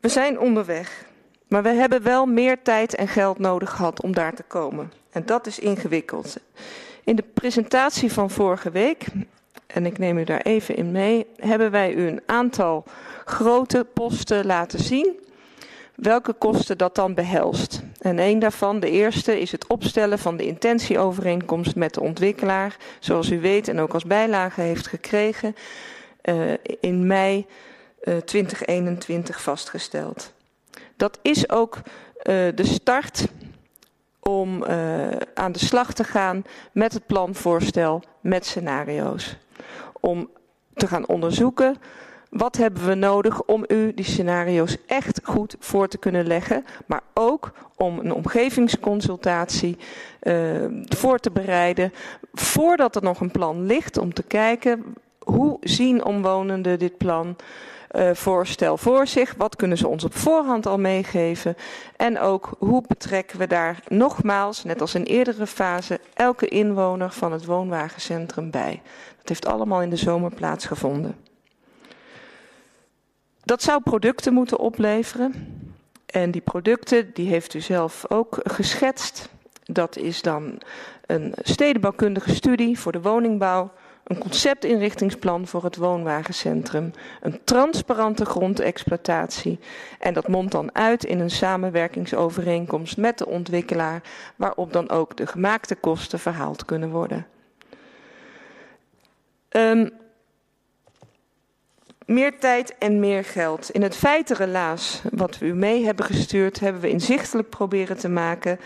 We 0.00 0.08
zijn 0.08 0.38
onderweg, 0.38 1.06
maar 1.48 1.62
we 1.62 1.68
hebben 1.68 2.02
wel 2.02 2.26
meer 2.26 2.62
tijd 2.62 2.94
en 2.94 3.08
geld 3.08 3.38
nodig 3.38 3.70
gehad 3.70 4.02
om 4.02 4.12
daar 4.12 4.34
te 4.34 4.42
komen. 4.42 4.92
En 5.10 5.26
dat 5.26 5.46
is 5.46 5.58
ingewikkeld. 5.58 6.36
In 7.04 7.16
de 7.16 7.24
presentatie 7.34 8.12
van 8.12 8.30
vorige 8.30 8.70
week, 8.70 9.06
en 9.66 9.86
ik 9.86 9.98
neem 9.98 10.18
u 10.18 10.24
daar 10.24 10.40
even 10.40 10.76
in 10.76 10.92
mee, 10.92 11.26
hebben 11.36 11.70
wij 11.70 11.94
u 11.94 12.06
een 12.06 12.22
aantal 12.26 12.84
grote 13.24 13.86
posten 13.92 14.46
laten 14.46 14.78
zien 14.78 15.26
welke 15.98 16.32
kosten 16.32 16.78
dat 16.78 16.94
dan 16.94 17.14
behelst. 17.14 17.82
En 18.00 18.18
een 18.18 18.38
daarvan, 18.38 18.80
de 18.80 18.90
eerste, 18.90 19.40
is 19.40 19.52
het 19.52 19.66
opstellen 19.66 20.18
van 20.18 20.36
de 20.36 20.46
intentieovereenkomst 20.46 21.76
met 21.76 21.94
de 21.94 22.00
ontwikkelaar, 22.00 22.76
zoals 22.98 23.30
u 23.30 23.40
weet 23.40 23.68
en 23.68 23.80
ook 23.80 23.94
als 23.94 24.04
bijlage 24.04 24.60
heeft 24.60 24.86
gekregen, 24.86 25.56
uh, 26.22 26.52
in 26.80 27.06
mei 27.06 27.46
uh, 28.02 28.16
eh, 28.16 28.22
2021 28.22 29.42
vastgesteld. 29.42 30.32
Dat 30.96 31.18
is 31.22 31.50
ook 31.50 31.76
uh, 31.76 31.82
de 32.54 32.66
start 32.66 33.28
om 34.20 34.64
aan 35.34 35.52
de 35.52 35.58
slag 35.58 35.92
te 35.92 36.04
gaan 36.04 36.44
met 36.72 36.92
het 36.92 37.06
planvoorstel 37.06 38.02
met 38.20 38.46
scenario's. 38.46 39.36
Om 40.00 40.30
te 40.74 40.86
gaan 40.86 41.08
onderzoeken 41.08 41.76
wat 42.28 42.56
hebben 42.56 42.86
we 42.86 42.94
nodig 42.94 43.42
om 43.42 43.64
u 43.68 43.94
die 43.94 44.04
scenario's 44.04 44.76
echt 44.86 45.20
goed 45.22 45.56
voor 45.58 45.88
te 45.88 45.98
kunnen 45.98 46.26
leggen, 46.26 46.64
maar 46.86 47.02
ook 47.14 47.52
om 47.76 47.98
een 47.98 48.12
omgevingsconsultatie 48.12 49.76
uh, 50.22 50.64
voor 50.84 51.18
te 51.18 51.30
bereiden 51.30 51.92
voordat 52.32 52.96
er 52.96 53.02
nog 53.02 53.20
een 53.20 53.30
plan 53.30 53.66
ligt 53.66 53.98
om 53.98 54.14
te 54.14 54.22
kijken 54.22 54.84
hoe 55.18 55.56
zien 55.60 56.04
omwonenden 56.04 56.78
dit 56.78 56.96
plan 56.96 57.36
uh, 57.92 58.10
voorstel 58.14 58.76
voor 58.76 59.06
zich, 59.06 59.34
wat 59.36 59.56
kunnen 59.56 59.78
ze 59.78 59.88
ons 59.88 60.04
op 60.04 60.14
voorhand 60.14 60.66
al 60.66 60.78
meegeven 60.78 61.56
en 61.96 62.18
ook 62.18 62.56
hoe 62.58 62.82
betrekken 62.86 63.38
we 63.38 63.46
daar 63.46 63.80
nogmaals, 63.88 64.64
net 64.64 64.80
als 64.80 64.94
in 64.94 65.02
eerdere 65.02 65.46
fase, 65.46 66.00
elke 66.14 66.48
inwoner 66.48 67.12
van 67.12 67.32
het 67.32 67.44
woonwagencentrum 67.44 68.50
bij. 68.50 68.82
Dat 69.18 69.28
heeft 69.28 69.46
allemaal 69.46 69.82
in 69.82 69.90
de 69.90 69.96
zomer 69.96 70.34
plaatsgevonden. 70.34 71.27
Dat 73.48 73.62
zou 73.62 73.82
producten 73.82 74.32
moeten 74.32 74.58
opleveren. 74.58 75.34
En 76.06 76.30
die 76.30 76.40
producten, 76.40 77.10
die 77.14 77.28
heeft 77.28 77.54
u 77.54 77.60
zelf 77.60 78.04
ook 78.08 78.40
geschetst. 78.42 79.28
Dat 79.64 79.96
is 79.96 80.22
dan 80.22 80.58
een 81.06 81.34
stedenbouwkundige 81.42 82.34
studie 82.34 82.78
voor 82.78 82.92
de 82.92 83.00
woningbouw, 83.00 83.70
een 84.04 84.18
conceptinrichtingsplan 84.18 85.46
voor 85.46 85.64
het 85.64 85.76
woonwagencentrum, 85.76 86.90
een 87.20 87.40
transparante 87.44 88.24
grondexploitatie. 88.24 89.58
En 89.98 90.14
dat 90.14 90.28
mondt 90.28 90.52
dan 90.52 90.74
uit 90.74 91.04
in 91.04 91.20
een 91.20 91.30
samenwerkingsovereenkomst 91.30 92.96
met 92.96 93.18
de 93.18 93.26
ontwikkelaar, 93.26 94.02
waarop 94.36 94.72
dan 94.72 94.90
ook 94.90 95.16
de 95.16 95.26
gemaakte 95.26 95.74
kosten 95.74 96.18
verhaald 96.18 96.64
kunnen 96.64 96.90
worden. 96.90 97.26
Um, 99.50 99.90
meer 102.08 102.38
tijd 102.38 102.78
en 102.78 103.00
meer 103.00 103.24
geld. 103.24 103.70
In 103.70 103.82
het 103.82 103.96
feitenrelaas 103.96 105.02
wat 105.12 105.38
we 105.38 105.46
u 105.46 105.54
mee 105.54 105.84
hebben 105.84 106.04
gestuurd, 106.04 106.60
hebben 106.60 106.82
we 106.82 106.90
inzichtelijk 106.90 107.48
proberen 107.48 107.98
te 107.98 108.08
maken 108.08 108.60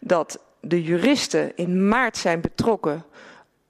dat 0.00 0.38
de 0.60 0.82
juristen 0.82 1.56
in 1.56 1.88
maart 1.88 2.16
zijn 2.16 2.40
betrokken 2.40 3.04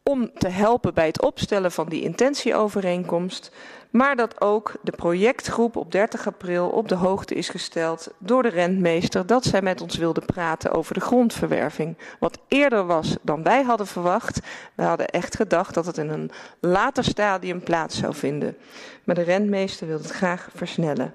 om 0.02 0.30
te 0.38 0.48
helpen 0.48 0.94
bij 0.94 1.06
het 1.06 1.22
opstellen 1.22 1.72
van 1.72 1.88
die 1.88 2.02
intentieovereenkomst. 2.02 3.52
Maar 3.90 4.16
dat 4.16 4.40
ook 4.40 4.72
de 4.82 4.92
projectgroep 4.92 5.76
op 5.76 5.92
30 5.92 6.26
april 6.26 6.68
op 6.68 6.88
de 6.88 6.94
hoogte 6.94 7.34
is 7.34 7.48
gesteld 7.48 8.10
door 8.18 8.42
de 8.42 8.48
rentmeester 8.48 9.26
dat 9.26 9.44
zij 9.44 9.62
met 9.62 9.80
ons 9.80 9.96
wilde 9.96 10.20
praten 10.20 10.72
over 10.72 10.94
de 10.94 11.00
grondverwerving. 11.00 11.96
Wat 12.18 12.38
eerder 12.48 12.86
was 12.86 13.16
dan 13.22 13.42
wij 13.42 13.62
hadden 13.62 13.86
verwacht. 13.86 14.40
We 14.74 14.82
hadden 14.82 15.08
echt 15.08 15.36
gedacht 15.36 15.74
dat 15.74 15.86
het 15.86 15.98
in 15.98 16.08
een 16.08 16.30
later 16.60 17.04
stadium 17.04 17.62
plaats 17.62 17.98
zou 17.98 18.14
vinden. 18.14 18.56
Maar 19.04 19.14
de 19.14 19.22
rentmeester 19.22 19.86
wilde 19.86 20.02
het 20.02 20.12
graag 20.12 20.48
versnellen. 20.54 21.14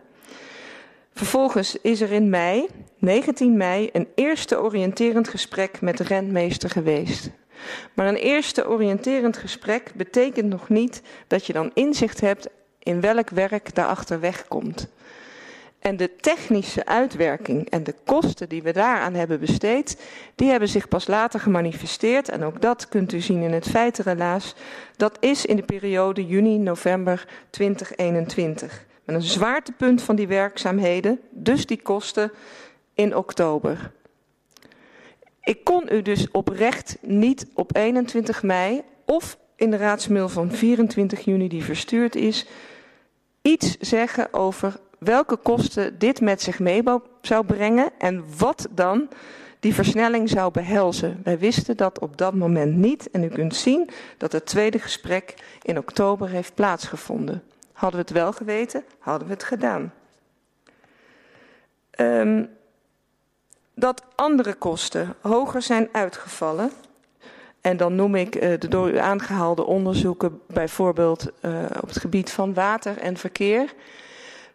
Vervolgens 1.13 1.77
is 1.81 2.01
er 2.01 2.11
in 2.11 2.29
mei, 2.29 2.67
19 2.97 3.57
mei, 3.57 3.89
een 3.91 4.07
eerste 4.15 4.61
oriënterend 4.61 5.27
gesprek 5.27 5.81
met 5.81 5.97
de 5.97 6.03
rentmeester 6.03 6.69
geweest. 6.69 7.29
Maar 7.93 8.07
een 8.07 8.15
eerste 8.15 8.67
oriënterend 8.67 9.37
gesprek 9.37 9.91
betekent 9.95 10.49
nog 10.49 10.69
niet 10.69 11.01
dat 11.27 11.45
je 11.45 11.53
dan 11.53 11.71
inzicht 11.73 12.21
hebt 12.21 12.49
in 12.83 13.01
welk 13.01 13.29
werk 13.29 13.75
daarachter 13.75 14.19
wegkomt. 14.19 14.87
En 15.79 15.97
de 15.97 16.15
technische 16.15 16.85
uitwerking 16.85 17.69
en 17.69 17.83
de 17.83 17.95
kosten 18.05 18.49
die 18.49 18.63
we 18.63 18.71
daaraan 18.71 19.13
hebben 19.13 19.39
besteed, 19.39 20.01
die 20.35 20.49
hebben 20.49 20.69
zich 20.69 20.87
pas 20.87 21.07
later 21.07 21.39
gemanifesteerd. 21.39 22.29
En 22.29 22.43
ook 22.43 22.61
dat 22.61 22.87
kunt 22.87 23.13
u 23.13 23.19
zien 23.19 23.41
in 23.41 23.51
het 23.51 23.69
feitenrelaas. 23.69 24.55
Dat 24.95 25.17
is 25.19 25.45
in 25.45 25.55
de 25.55 25.63
periode 25.63 26.25
juni-november 26.25 27.27
2021. 27.49 28.85
Met 29.03 29.15
een 29.15 29.21
zwaartepunt 29.21 30.01
van 30.01 30.15
die 30.15 30.27
werkzaamheden, 30.27 31.19
dus 31.29 31.65
die 31.65 31.81
kosten, 31.81 32.31
in 32.93 33.15
oktober. 33.15 33.91
Ik 35.41 35.63
kon 35.63 35.87
u 35.91 36.01
dus 36.01 36.31
oprecht 36.31 36.97
niet 37.01 37.47
op 37.53 37.75
21 37.75 38.43
mei 38.43 38.81
of 39.05 39.37
in 39.55 39.71
de 39.71 39.77
raadsmail 39.77 40.29
van 40.29 40.51
24 40.51 41.25
juni 41.25 41.47
die 41.47 41.63
verstuurd 41.63 42.15
is, 42.15 42.45
iets 43.43 43.77
zeggen 43.77 44.33
over 44.33 44.79
welke 44.97 45.35
kosten 45.35 45.99
dit 45.99 46.21
met 46.21 46.41
zich 46.41 46.59
mee 46.59 46.83
zou 47.21 47.45
brengen 47.45 47.91
en 47.97 48.23
wat 48.37 48.67
dan 48.71 49.09
die 49.59 49.73
versnelling 49.73 50.29
zou 50.29 50.51
behelzen. 50.51 51.21
Wij 51.23 51.39
wisten 51.39 51.77
dat 51.77 51.99
op 51.99 52.17
dat 52.17 52.33
moment 52.33 52.75
niet 52.75 53.09
en 53.09 53.23
u 53.23 53.27
kunt 53.27 53.55
zien 53.55 53.89
dat 54.17 54.31
het 54.31 54.45
tweede 54.45 54.79
gesprek 54.79 55.33
in 55.61 55.77
oktober 55.77 56.29
heeft 56.29 56.55
plaatsgevonden. 56.55 57.43
Hadden 57.71 57.99
we 57.99 58.05
het 58.05 58.15
wel 58.15 58.33
geweten, 58.33 58.83
hadden 58.99 59.27
we 59.27 59.33
het 59.33 59.43
gedaan. 59.43 59.93
Um, 61.99 62.49
dat 63.73 64.03
andere 64.15 64.53
kosten 64.53 65.15
hoger 65.21 65.61
zijn 65.61 65.89
uitgevallen 65.91 66.71
En 67.63 67.77
dan 67.77 67.95
noem 67.95 68.15
ik 68.15 68.35
uh, 68.35 68.41
de 68.59 68.67
door 68.67 68.89
u 68.89 68.97
aangehaalde 68.97 69.65
onderzoeken, 69.65 70.41
bijvoorbeeld 70.47 71.31
uh, 71.41 71.51
op 71.81 71.87
het 71.87 71.99
gebied 71.99 72.31
van 72.31 72.53
water 72.53 72.97
en 72.97 73.17
verkeer. 73.17 73.73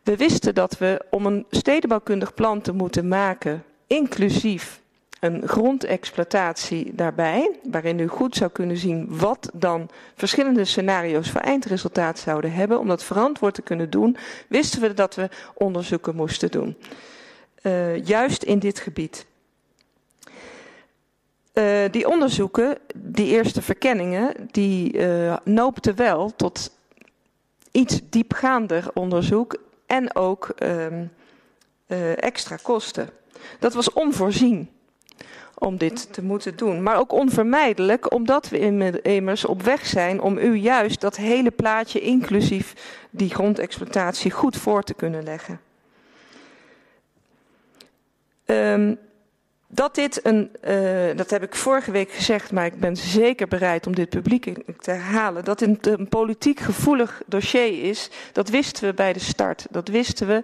We 0.02 0.16
wisten 0.16 0.54
dat 0.54 0.78
we 0.78 1.04
om 1.10 1.26
een 1.26 1.46
stedenbouwkundig 1.50 2.34
plan 2.34 2.60
te 2.60 2.72
moeten 2.72 3.08
maken, 3.08 3.64
inclusief 3.86 4.80
een 5.20 5.48
grondexploitatie 5.48 6.94
daarbij, 6.94 7.50
waarin 7.70 7.98
u 7.98 8.06
goed 8.06 8.36
zou 8.36 8.50
kunnen 8.50 8.76
zien 8.76 9.06
wat 9.08 9.50
dan 9.54 9.88
verschillende 10.14 10.64
scenario's 10.64 11.30
voor 11.30 11.40
eindresultaat 11.40 12.18
zouden 12.18 12.52
hebben. 12.52 12.78
Om 12.78 12.88
dat 12.88 13.04
verantwoord 13.04 13.54
te 13.54 13.62
kunnen 13.62 13.90
doen, 13.90 14.16
wisten 14.48 14.80
we 14.80 14.94
dat 14.94 15.14
we 15.14 15.28
onderzoeken 15.54 16.14
moesten 16.14 16.50
doen. 16.50 16.76
Uh, 17.62 18.04
juist 18.04 18.42
in 18.42 18.58
dit 18.58 18.80
gebied. 18.80 19.26
Uh, 21.58 21.84
die 21.90 22.08
onderzoeken, 22.08 22.78
die 22.94 23.26
eerste 23.26 23.62
verkenningen, 23.62 24.34
die 24.50 24.92
uh, 24.92 25.36
noopten 25.44 25.96
wel 25.96 26.36
tot 26.36 26.76
iets 27.72 28.00
diepgaander 28.10 28.90
onderzoek 28.94 29.56
en 29.86 30.14
ook 30.14 30.54
extra 32.16 32.56
kosten. 32.62 33.10
Dat 33.58 33.74
was 33.74 33.92
onvoorzien 33.92 34.70
om 35.54 35.76
dit 35.76 36.12
te 36.12 36.22
moeten 36.22 36.56
doen. 36.56 36.82
Maar 36.82 36.98
ook 36.98 37.12
onvermijdelijk, 37.12 38.12
omdat 38.12 38.48
we 38.48 39.02
immers 39.02 39.44
op 39.44 39.62
weg 39.62 39.86
zijn 39.86 40.20
om 40.20 40.38
u 40.38 40.54
juist 40.54 41.00
dat 41.00 41.16
hele 41.16 41.50
plaatje, 41.50 42.00
inclusief 42.00 42.74
die 43.10 43.30
grondexploitatie, 43.30 44.30
goed 44.30 44.56
voor 44.56 44.82
te 44.82 44.94
kunnen 44.94 45.22
leggen. 45.22 45.60
Um, 48.44 48.98
dat 49.70 49.94
dit 49.94 50.24
een, 50.24 50.50
uh, 50.68 51.16
dat 51.16 51.30
heb 51.30 51.42
ik 51.42 51.54
vorige 51.54 51.90
week 51.90 52.10
gezegd, 52.10 52.52
maar 52.52 52.66
ik 52.66 52.80
ben 52.80 52.96
zeker 52.96 53.48
bereid 53.48 53.86
om 53.86 53.94
dit 53.94 54.08
publiek 54.08 54.54
te 54.78 54.90
herhalen. 54.90 55.44
Dat 55.44 55.58
dit 55.58 55.86
een 55.86 56.08
politiek 56.08 56.60
gevoelig 56.60 57.22
dossier 57.26 57.82
is, 57.82 58.10
dat 58.32 58.48
wisten 58.48 58.84
we 58.88 58.94
bij 58.94 59.12
de 59.12 59.18
start. 59.18 59.66
Dat 59.70 59.88
wisten 59.88 60.26
we 60.26 60.42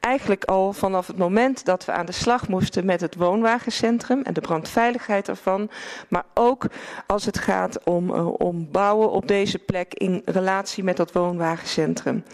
eigenlijk 0.00 0.44
al 0.44 0.72
vanaf 0.72 1.06
het 1.06 1.16
moment 1.16 1.64
dat 1.64 1.84
we 1.84 1.92
aan 1.92 2.06
de 2.06 2.12
slag 2.12 2.48
moesten 2.48 2.84
met 2.84 3.00
het 3.00 3.14
woonwagencentrum 3.14 4.22
en 4.22 4.34
de 4.34 4.40
brandveiligheid 4.40 5.28
ervan. 5.28 5.70
Maar 6.08 6.24
ook 6.34 6.66
als 7.06 7.24
het 7.24 7.38
gaat 7.38 7.84
om, 7.84 8.10
uh, 8.10 8.70
bouwen 8.70 9.10
op 9.10 9.28
deze 9.28 9.58
plek 9.58 9.94
in 9.94 10.22
relatie 10.24 10.84
met 10.84 10.96
dat 10.96 11.12
woonwagencentrum. 11.12 12.24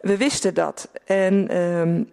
We 0.00 0.16
wisten 0.16 0.54
dat. 0.54 0.90
En 1.04 1.54
uh, 1.54 2.04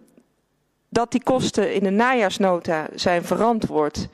dat 0.88 1.12
die 1.12 1.22
kosten 1.22 1.74
in 1.74 1.82
de 1.82 1.90
najaarsnota 1.90 2.88
zijn 2.94 3.24
verantwoord, 3.24 4.08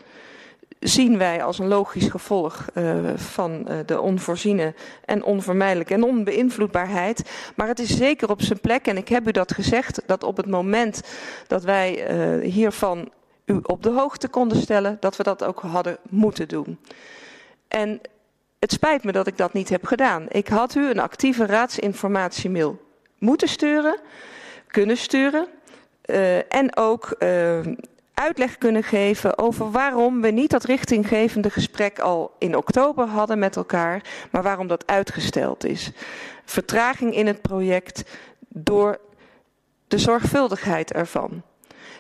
zien 0.80 1.18
wij 1.18 1.44
als 1.44 1.58
een 1.58 1.68
logisch 1.68 2.08
gevolg 2.08 2.66
uh, 2.74 3.10
van 3.16 3.66
uh, 3.68 3.78
de 3.86 4.00
onvoorziene 4.00 4.74
en 5.04 5.24
onvermijdelijke 5.24 5.94
en 5.94 6.02
onbeïnvloedbaarheid. 6.02 7.30
Maar 7.56 7.68
het 7.68 7.78
is 7.78 7.96
zeker 7.96 8.30
op 8.30 8.42
zijn 8.42 8.60
plek, 8.60 8.86
en 8.86 8.96
ik 8.96 9.08
heb 9.08 9.28
u 9.28 9.30
dat 9.30 9.52
gezegd, 9.52 10.02
dat 10.06 10.24
op 10.24 10.36
het 10.36 10.46
moment 10.46 11.02
dat 11.46 11.64
wij 11.64 12.10
uh, 12.10 12.52
hiervan 12.52 13.10
u 13.44 13.58
op 13.62 13.82
de 13.82 13.90
hoogte 13.90 14.28
konden 14.28 14.58
stellen, 14.58 14.96
dat 15.00 15.16
we 15.16 15.22
dat 15.22 15.44
ook 15.44 15.60
hadden 15.60 15.96
moeten 16.08 16.48
doen. 16.48 16.78
En 17.68 18.00
het 18.58 18.72
spijt 18.72 19.04
me 19.04 19.12
dat 19.12 19.26
ik 19.26 19.36
dat 19.36 19.52
niet 19.52 19.68
heb 19.68 19.86
gedaan. 19.86 20.26
Ik 20.28 20.48
had 20.48 20.74
u 20.74 20.90
een 20.90 21.00
actieve 21.00 21.46
raadsinformatiemail 21.46 22.80
moeten 23.18 23.48
sturen, 23.48 24.00
kunnen 24.66 24.96
sturen. 24.96 25.46
Uh, 26.06 26.54
en 26.54 26.76
ook 26.76 27.16
uh, 27.18 27.58
uitleg 28.14 28.58
kunnen 28.58 28.82
geven 28.82 29.38
over 29.38 29.70
waarom 29.70 30.20
we 30.20 30.30
niet 30.30 30.50
dat 30.50 30.64
richtinggevende 30.64 31.50
gesprek 31.50 31.98
al 31.98 32.34
in 32.38 32.56
oktober 32.56 33.06
hadden 33.06 33.38
met 33.38 33.56
elkaar, 33.56 34.02
maar 34.30 34.42
waarom 34.42 34.66
dat 34.66 34.86
uitgesteld 34.86 35.64
is. 35.64 35.92
Vertraging 36.44 37.14
in 37.14 37.26
het 37.26 37.42
project 37.42 38.04
door 38.48 39.00
de 39.88 39.98
zorgvuldigheid 39.98 40.92
ervan. 40.92 41.42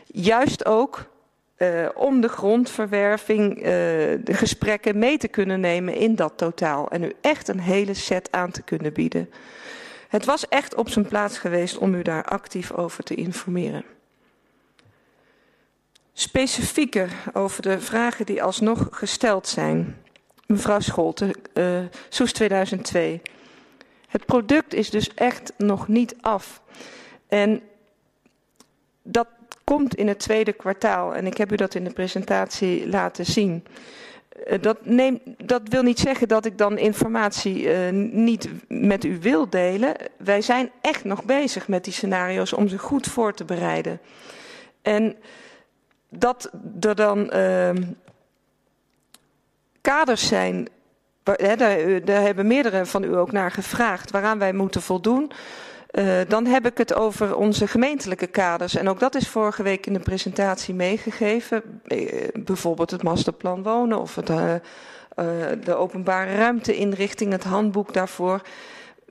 Juist 0.06 0.64
ook 0.64 1.04
uh, 1.58 1.88
om 1.94 2.20
de 2.20 2.28
grondverwerving, 2.28 3.62
de 3.62 4.34
gesprekken 4.34 4.98
mee 4.98 5.18
te 5.18 5.28
kunnen 5.28 5.60
nemen 5.60 5.94
in 5.94 6.14
dat 6.14 6.32
totaal 6.36 6.88
en 6.90 7.04
u 7.04 7.12
echt 7.20 7.48
een 7.48 7.60
hele 7.60 7.94
set 7.94 8.28
aan 8.32 8.50
te 8.50 8.62
kunnen 8.62 8.92
bieden. 8.92 9.30
Het 10.14 10.24
was 10.24 10.48
echt 10.48 10.74
op 10.74 10.88
zijn 10.88 11.08
plaats 11.08 11.38
geweest 11.38 11.78
om 11.78 11.94
u 11.94 12.02
daar 12.02 12.24
actief 12.24 12.72
over 12.72 13.04
te 13.04 13.14
informeren. 13.14 13.84
Specifieker 16.16 17.10
over 17.32 17.62
de 17.62 17.80
vragen 17.80 18.26
die 18.26 18.42
alsnog 18.42 18.88
gesteld 18.90 19.48
zijn. 19.48 19.96
Mevrouw 20.46 20.80
Scholten, 20.80 21.30
uh, 21.54 21.78
Soes 22.08 22.32
2002. 22.32 23.20
Het 24.08 24.24
product 24.24 24.74
is 24.74 24.90
dus 24.90 25.14
echt 25.14 25.52
nog 25.56 25.88
niet 25.88 26.14
af. 26.20 26.62
En 27.28 27.62
dat 29.02 29.26
komt 29.64 29.94
in 29.94 30.08
het 30.08 30.18
tweede 30.18 30.52
kwartaal. 30.52 31.14
En 31.14 31.26
ik 31.26 31.36
heb 31.36 31.52
u 31.52 31.56
dat 31.56 31.74
in 31.74 31.84
de 31.84 31.92
presentatie 31.92 32.88
laten 32.88 33.26
zien. 33.26 33.64
Uh, 34.46 34.62
dat, 34.62 34.84
neem, 34.84 35.20
dat, 35.44 35.62
wil 35.64 35.82
niet 35.82 35.98
zeggen 35.98 36.28
dat 36.28 36.44
ik 36.44 36.58
dan 36.58 36.78
informatie 36.78 37.62
uh, 37.62 37.90
niet 38.12 38.48
met 38.68 39.04
u 39.04 39.18
wil 39.20 39.50
delen. 39.50 39.94
Wij 40.16 40.42
zijn 40.42 40.70
echt 40.80 41.04
nog 41.04 41.24
bezig 41.24 41.68
met 41.68 41.84
die 41.84 41.92
scenario's 41.92 42.52
om 42.52 42.68
ze 42.68 42.78
goed 42.78 43.06
voor 43.06 43.34
te 43.34 43.44
bereiden. 43.44 44.00
En 44.82 45.16
dat 46.18 46.50
er 46.80 46.94
dan 46.94 47.30
uh, 47.34 47.70
kaders 49.80 50.26
zijn, 50.26 50.68
daar, 51.22 51.56
daar, 52.04 52.22
hebben 52.22 52.46
meerdere 52.46 52.86
van 52.86 53.04
u 53.04 53.16
ook 53.16 53.32
naar 53.32 53.50
gevraagd, 53.50 54.10
waaraan 54.10 54.38
wij 54.38 54.52
moeten 54.52 54.82
voldoen. 54.82 55.30
Uh, 55.90 56.20
dan 56.28 56.46
heb 56.46 56.66
ik 56.66 56.78
het 56.78 56.94
over 56.94 57.36
onze 57.36 57.66
gemeentelijke 57.66 58.26
kaders. 58.26 58.76
En 58.76 58.88
ook 58.88 59.00
dat 59.00 59.14
is 59.14 59.28
vorige 59.28 59.62
week 59.62 59.86
in 59.86 59.92
de 59.92 59.98
presentatie 59.98 60.74
meegegeven. 60.74 61.80
Uh, 61.86 62.28
bijvoorbeeld 62.34 62.90
het 62.90 63.02
masterplan 63.02 63.62
wonen 63.62 64.00
of 64.00 64.14
het, 64.14 64.26
de 65.64 65.74
openbare 65.74 66.34
ruimteinrichting, 66.34 67.32
het 67.32 67.44
handboek 67.44 67.92
daarvoor. 67.92 68.40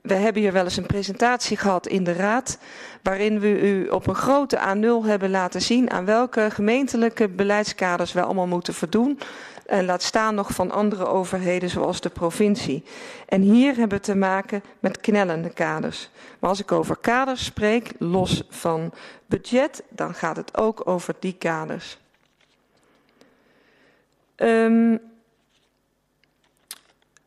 We 0.04 0.14
hebben 0.14 0.42
hier 0.42 0.52
wel 0.52 0.64
eens 0.64 0.76
een 0.76 0.86
presentatie 0.86 1.56
gehad 1.56 1.86
in 1.86 2.04
de 2.04 2.12
Raad, 2.12 2.58
waarin 3.02 3.40
we 3.40 3.60
u 3.60 3.88
op 3.88 4.06
een 4.06 4.14
grote 4.14 4.56
A0 4.56 5.06
hebben 5.06 5.30
laten 5.30 5.62
zien 5.62 5.90
aan 5.90 6.04
welke 6.04 6.48
gemeentelijke 6.52 7.28
beleidskaders 7.28 8.12
we 8.12 8.22
allemaal 8.22 8.46
moeten 8.46 8.74
voldoen. 8.74 9.18
En 9.66 9.84
laat 9.84 10.02
staan 10.02 10.34
nog 10.34 10.54
van 10.54 10.70
andere 10.70 11.06
overheden 11.06 11.68
zoals 11.68 12.00
de 12.00 12.08
provincie. 12.08 12.84
En 13.28 13.40
hier 13.40 13.76
hebben 13.76 13.98
we 13.98 14.04
te 14.04 14.14
maken 14.14 14.62
met 14.80 15.00
knellende 15.00 15.50
kaders. 15.50 16.10
Maar 16.38 16.50
als 16.50 16.60
ik 16.60 16.72
over 16.72 16.96
kaders 16.96 17.44
spreek, 17.44 17.92
los 17.98 18.42
van 18.48 18.92
budget, 19.26 19.82
dan 19.88 20.14
gaat 20.14 20.36
het 20.36 20.56
ook 20.56 20.88
over 20.88 21.14
die 21.18 21.34
kaders. 21.38 21.98
Um, 24.36 25.00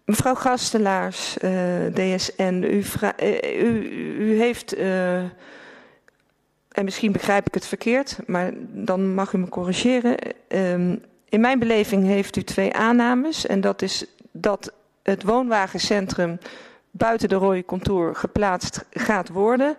Mevrouw 0.08 0.36
Gastelaars, 0.36 1.38
uh, 1.38 1.52
DSN, 1.94 2.64
u, 2.64 2.84
uh, 3.04 3.62
u, 3.62 3.90
u 4.20 4.40
heeft, 4.40 4.78
uh, 4.78 5.18
en 5.18 6.84
misschien 6.84 7.12
begrijp 7.12 7.48
ik 7.48 7.54
het 7.54 7.66
verkeerd, 7.66 8.18
maar 8.26 8.52
dan 8.58 9.14
mag 9.14 9.34
u 9.34 9.38
me 9.38 9.50
corrigeren. 9.50 10.18
Um, 10.48 11.02
in 11.30 11.42
mijn 11.42 11.60
beleving 11.60 12.06
heeft 12.06 12.36
u 12.36 12.44
twee 12.44 12.74
aannames 12.74 13.46
en 13.46 13.62
dat 13.62 13.82
is 13.82 14.06
dat 14.32 14.74
het 15.04 15.24
woonwagencentrum 15.24 16.38
buiten 16.92 17.30
de 17.30 17.36
rode 17.36 17.66
contour 17.66 18.16
geplaatst 18.16 18.86
gaat 18.92 19.30
worden 19.30 19.76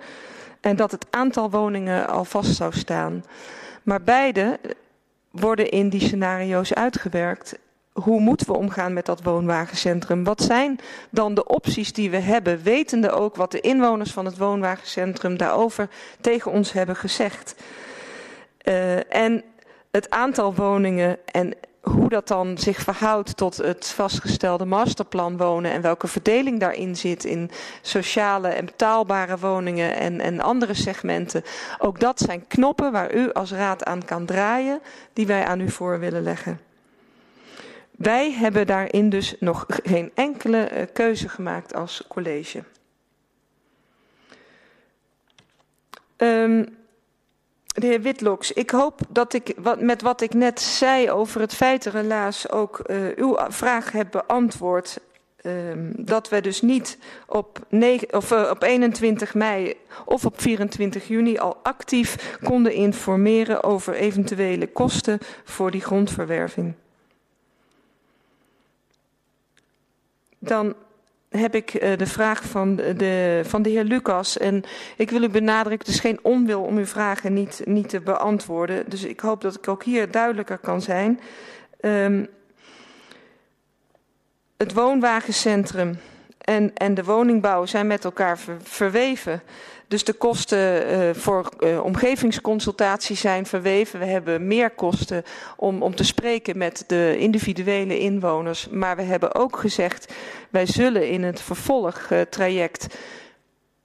en 0.60 0.76
dat 0.76 0.90
het 0.90 1.06
aantal 1.10 1.50
woningen 1.50 2.08
al 2.08 2.24
vast 2.24 2.54
zou 2.54 2.72
staan. 2.72 3.24
Maar 3.82 4.02
beide 4.02 4.58
worden 5.30 5.70
in 5.70 5.88
die 5.88 6.00
scenario's 6.00 6.74
uitgewerkt 6.74 7.58
hoe 8.02 8.20
moeten 8.20 8.46
we 8.46 8.56
omgaan 8.56 8.92
met 8.92 9.06
dat 9.06 9.22
woonwagencentrum? 9.22 10.24
Wat 10.24 10.42
zijn 10.42 10.78
dan 11.10 11.34
de 11.34 11.46
opties 11.46 11.92
die 11.92 12.10
we 12.10 12.18
hebben, 12.18 12.62
wetende 12.62 13.10
ook 13.10 13.36
wat 13.36 13.50
de 13.50 13.60
inwoners 13.60 14.10
van 14.10 14.24
het 14.24 14.38
woonwagencentrum 14.38 15.36
daarover 15.36 15.88
tegen 16.20 16.50
ons 16.50 16.72
hebben 16.72 16.96
gezegd? 16.96 17.54
Uh, 18.64 19.14
en 19.14 19.44
het 19.90 20.10
aantal 20.10 20.54
woningen 20.54 21.18
en 21.24 21.54
hoe 21.80 22.08
dat 22.08 22.28
dan 22.28 22.58
zich 22.58 22.78
verhoudt 22.78 23.36
tot 23.36 23.56
het 23.56 23.86
vastgestelde 23.86 24.64
masterplan 24.64 25.36
wonen 25.36 25.72
en 25.72 25.82
welke 25.82 26.06
verdeling 26.06 26.60
daarin 26.60 26.96
zit 26.96 27.24
in 27.24 27.50
sociale 27.82 28.48
en 28.48 28.64
betaalbare 28.64 29.38
woningen 29.38 29.96
en, 29.96 30.20
en 30.20 30.40
andere 30.40 30.74
segmenten. 30.74 31.42
Ook 31.78 32.00
dat 32.00 32.18
zijn 32.18 32.46
knoppen 32.46 32.92
waar 32.92 33.14
u 33.14 33.32
als 33.32 33.52
raad 33.52 33.84
aan 33.84 34.04
kan 34.04 34.26
draaien, 34.26 34.80
die 35.12 35.26
wij 35.26 35.44
aan 35.44 35.60
u 35.60 35.70
voor 35.70 35.98
willen 35.98 36.22
leggen. 36.22 36.67
Wij 37.98 38.32
hebben 38.32 38.66
daarin 38.66 39.08
dus 39.08 39.34
nog 39.40 39.64
geen 39.68 40.10
enkele 40.14 40.70
uh, 40.72 40.82
keuze 40.92 41.28
gemaakt 41.28 41.74
als 41.74 42.04
college. 42.08 42.62
Um, 46.16 46.76
de 47.66 47.86
heer 47.86 48.00
Witloks, 48.00 48.52
ik 48.52 48.70
hoop 48.70 49.00
dat 49.08 49.32
ik 49.32 49.52
wat, 49.56 49.80
met 49.80 50.02
wat 50.02 50.20
ik 50.20 50.34
net 50.34 50.60
zei 50.60 51.10
over 51.10 51.40
het 51.40 51.54
feit 51.54 51.92
helaas 51.92 52.50
ook 52.50 52.82
uh, 52.86 53.16
uw 53.16 53.36
vraag 53.48 53.92
heb 53.92 54.10
beantwoord. 54.10 55.00
Uh, 55.42 55.52
dat 55.96 56.28
we 56.28 56.40
dus 56.40 56.62
niet 56.62 56.98
op, 57.26 57.58
9, 57.68 58.14
of, 58.14 58.32
uh, 58.32 58.48
op 58.50 58.62
21 58.62 59.34
mei 59.34 59.74
of 60.04 60.24
op 60.24 60.40
24 60.40 61.08
juni 61.08 61.38
al 61.38 61.56
actief 61.62 62.38
konden 62.42 62.72
informeren 62.72 63.62
over 63.62 63.94
eventuele 63.94 64.66
kosten 64.66 65.18
voor 65.44 65.70
die 65.70 65.80
grondverwerving. 65.80 66.74
Dan 70.38 70.74
heb 71.28 71.54
ik 71.54 71.74
uh, 71.74 71.96
de 71.96 72.06
vraag 72.06 72.44
van 72.44 72.76
de, 72.76 73.40
van 73.44 73.62
de 73.62 73.70
heer 73.70 73.84
Lucas. 73.84 74.38
En 74.38 74.64
ik 74.96 75.10
wil 75.10 75.22
u 75.22 75.28
benadrukken, 75.28 75.86
het 75.86 75.94
is 75.94 76.00
geen 76.00 76.18
onwil 76.22 76.62
om 76.62 76.76
uw 76.76 76.86
vragen 76.86 77.32
niet, 77.32 77.60
niet 77.64 77.88
te 77.88 78.00
beantwoorden. 78.00 78.84
Dus 78.90 79.04
ik 79.04 79.20
hoop 79.20 79.40
dat 79.40 79.54
ik 79.54 79.68
ook 79.68 79.84
hier 79.84 80.10
duidelijker 80.10 80.58
kan 80.58 80.82
zijn. 80.82 81.20
Um, 81.80 82.28
het 84.56 84.72
woonwagencentrum 84.72 85.98
en, 86.38 86.74
en 86.74 86.94
de 86.94 87.04
woningbouw 87.04 87.66
zijn 87.66 87.86
met 87.86 88.04
elkaar 88.04 88.38
ver, 88.38 88.56
verweven. 88.62 89.42
Dus 89.88 90.04
de 90.04 90.12
kosten 90.12 90.90
uh, 90.90 91.14
voor 91.14 91.48
uh, 91.60 91.84
omgevingsconsultatie 91.84 93.16
zijn 93.16 93.46
verweven. 93.46 93.98
We 93.98 94.06
hebben 94.06 94.46
meer 94.46 94.70
kosten 94.70 95.24
om, 95.56 95.82
om 95.82 95.94
te 95.94 96.04
spreken 96.04 96.58
met 96.58 96.84
de 96.86 97.16
individuele 97.18 97.98
inwoners. 97.98 98.68
Maar 98.68 98.96
we 98.96 99.02
hebben 99.02 99.34
ook 99.34 99.56
gezegd, 99.56 100.12
wij 100.50 100.66
zullen 100.66 101.08
in 101.08 101.22
het 101.22 101.40
vervolgtraject 101.40 102.86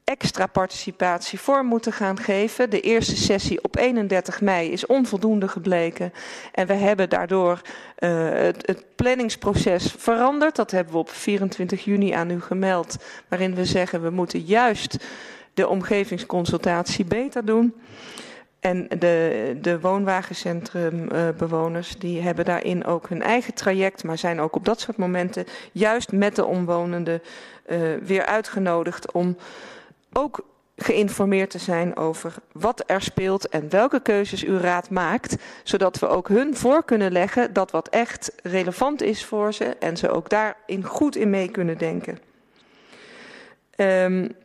extra 0.03 0.47
participatie 0.47 1.39
vorm 1.39 1.67
moeten 1.67 1.93
gaan 1.93 2.19
geven. 2.19 2.69
De 2.69 2.81
eerste 2.81 3.15
sessie 3.15 3.63
op 3.63 3.77
31 3.77 4.41
mei 4.41 4.71
is 4.71 4.85
onvoldoende 4.85 5.47
gebleken. 5.47 6.13
En 6.51 6.67
we 6.67 6.73
hebben 6.73 7.09
daardoor 7.09 7.61
uh, 7.99 8.29
het, 8.29 8.67
het 8.67 8.85
planningsproces 8.95 9.95
veranderd. 9.97 10.55
Dat 10.55 10.71
hebben 10.71 10.93
we 10.93 10.99
op 10.99 11.09
24 11.09 11.83
juni 11.83 12.11
aan 12.11 12.31
u 12.31 12.41
gemeld. 12.41 12.97
Waarin 13.27 13.55
we 13.55 13.65
zeggen 13.65 14.01
we 14.01 14.09
moeten 14.09 14.39
juist 14.39 14.97
de 15.53 15.67
omgevingsconsultatie 15.67 17.05
beter 17.05 17.45
doen. 17.45 17.73
En 18.59 18.87
de, 18.99 19.57
de 19.61 19.79
woonwagencentrumbewoners 19.79 21.97
die 21.97 22.21
hebben 22.21 22.45
daarin 22.45 22.85
ook 22.85 23.09
hun 23.09 23.21
eigen 23.21 23.53
traject, 23.53 24.03
maar 24.03 24.17
zijn 24.17 24.39
ook 24.39 24.55
op 24.55 24.65
dat 24.65 24.79
soort 24.79 24.97
momenten 24.97 25.45
juist 25.71 26.11
met 26.11 26.35
de 26.35 26.45
omwonenden 26.45 27.21
uh, 27.67 27.79
weer 28.03 28.25
uitgenodigd 28.25 29.11
om 29.11 29.37
ook 30.13 30.43
geïnformeerd 30.75 31.49
te 31.49 31.57
zijn 31.57 31.95
over 31.95 32.33
wat 32.51 32.83
er 32.85 33.01
speelt 33.01 33.49
en 33.49 33.69
welke 33.69 34.01
keuzes 34.01 34.43
uw 34.43 34.57
raad 34.57 34.89
maakt, 34.89 35.35
zodat 35.63 35.99
we 35.99 36.07
ook 36.07 36.27
hun 36.27 36.55
voor 36.55 36.83
kunnen 36.83 37.11
leggen 37.11 37.53
dat 37.53 37.71
wat 37.71 37.89
echt 37.89 38.31
relevant 38.43 39.01
is 39.01 39.25
voor 39.25 39.53
ze 39.53 39.65
en 39.65 39.97
ze 39.97 40.09
ook 40.09 40.29
daarin 40.29 40.83
goed 40.83 41.15
in 41.15 41.29
mee 41.29 41.49
kunnen 41.49 41.77
denken. 41.77 42.19
Um, 43.75 44.35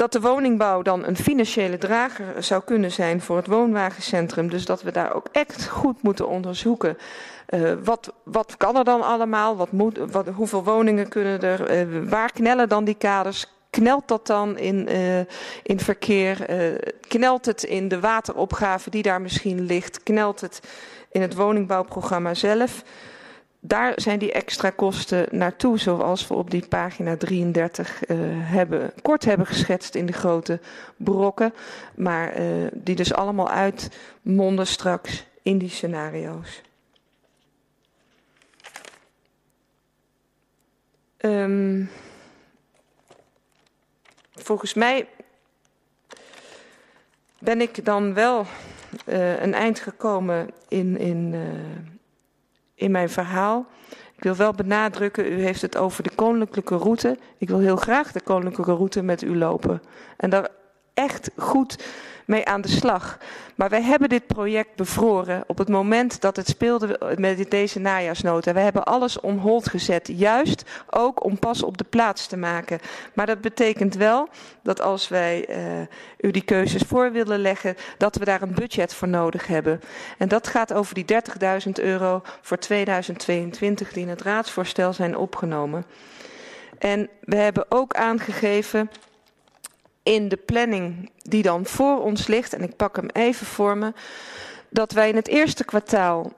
dat 0.00 0.12
de 0.12 0.20
woningbouw 0.20 0.82
dan 0.82 1.06
een 1.06 1.16
financiële 1.16 1.78
drager 1.78 2.42
zou 2.42 2.62
kunnen 2.64 2.90
zijn 2.90 3.20
voor 3.20 3.36
het 3.36 3.46
woonwagencentrum. 3.46 4.50
Dus 4.50 4.64
dat 4.64 4.82
we 4.82 4.92
daar 4.92 5.14
ook 5.14 5.26
echt 5.32 5.68
goed 5.68 6.02
moeten 6.02 6.28
onderzoeken. 6.28 6.98
Uh, 7.48 7.72
wat, 7.84 8.12
wat 8.24 8.56
kan 8.56 8.76
er 8.76 8.84
dan 8.84 9.02
allemaal? 9.02 9.56
Wat 9.56 9.72
moet, 9.72 9.98
wat, 10.10 10.28
hoeveel 10.28 10.64
woningen 10.64 11.08
kunnen 11.08 11.40
er? 11.40 11.86
Uh, 11.86 12.08
waar 12.08 12.32
knellen 12.32 12.68
dan 12.68 12.84
die 12.84 12.94
kaders? 12.94 13.46
Knelt 13.70 14.08
dat 14.08 14.26
dan 14.26 14.58
in, 14.58 14.88
uh, 14.90 15.18
in 15.62 15.80
verkeer? 15.80 16.46
knelt 17.08 17.46
het 17.46 17.62
in 17.62 17.88
de 17.88 18.00
wateropgave 18.00 18.90
die 18.90 19.02
daar 19.02 19.20
misschien 19.20 19.66
ligt? 19.66 20.02
Knelt 20.02 20.40
het 20.40 20.60
in 21.10 21.22
het 21.22 21.34
woningbouwprogramma 21.34 22.34
zelf? 22.34 22.82
Daar 23.60 23.92
zijn 23.96 24.18
die 24.18 24.32
extra 24.32 24.70
kosten 24.70 25.26
naartoe, 25.30 25.78
zoals 25.78 26.28
we 26.28 26.34
op 26.34 26.50
die 26.50 26.66
pagina 26.68 27.16
33 27.16 28.08
uh, 28.08 28.16
hebben, 28.30 28.92
kort 29.02 29.24
hebben 29.24 29.46
geschetst 29.46 29.94
in 29.94 30.06
de 30.06 30.12
grote 30.12 30.60
brokken. 30.96 31.54
Maar 31.94 32.40
uh, 32.40 32.66
die 32.72 32.94
dus 32.94 33.12
allemaal 33.12 33.48
uitmonden 33.50 34.66
straks 34.66 35.26
in 35.42 35.58
die 35.58 35.68
scenario's. 35.68 36.62
Um, 41.18 41.90
volgens 44.32 44.74
mij 44.74 45.08
ben 47.38 47.60
ik 47.60 47.84
dan 47.84 48.14
wel 48.14 48.46
uh, 49.06 49.42
een 49.42 49.54
eind 49.54 49.80
gekomen 49.80 50.50
in. 50.68 50.98
in 50.98 51.34
in 52.80 52.90
mijn 52.90 53.10
verhaal. 53.10 53.66
Ik 54.16 54.22
wil 54.22 54.36
wel 54.36 54.52
benadrukken, 54.52 55.32
u 55.32 55.42
heeft 55.42 55.62
het 55.62 55.76
over 55.76 56.02
de 56.02 56.10
koninklijke 56.14 56.76
route. 56.76 57.18
Ik 57.38 57.48
wil 57.48 57.58
heel 57.58 57.76
graag 57.76 58.12
de 58.12 58.20
koninklijke 58.20 58.72
route 58.72 59.02
met 59.02 59.22
u 59.22 59.36
lopen. 59.36 59.82
En 60.16 60.30
daar 60.30 60.48
echt 60.94 61.30
goed 61.36 61.84
mee 62.30 62.46
aan 62.46 62.60
de 62.60 62.68
slag. 62.68 63.18
Maar 63.54 63.68
wij 63.68 63.82
hebben 63.82 64.08
dit 64.08 64.26
project 64.26 64.76
bevroren 64.76 65.44
op 65.46 65.58
het 65.58 65.68
moment 65.68 66.20
dat 66.20 66.36
het 66.36 66.48
speelde 66.48 67.16
met 67.18 67.50
deze 67.50 67.78
najaarsnota. 67.78 68.52
We 68.52 68.60
hebben 68.60 68.84
alles 68.84 69.20
om 69.20 69.38
hold 69.38 69.68
gezet, 69.68 70.10
juist 70.12 70.64
ook 70.90 71.24
om 71.24 71.38
pas 71.38 71.62
op 71.62 71.78
de 71.78 71.84
plaats 71.84 72.26
te 72.26 72.36
maken. 72.36 72.78
Maar 73.14 73.26
dat 73.26 73.40
betekent 73.40 73.94
wel 73.94 74.28
dat 74.62 74.80
als 74.80 75.08
wij 75.08 75.46
uh, 75.48 75.56
u 76.20 76.30
die 76.30 76.44
keuzes 76.44 76.82
voor 76.82 77.12
willen 77.12 77.38
leggen, 77.38 77.76
dat 77.98 78.16
we 78.16 78.24
daar 78.24 78.42
een 78.42 78.54
budget 78.54 78.94
voor 78.94 79.08
nodig 79.08 79.46
hebben. 79.46 79.80
En 80.18 80.28
dat 80.28 80.46
gaat 80.46 80.72
over 80.72 80.94
die 80.94 81.04
30.000 81.66 81.70
euro 81.72 82.22
voor 82.40 82.58
2022 82.58 83.92
die 83.92 84.02
in 84.02 84.08
het 84.08 84.22
raadsvoorstel 84.22 84.92
zijn 84.92 85.16
opgenomen. 85.16 85.84
En 86.78 87.08
we 87.20 87.36
hebben 87.36 87.66
ook 87.68 87.94
aangegeven 87.94 88.90
in 90.02 90.28
de 90.28 90.36
planning 90.36 91.10
die 91.22 91.42
dan 91.42 91.66
voor 91.66 92.02
ons 92.02 92.26
ligt, 92.26 92.54
en 92.54 92.62
ik 92.62 92.76
pak 92.76 92.96
hem 92.96 93.08
even 93.12 93.46
voor 93.46 93.76
me, 93.76 93.92
dat 94.68 94.92
wij 94.92 95.08
in 95.08 95.16
het 95.16 95.28
eerste 95.28 95.64
kwartaal 95.64 96.32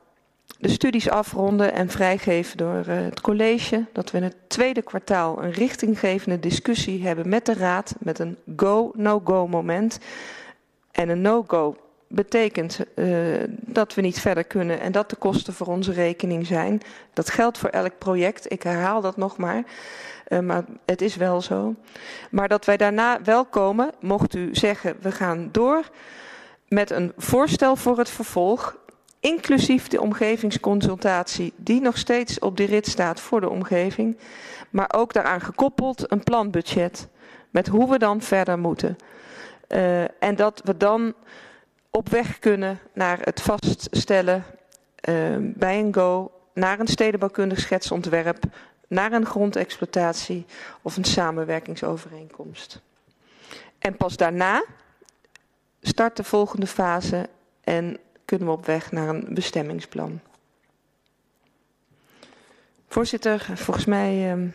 de 0.58 0.68
studies 0.68 1.08
afronden 1.08 1.72
en 1.72 1.88
vrijgeven 1.88 2.56
door 2.56 2.78
uh, 2.78 2.84
het 2.86 3.20
college. 3.20 3.84
Dat 3.92 4.10
we 4.10 4.18
in 4.18 4.22
het 4.24 4.36
tweede 4.46 4.82
kwartaal 4.82 5.42
een 5.42 5.52
richtinggevende 5.52 6.40
discussie 6.40 7.06
hebben 7.06 7.28
met 7.28 7.46
de 7.46 7.54
raad, 7.54 7.94
met 7.98 8.18
een 8.18 8.36
go-no-go 8.56 9.46
moment. 9.46 9.98
En 10.90 11.08
een 11.08 11.20
no-go 11.20 11.76
betekent 12.12 12.80
uh, 12.94 13.42
dat 13.48 13.94
we 13.94 14.00
niet 14.00 14.20
verder 14.20 14.44
kunnen 14.44 14.80
en 14.80 14.92
dat 14.92 15.10
de 15.10 15.16
kosten 15.16 15.54
voor 15.54 15.66
onze 15.66 15.92
rekening 15.92 16.46
zijn. 16.46 16.80
Dat 17.12 17.30
geldt 17.30 17.58
voor 17.58 17.68
elk 17.68 17.98
project, 17.98 18.52
ik 18.52 18.62
herhaal 18.62 19.00
dat 19.00 19.16
nog 19.16 19.36
maar. 19.36 19.62
Uh, 20.28 20.38
maar 20.38 20.64
het 20.84 21.02
is 21.02 21.16
wel 21.16 21.40
zo. 21.40 21.74
Maar 22.30 22.48
dat 22.48 22.64
wij 22.64 22.76
daarna 22.76 23.22
wel 23.22 23.44
komen, 23.44 23.90
mocht 24.00 24.34
u 24.34 24.48
zeggen, 24.54 24.96
we 25.00 25.12
gaan 25.12 25.48
door 25.52 25.90
met 26.68 26.90
een 26.90 27.12
voorstel 27.16 27.76
voor 27.76 27.98
het 27.98 28.10
vervolg, 28.10 28.76
inclusief 29.20 29.88
de 29.88 30.00
omgevingsconsultatie, 30.00 31.52
die 31.56 31.80
nog 31.80 31.98
steeds 31.98 32.38
op 32.38 32.56
de 32.56 32.64
rit 32.64 32.86
staat 32.86 33.20
voor 33.20 33.40
de 33.40 33.50
omgeving, 33.50 34.18
maar 34.70 34.90
ook 34.94 35.12
daaraan 35.12 35.40
gekoppeld 35.40 36.12
een 36.12 36.22
planbudget 36.22 37.08
met 37.50 37.66
hoe 37.66 37.90
we 37.90 37.98
dan 37.98 38.20
verder 38.20 38.58
moeten. 38.58 38.96
Uh, 39.68 40.02
en 40.02 40.36
dat 40.36 40.60
we 40.64 40.76
dan 40.76 41.14
op 41.94 42.08
weg 42.08 42.38
kunnen 42.38 42.78
naar 42.92 43.18
het 43.20 43.40
vaststellen 43.40 44.44
uh, 45.08 45.36
bij 45.40 45.78
een 45.78 45.94
go 45.94 46.32
naar 46.54 46.80
een 46.80 46.86
stedenbouwkundig 46.86 47.60
schetsontwerp 47.60 48.44
naar 48.88 49.12
een 49.12 49.26
grondexploitatie 49.26 50.46
of 50.82 50.96
een 50.96 51.04
samenwerkingsovereenkomst. 51.04 52.80
En 53.78 53.96
pas 53.96 54.16
daarna 54.16 54.64
start 55.80 56.16
de 56.16 56.24
volgende 56.24 56.66
fase 56.66 57.28
en 57.60 57.98
kunnen 58.24 58.48
we 58.48 58.52
op 58.52 58.66
weg 58.66 58.92
naar 58.92 59.08
een 59.08 59.26
bestemmingsplan. 59.28 60.20
Voorzitter, 62.88 63.46
volgens 63.54 63.86
mij 63.86 64.36
uh, 64.36 64.48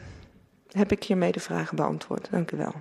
heb 0.72 0.92
ik 0.92 1.04
hiermee 1.04 1.32
de 1.32 1.40
vragen 1.40 1.76
beantwoord. 1.76 2.28
Dank 2.32 2.52
u 2.52 2.58
wel. 2.58 2.74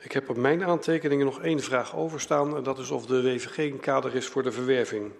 Ik 0.00 0.12
heb 0.12 0.28
op 0.28 0.36
mijn 0.36 0.64
aantekeningen 0.64 1.26
nog 1.26 1.42
één 1.42 1.60
vraag 1.60 1.96
overstaan. 1.96 2.56
En 2.56 2.62
dat 2.62 2.78
is 2.78 2.90
of 2.90 3.06
de 3.06 3.22
WVG 3.22 3.56
een 3.58 3.80
kader 3.80 4.14
is 4.14 4.26
voor 4.26 4.42
de 4.42 4.52
verwerving. 4.52 5.12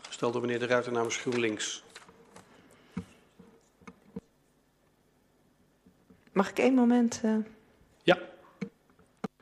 Gesteld 0.00 0.32
door 0.32 0.42
meneer 0.42 0.58
De 0.58 0.66
Ruiter 0.66 0.92
namens 0.92 1.16
GroenLinks. 1.16 1.84
Mag 6.32 6.50
ik 6.50 6.58
één 6.58 6.74
moment? 6.74 7.20
Uh... 7.24 7.36
Ja. 8.02 8.18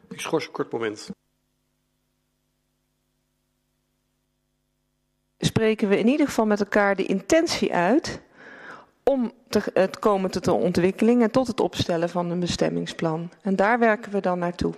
Ik 0.09 0.21
schors 0.21 0.47
een 0.47 0.53
kort 0.53 0.73
moment. 0.73 1.11
Spreken 5.39 5.89
we 5.89 5.99
in 5.99 6.09
ieder 6.09 6.27
geval 6.27 6.47
met 6.47 6.61
elkaar 6.61 6.97
de 6.97 7.07
intentie 7.07 7.75
uit 7.75 8.21
om 9.05 9.33
te, 9.49 9.89
komen 10.01 10.31
tot 10.31 10.45
de 10.45 10.53
ontwikkeling 10.53 11.23
en 11.23 11.31
tot 11.31 11.47
het 11.47 11.61
opstellen 11.61 12.09
van 12.09 12.31
een 12.31 12.41
bestemmingsplan. 12.41 13.31
En 13.43 13.57
daar 13.57 13.79
werken 13.79 14.13
we 14.13 14.21
dan 14.21 14.39
naartoe. 14.39 14.75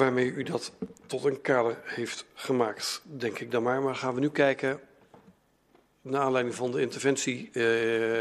waarmee 0.00 0.32
u 0.32 0.42
dat 0.42 0.72
tot 1.06 1.24
een 1.24 1.40
kader 1.40 1.78
heeft 1.84 2.24
gemaakt, 2.34 3.02
denk 3.04 3.38
ik 3.38 3.50
dan 3.50 3.62
maar. 3.62 3.82
Maar 3.82 3.94
gaan 3.94 4.14
we 4.14 4.20
nu 4.20 4.30
kijken, 4.30 4.80
naar 6.02 6.20
aanleiding 6.20 6.54
van 6.54 6.70
de 6.70 6.80
interventie 6.80 7.50
uh, 7.52 7.52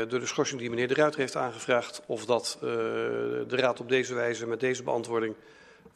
door 0.09 0.19
de 0.19 0.25
schorsing 0.25 0.59
die 0.59 0.69
meneer 0.69 0.87
De 0.87 0.93
Ruiter 0.93 1.19
heeft 1.19 1.35
aangevraagd, 1.35 2.01
of 2.05 2.25
dat 2.25 2.55
uh, 2.55 2.61
de 2.61 3.45
Raad 3.47 3.79
op 3.79 3.89
deze 3.89 4.13
wijze 4.13 4.47
met 4.47 4.59
deze 4.59 4.83
beantwoording 4.83 5.35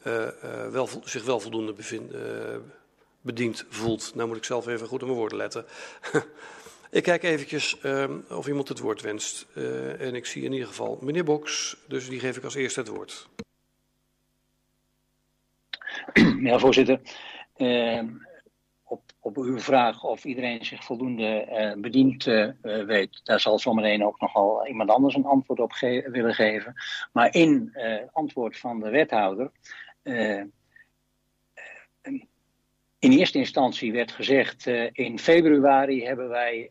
uh, 0.06 0.28
wel, 0.70 0.88
zich 1.04 1.24
wel 1.24 1.40
voldoende 1.40 1.72
bevind, 1.72 2.12
bediend 3.20 3.64
voelt. 3.68 4.14
Nou 4.14 4.28
moet 4.28 4.36
ik 4.36 4.44
zelf 4.44 4.66
even 4.66 4.86
goed 4.86 5.00
op 5.00 5.08
mijn 5.08 5.18
woorden 5.18 5.38
letten. 5.38 5.64
ik 6.94 7.02
kijk 7.02 7.22
eventjes 7.22 7.80
of 8.28 8.46
iemand 8.46 8.68
het 8.68 8.78
woord 8.78 9.00
wenst. 9.00 9.46
en 9.98 10.14
ik 10.14 10.26
zie 10.26 10.44
in 10.44 10.52
ieder 10.52 10.68
geval 10.68 10.98
meneer 11.00 11.24
Boks, 11.24 11.76
dus 11.88 12.08
die 12.08 12.20
geef 12.20 12.36
ik 12.36 12.44
als 12.44 12.54
eerste 12.54 12.80
het 12.80 12.88
woord. 12.88 13.28
Ja, 16.48 16.58
voorzitter. 16.58 17.00
Uh, 17.56 18.02
op, 18.82 19.02
op 19.20 19.36
uw 19.36 19.58
vraag 19.58 20.04
of 20.04 20.24
iedereen 20.24 20.64
zich 20.64 20.84
voldoende 20.84 21.46
uh, 21.50 21.82
bediend 21.82 22.26
uh, 22.26 22.50
weet, 22.62 23.20
daar 23.24 23.40
zal 23.40 23.58
zometeen 23.58 24.04
ook 24.04 24.20
nogal 24.20 24.66
iemand 24.66 24.90
anders 24.90 25.14
een 25.14 25.24
antwoord 25.24 25.60
op 25.60 25.72
willen 26.06 26.34
geven. 26.34 26.74
Maar 27.12 27.34
in 27.34 27.76
antwoord 28.12 28.58
van 28.58 28.80
de 28.80 28.90
wethouder. 28.90 29.50
In 33.04 33.12
eerste 33.12 33.38
instantie 33.38 33.92
werd 33.92 34.12
gezegd, 34.12 34.66
in 34.92 35.18
februari 35.18 36.04
hebben 36.04 36.28
wij 36.28 36.70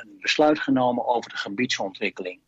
een 0.00 0.18
besluit 0.20 0.60
genomen 0.60 1.06
over 1.06 1.30
de 1.30 1.36
gebiedsontwikkeling. 1.36 2.40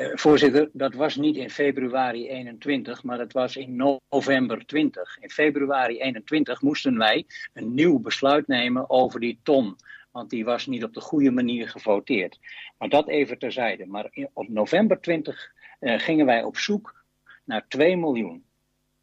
Uh, 0.00 0.08
voorzitter, 0.14 0.70
dat 0.72 0.94
was 0.94 1.16
niet 1.16 1.36
in 1.36 1.50
februari 1.50 2.28
21, 2.28 3.02
maar 3.02 3.18
dat 3.18 3.32
was 3.32 3.56
in 3.56 4.00
november 4.08 4.66
20. 4.66 5.18
In 5.20 5.30
februari 5.30 6.00
21 6.00 6.62
moesten 6.62 6.98
wij 6.98 7.26
een 7.52 7.74
nieuw 7.74 7.98
besluit 7.98 8.46
nemen 8.46 8.90
over 8.90 9.20
die 9.20 9.40
ton. 9.42 9.76
Want 10.10 10.30
die 10.30 10.44
was 10.44 10.66
niet 10.66 10.84
op 10.84 10.94
de 10.94 11.00
goede 11.00 11.30
manier 11.30 11.68
gevoteerd. 11.68 12.38
Maar 12.78 12.88
dat 12.88 13.08
even 13.08 13.38
terzijde. 13.38 13.86
Maar 13.86 14.08
in, 14.10 14.28
op 14.32 14.48
november 14.48 15.00
20 15.00 15.52
uh, 15.80 15.98
gingen 15.98 16.26
wij 16.26 16.42
op 16.42 16.56
zoek 16.56 17.04
naar 17.44 17.68
2 17.68 17.96
miljoen. 17.96 18.44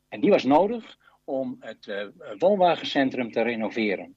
En 0.10 0.20
die 0.20 0.30
was 0.30 0.44
nodig 0.44 0.98
om 1.24 1.56
het 1.60 1.88
uh, 1.88 2.08
woonwagencentrum 2.38 3.32
te 3.32 3.42
renoveren. 3.42 4.16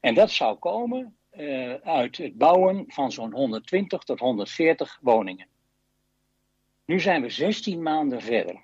En 0.00 0.14
dat 0.14 0.30
zou 0.30 0.58
komen 0.58 1.16
uh, 1.32 1.74
uit 1.74 2.16
het 2.16 2.38
bouwen 2.38 2.84
van 2.88 3.12
zo'n 3.12 3.32
120 3.32 4.02
tot 4.02 4.18
140 4.18 4.98
woningen. 5.02 5.46
Nu 6.84 7.00
zijn 7.00 7.22
we 7.22 7.28
16 7.28 7.82
maanden 7.82 8.20
verder. 8.20 8.60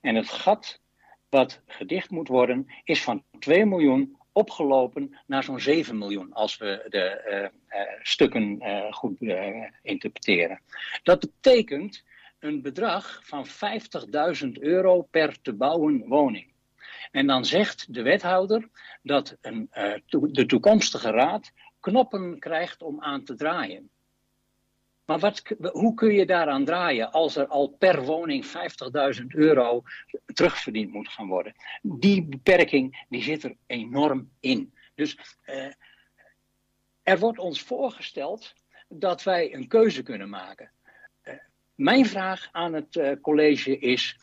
En 0.00 0.14
het 0.14 0.28
gat 0.28 0.80
wat 1.28 1.62
gedicht 1.66 2.10
moet 2.10 2.28
worden 2.28 2.66
is 2.84 3.02
van 3.02 3.24
2 3.38 3.66
miljoen 3.66 4.16
opgelopen 4.32 5.18
naar 5.26 5.44
zo'n 5.44 5.60
7 5.60 5.98
miljoen 5.98 6.32
als 6.32 6.56
we 6.56 6.86
de 6.88 7.50
uh, 7.68 7.80
stukken 8.02 8.62
goed 8.90 9.20
interpreteren. 9.82 10.60
Dat 11.02 11.20
betekent 11.20 12.04
een 12.38 12.62
bedrag 12.62 13.20
van 13.24 13.46
50.000 14.44 14.48
euro 14.52 15.02
per 15.02 15.40
te 15.40 15.52
bouwen 15.52 16.08
woning. 16.08 16.49
En 17.10 17.26
dan 17.26 17.44
zegt 17.44 17.94
de 17.94 18.02
wethouder 18.02 18.68
dat 19.02 19.36
een, 19.40 19.70
de 20.10 20.46
toekomstige 20.46 21.10
raad 21.10 21.52
knoppen 21.80 22.38
krijgt 22.38 22.82
om 22.82 23.02
aan 23.02 23.24
te 23.24 23.34
draaien. 23.34 23.90
Maar 25.10 25.18
wat, 25.18 25.42
hoe 25.72 25.94
kun 25.94 26.12
je 26.12 26.26
daaraan 26.26 26.64
draaien 26.64 27.10
als 27.10 27.36
er 27.36 27.46
al 27.46 27.68
per 27.68 28.04
woning 28.04 28.46
50.000 29.20 29.26
euro 29.26 29.82
terugverdiend 30.26 30.92
moet 30.92 31.08
gaan 31.08 31.28
worden? 31.28 31.54
Die 31.82 32.24
beperking 32.24 33.06
die 33.08 33.22
zit 33.22 33.44
er 33.44 33.56
enorm 33.66 34.30
in. 34.40 34.74
Dus 34.94 35.36
eh, 35.42 35.72
er 37.02 37.18
wordt 37.18 37.38
ons 37.38 37.62
voorgesteld 37.62 38.54
dat 38.88 39.22
wij 39.22 39.54
een 39.54 39.68
keuze 39.68 40.02
kunnen 40.02 40.28
maken. 40.28 40.70
Uh, 41.24 41.34
mijn 41.74 42.06
vraag 42.06 42.48
aan 42.52 42.72
het 42.72 43.18
college 43.20 43.78
is: 43.78 44.18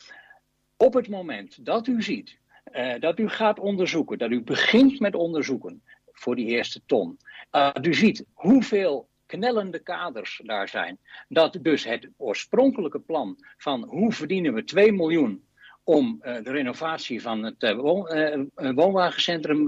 op 0.76 0.94
het 0.94 1.08
moment 1.08 1.64
dat 1.64 1.86
u 1.86 2.02
ziet 2.02 2.37
uh, 2.72 3.00
dat 3.00 3.18
u 3.18 3.28
gaat 3.28 3.58
onderzoeken, 3.58 4.18
dat 4.18 4.30
u 4.30 4.42
begint 4.42 5.00
met 5.00 5.14
onderzoeken 5.14 5.82
voor 6.12 6.36
die 6.36 6.46
eerste 6.46 6.80
ton, 6.86 7.18
dat 7.50 7.86
u 7.86 7.94
ziet 7.94 8.24
hoeveel 8.32 9.08
knellende 9.26 9.78
kaders 9.78 10.40
daar 10.44 10.68
zijn. 10.68 10.98
Dat 11.28 11.58
dus 11.62 11.84
het 11.84 12.08
oorspronkelijke 12.16 13.00
plan 13.00 13.36
van 13.56 13.84
hoe 13.88 14.12
verdienen 14.12 14.54
we 14.54 14.64
2 14.64 14.92
miljoen 14.92 15.46
om 15.84 16.20
uh, 16.22 16.34
de 16.42 16.50
renovatie 16.50 17.22
van 17.22 17.42
het 17.42 17.74
woon, 17.74 18.50
woonwagencentrum 18.54 19.66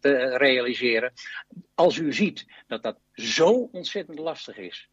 te 0.00 0.36
realiseren. 0.36 1.12
Als 1.74 1.96
u 1.96 2.12
ziet 2.12 2.46
dat 2.66 2.82
dat 2.82 2.98
zo 3.12 3.68
ontzettend 3.72 4.18
lastig 4.18 4.56
is, 4.56 4.88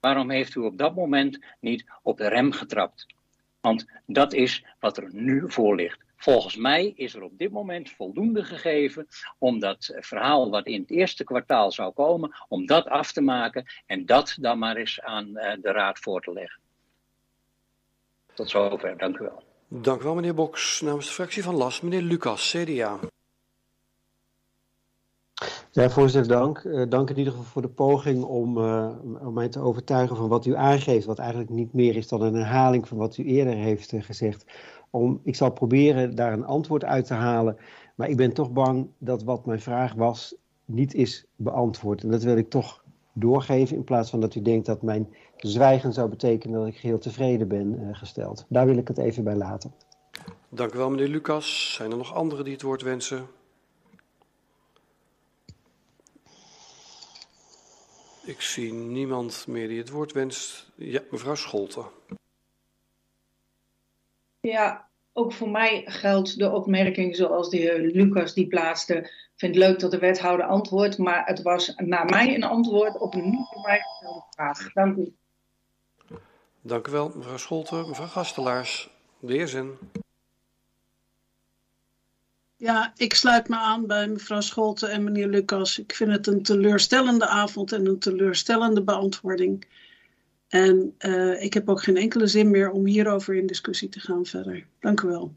waarom 0.00 0.30
heeft 0.30 0.54
u 0.54 0.60
op 0.60 0.78
dat 0.78 0.94
moment 0.94 1.38
niet 1.60 1.84
op 2.02 2.18
de 2.18 2.28
rem 2.28 2.52
getrapt? 2.52 3.06
Want 3.60 3.86
dat 4.06 4.32
is 4.32 4.64
wat 4.80 4.96
er 4.96 5.08
nu 5.12 5.42
voor 5.46 5.76
ligt. 5.76 6.05
Volgens 6.16 6.56
mij 6.56 6.92
is 6.96 7.14
er 7.14 7.22
op 7.22 7.38
dit 7.38 7.50
moment 7.50 7.90
voldoende 7.90 8.44
gegeven 8.44 9.06
om 9.38 9.58
dat 9.58 9.94
verhaal 10.00 10.50
wat 10.50 10.66
in 10.66 10.80
het 10.80 10.90
eerste 10.90 11.24
kwartaal 11.24 11.72
zou 11.72 11.92
komen, 11.92 12.34
om 12.48 12.66
dat 12.66 12.86
af 12.86 13.12
te 13.12 13.20
maken 13.20 13.64
en 13.86 14.06
dat 14.06 14.36
dan 14.40 14.58
maar 14.58 14.76
eens 14.76 15.00
aan 15.00 15.32
de 15.32 15.72
Raad 15.72 15.98
voor 15.98 16.20
te 16.20 16.32
leggen. 16.32 16.60
Tot 18.34 18.50
zover, 18.50 18.98
dank 18.98 19.18
u 19.18 19.24
wel. 19.24 19.42
Dank 19.68 20.00
u 20.00 20.04
wel, 20.04 20.14
meneer 20.14 20.34
Boks. 20.34 20.80
Namens 20.80 21.06
de 21.06 21.12
fractie 21.12 21.42
van 21.42 21.54
LAS, 21.54 21.80
meneer 21.80 22.02
Lucas, 22.02 22.50
CDA. 22.50 22.98
Ja, 25.70 25.90
voorzitter, 25.90 26.32
dank. 26.32 26.62
Uh, 26.64 26.82
dank 26.88 27.10
in 27.10 27.18
ieder 27.18 27.32
geval 27.32 27.48
voor 27.48 27.62
de 27.62 27.68
poging 27.68 28.24
om, 28.24 28.58
uh, 28.58 28.90
om 29.26 29.34
mij 29.34 29.48
te 29.48 29.60
overtuigen 29.60 30.16
van 30.16 30.28
wat 30.28 30.46
u 30.46 30.54
aangeeft, 30.54 31.06
wat 31.06 31.18
eigenlijk 31.18 31.50
niet 31.50 31.72
meer 31.72 31.96
is 31.96 32.08
dan 32.08 32.22
een 32.22 32.34
herhaling 32.34 32.88
van 32.88 32.98
wat 32.98 33.16
u 33.16 33.24
eerder 33.24 33.54
heeft 33.54 33.92
uh, 33.92 34.02
gezegd. 34.02 34.44
Om, 34.96 35.20
ik 35.24 35.34
zal 35.34 35.50
proberen 35.50 36.14
daar 36.14 36.32
een 36.32 36.44
antwoord 36.44 36.84
uit 36.84 37.06
te 37.06 37.14
halen, 37.14 37.56
maar 37.94 38.08
ik 38.08 38.16
ben 38.16 38.32
toch 38.32 38.52
bang 38.52 38.88
dat 38.98 39.22
wat 39.22 39.46
mijn 39.46 39.60
vraag 39.60 39.94
was 39.94 40.34
niet 40.64 40.94
is 40.94 41.26
beantwoord. 41.36 42.02
En 42.02 42.10
dat 42.10 42.22
wil 42.22 42.36
ik 42.36 42.50
toch 42.50 42.84
doorgeven 43.12 43.76
in 43.76 43.84
plaats 43.84 44.10
van 44.10 44.20
dat 44.20 44.34
u 44.34 44.42
denkt 44.42 44.66
dat 44.66 44.82
mijn 44.82 45.14
zwijgen 45.36 45.92
zou 45.92 46.08
betekenen 46.08 46.58
dat 46.58 46.68
ik 46.68 46.76
geheel 46.76 46.98
tevreden 46.98 47.48
ben 47.48 47.88
gesteld. 47.92 48.44
Daar 48.48 48.66
wil 48.66 48.76
ik 48.76 48.88
het 48.88 48.98
even 48.98 49.24
bij 49.24 49.36
laten. 49.36 49.74
Dank 50.48 50.74
u 50.74 50.78
wel, 50.78 50.90
meneer 50.90 51.08
Lucas. 51.08 51.74
Zijn 51.74 51.90
er 51.90 51.96
nog 51.96 52.14
anderen 52.14 52.44
die 52.44 52.52
het 52.52 52.62
woord 52.62 52.82
wensen? 52.82 53.26
Ik 58.24 58.40
zie 58.40 58.72
niemand 58.72 59.46
meer 59.46 59.68
die 59.68 59.78
het 59.78 59.90
woord 59.90 60.12
wenst. 60.12 60.70
Ja, 60.74 61.00
mevrouw 61.10 61.34
Scholten. 61.34 61.84
Ja, 64.46 64.88
ook 65.12 65.32
voor 65.32 65.50
mij 65.50 65.82
geldt 65.86 66.38
de 66.38 66.50
opmerking 66.50 67.16
zoals 67.16 67.50
de 67.50 67.56
heer 67.56 67.80
Lucas 67.80 68.34
die 68.34 68.46
plaatste. 68.46 68.94
Ik 68.94 69.32
vind 69.36 69.54
het 69.54 69.64
leuk 69.64 69.78
dat 69.80 69.90
de 69.90 69.98
wethouder 69.98 70.46
antwoordt, 70.46 70.98
maar 70.98 71.26
het 71.26 71.42
was 71.42 71.72
naar 71.76 72.04
mij 72.04 72.34
een 72.34 72.44
antwoord 72.44 72.98
op 72.98 73.14
een 73.14 73.30
niet 73.30 73.46
voor 73.52 73.62
mij 73.62 73.78
gestelde 73.78 74.24
vraag. 74.30 74.72
Dank 74.72 74.96
u. 74.96 75.14
Dank 76.60 76.86
u 76.86 76.90
wel, 76.90 77.12
mevrouw 77.14 77.36
Scholten. 77.36 77.88
Mevrouw 77.88 78.06
Gastelaars, 78.06 78.90
de 79.18 79.32
heer 79.32 79.48
Zin. 79.48 79.78
Ja, 82.56 82.92
ik 82.96 83.14
sluit 83.14 83.48
me 83.48 83.56
aan 83.56 83.86
bij 83.86 84.08
mevrouw 84.08 84.40
Scholten 84.40 84.90
en 84.90 85.04
meneer 85.04 85.28
Lucas. 85.28 85.78
Ik 85.78 85.94
vind 85.94 86.10
het 86.10 86.26
een 86.26 86.42
teleurstellende 86.42 87.26
avond 87.26 87.72
en 87.72 87.86
een 87.86 87.98
teleurstellende 87.98 88.82
beantwoording. 88.82 89.66
En 90.48 90.94
uh, 90.98 91.42
ik 91.42 91.54
heb 91.54 91.68
ook 91.68 91.82
geen 91.82 91.96
enkele 91.96 92.26
zin 92.26 92.50
meer 92.50 92.70
om 92.70 92.86
hierover 92.86 93.34
in 93.34 93.46
discussie 93.46 93.88
te 93.88 94.00
gaan 94.00 94.26
verder. 94.26 94.66
Dank 94.80 95.00
u 95.00 95.08
wel. 95.08 95.34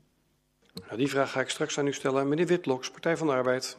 Nou, 0.86 0.98
die 0.98 1.08
vraag 1.08 1.32
ga 1.32 1.42
ik 1.42 1.50
straks 1.50 1.78
aan 1.78 1.88
u 1.88 1.94
stellen. 1.94 2.30
Meneer 2.30 2.48
Witloks, 2.48 2.92
Partij 2.92 3.18
van 3.18 3.28
de 3.28 3.34
Arbeid. 3.34 3.78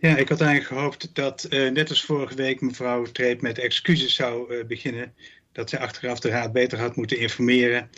Ja, 0.00 0.16
ik 0.16 0.28
had 0.28 0.40
eigenlijk 0.40 0.72
gehoopt 0.72 1.14
dat, 1.14 1.46
uh, 1.50 1.70
net 1.70 1.88
als 1.88 2.04
vorige 2.04 2.34
week, 2.34 2.60
mevrouw 2.60 3.04
Treep 3.04 3.40
met 3.40 3.58
excuses 3.58 4.14
zou 4.14 4.54
uh, 4.54 4.64
beginnen. 4.64 5.14
Dat 5.52 5.70
zij 5.70 5.78
achteraf 5.78 6.20
de 6.20 6.28
raad 6.28 6.52
beter 6.52 6.78
had 6.78 6.96
moeten 6.96 7.18
informeren. 7.18 7.90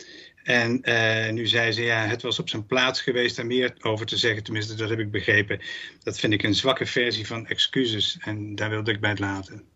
En 0.43 0.79
uh, 0.83 1.29
nu 1.29 1.47
zei 1.47 1.71
ze, 1.71 1.81
ja, 1.81 2.05
het 2.05 2.21
was 2.21 2.39
op 2.39 2.49
zijn 2.49 2.65
plaats 2.65 3.01
geweest 3.01 3.35
daar 3.35 3.45
meer 3.45 3.75
over 3.81 4.05
te 4.05 4.17
zeggen. 4.17 4.43
Tenminste, 4.43 4.75
dat 4.75 4.89
heb 4.89 4.99
ik 4.99 5.11
begrepen. 5.11 5.59
Dat 6.03 6.19
vind 6.19 6.33
ik 6.33 6.43
een 6.43 6.55
zwakke 6.55 6.85
versie 6.85 7.27
van 7.27 7.47
excuses. 7.47 8.17
En 8.21 8.55
daar 8.55 8.69
wilde 8.69 8.91
ik 8.91 8.99
bij 8.99 9.09
het 9.09 9.19
laten. 9.19 9.70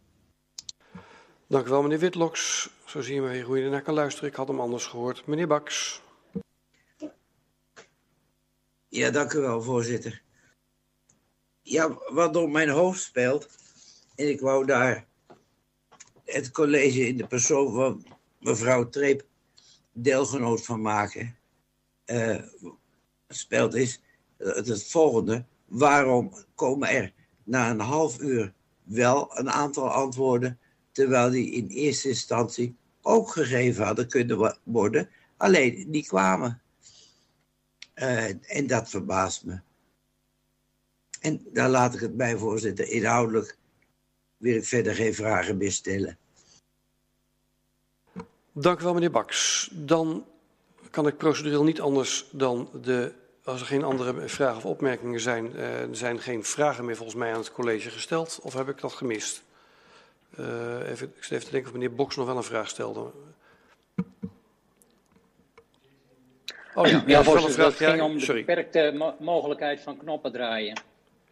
Dank 1.47 1.67
u 1.67 1.69
wel, 1.69 1.81
meneer 1.81 1.99
Witloks. 1.99 2.69
Zo 2.85 3.01
zien 3.01 3.23
we 3.23 3.41
hoe 3.41 3.57
je 3.57 3.63
ernaar 3.63 3.81
kan 3.81 3.93
luisteren. 3.93 4.29
Ik 4.29 4.35
had 4.35 4.47
hem 4.47 4.59
anders 4.59 4.85
gehoord. 4.85 5.25
Meneer 5.25 5.47
Baks. 5.47 6.01
Ja, 8.87 9.09
dank 9.09 9.33
u 9.33 9.39
wel, 9.39 9.61
voorzitter. 9.61 10.21
Ja, 11.61 11.97
wat 12.07 12.33
door 12.33 12.49
mijn 12.49 12.69
hoofd 12.69 13.01
speelt... 13.01 13.49
en 14.15 14.29
ik 14.29 14.39
wou 14.39 14.65
daar 14.65 15.07
het 16.23 16.51
college 16.51 17.07
in 17.07 17.17
de 17.17 17.27
persoon 17.27 17.73
van 17.73 18.05
mevrouw 18.39 18.89
Treep 18.89 19.25
deelgenoot 19.91 20.65
van 20.65 20.81
maken, 20.81 21.37
uh, 22.05 22.41
speelt 23.27 23.73
is 23.73 24.01
het, 24.37 24.67
het 24.67 24.87
volgende. 24.87 25.45
Waarom 25.65 26.33
komen 26.55 26.89
er 26.89 27.13
na 27.43 27.69
een 27.69 27.79
half 27.79 28.19
uur 28.19 28.53
wel 28.83 29.37
een 29.39 29.49
aantal 29.49 29.89
antwoorden, 29.89 30.59
terwijl 30.95 31.29
die 31.29 31.51
in 31.51 31.67
eerste 31.67 32.09
instantie 32.09 32.75
ook 33.01 33.31
gegeven 33.31 33.85
hadden 33.85 34.07
kunnen 34.07 34.57
worden, 34.63 35.09
alleen 35.37 35.91
die 35.91 36.05
kwamen. 36.05 36.61
Uh, 37.95 38.57
en 38.57 38.67
dat 38.67 38.89
verbaast 38.89 39.45
me. 39.45 39.59
En 41.19 41.45
daar 41.53 41.69
laat 41.69 41.93
ik 41.93 41.99
het 41.99 42.17
bij, 42.17 42.37
voorzitter. 42.37 42.89
Inhoudelijk 42.89 43.57
wil 44.37 44.55
ik 44.55 44.65
verder 44.65 44.95
geen 44.95 45.13
vragen 45.13 45.57
meer 45.57 45.71
stellen. 45.71 46.17
Dank 48.51 48.79
u 48.79 48.83
wel, 48.83 48.93
meneer 48.93 49.11
Baks. 49.11 49.69
Dan 49.73 50.25
kan 50.91 51.07
ik 51.07 51.17
procedureel 51.17 51.63
niet 51.63 51.81
anders 51.81 52.29
dan 52.31 52.69
de. 52.81 53.13
Als 53.43 53.61
er 53.61 53.67
geen 53.67 53.83
andere 53.83 54.27
vragen 54.27 54.57
of 54.57 54.65
opmerkingen 54.65 55.19
zijn, 55.19 55.51
uh, 55.55 55.81
er 55.81 55.95
zijn 55.95 56.19
geen 56.19 56.43
vragen 56.43 56.85
meer 56.85 56.95
volgens 56.95 57.17
mij 57.17 57.31
aan 57.31 57.39
het 57.39 57.51
college 57.51 57.89
gesteld. 57.89 58.39
Of 58.41 58.53
heb 58.53 58.69
ik 58.69 58.79
dat 58.79 58.93
gemist? 58.93 59.43
Uh, 60.39 60.89
even, 60.89 61.13
ik 61.15 61.23
zit 61.23 61.31
even 61.31 61.45
te 61.45 61.51
denken 61.51 61.69
of 61.69 61.77
meneer 61.77 61.95
Boks 61.95 62.15
nog 62.15 62.25
wel 62.25 62.37
een 62.37 62.43
vraag 62.43 62.69
stelde. 62.69 63.11
Oh 66.75 66.87
ja, 66.87 67.03
ja 67.05 67.23
voorzitter, 67.23 67.65
het 67.65 67.75
ging 67.75 68.01
om 68.01 68.17
de 68.17 68.33
beperkte 68.33 68.91
mo 68.95 69.15
mogelijkheid 69.19 69.81
van 69.81 69.97
knoppen 69.97 70.31
draaien. 70.31 70.81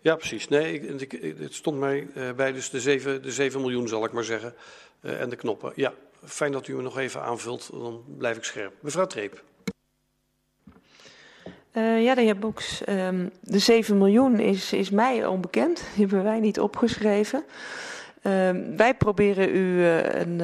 Ja, 0.02 0.16
precies. 0.16 0.48
Nee, 0.48 0.74
ik, 0.74 1.12
ik, 1.12 1.38
het 1.40 1.54
stond 1.54 1.80
mij 1.80 2.08
uh, 2.16 2.32
bij, 2.32 2.52
dus 2.52 2.70
de 2.70 2.80
7, 2.80 3.22
de 3.22 3.32
7 3.32 3.62
miljoen 3.62 3.88
zal 3.88 4.06
ik 4.06 4.12
maar 4.12 4.24
zeggen. 4.24 4.54
Uh, 5.02 5.22
en 5.22 5.30
de 5.30 5.36
knoppen. 5.36 5.72
Ja, 5.76 5.94
fijn 6.24 6.52
dat 6.52 6.68
u 6.68 6.76
me 6.76 6.82
nog 6.82 6.98
even 6.98 7.22
aanvult, 7.22 7.70
dan 7.72 8.04
blijf 8.18 8.38
ik 8.38 8.44
scherp. 8.44 8.74
Mevrouw 8.80 9.06
Treep. 9.06 9.44
Uh, 11.74 12.04
ja, 12.04 12.16
de 12.16 12.22
heer 12.22 12.38
Boeks, 12.38 12.82
um, 12.90 13.32
de 13.40 13.60
7 13.60 13.98
miljoen 13.98 14.40
is, 14.40 14.74
is 14.74 14.90
mij 14.90 15.26
onbekend. 15.26 15.76
Die 15.96 16.06
hebben 16.06 16.24
wij 16.24 16.40
niet 16.40 16.60
opgeschreven. 16.60 17.44
Uh, 18.24 18.50
wij 18.76 18.96
proberen 18.96 19.56
u 19.56 19.78
uh, 19.80 20.14
een 20.14 20.40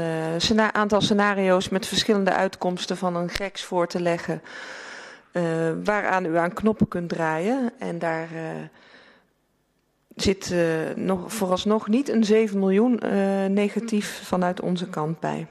uh, 0.55 0.67
aantal 0.67 1.01
scenario's 1.01 1.69
met 1.69 1.87
verschillende 1.87 2.31
uitkomsten 2.31 2.97
van 2.97 3.15
een 3.15 3.29
GEX 3.29 3.63
voor 3.63 3.87
te 3.87 4.01
leggen. 4.01 4.41
waaraan 5.83 6.25
u 6.25 6.37
aan 6.37 6.53
knoppen 6.53 6.87
kunt 6.87 7.09
draaien. 7.09 7.71
En 7.79 7.99
daar 7.99 8.29
zit 10.15 10.55
nog, 10.95 11.33
vooralsnog 11.33 11.87
niet 11.87 12.09
een 12.09 12.23
7 12.23 12.59
miljoen 12.59 12.99
negatief 13.53 14.21
vanuit 14.23 14.61
onze 14.61 14.89
kant 14.89 15.19
bij. 15.19 15.47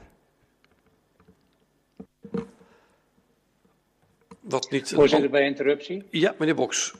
Wat 4.39 4.71
niet... 4.71 4.89
Voorzitter, 4.89 5.29
bij 5.29 5.45
interruptie. 5.45 6.03
Ja, 6.09 6.35
meneer 6.37 6.55
Boks. 6.55 6.95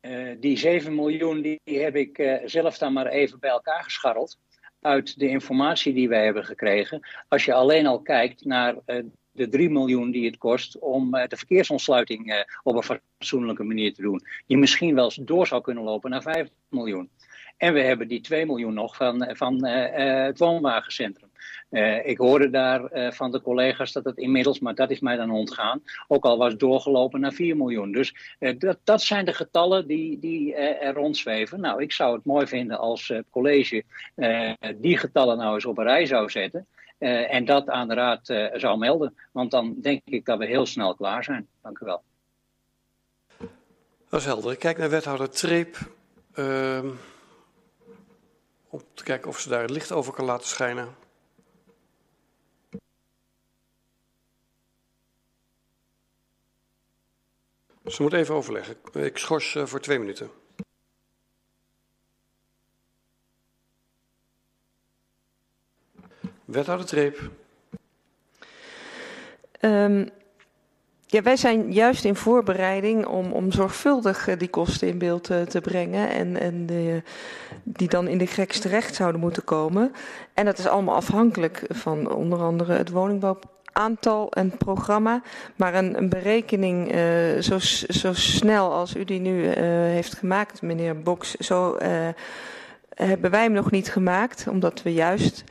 Uh, 0.00 0.34
die 0.38 0.58
7 0.58 0.94
miljoen 0.94 1.40
die 1.42 1.60
heb 1.64 1.96
ik 1.96 2.18
uh, 2.18 2.34
zelf 2.44 2.78
dan 2.78 2.92
maar 2.92 3.06
even 3.06 3.40
bij 3.40 3.50
elkaar 3.50 3.84
gescharreld. 3.84 4.38
Uit 4.80 5.18
de 5.18 5.28
informatie 5.28 5.92
die 5.92 6.08
wij 6.08 6.24
hebben 6.24 6.44
gekregen. 6.44 7.08
Als 7.28 7.44
je 7.44 7.54
alleen 7.54 7.86
al 7.86 8.02
kijkt 8.02 8.44
naar 8.44 8.74
uh, 8.86 9.04
de 9.32 9.48
3 9.48 9.70
miljoen 9.70 10.10
die 10.10 10.26
het 10.26 10.38
kost 10.38 10.78
om 10.78 11.10
de 11.10 11.36
verkeersontsluiting 11.36 12.46
op 12.62 12.74
een 12.74 13.00
fatsoenlijke 13.18 13.64
manier 13.64 13.94
te 13.94 14.02
doen. 14.02 14.22
Die 14.46 14.58
misschien 14.58 14.94
wel 14.94 15.12
door 15.20 15.46
zou 15.46 15.62
kunnen 15.62 15.84
lopen 15.84 16.10
naar 16.10 16.22
5 16.22 16.48
miljoen. 16.68 17.10
En 17.56 17.72
we 17.72 17.80
hebben 17.80 18.08
die 18.08 18.20
2 18.20 18.46
miljoen 18.46 18.74
nog 18.74 18.96
van, 18.96 19.28
van 19.32 19.64
het 19.66 20.38
woonwagencentrum. 20.38 21.29
Uh, 21.70 22.06
ik 22.06 22.18
hoorde 22.18 22.50
daar 22.50 22.92
uh, 22.92 23.10
van 23.10 23.30
de 23.30 23.40
collega's 23.42 23.92
dat 23.92 24.04
het 24.04 24.16
inmiddels, 24.16 24.60
maar 24.60 24.74
dat 24.74 24.90
is 24.90 25.00
mij 25.00 25.16
dan 25.16 25.30
ontgaan, 25.30 25.82
ook 26.08 26.24
al 26.24 26.38
was 26.38 26.56
doorgelopen 26.56 27.20
naar 27.20 27.32
4 27.32 27.56
miljoen. 27.56 27.92
Dus 27.92 28.36
uh, 28.38 28.58
dat, 28.58 28.78
dat 28.84 29.02
zijn 29.02 29.24
de 29.24 29.32
getallen 29.32 29.86
die, 29.86 30.18
die 30.18 30.54
er 30.54 30.94
rondzweven. 30.94 31.60
Nou, 31.60 31.82
ik 31.82 31.92
zou 31.92 32.14
het 32.14 32.24
mooi 32.24 32.46
vinden 32.46 32.78
als 32.78 33.08
het 33.08 33.24
college 33.30 33.84
die 34.76 34.96
getallen 34.96 35.36
nou 35.36 35.54
eens 35.54 35.64
op 35.64 35.78
een 35.78 35.84
rij 35.84 36.06
zou 36.06 36.30
zetten. 36.30 36.66
en 36.98 37.44
dat 37.44 37.68
aan 37.68 37.88
de 37.88 37.94
raad 37.94 38.50
zou 38.52 38.78
melden. 38.78 39.14
Want 39.32 39.50
dan 39.50 39.74
denk 39.80 40.00
ik 40.04 40.24
dat 40.24 40.38
we 40.38 40.46
heel 40.46 40.66
snel 40.66 40.94
klaar 40.94 41.24
zijn. 41.24 41.48
Dank 41.62 41.78
u 41.78 41.84
wel. 41.84 42.02
Dat 44.10 44.20
is 44.20 44.26
helder. 44.26 44.52
Ik 44.52 44.58
kijk 44.58 44.78
naar 44.78 44.90
wethouder 44.90 45.30
Treep. 45.30 45.76
Ehm, 46.34 46.88
om 48.68 48.80
te 48.94 49.02
kijken 49.02 49.28
of 49.28 49.38
ze 49.38 49.48
daar 49.48 49.62
het 49.62 49.70
licht 49.70 49.92
over 49.92 50.12
kan 50.12 50.24
laten 50.24 50.46
schijnen. 50.46 50.94
Ze 57.90 58.02
moet 58.02 58.12
even 58.12 58.34
overleggen. 58.34 58.76
Ik 58.92 59.18
schors 59.18 59.54
uh, 59.54 59.66
voor 59.66 59.80
twee 59.80 59.98
minuten. 59.98 60.30
Wethouder 66.44 66.86
Treep. 66.86 67.30
Um, 69.60 70.08
ja, 71.06 71.22
wij 71.22 71.36
zijn 71.36 71.72
juist 71.72 72.04
in 72.04 72.16
voorbereiding 72.16 73.06
om, 73.06 73.32
om 73.32 73.52
zorgvuldig 73.52 74.28
uh, 74.28 74.38
die 74.38 74.48
kosten 74.48 74.88
in 74.88 74.98
beeld 74.98 75.30
uh, 75.30 75.42
te 75.42 75.60
brengen. 75.60 76.10
En, 76.10 76.36
en 76.36 76.66
die 77.62 77.88
dan 77.88 78.08
in 78.08 78.18
de 78.18 78.26
greks 78.26 78.60
terecht 78.60 78.94
zouden 78.94 79.20
moeten 79.20 79.44
komen. 79.44 79.92
En 80.34 80.44
dat 80.44 80.58
is 80.58 80.66
allemaal 80.66 80.94
afhankelijk 80.94 81.64
van 81.68 82.12
onder 82.12 82.38
andere 82.38 82.72
het 82.72 82.90
woningbouw 82.90 83.38
aantal 83.72 84.32
en 84.32 84.56
programma, 84.56 85.22
maar 85.56 85.74
een, 85.74 86.08
berekening 86.08 86.94
uh, 86.94 87.40
zo, 87.40 87.58
zo, 87.88 88.12
snel 88.12 88.72
als 88.72 88.96
u 88.96 89.04
die 89.04 89.20
nu 89.20 89.42
uh, 89.42 89.54
heeft 89.54 90.14
gemaakt, 90.14 90.62
meneer 90.62 91.02
Boks, 91.02 91.34
zo 91.34 91.76
uh, 91.82 92.08
hebben 92.94 93.30
wij 93.30 93.42
hem 93.42 93.52
nog 93.52 93.70
niet 93.70 93.92
gemaakt, 93.92 94.46
omdat 94.48 94.82
we 94.82 94.92
juist 94.92 95.44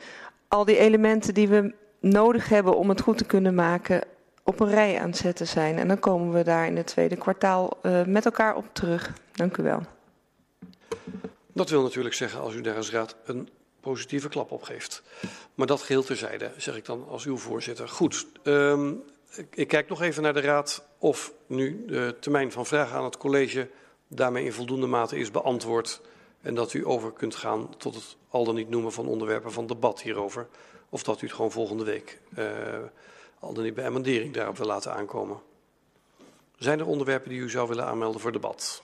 al 0.48 0.64
die 0.64 0.78
elementen 0.78 1.34
die 1.34 1.48
we 1.48 1.74
nodig 2.00 2.48
hebben 2.48 2.76
om 2.76 2.88
het 2.88 3.00
goed 3.00 3.18
te 3.18 3.24
kunnen 3.24 3.54
maken 3.54 4.02
op 4.42 4.60
een 4.60 4.70
rij 4.70 5.00
aan 5.00 5.08
het 5.08 5.16
zetten 5.16 5.46
zijn. 5.46 5.78
En 5.78 5.88
dan 5.88 5.98
komen 5.98 6.32
we 6.32 6.42
daar 6.42 6.66
in 6.66 6.76
het 6.76 6.86
tweede 6.86 7.16
kwartaal 7.16 7.78
met 8.06 8.24
elkaar 8.24 8.56
op 8.56 8.64
terug. 8.72 9.12
Dank 9.32 9.56
u 9.56 9.62
wel. 9.62 9.80
Dat 11.52 11.70
wil 11.70 11.82
natuurlijk 11.82 12.14
zeggen, 12.14 12.40
als 12.40 12.54
u 12.54 12.60
daar 12.60 12.76
als 12.76 12.90
raad 12.90 13.16
een 13.24 13.48
positieve 13.80 14.28
klap 14.28 14.50
op 14.50 14.62
geeft. 14.62 15.02
Maar 15.54 15.66
dat 15.66 15.82
geheel 15.82 16.02
terzijde, 16.02 16.50
zeg 16.56 16.76
ik 16.76 16.84
dan 16.84 17.06
als 17.08 17.24
uw 17.24 17.36
voorzitter. 17.36 17.88
Goed, 17.88 18.26
um, 18.42 19.02
ik, 19.50 19.68
kijk 19.68 19.88
nog 19.88 20.02
even 20.02 20.22
naar 20.22 20.34
de 20.34 20.40
raad 20.40 20.84
of 20.98 21.32
nu 21.46 21.84
de 21.86 22.16
termijn 22.20 22.52
van 22.52 22.66
vragen 22.66 22.96
aan 22.96 23.04
het 23.04 23.16
college 23.16 23.68
daarmee 24.08 24.44
in 24.44 24.52
voldoende 24.52 24.86
mate 24.86 25.18
is 25.18 25.30
beantwoord. 25.30 26.00
En 26.40 26.54
dat 26.54 26.72
u 26.72 26.86
over 26.86 27.12
kunt 27.12 27.34
gaan 27.34 27.74
tot 27.76 27.94
het 27.94 28.16
al 28.28 28.44
dan 28.44 28.54
niet 28.54 28.68
noemen 28.68 28.92
van 28.92 29.06
onderwerpen 29.06 29.52
van 29.52 29.66
debat 29.66 30.02
hierover. 30.02 30.46
Of 30.88 31.02
dat 31.02 31.22
u 31.22 31.26
het 31.26 31.34
gewoon 31.34 31.50
volgende 31.50 31.84
week 31.84 32.20
uh, 32.38 32.46
al 33.38 33.52
dan 33.52 33.64
niet 33.64 33.74
bij 33.74 33.86
amendering 33.86 34.34
daarop 34.34 34.56
wil 34.56 34.66
laten 34.66 34.94
aankomen. 34.94 35.40
Zijn 36.56 36.78
er 36.78 36.86
onderwerpen 36.86 37.28
die 37.28 37.40
u 37.40 37.50
zou 37.50 37.68
willen 37.68 37.84
aanmelden 37.84 38.20
voor 38.20 38.32
debat? 38.32 38.82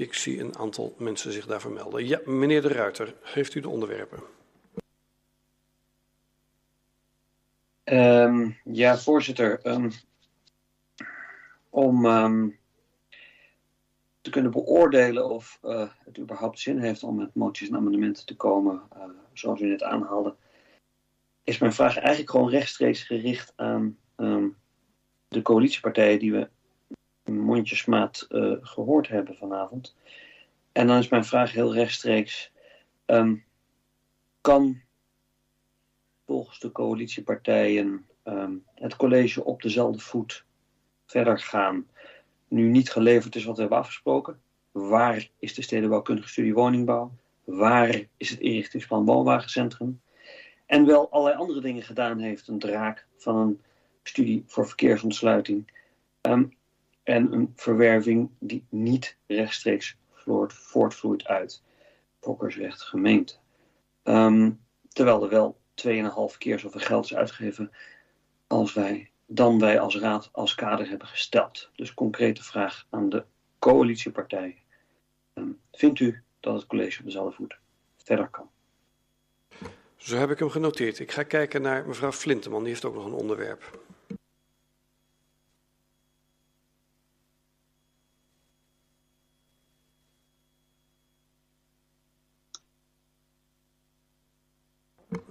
Ik 0.00 0.14
zie 0.14 0.40
een 0.40 0.56
aantal 0.56 0.94
mensen 0.98 1.32
zich 1.32 1.46
daar 1.46 1.60
vermelden. 1.60 2.06
Ja, 2.06 2.20
meneer 2.24 2.62
de 2.62 2.68
Ruiter, 2.68 3.14
heeft 3.22 3.54
u 3.54 3.60
de 3.60 3.68
onderwerpen? 3.68 4.22
Um, 7.84 8.56
ja, 8.64 8.98
voorzitter. 8.98 9.66
Um, 9.66 9.90
om 11.70 12.04
um, 12.04 12.58
te 14.20 14.30
kunnen 14.30 14.50
beoordelen 14.50 15.30
of 15.30 15.58
uh, 15.64 15.90
het 16.04 16.18
überhaupt 16.18 16.58
zin 16.58 16.78
heeft 16.78 17.02
om 17.02 17.16
met 17.16 17.34
moties 17.34 17.68
en 17.68 17.76
amendementen 17.76 18.26
te 18.26 18.36
komen, 18.36 18.82
uh, 18.96 19.04
zoals 19.32 19.60
u 19.60 19.66
net 19.66 19.82
aanhaalde, 19.82 20.36
is 21.42 21.58
mijn 21.58 21.72
vraag 21.72 21.96
eigenlijk 21.96 22.30
gewoon 22.30 22.50
rechtstreeks 22.50 23.02
gericht 23.02 23.52
aan 23.56 23.98
de 25.28 25.42
coalitiepartijen 25.42 26.18
die 26.18 26.32
we 26.32 26.48
mondjesmaat 27.38 28.26
uh, 28.28 28.56
gehoord 28.60 29.08
hebben 29.08 29.36
vanavond. 29.36 29.96
En 30.72 30.86
dan 30.86 30.98
is 30.98 31.08
mijn 31.08 31.24
vraag 31.24 31.52
heel 31.52 31.74
rechtstreeks: 31.74 32.52
um, 33.06 33.44
kan 34.40 34.80
volgens 36.26 36.58
de 36.58 36.72
coalitiepartijen 36.72 38.06
um, 38.24 38.64
het 38.74 38.96
college 38.96 39.44
op 39.44 39.62
dezelfde 39.62 40.00
voet 40.00 40.44
verder 41.06 41.38
gaan? 41.38 41.86
Nu 42.48 42.68
niet 42.68 42.90
geleverd 42.90 43.34
is 43.34 43.44
wat 43.44 43.54
we 43.54 43.60
hebben 43.60 43.78
afgesproken. 43.78 44.40
Waar 44.70 45.28
is 45.38 45.54
de 45.54 45.62
stedenbouwkundige 45.62 46.28
studie 46.28 46.54
woningbouw? 46.54 47.12
Waar 47.44 48.06
is 48.16 48.30
het 48.30 48.40
inrichtingsplan 48.40 49.04
woonwagencentrum? 49.04 50.00
En 50.66 50.86
wel 50.86 51.10
allerlei 51.10 51.40
andere 51.40 51.60
dingen 51.60 51.82
gedaan 51.82 52.18
heeft. 52.18 52.48
Een 52.48 52.58
draak 52.58 53.06
van 53.16 53.36
een 53.36 53.60
studie 54.02 54.44
voor 54.46 54.66
verkeersontsluiting. 54.66 55.72
Um, 56.20 56.56
en 57.10 57.32
een 57.32 57.52
verwerving 57.56 58.30
die 58.38 58.66
niet 58.68 59.16
rechtstreeks 59.26 59.96
voortvloeit 60.48 61.26
uit 61.26 61.62
fokkersrecht 62.20 62.82
gemeente. 62.82 63.34
Um, 64.04 64.60
terwijl 64.88 65.22
er 65.22 65.28
wel 65.28 65.60
2,5 66.32 66.38
keer 66.38 66.58
zoveel 66.58 66.80
geld 66.80 67.04
is 67.04 67.14
uitgegeven 67.14 67.70
als 68.46 68.72
wij, 68.72 69.10
dan 69.26 69.58
wij 69.58 69.80
als 69.80 69.96
raad 69.96 70.28
als 70.32 70.54
kader 70.54 70.88
hebben 70.88 71.08
gesteld. 71.08 71.70
Dus 71.74 71.94
concrete 71.94 72.42
vraag 72.42 72.86
aan 72.90 73.08
de 73.08 73.24
coalitiepartijen. 73.58 74.58
Ehm, 75.32 75.50
vindt 75.72 76.00
u 76.00 76.22
dat 76.40 76.54
het 76.54 76.66
college 76.66 76.98
op 76.98 77.04
dezelfde 77.04 77.36
voet 77.36 77.58
verder 77.96 78.28
kan? 78.28 78.50
Zo 79.96 80.16
heb 80.16 80.30
ik 80.30 80.38
hem 80.38 80.50
genoteerd. 80.50 80.98
Ik 80.98 81.12
ga 81.12 81.22
kijken 81.22 81.62
naar 81.62 81.86
mevrouw 81.86 82.12
Flinteman, 82.12 82.60
die 82.60 82.68
heeft 82.68 82.84
ook 82.84 82.94
nog 82.94 83.04
een 83.04 83.12
onderwerp. 83.12 83.78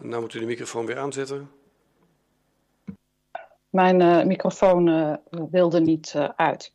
Nou 0.10 0.22
moet 0.22 0.34
u 0.34 0.40
de 0.40 0.46
microfoon 0.46 0.86
weer 0.86 0.98
aanzetten. 0.98 1.50
Mijn 3.70 4.00
uh, 4.00 4.24
microfoon 4.24 4.88
uh, 4.88 5.14
wilde 5.52 5.82
niet 5.82 6.14
uh, 6.16 6.30
uit. 6.36 6.74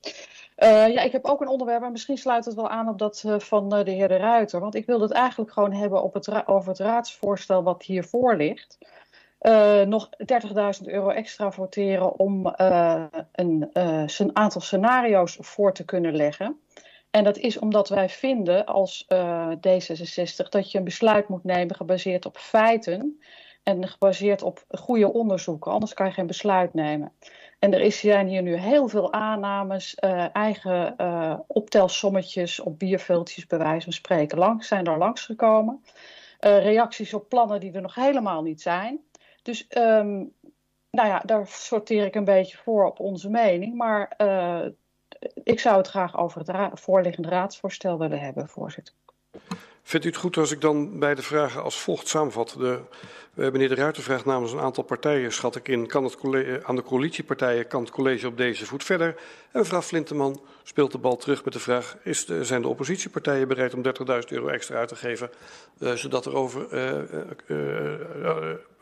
ja, 0.57 1.03
ik 1.03 1.13
heb 1.13 1.25
ook 1.25 1.41
een 1.41 1.49
onderwerp, 1.49 1.81
maar 1.81 1.91
misschien 1.91 2.17
sluit 2.17 2.45
het 2.45 2.55
wel 2.55 2.69
aan 2.69 2.89
op 2.89 2.99
dat 2.99 3.25
van 3.39 3.69
de 3.69 3.91
heer 3.91 4.09
De 4.09 4.17
Ruiter. 4.17 4.61
Want 4.61 4.75
ik 4.75 4.87
wilde 4.87 5.05
het 5.05 5.13
eigenlijk 5.13 5.53
gewoon 5.53 5.73
hebben 5.73 6.03
op 6.03 6.15
het 6.15 6.47
over 6.47 6.69
het 6.69 6.79
raadsvoorstel 6.79 7.63
wat 7.63 7.83
hiervoor 7.83 8.37
ligt. 8.37 8.79
nog 9.87 10.09
30.000 10.81 10.85
euro 10.85 11.09
extra 11.09 11.53
voteren 11.53 12.19
om 12.19 12.53
een, 13.33 13.71
een 13.73 14.37
aantal 14.37 14.61
scenario's 14.61 15.37
voor 15.41 15.73
te 15.73 15.85
kunnen 15.85 16.17
leggen. 16.17 16.61
En 17.15 17.25
dat 17.25 17.39
is 17.39 17.59
omdat 17.59 17.89
wij 17.89 18.09
vinden 18.09 18.67
als 18.67 19.05
uh, 19.09 19.51
D66 19.51 20.49
dat 20.49 20.71
je 20.71 20.79
een 20.79 20.85
besluit 20.85 21.29
moet 21.29 21.45
nemen 21.45 21.77
gebaseerd 21.77 22.27
op 22.27 22.37
feiten 22.37 23.21
en 23.63 23.89
gebaseerd 23.89 24.43
op 24.43 24.65
goede 24.69 25.13
onderzoeken. 25.13 25.73
Anders 25.73 25.95
kan 25.95 26.07
je 26.07 26.13
geen 26.13 26.27
besluit 26.27 26.75
nemen. 26.75 27.13
En 27.59 27.75
er 27.75 27.81
is, 27.81 28.01
zijn 28.01 28.27
hier 28.27 28.43
nu 28.43 28.57
heel 28.57 28.89
veel 28.89 29.13
aannames, 29.13 29.97
uh, 30.01 30.27
eigen 30.33 30.95
uh, 30.99 31.39
optelsommetjes 31.47 32.61
op 32.61 32.79
bierveeltjes 32.79 33.47
bij 33.47 33.59
wijze 33.59 33.85
van 33.85 33.93
spreken. 33.93 34.39
Langs 34.39 34.69
zijn 34.69 34.87
er 34.87 34.99
langsgekomen. 34.99 35.85
reacties 36.39 37.15
op 37.15 37.29
plannen 37.29 37.61
die 37.61 37.73
er 37.73 37.83
nog 37.83 37.95
helemaal 37.95 38.43
niet 38.43 38.63
zijn. 38.63 39.01
Dus 39.43 39.67
um, 39.77 40.33
nou 40.91 41.09
ja, 41.09 41.23
daar 41.25 41.47
sorteer 41.47 42.05
ik 42.05 42.15
een 42.15 42.25
beetje 42.25 42.57
voor 42.57 42.87
op 42.87 43.01
onze 43.01 43.31
mening. 43.31 43.75
Maar 43.75 44.17
ik 45.45 45.61
zou 45.61 45.77
het 45.77 45.89
graag 45.89 46.17
over 46.17 46.39
het 46.39 46.49
ra 46.49 46.71
voorliggende 46.75 47.29
raadsvoorstel 47.29 47.99
willen 47.99 48.21
hebben, 48.21 48.49
voorzitter. 48.49 48.95
Vindt 49.83 50.07
u 50.07 50.09
het 50.09 50.19
goed 50.19 50.37
als 50.37 50.51
ik 50.51 50.61
dan 50.61 50.99
bij 50.99 51.15
de 51.15 51.23
vragen 51.23 51.63
als 51.63 51.81
volgt 51.81 52.09
samenvat? 52.09 52.55
De, 52.59 52.81
uh, 53.35 53.51
meneer 53.51 53.69
De 53.69 53.75
Ruiter 53.75 54.03
vraagt 54.03 54.25
namens 54.25 54.53
een 54.53 54.61
aantal 54.61 54.85
partijen, 54.85 55.33
schat 55.33 55.57
ik 55.57 55.69
in, 55.69 55.87
kan 55.87 56.05
het 56.05 56.17
college, 56.17 56.61
aan 56.65 56.77
de 56.77 56.83
coalitiepartijen 56.83 57.67
kan 57.67 57.81
het 57.81 57.91
college 57.91 58.27
op 58.27 58.37
deze 58.37 58.67
voet 58.67 58.85
verder? 58.85 59.09
En 59.53 59.59
mevrouw 59.61 59.83
Flinteman 59.83 60.41
speelt 60.63 60.93
de 60.93 60.99
bal 60.99 61.17
terug 61.17 61.45
met 61.45 61.53
de 61.53 61.61
vraag, 61.61 61.97
is 62.03 62.27
de, 62.27 62.45
zijn 62.45 62.63
de 62.63 62.69
oppositiepartijen 62.69 63.49
bereid 63.49 63.75
om 63.75 63.83
30.000 63.85 63.93
euro 64.29 64.49
extra 64.49 64.77
uit 64.77 64.89
te 64.89 64.97
geven, 64.97 65.31
uh, 65.79 65.93
zodat 65.93 66.27
er 66.27 66.35
over 66.35 66.67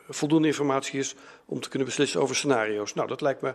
voldoende 0.09 0.47
informatie 0.47 0.99
is 0.99 1.15
om 1.45 1.59
te 1.59 1.69
kunnen 1.69 1.87
beslissen 1.87 2.21
over 2.21 2.35
scenario's? 2.35 2.93
Nou, 2.93 3.07
dat 3.07 3.21
lijkt 3.21 3.41
me 3.41 3.53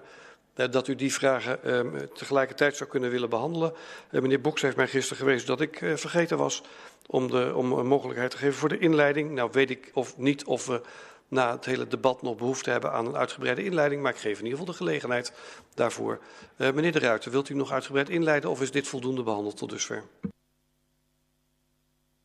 dat 0.66 0.88
u 0.88 0.94
die 0.94 1.12
vragen 1.12 1.74
um, 1.74 2.14
tegelijkertijd 2.14 2.76
zou 2.76 2.90
kunnen 2.90 3.10
willen 3.10 3.30
behandelen. 3.30 3.72
Uh, 4.10 4.20
meneer 4.20 4.40
Boks 4.40 4.62
heeft 4.62 4.76
mij 4.76 4.88
gisteren 4.88 5.18
gewezen 5.18 5.46
dat 5.46 5.60
ik 5.60 5.80
uh, 5.80 5.96
vergeten 5.96 6.38
was 6.38 6.62
om, 7.06 7.30
de, 7.30 7.52
om 7.54 7.72
een 7.72 7.86
mogelijkheid 7.86 8.30
te 8.30 8.36
geven 8.36 8.54
voor 8.54 8.68
de 8.68 8.78
inleiding. 8.78 9.30
Nou 9.30 9.50
weet 9.52 9.70
ik 9.70 9.90
of 9.94 10.16
niet 10.16 10.44
of 10.44 10.66
we 10.66 10.80
na 11.28 11.52
het 11.52 11.64
hele 11.64 11.86
debat 11.86 12.22
nog 12.22 12.36
behoefte 12.36 12.70
hebben 12.70 12.92
aan 12.92 13.06
een 13.06 13.16
uitgebreide 13.16 13.64
inleiding, 13.64 14.02
maar 14.02 14.12
ik 14.12 14.18
geef 14.18 14.38
in 14.38 14.44
ieder 14.44 14.58
geval 14.58 14.72
de 14.72 14.78
gelegenheid 14.78 15.32
daarvoor. 15.74 16.20
Meneer 16.56 16.92
De 16.92 16.98
Ruiter, 16.98 17.30
wilt 17.30 17.48
u 17.48 17.54
nog 17.54 17.72
uitgebreid 17.72 18.08
inleiden 18.08 18.50
of 18.50 18.62
is 18.62 18.70
dit 18.70 18.88
voldoende 18.88 19.22
behandeld 19.22 19.56
tot 19.56 19.70
dusver? 19.70 20.04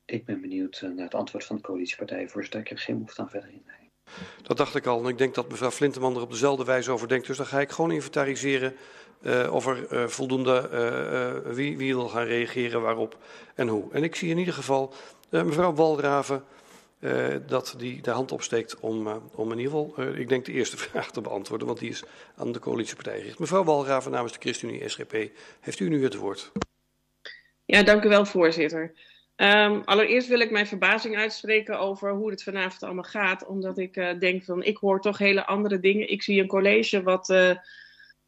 Ik 0.05 0.25
ben 0.25 0.41
benieuwd 0.41 0.81
naar 0.81 1.05
het 1.05 1.13
antwoord 1.13 1.45
van 1.45 1.55
de 1.55 1.61
coalitiepartij. 1.61 2.29
Voorzitter, 2.29 2.59
ik 2.59 2.67
heb 2.67 2.77
geen 2.77 2.95
behoefte 2.95 3.21
aan 3.21 3.29
verder 3.29 3.49
inleiding. 3.49 3.82
Dat 4.41 4.57
dacht 4.57 4.75
ik 4.75 4.85
al. 4.85 5.03
En 5.03 5.09
ik 5.09 5.17
denk 5.17 5.35
dat 5.35 5.49
mevrouw 5.49 5.71
Flinteman 5.71 6.15
er 6.15 6.21
op 6.21 6.31
dezelfde 6.31 6.65
wijze 6.65 6.91
over 6.91 7.07
denkt. 7.07 7.27
Dus 7.27 7.37
dan 7.37 7.45
ga 7.45 7.59
ik 7.59 7.71
gewoon 7.71 7.91
inventariseren 7.91 8.75
uh, 9.21 9.53
of 9.53 9.67
er 9.67 9.93
uh, 9.93 10.07
voldoende, 10.07 10.69
uh, 11.45 11.53
wie, 11.53 11.77
wie 11.77 11.95
wil 11.95 12.09
gaan 12.09 12.25
reageren, 12.25 12.81
waarop 12.81 13.17
en 13.55 13.67
hoe. 13.67 13.91
En 13.91 14.03
ik 14.03 14.15
zie 14.15 14.29
in 14.29 14.37
ieder 14.37 14.53
geval 14.53 14.93
mevrouw 15.29 15.73
Walraven 15.73 16.43
dat 17.47 17.75
die 17.77 18.01
de 18.01 18.11
hand 18.11 18.31
opsteekt 18.31 18.79
om, 18.79 19.07
om 19.31 19.51
in 19.51 19.57
ieder 19.57 19.71
geval, 19.71 20.11
ik 20.15 20.29
denk 20.29 20.45
de 20.45 20.51
eerste 20.51 20.77
vraag 20.87 21.11
te 21.11 21.21
beantwoorden, 21.21 21.67
want 21.67 21.79
die 21.79 21.89
is 21.89 22.03
aan 22.35 22.51
de 22.51 22.59
coalitiepartij 22.59 23.17
gericht. 23.17 23.39
Mevrouw 23.39 23.63
Walraven 23.63 24.11
namens 24.11 24.33
de 24.33 24.39
ChristenUnie 24.39 24.89
SGP, 24.89 25.29
heeft 25.59 25.79
u 25.79 25.89
nu 25.89 26.03
het 26.03 26.15
woord. 26.15 26.51
Ja, 27.65 27.83
dank 27.83 28.03
u 28.03 28.09
wel 28.09 28.25
voorzitter. 28.25 28.93
Um, 29.35 29.81
allereerst 29.85 30.27
wil 30.27 30.39
ik 30.39 30.51
mijn 30.51 30.67
verbazing 30.67 31.17
uitspreken 31.17 31.79
over 31.79 32.11
hoe 32.11 32.29
het 32.29 32.43
vanavond 32.43 32.83
allemaal 32.83 33.03
gaat. 33.03 33.45
Omdat 33.45 33.77
ik 33.77 33.97
uh, 33.97 34.19
denk 34.19 34.43
van, 34.43 34.63
ik 34.63 34.77
hoor 34.77 35.01
toch 35.01 35.17
hele 35.17 35.45
andere 35.45 35.79
dingen. 35.79 36.09
Ik 36.09 36.23
zie 36.23 36.41
een 36.41 36.47
college 36.47 37.03
wat 37.03 37.29
uh, 37.29 37.55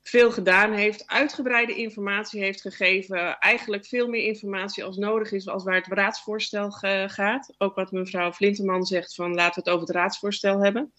veel 0.02 0.32
gedaan 0.32 0.74
heeft, 0.74 1.08
uitgebreide 1.08 1.76
informatie 1.76 2.42
heeft 2.42 2.62
gegeven. 2.62 3.38
Eigenlijk 3.40 3.86
veel 3.86 4.08
meer 4.08 4.24
informatie 4.24 4.84
als 4.84 4.98
nodig 4.98 5.32
is 5.32 5.48
als 5.48 5.64
waar 5.64 5.76
het 5.76 5.88
raadsvoorstel 5.88 6.72
gaat. 7.08 7.54
Ook 7.58 7.76
wat 7.76 7.92
mevrouw 7.92 8.32
Flinteman 8.32 8.86
zegt 8.86 9.16
van, 9.16 9.34
laten 9.34 9.64
we 9.64 9.70
het 9.70 9.70
over 9.70 9.88
het 9.88 9.96
raadsvoorstel 9.96 10.64
hebben. 10.64 10.94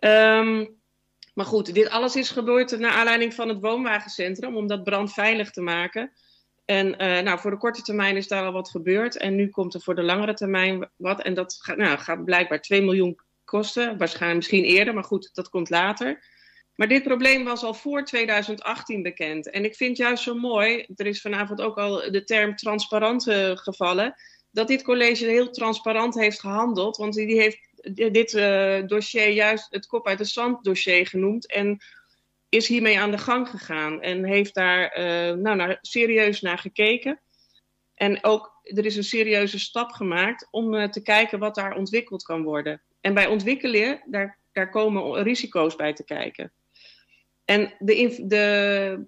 Um, 0.00 0.80
maar 1.34 1.46
goed, 1.46 1.74
dit 1.74 1.88
alles 1.88 2.16
is 2.16 2.30
gebeurd 2.30 2.78
naar 2.78 2.92
aanleiding 2.92 3.34
van 3.34 3.48
het 3.48 3.60
woonwagencentrum, 3.60 4.56
om 4.56 4.66
dat 4.66 4.84
brandveilig 4.84 5.50
te 5.50 5.60
maken. 5.60 6.12
En 6.66 6.86
uh, 6.86 7.20
nou, 7.20 7.38
voor 7.38 7.50
de 7.50 7.56
korte 7.56 7.82
termijn 7.82 8.16
is 8.16 8.28
daar 8.28 8.44
al 8.44 8.52
wat 8.52 8.70
gebeurd. 8.70 9.16
En 9.16 9.34
nu 9.34 9.48
komt 9.48 9.74
er 9.74 9.80
voor 9.80 9.94
de 9.94 10.02
langere 10.02 10.34
termijn 10.34 10.90
wat. 10.96 11.22
En 11.22 11.34
dat 11.34 11.58
gaat, 11.60 11.76
nou, 11.76 11.98
gaat 11.98 12.24
blijkbaar 12.24 12.60
2 12.60 12.82
miljoen 12.82 13.20
kosten. 13.44 13.98
Waarschijnlijk 13.98 14.36
misschien 14.36 14.64
eerder, 14.64 14.94
maar 14.94 15.04
goed, 15.04 15.30
dat 15.32 15.48
komt 15.48 15.70
later. 15.70 16.24
Maar 16.74 16.88
dit 16.88 17.02
probleem 17.02 17.44
was 17.44 17.62
al 17.62 17.74
voor 17.74 18.04
2018 18.04 19.02
bekend. 19.02 19.50
En 19.50 19.64
ik 19.64 19.74
vind 19.74 19.96
juist 19.96 20.22
zo 20.22 20.34
mooi, 20.34 20.86
er 20.96 21.06
is 21.06 21.20
vanavond 21.20 21.60
ook 21.60 21.78
al 21.78 22.10
de 22.10 22.24
term 22.24 22.56
transparant 22.56 23.22
gevallen, 23.54 24.14
dat 24.50 24.68
dit 24.68 24.82
college 24.82 25.24
heel 25.24 25.50
transparant 25.50 26.14
heeft 26.14 26.40
gehandeld. 26.40 26.96
Want 26.96 27.14
die 27.14 27.40
heeft 27.40 27.58
dit 27.94 28.32
uh, 28.32 28.86
dossier 28.86 29.28
juist 29.28 29.66
het 29.70 29.86
kop 29.86 30.06
uit 30.06 30.18
de 30.18 30.24
zand 30.24 30.64
dossier 30.64 31.06
genoemd. 31.06 31.52
En 31.52 31.78
is 32.48 32.68
hiermee 32.68 33.00
aan 33.00 33.10
de 33.10 33.18
gang 33.18 33.48
gegaan 33.48 34.02
en 34.02 34.24
heeft 34.24 34.54
daar 34.54 34.98
uh, 34.98 35.04
nou, 35.36 35.56
naar, 35.56 35.78
serieus 35.80 36.40
naar 36.40 36.58
gekeken. 36.58 37.20
En 37.94 38.24
ook 38.24 38.60
er 38.62 38.84
is 38.84 38.96
een 38.96 39.04
serieuze 39.04 39.58
stap 39.58 39.90
gemaakt 39.90 40.48
om 40.50 40.74
uh, 40.74 40.88
te 40.88 41.02
kijken 41.02 41.38
wat 41.38 41.54
daar 41.54 41.76
ontwikkeld 41.76 42.22
kan 42.22 42.42
worden. 42.42 42.82
En 43.00 43.14
bij 43.14 43.26
ontwikkelen, 43.26 44.02
daar, 44.06 44.38
daar 44.52 44.70
komen 44.70 45.22
risico's 45.22 45.76
bij 45.76 45.92
te 45.92 46.04
kijken. 46.04 46.52
En 47.44 47.74
de, 47.78 48.24
de 48.26 49.06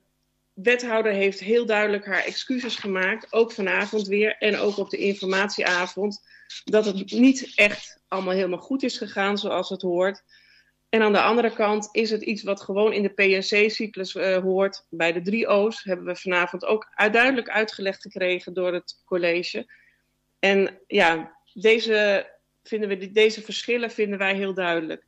wethouder 0.52 1.12
heeft 1.12 1.40
heel 1.40 1.66
duidelijk 1.66 2.06
haar 2.06 2.24
excuses 2.24 2.76
gemaakt, 2.76 3.32
ook 3.32 3.52
vanavond 3.52 4.06
weer 4.06 4.36
en 4.38 4.56
ook 4.56 4.76
op 4.76 4.90
de 4.90 4.96
informatieavond, 4.96 6.22
dat 6.64 6.84
het 6.84 7.12
niet 7.12 7.52
echt 7.54 8.00
allemaal 8.08 8.34
helemaal 8.34 8.58
goed 8.58 8.82
is 8.82 8.98
gegaan 8.98 9.38
zoals 9.38 9.68
het 9.68 9.82
hoort. 9.82 10.22
En 10.88 11.02
aan 11.02 11.12
de 11.12 11.22
andere 11.22 11.52
kant 11.52 11.88
is 11.92 12.10
het 12.10 12.22
iets 12.22 12.42
wat 12.42 12.60
gewoon 12.60 12.92
in 12.92 13.02
de 13.02 13.08
PNC-cyclus 13.08 14.14
uh, 14.14 14.36
hoort. 14.36 14.86
Bij 14.90 15.12
de 15.12 15.22
drie 15.22 15.46
O's 15.46 15.84
hebben 15.84 16.06
we 16.06 16.16
vanavond 16.16 16.64
ook 16.64 16.92
duidelijk 17.10 17.48
uitgelegd 17.48 18.02
gekregen 18.02 18.54
door 18.54 18.72
het 18.72 19.02
college. 19.04 19.66
En 20.38 20.78
ja, 20.86 21.36
deze, 21.52 22.26
vinden 22.62 22.88
we, 22.88 23.10
deze 23.10 23.42
verschillen 23.42 23.90
vinden 23.90 24.18
wij 24.18 24.34
heel 24.34 24.54
duidelijk. 24.54 25.06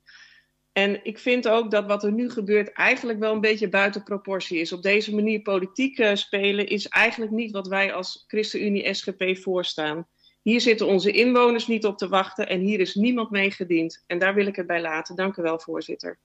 En 0.73 1.05
ik 1.05 1.19
vind 1.19 1.49
ook 1.49 1.71
dat 1.71 1.87
wat 1.87 2.05
er 2.05 2.13
nu 2.13 2.31
gebeurt 2.31 2.73
eigenlijk 2.73 3.19
wel 3.19 3.33
een 3.33 3.41
beetje 3.41 3.69
buiten 3.69 4.03
proportie 4.03 4.59
is. 4.59 4.73
Op 4.73 4.83
deze 4.83 5.15
manier 5.15 5.43
politiek 5.43 5.99
uh, 5.99 6.15
spelen 6.15 6.67
is 6.67 6.89
eigenlijk 6.89 7.33
niet 7.33 7.51
wat 7.51 7.69
wij 7.69 7.93
als 7.93 8.25
ChristenUnie 8.27 8.95
SGP 8.95 9.37
voorstaan. 9.37 10.09
Hier 10.43 10.61
zitten 10.61 10.87
onze 10.87 11.11
inwoners 11.11 11.67
niet 11.67 11.87
op 11.87 11.99
te 11.99 12.09
wachten 12.09 12.49
en 12.49 12.61
hier 12.61 12.81
is 12.81 12.95
niemand 12.95 13.31
mee 13.31 13.51
gediend. 13.51 14.05
En 14.07 14.19
daar 14.19 14.35
wil 14.35 14.47
ik 14.47 14.57
het 14.57 14.67
bij 14.67 14.81
laten. 14.81 15.17
Dank 15.17 15.37
u 15.37 15.43
wel, 15.43 15.59
voorzitter. 15.59 16.19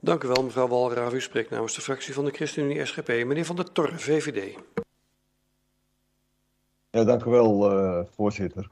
Dank 0.00 0.22
u 0.24 0.28
wel, 0.28 0.42
mevrouw 0.42 0.68
Walraaf. 0.68 1.12
U 1.12 1.20
spreekt 1.20 1.50
namens 1.50 1.74
de 1.74 1.80
fractie 1.80 2.14
van 2.14 2.24
de 2.24 2.30
ChristenUnie 2.30 2.84
SGP. 2.84 3.08
Meneer 3.08 3.44
Van 3.44 3.56
der 3.56 3.72
Torre, 3.72 3.98
VVD. 3.98 4.54
Ja, 6.90 7.04
dank 7.04 7.24
u 7.24 7.30
wel, 7.30 7.72
uh, 7.72 8.04
voorzitter. 8.10 8.68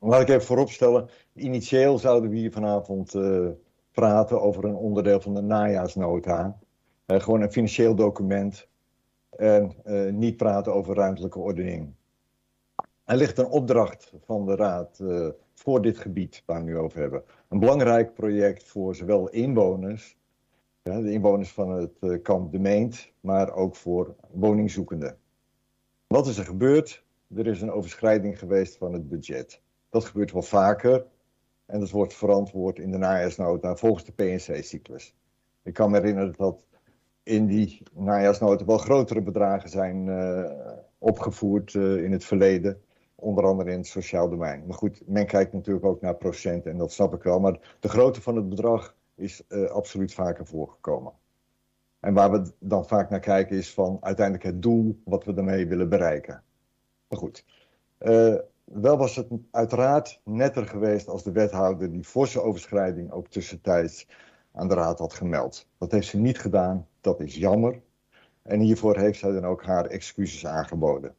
Laat 0.00 0.20
ik 0.20 0.28
even 0.28 0.42
vooropstellen. 0.42 1.08
Initieel 1.34 1.98
zouden 1.98 2.30
we 2.30 2.36
hier 2.36 2.52
vanavond 2.52 3.14
uh, 3.14 3.48
praten 3.92 4.40
over 4.40 4.64
een 4.64 4.74
onderdeel 4.74 5.20
van 5.20 5.34
de 5.34 5.40
najaarsnota. 5.40 6.58
Uh, 7.06 7.20
gewoon 7.20 7.40
een 7.40 7.52
financieel 7.52 7.94
document. 7.94 8.68
En 9.30 9.74
niet 10.18 10.36
praten 10.36 10.74
over 10.74 10.94
ruimtelijke 10.94 11.38
ordening. 11.38 11.94
Er 13.04 13.16
ligt 13.16 13.38
een 13.38 13.46
opdracht 13.46 14.12
van 14.24 14.46
de 14.46 14.56
Raad 14.56 14.98
uh, 15.02 15.28
voor 15.54 15.82
dit 15.82 15.98
gebied 15.98 16.42
waar 16.46 16.58
we 16.58 16.64
nu 16.64 16.78
over 16.78 17.00
hebben. 17.00 17.22
Een 17.48 17.58
belangrijk 17.58 18.14
project 18.14 18.64
voor 18.64 18.94
zowel 18.94 19.28
inwoners, 19.28 20.16
ja, 20.82 21.00
de 21.00 21.12
inwoners 21.12 21.52
van 21.52 21.70
het 21.70 21.92
uh, 22.00 22.22
kamp 22.22 22.52
De 22.52 22.58
Meent, 22.58 23.12
maar 23.20 23.52
ook 23.52 23.76
voor 23.76 24.14
woningzoekenden. 24.30 25.16
Wat 26.06 26.26
is 26.26 26.38
er 26.38 26.44
gebeurd? 26.44 27.04
Er 27.34 27.46
is 27.46 27.60
een 27.60 27.70
overschrijding 27.70 28.38
geweest 28.38 28.76
van 28.76 28.92
het 28.92 29.08
budget. 29.08 29.60
Dat 29.88 30.04
gebeurt 30.04 30.32
wel 30.32 30.42
vaker 30.42 31.06
en 31.66 31.80
dat 31.80 31.90
wordt 31.90 32.14
verantwoord 32.14 32.78
in 32.78 32.90
de 32.90 32.98
najaarsnota 32.98 33.76
volgens 33.76 34.04
de 34.04 34.12
PNC-cyclus. 34.12 35.14
Ik 35.62 35.74
kan 35.74 35.90
me 35.90 35.98
herinneren 35.98 36.34
dat 36.36 36.66
in 37.22 37.46
die 37.46 37.82
najaarsnota 37.92 38.64
wel 38.64 38.78
grotere 38.78 39.22
bedragen 39.22 39.68
zijn 39.68 40.06
uh, 40.06 40.50
opgevoerd 40.98 41.74
in 41.74 42.12
het 42.12 42.24
verleden. 42.24 42.83
Onder 43.24 43.44
andere 43.44 43.70
in 43.70 43.76
het 43.76 43.86
sociaal 43.86 44.28
domein. 44.28 44.66
Maar 44.66 44.76
goed, 44.76 45.02
men 45.06 45.26
kijkt 45.26 45.52
natuurlijk 45.52 45.84
ook 45.84 46.00
naar 46.00 46.14
procent 46.14 46.66
en 46.66 46.78
dat 46.78 46.92
snap 46.92 47.14
ik 47.14 47.22
wel. 47.22 47.40
Maar 47.40 47.76
de 47.80 47.88
grootte 47.88 48.22
van 48.22 48.36
het 48.36 48.48
bedrag 48.48 48.96
is 49.14 49.42
uh, 49.48 49.70
absoluut 49.70 50.14
vaker 50.14 50.46
voorgekomen. 50.46 51.12
En 52.00 52.14
waar 52.14 52.30
we 52.30 52.52
dan 52.58 52.86
vaak 52.86 53.10
naar 53.10 53.20
kijken 53.20 53.56
is 53.56 53.74
van 53.74 53.98
uiteindelijk 54.00 54.44
het 54.46 54.62
doel 54.62 55.00
wat 55.04 55.24
we 55.24 55.34
daarmee 55.34 55.66
willen 55.66 55.88
bereiken. 55.88 56.42
Maar 57.08 57.18
goed, 57.18 57.44
uh, 58.00 58.34
wel 58.64 58.96
was 58.96 59.16
het 59.16 59.28
uiteraard 59.50 60.20
netter 60.24 60.66
geweest 60.66 61.08
als 61.08 61.22
de 61.22 61.32
wethouder 61.32 61.92
die 61.92 62.04
forse 62.04 62.40
overschrijding 62.40 63.10
ook 63.10 63.28
tussentijds 63.28 64.08
aan 64.52 64.68
de 64.68 64.74
raad 64.74 64.98
had 64.98 65.14
gemeld. 65.14 65.68
Dat 65.78 65.92
heeft 65.92 66.08
ze 66.08 66.18
niet 66.18 66.38
gedaan, 66.38 66.86
dat 67.00 67.20
is 67.20 67.36
jammer. 67.36 67.80
En 68.42 68.60
hiervoor 68.60 68.98
heeft 68.98 69.18
zij 69.18 69.32
dan 69.32 69.44
ook 69.44 69.64
haar 69.64 69.86
excuses 69.86 70.46
aangeboden. 70.46 71.14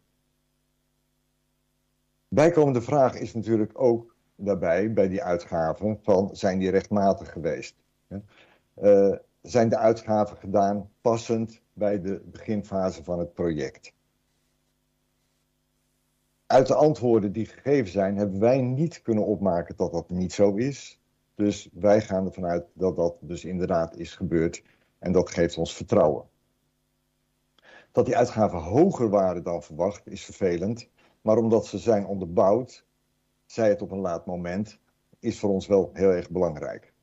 Bijkomende 2.28 2.82
vraag 2.82 3.16
is 3.16 3.34
natuurlijk 3.34 3.72
ook 3.82 4.16
daarbij, 4.36 4.94
bij 4.94 5.08
die 5.08 5.24
uitgaven, 5.24 6.00
van 6.02 6.30
zijn 6.36 6.60
die 6.60 6.70
rechtmatig 6.70 7.32
geweest? 7.32 7.76
Uh, 8.82 9.16
zijn 9.42 9.70
de 9.70 9.78
uitgaven 9.78 10.38
gedaan 10.38 10.90
passend 11.02 11.62
bij 11.74 12.02
de 12.02 12.22
beginfase 12.26 13.04
van 13.04 13.20
het 13.20 13.34
project? 13.34 13.94
Uit 16.46 16.68
de 16.68 16.76
antwoorden 16.76 17.32
die 17.32 17.46
gegeven 17.46 17.92
zijn, 17.92 18.18
hebben 18.18 18.40
wij 18.40 18.62
niet 18.62 19.02
kunnen 19.02 19.26
opmaken 19.26 19.76
dat 19.76 19.92
dat 19.92 20.10
niet 20.10 20.34
zo 20.34 20.56
is. 20.56 21.00
Dus 21.36 21.70
wij 21.74 22.02
gaan 22.02 22.26
ervan 22.26 22.46
uit 22.46 22.66
dat 22.74 22.96
dat 22.96 23.16
dus 23.20 23.46
inderdaad 23.46 23.98
is 23.98 24.16
gebeurd 24.16 24.64
en 25.00 25.12
dat 25.12 25.30
geeft 25.30 25.58
ons 25.58 25.76
vertrouwen. 25.76 26.26
Dat 27.92 28.06
die 28.06 28.18
uitgaven 28.18 28.60
hoger 28.60 29.10
waren 29.10 29.44
dan 29.44 29.64
verwacht 29.64 30.08
is 30.08 30.26
vervelend, 30.26 30.90
maar 31.26 31.38
omdat 31.38 31.66
ze 31.66 31.78
zijn 31.78 32.06
onderbouwd, 32.06 32.86
zij 33.46 33.70
het 33.70 33.82
op 33.82 33.92
een 33.92 34.00
laat 34.00 34.26
moment, 34.26 34.80
is 35.20 35.40
voor 35.40 35.50
ons 35.50 35.68
wel 35.68 35.90
heel 35.94 36.10
erg 36.10 36.30
belangrijk. 36.30 36.94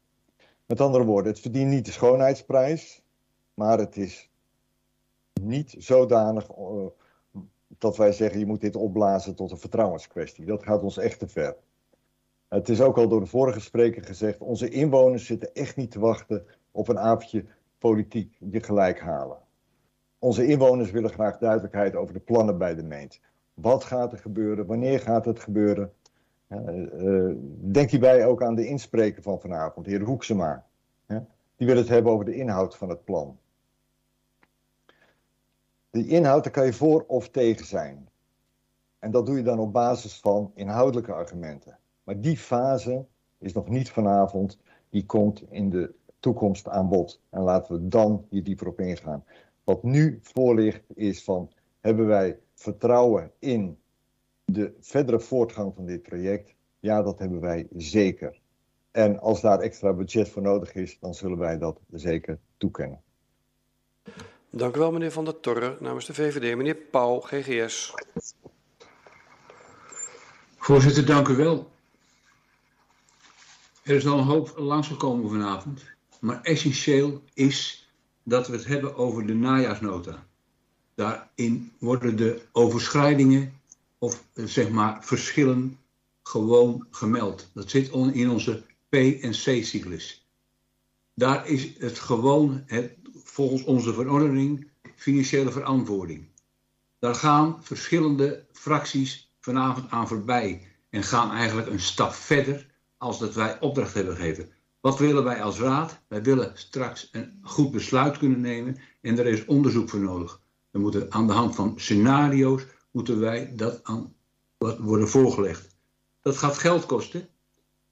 Met 0.66 0.80
andere 0.80 1.04
woorden, 1.04 1.32
het 1.32 1.40
verdient 1.40 1.70
niet 1.70 1.84
de 1.84 1.92
schoonheidsprijs, 1.92 3.02
maar 3.54 3.78
het 3.78 3.96
is 3.96 4.30
niet 5.40 5.74
zodanig 5.78 6.58
uh, 6.58 6.86
dat 7.68 7.96
wij 7.96 8.12
zeggen 8.12 8.38
je 8.38 8.46
moet 8.46 8.60
dit 8.60 8.76
opblazen 8.76 9.34
tot 9.34 9.50
een 9.50 9.58
vertrouwenskwestie. 9.58 10.44
Dat 10.44 10.62
gaat 10.62 10.82
ons 10.82 10.98
echt 10.98 11.18
te 11.18 11.28
ver. 11.28 11.56
Het 12.48 12.68
is 12.68 12.80
ook 12.80 12.96
al 12.96 13.08
door 13.08 13.20
de 13.20 13.26
vorige 13.26 13.60
spreker 13.60 14.04
gezegd, 14.04 14.40
onze 14.40 14.68
inwoners 14.68 15.26
zitten 15.26 15.54
echt 15.54 15.76
niet 15.76 15.90
te 15.90 16.00
wachten 16.00 16.46
op 16.70 16.88
een 16.88 16.98
avondje 16.98 17.44
politiek 17.78 18.36
die 18.40 18.62
gelijk 18.62 19.00
halen. 19.00 19.38
Onze 20.18 20.46
inwoners 20.46 20.90
willen 20.90 21.10
graag 21.10 21.38
duidelijkheid 21.38 21.94
over 21.94 22.14
de 22.14 22.20
plannen 22.20 22.58
bij 22.58 22.74
de 22.74 22.82
meent. 22.82 23.20
Wat 23.54 23.84
gaat 23.84 24.12
er 24.12 24.18
gebeuren? 24.18 24.66
Wanneer 24.66 25.00
gaat 25.00 25.24
het 25.24 25.40
gebeuren? 25.40 25.92
Uh, 26.48 26.58
uh, 27.02 27.34
denk 27.60 27.90
hierbij 27.90 28.26
ook 28.26 28.42
aan 28.42 28.54
de 28.54 28.66
inspreker 28.66 29.22
van 29.22 29.40
vanavond, 29.40 29.84
de 29.84 29.90
heer 29.90 30.00
Hoeksema. 30.00 30.66
Die 31.56 31.66
wil 31.66 31.76
het 31.76 31.88
hebben 31.88 32.12
over 32.12 32.24
de 32.24 32.34
inhoud 32.34 32.76
van 32.76 32.88
het 32.88 33.04
plan. 33.04 33.38
Die 35.90 36.06
inhoud, 36.06 36.44
daar 36.44 36.52
kan 36.52 36.64
je 36.64 36.72
voor 36.72 37.04
of 37.06 37.28
tegen 37.28 37.66
zijn. 37.66 38.08
En 38.98 39.10
dat 39.10 39.26
doe 39.26 39.36
je 39.36 39.42
dan 39.42 39.58
op 39.58 39.72
basis 39.72 40.20
van 40.20 40.52
inhoudelijke 40.54 41.12
argumenten. 41.12 41.78
Maar 42.04 42.20
die 42.20 42.36
fase 42.36 43.06
is 43.38 43.52
nog 43.52 43.68
niet 43.68 43.90
vanavond, 43.90 44.58
die 44.88 45.06
komt 45.06 45.42
in 45.50 45.70
de 45.70 45.94
toekomst 46.20 46.68
aan 46.68 46.88
bod. 46.88 47.20
En 47.30 47.40
laten 47.40 47.74
we 47.74 47.88
dan 47.88 48.26
hier 48.28 48.44
dieper 48.44 48.66
op 48.66 48.80
ingaan. 48.80 49.24
Wat 49.64 49.82
nu 49.82 50.18
voor 50.22 50.54
ligt 50.54 50.82
is 50.94 51.24
van, 51.24 51.50
hebben 51.80 52.06
wij 52.06 52.38
vertrouwen 52.62 53.32
in 53.38 53.78
de 54.44 54.76
verdere 54.80 55.20
voortgang 55.20 55.74
van 55.74 55.86
dit 55.86 56.02
project? 56.02 56.54
Ja, 56.80 57.02
dat 57.02 57.18
hebben 57.18 57.40
wij 57.40 57.66
zeker. 57.76 58.40
En 58.90 59.20
als 59.20 59.40
daar 59.40 59.58
extra 59.58 59.92
budget 59.92 60.28
voor 60.28 60.42
nodig 60.42 60.74
is, 60.74 60.98
dan 61.00 61.14
zullen 61.14 61.38
wij 61.38 61.58
dat 61.58 61.80
zeker 61.90 62.38
toekennen. 62.56 63.02
Dank 64.50 64.76
u 64.76 64.78
wel, 64.78 64.92
meneer 64.92 65.12
Van 65.12 65.24
der 65.24 65.40
Torre. 65.40 65.76
Namens 65.80 66.06
de 66.06 66.14
VVD, 66.14 66.56
meneer 66.56 66.74
Pauw, 66.74 67.20
GGS. 67.20 67.94
Voorzitter, 70.56 71.06
dank 71.06 71.28
u 71.28 71.36
wel. 71.36 71.70
Er 73.82 73.94
is 73.94 74.06
al 74.06 74.18
een 74.18 74.24
hoop 74.24 74.52
langsgekomen 74.56 75.30
vanavond. 75.30 75.84
Maar 76.20 76.40
essentieel 76.42 77.22
is 77.34 77.90
dat 78.22 78.46
we 78.48 78.56
het 78.56 78.64
hebben 78.64 78.96
over 78.96 79.26
de 79.26 79.34
najaarsnota. 79.34 80.26
Daarin 81.02 81.72
worden 81.78 82.16
de 82.16 82.42
overschrijdingen 82.52 83.60
of 83.98 84.24
zeg 84.34 84.70
maar 84.70 85.04
verschillen 85.04 85.78
gewoon 86.22 86.86
gemeld. 86.90 87.50
Dat 87.54 87.70
zit 87.70 87.90
in 88.12 88.30
onze 88.30 88.62
P- 88.88 88.94
en 88.94 89.30
C-cyclus. 89.30 90.26
Daar 91.14 91.48
is 91.48 91.78
het 91.78 91.98
gewoon 91.98 92.62
het, 92.66 92.96
volgens 93.24 93.64
onze 93.64 93.94
verordening 93.94 94.68
financiële 94.96 95.50
verantwoording. 95.50 96.28
Daar 96.98 97.14
gaan 97.14 97.64
verschillende 97.64 98.46
fracties 98.52 99.32
vanavond 99.40 99.90
aan 99.90 100.08
voorbij 100.08 100.68
en 100.90 101.02
gaan 101.02 101.30
eigenlijk 101.30 101.68
een 101.68 101.80
stap 101.80 102.12
verder 102.12 102.66
als 102.96 103.18
dat 103.18 103.34
wij 103.34 103.60
opdracht 103.60 103.94
hebben 103.94 104.16
gegeven. 104.16 104.50
Wat 104.80 104.98
willen 104.98 105.24
wij 105.24 105.42
als 105.42 105.58
raad? 105.58 106.00
Wij 106.08 106.22
willen 106.22 106.52
straks 106.54 107.08
een 107.12 107.38
goed 107.42 107.70
besluit 107.70 108.18
kunnen 108.18 108.40
nemen 108.40 108.76
en 109.00 109.18
er 109.18 109.26
is 109.26 109.44
onderzoek 109.44 109.88
voor 109.88 110.00
nodig. 110.00 110.41
We 110.72 110.78
moeten 110.78 111.12
aan 111.12 111.26
de 111.26 111.32
hand 111.32 111.54
van 111.54 111.74
scenario's 111.76 112.62
moeten 112.90 113.20
wij 113.20 113.52
dat 113.56 113.80
aan 113.82 114.14
worden 114.58 115.08
voorgelegd. 115.08 115.76
Dat 116.20 116.36
gaat 116.36 116.58
geld 116.58 116.86
kosten, 116.86 117.28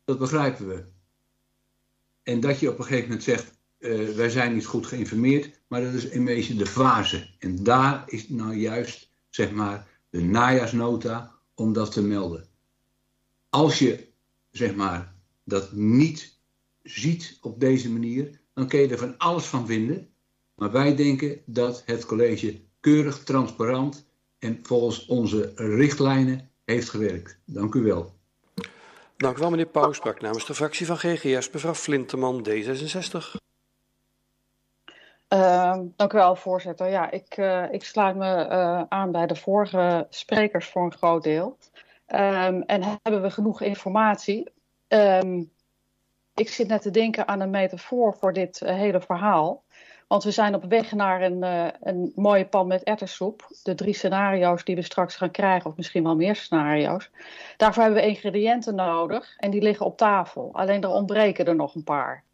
dat 0.04 0.18
begrijpen 0.18 0.68
we. 0.68 0.84
En 2.22 2.40
dat 2.40 2.60
je 2.60 2.70
op 2.70 2.78
een 2.78 2.84
gegeven 2.84 3.08
moment 3.08 3.24
zegt, 3.24 3.58
uh, 3.78 4.08
wij 4.08 4.30
zijn 4.30 4.54
niet 4.54 4.66
goed 4.66 4.86
geïnformeerd, 4.86 5.60
maar 5.66 5.82
dat 5.82 5.92
is 5.92 6.04
in 6.04 6.24
wezen 6.24 6.58
de 6.58 6.66
fase. 6.66 7.30
En 7.38 7.62
daar 7.64 8.02
is 8.06 8.28
nou 8.28 8.54
juist, 8.54 9.10
zeg 9.28 9.50
maar, 9.50 9.88
de 10.10 10.20
najaarsnota 10.22 11.34
om 11.54 11.72
dat 11.72 11.92
te 11.92 12.02
melden. 12.02 12.48
Als 13.48 13.78
je, 13.78 14.08
zeg 14.50 14.74
maar, 14.74 15.14
dat 15.44 15.72
niet 15.72 16.38
ziet 16.82 17.38
op 17.40 17.60
deze 17.60 17.90
manier, 17.90 18.40
dan 18.54 18.68
kun 18.68 18.80
je 18.80 18.88
er 18.88 18.98
van 18.98 19.18
alles 19.18 19.44
van 19.44 19.66
vinden. 19.66 20.08
Maar 20.54 20.72
wij 20.72 20.96
denken 20.96 21.42
dat 21.46 21.82
het 21.86 22.06
college 22.06 22.60
keurig, 22.80 23.24
transparant 23.24 24.06
en 24.38 24.58
volgens 24.62 25.06
onze 25.06 25.52
richtlijnen 25.54 26.50
heeft 26.64 26.88
gewerkt. 26.88 27.38
Dank 27.44 27.74
u 27.74 27.82
wel. 27.82 28.12
Dank 29.16 29.36
u 29.36 29.40
wel, 29.40 29.50
meneer 29.50 29.66
Pauw. 29.66 29.92
Sprak 29.92 30.20
namens 30.20 30.46
de 30.46 30.54
fractie 30.54 30.86
van 30.86 30.98
GGS, 30.98 31.50
mevrouw 31.50 31.74
Flinteman, 31.74 32.46
D66. 32.48 33.38
Uh, 35.34 35.78
dank 35.96 36.12
u 36.12 36.16
wel, 36.16 36.36
voorzitter. 36.36 36.88
Ja, 36.88 37.10
ik, 37.10 37.36
uh, 37.36 37.72
ik 37.72 37.84
sluit 37.84 38.16
me 38.16 38.48
uh, 38.50 38.82
aan 38.88 39.12
bij 39.12 39.26
de 39.26 39.36
vorige 39.36 40.06
sprekers 40.10 40.68
voor 40.68 40.84
een 40.84 40.92
groot 40.92 41.22
deel. 41.22 41.58
Um, 42.06 42.62
en 42.62 42.82
hebben 43.02 43.22
we 43.22 43.30
genoeg 43.30 43.60
informatie? 43.60 44.52
Um, 44.88 45.50
ik 46.34 46.48
zit 46.48 46.68
net 46.68 46.82
te 46.82 46.90
denken 46.90 47.28
aan 47.28 47.40
een 47.40 47.50
metafoor 47.50 48.14
voor 48.14 48.32
dit 48.32 48.60
uh, 48.60 48.68
hele 48.68 49.00
verhaal. 49.00 49.62
Want 50.10 50.24
we 50.24 50.30
zijn 50.30 50.54
op 50.54 50.64
weg 50.64 50.92
naar 50.92 51.22
een, 51.22 51.42
een 51.80 52.12
mooie 52.14 52.46
pan 52.46 52.66
met 52.66 52.82
ettersoep. 52.82 53.46
De 53.62 53.74
drie 53.74 53.94
scenario's 53.94 54.64
die 54.64 54.74
we 54.74 54.82
straks 54.82 55.16
gaan 55.16 55.30
krijgen, 55.30 55.70
of 55.70 55.76
misschien 55.76 56.02
wel 56.02 56.16
meer 56.16 56.36
scenario's. 56.36 57.10
Daarvoor 57.56 57.82
hebben 57.82 58.02
we 58.02 58.08
ingrediënten 58.08 58.74
nodig 58.74 59.36
en 59.38 59.50
die 59.50 59.62
liggen 59.62 59.86
op 59.86 59.96
tafel. 59.96 60.50
Alleen 60.52 60.82
er 60.82 60.88
ontbreken 60.88 61.46
er 61.46 61.54
nog 61.54 61.74
een 61.74 61.84
paar. 61.84 62.24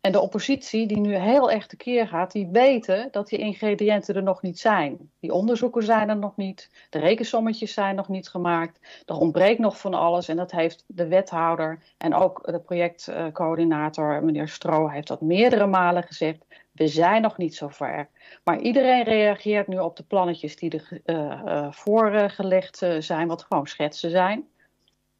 En 0.00 0.12
de 0.12 0.20
oppositie, 0.20 0.86
die 0.86 1.00
nu 1.00 1.14
heel 1.14 1.50
erg 1.50 1.66
tekeer 1.66 2.08
gaat, 2.08 2.32
die 2.32 2.48
weten 2.52 3.08
dat 3.10 3.28
die 3.28 3.38
ingrediënten 3.38 4.14
er 4.14 4.22
nog 4.22 4.42
niet 4.42 4.58
zijn. 4.58 5.10
Die 5.20 5.32
onderzoeken 5.32 5.82
zijn 5.82 6.08
er 6.08 6.16
nog 6.16 6.36
niet, 6.36 6.70
de 6.90 6.98
rekensommetjes 6.98 7.72
zijn 7.72 7.94
nog 7.94 8.08
niet 8.08 8.28
gemaakt. 8.28 9.02
Er 9.06 9.14
ontbreekt 9.16 9.58
nog 9.58 9.78
van 9.78 9.94
alles 9.94 10.28
en 10.28 10.36
dat 10.36 10.50
heeft 10.50 10.84
de 10.86 11.06
wethouder 11.06 11.82
en 11.98 12.14
ook 12.14 12.46
de 12.46 12.60
projectcoördinator, 12.60 14.24
meneer 14.24 14.48
Stro, 14.48 14.88
heeft 14.88 15.08
dat 15.08 15.20
meerdere 15.20 15.66
malen 15.66 16.02
gezegd. 16.02 16.44
We 16.72 16.88
zijn 16.88 17.22
nog 17.22 17.36
niet 17.36 17.54
zo 17.54 17.68
ver. 17.68 18.08
Maar 18.44 18.60
iedereen 18.60 19.02
reageert 19.02 19.66
nu 19.66 19.78
op 19.78 19.96
de 19.96 20.02
plannetjes 20.02 20.56
die 20.56 20.70
er 20.70 21.00
uh, 21.04 21.42
uh, 21.44 21.72
voorgelegd 21.72 22.82
uh, 22.82 23.00
zijn, 23.00 23.28
wat 23.28 23.42
gewoon 23.42 23.66
schetsen 23.66 24.10
zijn. 24.10 24.48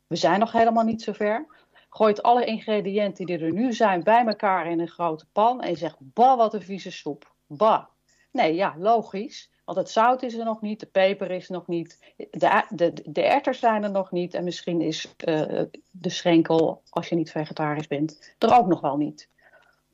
we 0.07 0.17
zijn 0.17 0.41
nog 0.41 0.53
helemaal 0.53 0.85
niet 0.85 1.03
zover. 1.03 1.47
Gooit 1.91 2.23
alle 2.23 2.45
ingrediënten 2.45 3.27
die 3.27 3.39
er 3.39 3.53
nu 3.53 3.73
zijn 3.73 4.03
bij 4.03 4.25
elkaar 4.27 4.71
in 4.71 4.81
een 4.81 4.89
grote 4.89 5.27
pan 5.33 5.63
en 5.63 5.77
zegt, 5.77 5.97
bah, 5.99 6.37
wat 6.37 6.55
een 6.55 6.63
vieze 6.63 6.91
soep. 6.91 7.35
Bah. 7.47 7.85
Nee, 8.31 8.55
ja, 8.55 8.75
logisch. 8.79 9.51
Want 9.65 9.79
het 9.79 9.91
zout 9.91 10.23
is 10.23 10.35
er 10.35 10.45
nog 10.45 10.61
niet, 10.61 10.81
de 10.81 10.87
peper 10.87 11.31
is 11.31 11.47
er 11.47 11.53
nog 11.53 11.67
niet, 11.67 12.15
de, 12.31 12.63
de, 12.69 12.93
de 13.05 13.23
erters 13.23 13.59
zijn 13.59 13.83
er 13.83 13.91
nog 13.91 14.11
niet 14.11 14.35
en 14.35 14.45
misschien 14.45 14.81
is 14.81 15.15
de 15.91 16.11
schenkel, 16.11 16.83
als 16.89 17.09
je 17.09 17.15
niet 17.15 17.31
vegetarisch 17.31 17.87
bent, 17.87 18.35
er 18.39 18.59
ook 18.59 18.67
nog 18.67 18.81
wel 18.81 18.97
niet. 18.97 19.31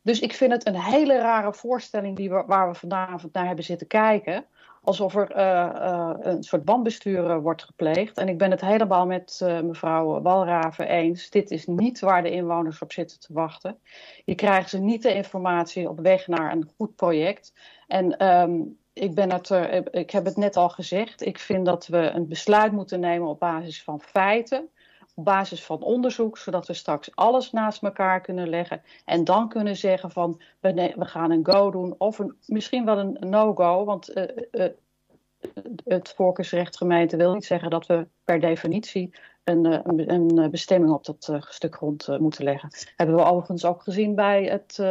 Dus 0.03 0.21
ik 0.21 0.33
vind 0.33 0.53
het 0.53 0.67
een 0.67 0.81
hele 0.81 1.19
rare 1.19 1.55
voorstelling 1.55 2.17
die 2.17 2.31
waar 2.31 2.69
we 2.69 2.75
vanavond 2.75 3.33
naar 3.33 3.47
hebben 3.47 3.65
zitten 3.65 3.87
kijken. 3.87 4.45
Alsof 4.83 5.15
er 5.15 5.37
uh, 5.37 5.71
uh, 5.75 6.11
een 6.19 6.43
soort 6.43 6.65
bandbestuur 6.65 7.41
wordt 7.41 7.63
gepleegd. 7.63 8.19
En 8.19 8.29
ik 8.29 8.39
ben 8.39 8.51
het 8.51 8.61
helemaal 8.61 9.07
met 9.07 9.41
mevrouw 9.65 10.23
Walraven 10.23 10.89
eens. 10.89 11.31
Dit 11.31 11.51
is 11.51 11.67
niet 11.67 12.01
waar 12.01 12.23
de 12.23 12.31
inwoners 12.31 12.83
op 12.83 12.93
zitten 12.93 13.21
te 13.21 13.33
wachten. 13.33 13.79
Je 14.25 14.35
krijgt 14.35 14.71
ze 14.71 14.79
niet 14.79 15.03
de 15.03 15.15
informatie 15.15 15.89
op 15.89 16.01
weg 16.01 16.27
naar 16.27 16.53
een 16.53 16.71
goed 16.77 16.97
project. 16.97 17.53
En 17.87 18.27
um, 18.27 18.79
ik, 18.93 19.15
ben 19.15 19.33
het, 19.33 19.51
ik 19.91 20.11
heb 20.11 20.25
het 20.25 20.37
net 20.37 20.57
al 20.57 20.69
gezegd. 20.69 21.27
Ik 21.27 21.39
vind 21.39 21.67
dat 21.67 21.87
we 21.87 21.99
een 21.99 22.29
besluit 22.29 22.73
moeten 22.73 23.01
nemen 23.01 23.29
op 23.29 23.39
basis 23.39 23.83
van 23.83 24.01
feiten. 24.01 24.69
Op 25.19 25.25
basis 25.25 25.65
van 25.65 25.83
onderzoek, 25.83 26.39
zodat 26.39 26.67
we 26.67 26.73
straks 26.73 27.17
alles 27.17 27.53
naast 27.53 27.83
elkaar 27.83 28.21
kunnen 28.21 28.49
leggen. 28.49 28.83
En 29.05 29.25
dan 29.25 29.49
kunnen 29.49 29.77
zeggen 29.77 30.11
van 30.11 30.41
we, 30.61 30.95
gaan 30.99 31.31
een 31.31 31.47
go 31.47 31.71
doen. 31.71 31.95
Of 31.99 32.19
een, 32.19 32.37
misschien 32.47 32.85
wel 32.85 32.99
een 32.99 33.17
no-go. 33.21 33.85
Want 33.85 34.17
uh, 34.17 34.25
uh, 34.53 34.67
het 35.85 36.13
voorkeursrecht 36.17 36.77
gemeente 36.77 37.17
wil 37.17 37.35
niet 37.35 37.45
zeggen 37.45 37.71
dat 37.71 37.87
we 37.87 38.07
per 38.25 38.41
definitie 38.41 39.15
een, 39.45 40.51
bestemming 40.51 40.93
op 40.93 41.05
dat 41.05 41.41
stuk 41.49 41.75
grond 41.75 42.19
moeten 42.19 42.45
leggen. 42.45 42.71
Hebben 42.97 43.17
we 43.17 43.25
overigens 43.25 43.65
ook 43.65 43.83
gezien 43.83 44.15
bij 44.15 44.45
het 44.45 44.83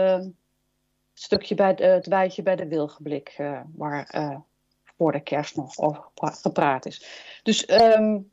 stukje 1.14 1.56
bij 1.56 1.74
het 1.78 2.08
wijtje 2.08 2.44
bij 2.44 2.56
de 2.56 2.68
Wilgeblik, 2.68 3.42
waar 3.76 4.42
voor 4.98 5.12
de 5.12 5.20
kerst 5.20 5.56
nog 5.56 5.78
over 5.78 6.04
gepraat 6.16 6.86
is. 6.86 7.06
Dus 7.44 7.70
um, 7.70 8.32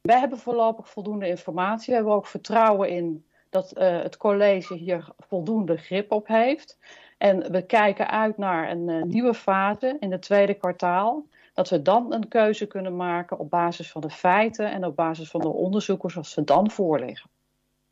wij 0.00 0.18
hebben 0.18 0.38
voorlopig 0.38 0.88
voldoende 0.88 1.28
informatie. 1.28 1.88
We 1.88 1.94
hebben 1.94 2.12
ook 2.12 2.26
vertrouwen 2.26 2.88
in 2.88 3.24
dat 3.50 3.78
uh, 3.78 4.02
het 4.02 4.16
college 4.16 4.74
hier 4.74 5.08
voldoende 5.18 5.76
grip 5.76 6.12
op 6.12 6.26
heeft. 6.26 6.78
En 7.18 7.52
we 7.52 7.66
kijken 7.66 8.10
uit 8.10 8.38
naar 8.38 8.70
een 8.70 9.08
nieuwe 9.08 9.34
fase 9.34 9.96
in 10.00 10.12
het 10.12 10.22
tweede 10.22 10.54
kwartaal. 10.54 11.26
Dat 11.54 11.68
we 11.68 11.82
dan 11.82 12.12
een 12.12 12.28
keuze 12.28 12.66
kunnen 12.66 12.96
maken 12.96 13.38
op 13.38 13.50
basis 13.50 13.90
van 13.90 14.00
de 14.00 14.10
feiten 14.10 14.70
en 14.70 14.84
op 14.84 14.96
basis 14.96 15.30
van 15.30 15.40
de 15.40 15.48
onderzoeken 15.48 16.10
zoals 16.10 16.30
ze 16.30 16.44
dan 16.44 16.70
voorliggen. 16.70 17.30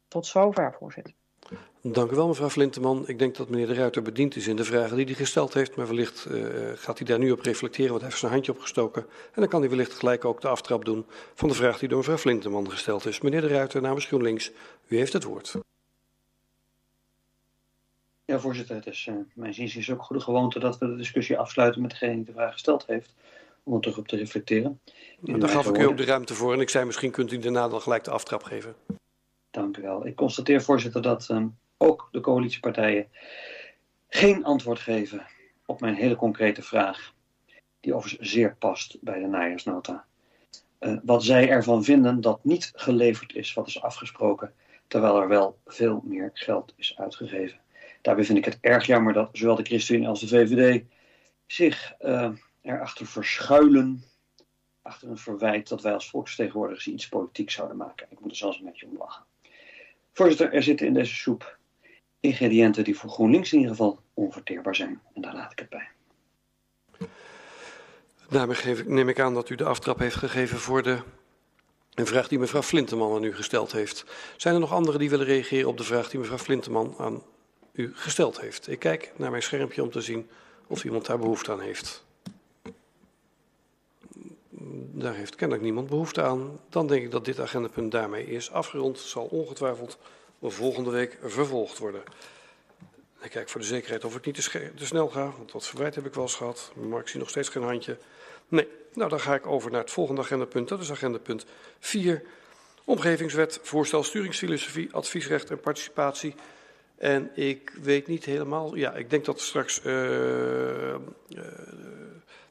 Tot 0.09 0.27
zover, 0.27 0.75
voorzitter. 0.79 1.15
Dank 1.93 2.11
u 2.11 2.15
wel, 2.15 2.29
mevrouw 2.29 2.49
Flinteman. 2.49 3.09
Ik 3.09 3.19
denk 3.19 3.37
dat 3.37 3.49
meneer 3.49 3.67
De 3.67 3.75
Ruiter 3.75 4.03
bediend 4.03 4.37
is 4.37 4.47
in 4.47 4.57
de 4.57 4.65
vragen 4.65 4.97
die 4.97 5.05
hij 5.05 5.15
gesteld 5.15 5.55
heeft. 5.55 5.77
Maar 5.77 5.87
wellicht 5.87 6.27
uh, 6.31 6.47
gaat 6.75 6.99
hij 6.99 7.07
daar 7.07 7.19
nu 7.19 7.31
op 7.31 7.41
reflecteren, 7.41 7.89
want 7.89 8.01
hij 8.01 8.09
heeft 8.11 8.21
zijn 8.21 8.33
handje 8.33 8.53
opgestoken. 8.53 9.03
En 9.03 9.41
dan 9.41 9.49
kan 9.49 9.61
hij 9.61 9.71
wellicht 9.71 9.93
gelijk 9.93 10.25
ook 10.25 10.41
de 10.41 10.49
aftrap 10.49 10.85
doen 10.85 11.07
van 11.35 11.49
de 11.49 11.55
vraag 11.55 11.79
die 11.79 11.89
door 11.89 11.99
mevrouw 11.99 12.17
Flinteman 12.17 12.71
gesteld 12.71 13.07
is. 13.07 13.21
Meneer 13.21 13.41
De 13.41 13.47
Ruiter, 13.47 13.83
namens 13.83 14.05
GroenLinks, 14.05 14.53
u 14.89 14.97
heeft 14.97 15.13
het 15.13 15.25
woord. 15.25 15.55
Ja, 18.25 18.39
voorzitter, 18.39 18.77
het 18.77 18.87
is 18.87 19.07
uh, 19.11 19.15
mijn 19.35 19.55
zin 19.55 19.65
is 19.65 19.91
ook 19.91 20.03
goede 20.03 20.23
gewoonte 20.23 20.59
dat 20.59 20.79
we 20.79 20.87
de 20.87 20.97
discussie 20.97 21.39
afsluiten 21.39 21.83
met 21.83 21.91
degene 21.91 22.15
die 22.15 22.25
de 22.25 22.33
vraag 22.33 22.53
gesteld 22.53 22.87
heeft. 22.87 23.15
Om 23.63 23.75
er 23.75 23.81
terug 23.81 23.99
op 23.99 24.09
te 24.09 24.17
reflecteren. 24.17 24.81
Nou, 25.21 25.41
daar 25.41 25.49
gaf 25.49 25.69
ik 25.69 25.79
u 25.79 25.85
ook 25.85 25.97
de 25.97 26.05
ruimte 26.05 26.35
voor 26.35 26.53
en 26.53 26.61
ik 26.61 26.69
zei 26.69 26.85
misschien 26.85 27.11
kunt 27.11 27.33
u 27.33 27.39
daarna 27.39 27.69
dan 27.69 27.81
gelijk 27.81 28.05
de 28.05 28.11
aftrap 28.11 28.43
geven. 28.43 28.75
Dank 29.51 29.77
u 29.77 29.83
wel. 29.83 30.07
Ik 30.07 30.17
constateer, 30.17 30.63
voorzitter, 30.63 31.03
dat 31.03 31.29
uh, 31.31 31.45
ook 31.77 32.09
de 32.13 32.21
coalitiepartijen 32.21 33.09
geen 34.09 34.45
antwoord 34.45 34.79
geven 34.79 35.27
op 35.67 35.81
mijn 35.81 35.95
hele 35.95 36.17
concrete 36.17 36.63
vraag, 36.63 37.15
die 37.81 37.95
overigens 37.95 38.31
zeer 38.31 38.57
past 38.57 38.97
bij 39.01 39.21
de 39.21 39.27
najaarsnota. 39.27 40.05
Uh, 40.81 40.99
wat 41.03 41.25
zij 41.25 41.49
ervan 41.49 41.85
vinden 41.85 42.21
dat 42.21 42.45
niet 42.45 42.73
geleverd 42.75 43.35
is 43.35 43.55
wat 43.55 43.67
is 43.67 43.83
afgesproken, 43.83 44.55
terwijl 44.87 45.21
er 45.21 45.29
wel 45.29 45.59
veel 45.67 46.03
meer 46.05 46.31
geld 46.35 46.73
is 46.77 46.99
uitgegeven. 46.99 47.61
Daarbij 48.03 48.25
vind 48.25 48.39
ik 48.39 48.45
het 48.45 48.59
erg 48.61 48.87
jammer 48.87 49.13
dat 49.13 49.29
zowel 49.33 49.55
de 49.55 49.63
ChristenUnie 49.63 50.09
als 50.09 50.21
de 50.21 50.29
VVD 50.29 50.85
zich 51.47 51.95
uh, 52.01 52.31
erachter 52.63 53.07
verschuilen, 53.07 54.05
achter 54.83 55.09
een 55.09 55.19
verwijt 55.19 55.69
dat 55.69 55.83
wij 55.83 55.93
als 55.93 56.11
volksvertegenwoordigers 56.11 56.87
iets 56.87 57.09
politiek 57.09 57.51
zouden 57.51 57.77
maken. 57.77 58.07
Ik 58.11 58.21
moet 58.21 58.31
er 58.31 58.37
zelfs 58.37 58.59
een 58.59 58.65
beetje 58.65 58.87
om 58.87 58.97
lachen. 58.99 59.25
Voorzitter, 60.13 60.53
er 60.53 60.63
zitten 60.63 60.87
in 60.87 60.95
deze 60.95 61.15
soep 61.15 61.59
ingrediënten 62.27 62.85
die 62.85 62.99
voor 62.99 63.11
GroenLinks 63.11 63.53
in 63.53 63.59
ieder 63.59 63.75
geval 63.75 64.01
onverteerbaar 64.15 64.75
zijn. 64.75 65.01
En 65.15 65.23
daar 65.23 65.35
laat 65.35 65.53
ik 65.53 65.59
het 65.59 65.69
bij. 65.69 65.89
Daarmee 68.29 68.57
geef 68.57 68.81
ik, 68.81 68.89
neem 68.89 69.09
ik 69.09 69.21
aan 69.21 69.35
dat 69.35 69.51
u 69.51 69.55
de 69.55 69.65
aftrap 69.65 69.99
heeft 69.99 70.17
gegeven 70.17 70.59
voor 70.59 70.83
de 70.83 70.99
een 71.95 72.07
vraag 72.07 72.29
die 72.29 72.39
mevrouw 72.39 72.63
Flinteman 72.63 73.15
aan 73.17 73.25
u 73.25 73.35
gesteld 73.35 73.73
heeft. 73.73 74.05
Zijn 74.37 74.55
er 74.55 74.61
nog 74.61 74.73
anderen 74.73 75.01
die 75.01 75.11
willen 75.11 75.27
reageren 75.27 75.69
op 75.69 75.77
de 75.77 75.85
vraag 75.85 76.09
die 76.09 76.21
mevrouw 76.21 76.39
Flinteman 76.39 76.95
aan 76.99 77.23
u 77.73 77.93
gesteld 77.95 78.41
heeft? 78.41 78.69
Ik 78.69 78.79
kijk 78.79 79.13
naar 79.17 79.31
mijn 79.31 79.43
schermpje 79.43 79.83
om 79.83 79.91
te 79.91 80.01
zien 80.01 80.29
of 80.67 80.85
iemand 80.85 81.07
daar 81.07 81.19
behoefte 81.19 81.53
aan 81.53 81.61
heeft. 81.61 82.05
Daar 84.93 85.15
heeft 85.15 85.35
kennelijk 85.35 85.65
niemand 85.65 85.89
behoefte 85.89 86.23
aan. 86.23 86.61
Dan 86.69 86.87
denk 86.87 87.03
ik 87.03 87.11
dat 87.11 87.25
dit 87.25 87.41
agendapunt 87.41 87.93
daarmee 87.93 88.27
is 88.27 88.51
afgerond. 88.51 88.99
Zal 88.99 89.25
ongetwijfeld 89.25 89.99
volgende 90.43 90.91
week 90.91 91.19
vervolgd 91.23 91.79
worden. 91.79 92.03
Ik 93.21 93.31
kijk 93.31 93.49
voor 93.49 93.61
de 93.61 93.67
zekerheid 93.67 94.05
of 94.05 94.17
ik 94.17 94.27
niet 94.27 94.35
te, 94.35 94.71
te 94.75 94.87
snel 94.87 95.09
ga, 95.09 95.33
want 95.37 95.53
dat 95.53 95.67
verwijt 95.67 95.95
heb 95.95 96.07
ik 96.07 96.15
wel 96.15 96.25
eens 96.25 96.35
gehad. 96.35 96.73
Maar 96.75 97.01
ik 97.01 97.09
zie 97.09 97.21
nog 97.21 97.29
steeds 97.29 97.49
geen 97.49 97.63
handje. 97.63 97.99
Nee, 98.49 98.69
nou 98.95 99.11
dan 99.11 99.21
ga 99.21 99.35
ik 99.35 99.47
over 99.47 99.71
naar 99.71 99.81
het 99.81 99.91
volgende 99.91 100.21
agendapunt. 100.21 100.69
Dat 100.69 100.81
is 100.81 100.91
agendapunt 100.91 101.47
4. 101.79 102.23
Omgevingswet, 102.85 103.61
voorstel 103.63 104.03
sturingsfilosofie, 104.03 104.89
adviesrecht 104.93 105.51
en 105.51 105.61
participatie. 105.61 106.35
En 106.97 107.31
ik 107.35 107.73
weet 107.83 108.07
niet 108.07 108.25
helemaal, 108.25 108.77
ja, 108.77 108.95
ik 108.95 109.11
denk 109.11 109.25
dat 109.25 109.41
straks... 109.41 109.81
Uh, 109.85 110.95
uh, 110.95 110.97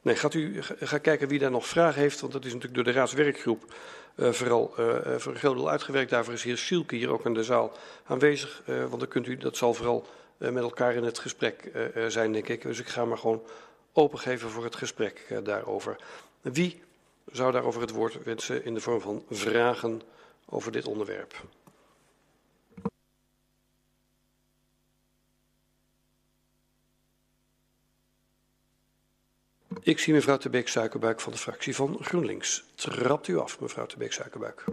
nee, 0.06 0.16
gaat 0.16 0.34
u 0.34 0.62
ga 0.62 0.98
kijken 0.98 1.28
wie 1.28 1.38
daar 1.38 1.50
nog 1.50 1.66
vragen 1.66 2.00
heeft, 2.00 2.20
want 2.20 2.32
dat 2.32 2.44
is 2.44 2.52
natuurlijk 2.52 2.74
door 2.74 2.92
de 2.92 2.98
raadswerkgroep 2.98 3.74
uh, 4.16 4.32
vooral 4.32 4.74
uh, 4.78 4.96
voor 5.16 5.32
een 5.32 5.38
groot 5.38 5.56
deel 5.56 5.70
uitgewerkt. 5.70 6.10
Daarvoor 6.10 6.34
is 6.34 6.42
heer 6.42 6.56
Schielke 6.56 6.96
hier 6.96 7.10
ook 7.10 7.24
in 7.24 7.34
de 7.34 7.44
zaal 7.44 7.72
aanwezig. 8.04 8.62
Uh, 8.66 8.84
want 8.84 9.00
dan 9.00 9.08
kunt 9.08 9.26
u, 9.26 9.36
dat 9.36 9.56
zal 9.56 9.74
vooral 9.74 10.06
met 10.36 10.62
elkaar 10.62 10.94
in 10.94 11.04
het 11.04 11.18
gesprek 11.18 11.70
zijn, 12.08 12.32
denk 12.32 12.48
ik. 12.48 12.62
Dus 12.62 12.78
ik 12.78 12.88
ga 12.88 13.04
maar 13.04 13.18
gewoon 13.18 13.42
opengeven 13.92 14.50
voor 14.50 14.64
het 14.64 14.76
gesprek 14.76 15.34
daarover. 15.42 15.96
Wie 16.40 16.82
zou 17.32 17.52
daarover 17.52 17.80
het 17.80 17.90
woord 17.90 18.24
wensen 18.24 18.64
in 18.64 18.74
de 18.74 18.80
vorm 18.80 19.00
van 19.00 19.24
vragen 19.30 20.02
over 20.46 20.72
dit 20.72 20.86
onderwerp? 20.86 21.34
Ik 29.86 29.98
zie 29.98 30.12
mevrouw 30.12 30.38
de 30.38 30.50
Beek 30.50 30.68
Suikerbuik 30.68 31.20
van 31.20 31.32
de 31.32 31.38
fractie 31.38 31.74
van 31.74 31.98
GroenLinks. 32.00 32.64
Trapt 32.74 33.28
u 33.28 33.38
af, 33.38 33.60
mevrouw 33.60 33.86
de 33.86 33.96
Beek 33.96 34.12
Suikerbuik. 34.12 34.64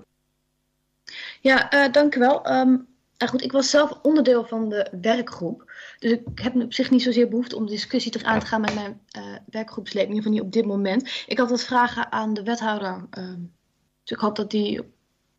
Ja, 1.41 1.73
uh, 1.73 1.91
dank 1.91 2.15
u 2.15 2.19
wel. 2.19 2.52
Um, 2.52 2.88
nou 3.18 3.31
goed, 3.31 3.41
ik 3.41 3.52
was 3.52 3.69
zelf 3.69 3.99
onderdeel 4.02 4.45
van 4.45 4.69
de 4.69 4.88
werkgroep. 5.02 5.72
Dus 5.99 6.11
ik 6.11 6.22
heb 6.34 6.56
op 6.56 6.73
zich 6.73 6.90
niet 6.90 7.02
zozeer 7.02 7.30
behoefte 7.30 7.56
om 7.56 7.68
discussie 7.68 8.11
te 8.11 8.23
aan 8.23 8.40
te 8.40 8.45
gaan 8.45 8.61
met 8.61 8.73
mijn 8.73 9.02
uh, 9.18 9.35
werkgroepsleden. 9.45 10.10
In 10.10 10.15
ieder 10.15 10.31
geval 10.31 10.31
niet 10.31 10.56
op 10.56 10.61
dit 10.61 10.65
moment. 10.65 11.23
Ik 11.27 11.38
had 11.38 11.49
wat 11.49 11.64
vragen 11.64 12.11
aan 12.11 12.34
de 12.34 12.44
wethouder. 12.44 13.06
Uh, 13.18 13.34
dus 14.03 14.11
ik 14.11 14.19
hoop 14.19 14.35
dat, 14.35 14.52
die, 14.52 14.81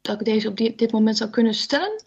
dat 0.00 0.20
ik 0.20 0.26
deze 0.26 0.48
op 0.48 0.56
die, 0.56 0.74
dit 0.74 0.92
moment 0.92 1.16
zou 1.16 1.30
kunnen 1.30 1.54
stellen. 1.54 2.02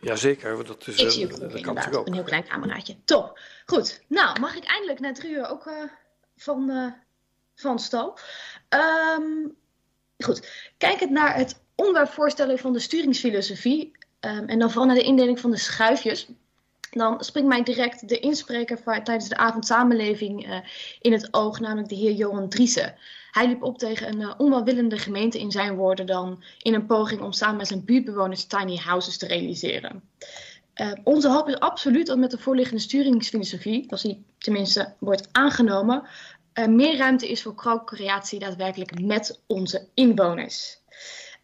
Jazeker, 0.00 0.64
dat 0.66 0.86
is 0.86 0.96
ik 0.96 1.10
zie 1.10 1.24
ook, 1.24 1.40
dat 1.40 1.60
kan 1.60 1.94
ook. 1.94 2.06
Een 2.06 2.14
heel 2.14 2.22
klein 2.22 2.44
cameraatje. 2.44 2.96
Top. 3.04 3.38
Goed. 3.66 4.02
Nou, 4.08 4.40
mag 4.40 4.56
ik 4.56 4.64
eindelijk 4.64 5.00
na 5.00 5.12
drie 5.12 5.32
uur 5.32 5.50
ook 5.50 5.64
van, 6.36 6.70
uh, 6.70 6.92
van 7.54 7.78
stal. 7.78 8.18
Um, 9.18 9.56
goed, 10.18 10.48
kijkend 10.78 11.10
naar 11.10 11.36
het 11.36 11.62
onderwerpvoorstellen 11.74 12.58
van 12.58 12.72
de 12.72 12.78
sturingsfilosofie 12.78 13.92
um, 14.20 14.46
en 14.46 14.58
dan 14.58 14.70
vooral 14.70 14.86
naar 14.86 14.96
de 14.96 15.02
indeling 15.02 15.40
van 15.40 15.50
de 15.50 15.56
schuifjes, 15.56 16.28
dan 16.90 17.24
springt 17.24 17.48
mij 17.48 17.62
direct 17.62 18.08
de 18.08 18.18
inspreker 18.18 18.78
van, 18.78 19.04
tijdens 19.04 19.28
de 19.28 19.36
avond 19.36 19.66
samenleving 19.66 20.46
uh, 20.46 20.56
in 21.00 21.12
het 21.12 21.34
oog, 21.34 21.60
namelijk 21.60 21.88
de 21.88 21.94
heer 21.94 22.12
Johan 22.12 22.48
Driessen. 22.48 22.94
Hij 23.30 23.46
liep 23.46 23.62
op 23.62 23.78
tegen 23.78 24.08
een 24.08 24.20
uh, 24.20 24.34
onwelwillende 24.36 24.98
gemeente 24.98 25.38
in 25.38 25.50
zijn 25.50 25.76
woorden 25.76 26.06
dan 26.06 26.44
in 26.62 26.74
een 26.74 26.86
poging 26.86 27.20
om 27.20 27.32
samen 27.32 27.56
met 27.56 27.66
zijn 27.66 27.84
buurtbewoners 27.84 28.44
tiny 28.44 28.76
houses 28.76 29.18
te 29.18 29.26
realiseren. 29.26 30.02
Uh, 30.74 30.92
onze 31.04 31.28
hoop 31.28 31.48
is 31.48 31.58
absoluut 31.58 32.06
dat 32.06 32.18
met 32.18 32.30
de 32.30 32.38
voorliggende 32.38 32.82
sturingsfilosofie, 32.82 33.90
als 33.90 34.02
die 34.02 34.24
tenminste 34.38 34.94
wordt 34.98 35.28
aangenomen, 35.32 36.02
er 36.52 36.70
meer 36.70 36.96
ruimte 36.96 37.28
is 37.28 37.42
voor 37.42 37.54
co-creatie 37.54 38.38
daadwerkelijk 38.38 39.00
met 39.00 39.42
onze 39.46 39.88
inwoners. 39.94 40.82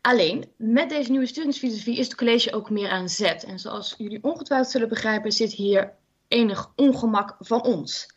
Alleen, 0.01 0.53
met 0.57 0.89
deze 0.89 1.11
nieuwe 1.11 1.27
sturingsfilosofie 1.27 1.99
is 1.99 2.07
het 2.07 2.17
college 2.17 2.53
ook 2.53 2.71
meer 2.71 2.89
aan 2.89 3.09
zet. 3.09 3.45
En 3.45 3.59
zoals 3.59 3.95
jullie 3.99 4.23
ongetwijfeld 4.23 4.71
zullen 4.71 4.89
begrijpen, 4.89 5.33
zit 5.33 5.53
hier 5.53 5.93
enig 6.29 6.73
ongemak 6.77 7.37
van 7.39 7.63
ons. 7.63 8.15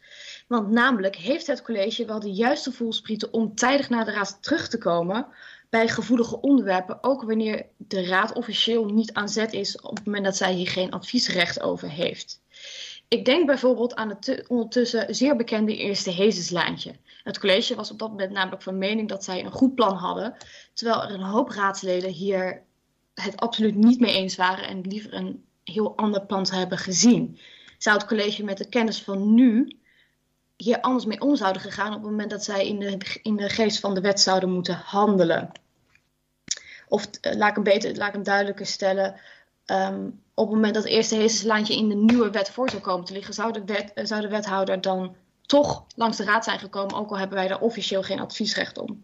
Want 0.48 0.69
namelijk 0.69 1.15
heeft 1.15 1.48
het 1.48 1.61
college 1.61 2.06
wel 2.06 2.19
de 2.19 2.34
juiste 2.34 2.72
voelsprieten 2.72 3.34
om 3.34 3.56
tijdig 3.56 3.90
naar 3.90 4.06
de 4.06 4.11
raad 4.11 4.38
terug 4.41 4.68
te 4.68 4.77
komen 4.77 5.27
bij 5.74 5.88
gevoelige 5.88 6.41
onderwerpen, 6.41 6.98
ook 7.04 7.24
wanneer 7.24 7.66
de 7.78 8.06
raad 8.06 8.34
officieel 8.34 8.86
niet 8.86 9.14
aan 9.14 9.30
zet 9.30 9.54
is 9.54 9.82
op 9.82 9.95
het 9.95 10.06
moment 10.06 10.24
dat 10.24 10.36
zij 10.36 10.54
hier 10.54 10.68
geen 10.68 10.91
adviesrecht 10.91 11.62
over 11.62 11.90
heeft. 11.90 12.41
Ik 13.08 13.26
denk 13.26 13.45
bijvoorbeeld 13.45 13.95
aan 13.95 14.10
het 14.10 14.45
ondertussen 14.48 15.16
zeer 15.16 15.36
bekende 15.36 15.78
eerste 15.78 16.12
Hezeslaantje. 16.12 16.95
Het 17.24 17.40
college 17.40 17.76
was 17.76 17.91
op 17.91 18.00
dat 18.00 18.10
moment 18.10 18.32
namelijk 18.32 18.62
van 18.62 18.78
mening 18.78 19.10
dat 19.10 19.24
zij 19.24 19.45
een 19.45 19.52
goed 19.52 19.76
plan 19.76 19.95
hadden, 19.95 20.36
terwijl 20.74 21.04
er 21.04 21.14
een 21.14 21.22
hoop 21.22 21.50
raadsleden 21.50 22.12
hier 22.12 22.64
het 23.14 23.38
absoluut 23.38 23.76
niet 23.76 24.00
mee 24.00 24.14
eens 24.14 24.36
waren 24.36 24.68
en 24.68 24.82
liever 24.82 25.14
een 25.14 25.44
heel 25.64 25.98
ander 25.98 26.26
plan 26.26 26.48
hebben 26.50 26.78
gezien. 26.78 27.40
Zou 27.78 27.98
het 27.98 28.08
college 28.08 28.44
met 28.44 28.58
de 28.58 28.70
kennis 28.70 29.04
van 29.04 29.34
nu 29.34 29.78
hier 30.58 30.82
anders 30.82 31.06
mee 31.06 31.22
om 31.22 31.36
zouden 31.36 31.62
gegaan 31.62 31.94
op 31.94 32.02
het 32.02 32.12
moment 32.12 32.30
dat 32.30 32.44
zij 32.44 32.68
in 32.68 32.80
de, 32.80 33.20
in 33.22 33.36
de 33.36 33.50
geest 33.50 33.80
van 33.80 33.94
de 33.94 34.02
wet 34.02 34.20
zouden 34.20 34.50
moeten 34.50 34.76
handelen? 34.76 35.52
Of 36.94 37.07
uh, 37.22 37.34
laat, 37.36 37.49
ik 37.49 37.56
hem 37.56 37.64
beter, 37.64 37.95
laat 37.95 38.07
ik 38.07 38.14
hem 38.14 38.24
duidelijker 38.24 38.65
stellen. 38.65 39.15
Um, 39.65 40.22
op 40.34 40.45
het 40.45 40.56
moment 40.56 40.74
dat 40.74 40.84
het 40.84 40.91
eerste 40.91 41.15
Hezeslaantje 41.15 41.76
in 41.76 41.90
de 41.90 41.95
nieuwe 41.95 42.30
wet 42.30 42.49
voor 42.49 42.70
zou 42.70 42.82
komen 42.82 43.06
te 43.06 43.14
liggen, 43.14 43.34
zou 43.34 43.52
de, 43.52 43.64
wet, 43.65 43.91
uh, 43.95 44.06
zou 44.06 44.22
de 44.22 44.28
wethouder 44.28 44.82
dan 44.82 45.15
toch 45.41 45.86
langs 45.95 46.18
de 46.18 46.24
raad 46.24 46.44
zijn 46.44 46.60
gekomen, 46.60 46.95
ook 46.95 47.10
al 47.10 47.18
hebben 47.18 47.38
wij 47.38 47.48
daar 47.48 47.61
officieel 47.61 48.03
geen 48.03 48.20
adviesrecht 48.20 48.78
om. 48.78 49.03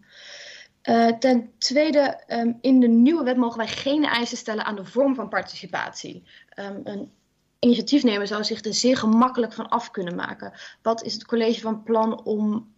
Uh, 0.82 1.08
ten 1.18 1.50
tweede, 1.58 2.20
um, 2.28 2.58
in 2.60 2.80
de 2.80 2.88
nieuwe 2.88 3.24
wet 3.24 3.36
mogen 3.36 3.58
wij 3.58 3.68
geen 3.68 4.04
eisen 4.04 4.36
stellen 4.36 4.64
aan 4.64 4.76
de 4.76 4.84
vorm 4.84 5.14
van 5.14 5.28
participatie. 5.28 6.22
Um, 6.58 6.80
een 6.84 7.12
initiatiefnemer 7.58 8.26
zou 8.26 8.44
zich 8.44 8.64
er 8.64 8.74
zeer 8.74 8.96
gemakkelijk 8.96 9.52
van 9.52 9.68
af 9.68 9.90
kunnen 9.90 10.14
maken. 10.14 10.52
Wat 10.82 11.02
is 11.02 11.12
het 11.12 11.26
college 11.26 11.60
van 11.60 11.82
plan 11.82 12.24
om 12.24 12.72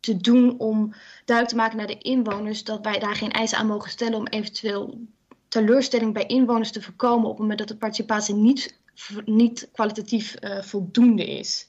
te 0.00 0.16
doen 0.16 0.58
om 0.58 0.94
duidelijk 1.24 1.48
te 1.48 1.62
maken 1.62 1.76
naar 1.76 1.86
de 1.86 1.98
inwoners 1.98 2.64
dat 2.64 2.84
wij 2.84 2.98
daar 2.98 3.14
geen 3.14 3.30
eisen 3.30 3.58
aan 3.58 3.66
mogen 3.66 3.90
stellen 3.90 4.18
om 4.18 4.26
eventueel 4.26 5.00
teleurstelling 5.48 6.14
bij 6.14 6.26
inwoners 6.26 6.72
te 6.72 6.82
voorkomen 6.82 7.24
op 7.24 7.30
het 7.30 7.38
moment 7.40 7.58
dat 7.58 7.68
de 7.68 7.76
participatie 7.76 8.34
niet, 8.34 8.78
niet 9.24 9.68
kwalitatief 9.72 10.36
uh, 10.40 10.62
voldoende 10.62 11.24
is. 11.24 11.68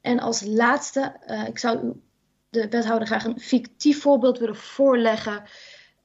En 0.00 0.20
als 0.20 0.42
laatste, 0.42 1.16
uh, 1.26 1.46
ik 1.46 1.58
zou 1.58 1.92
de 2.50 2.68
wethouder 2.68 3.06
graag 3.06 3.24
een 3.24 3.40
fictief 3.40 4.00
voorbeeld 4.00 4.38
willen 4.38 4.56
voorleggen. 4.56 5.42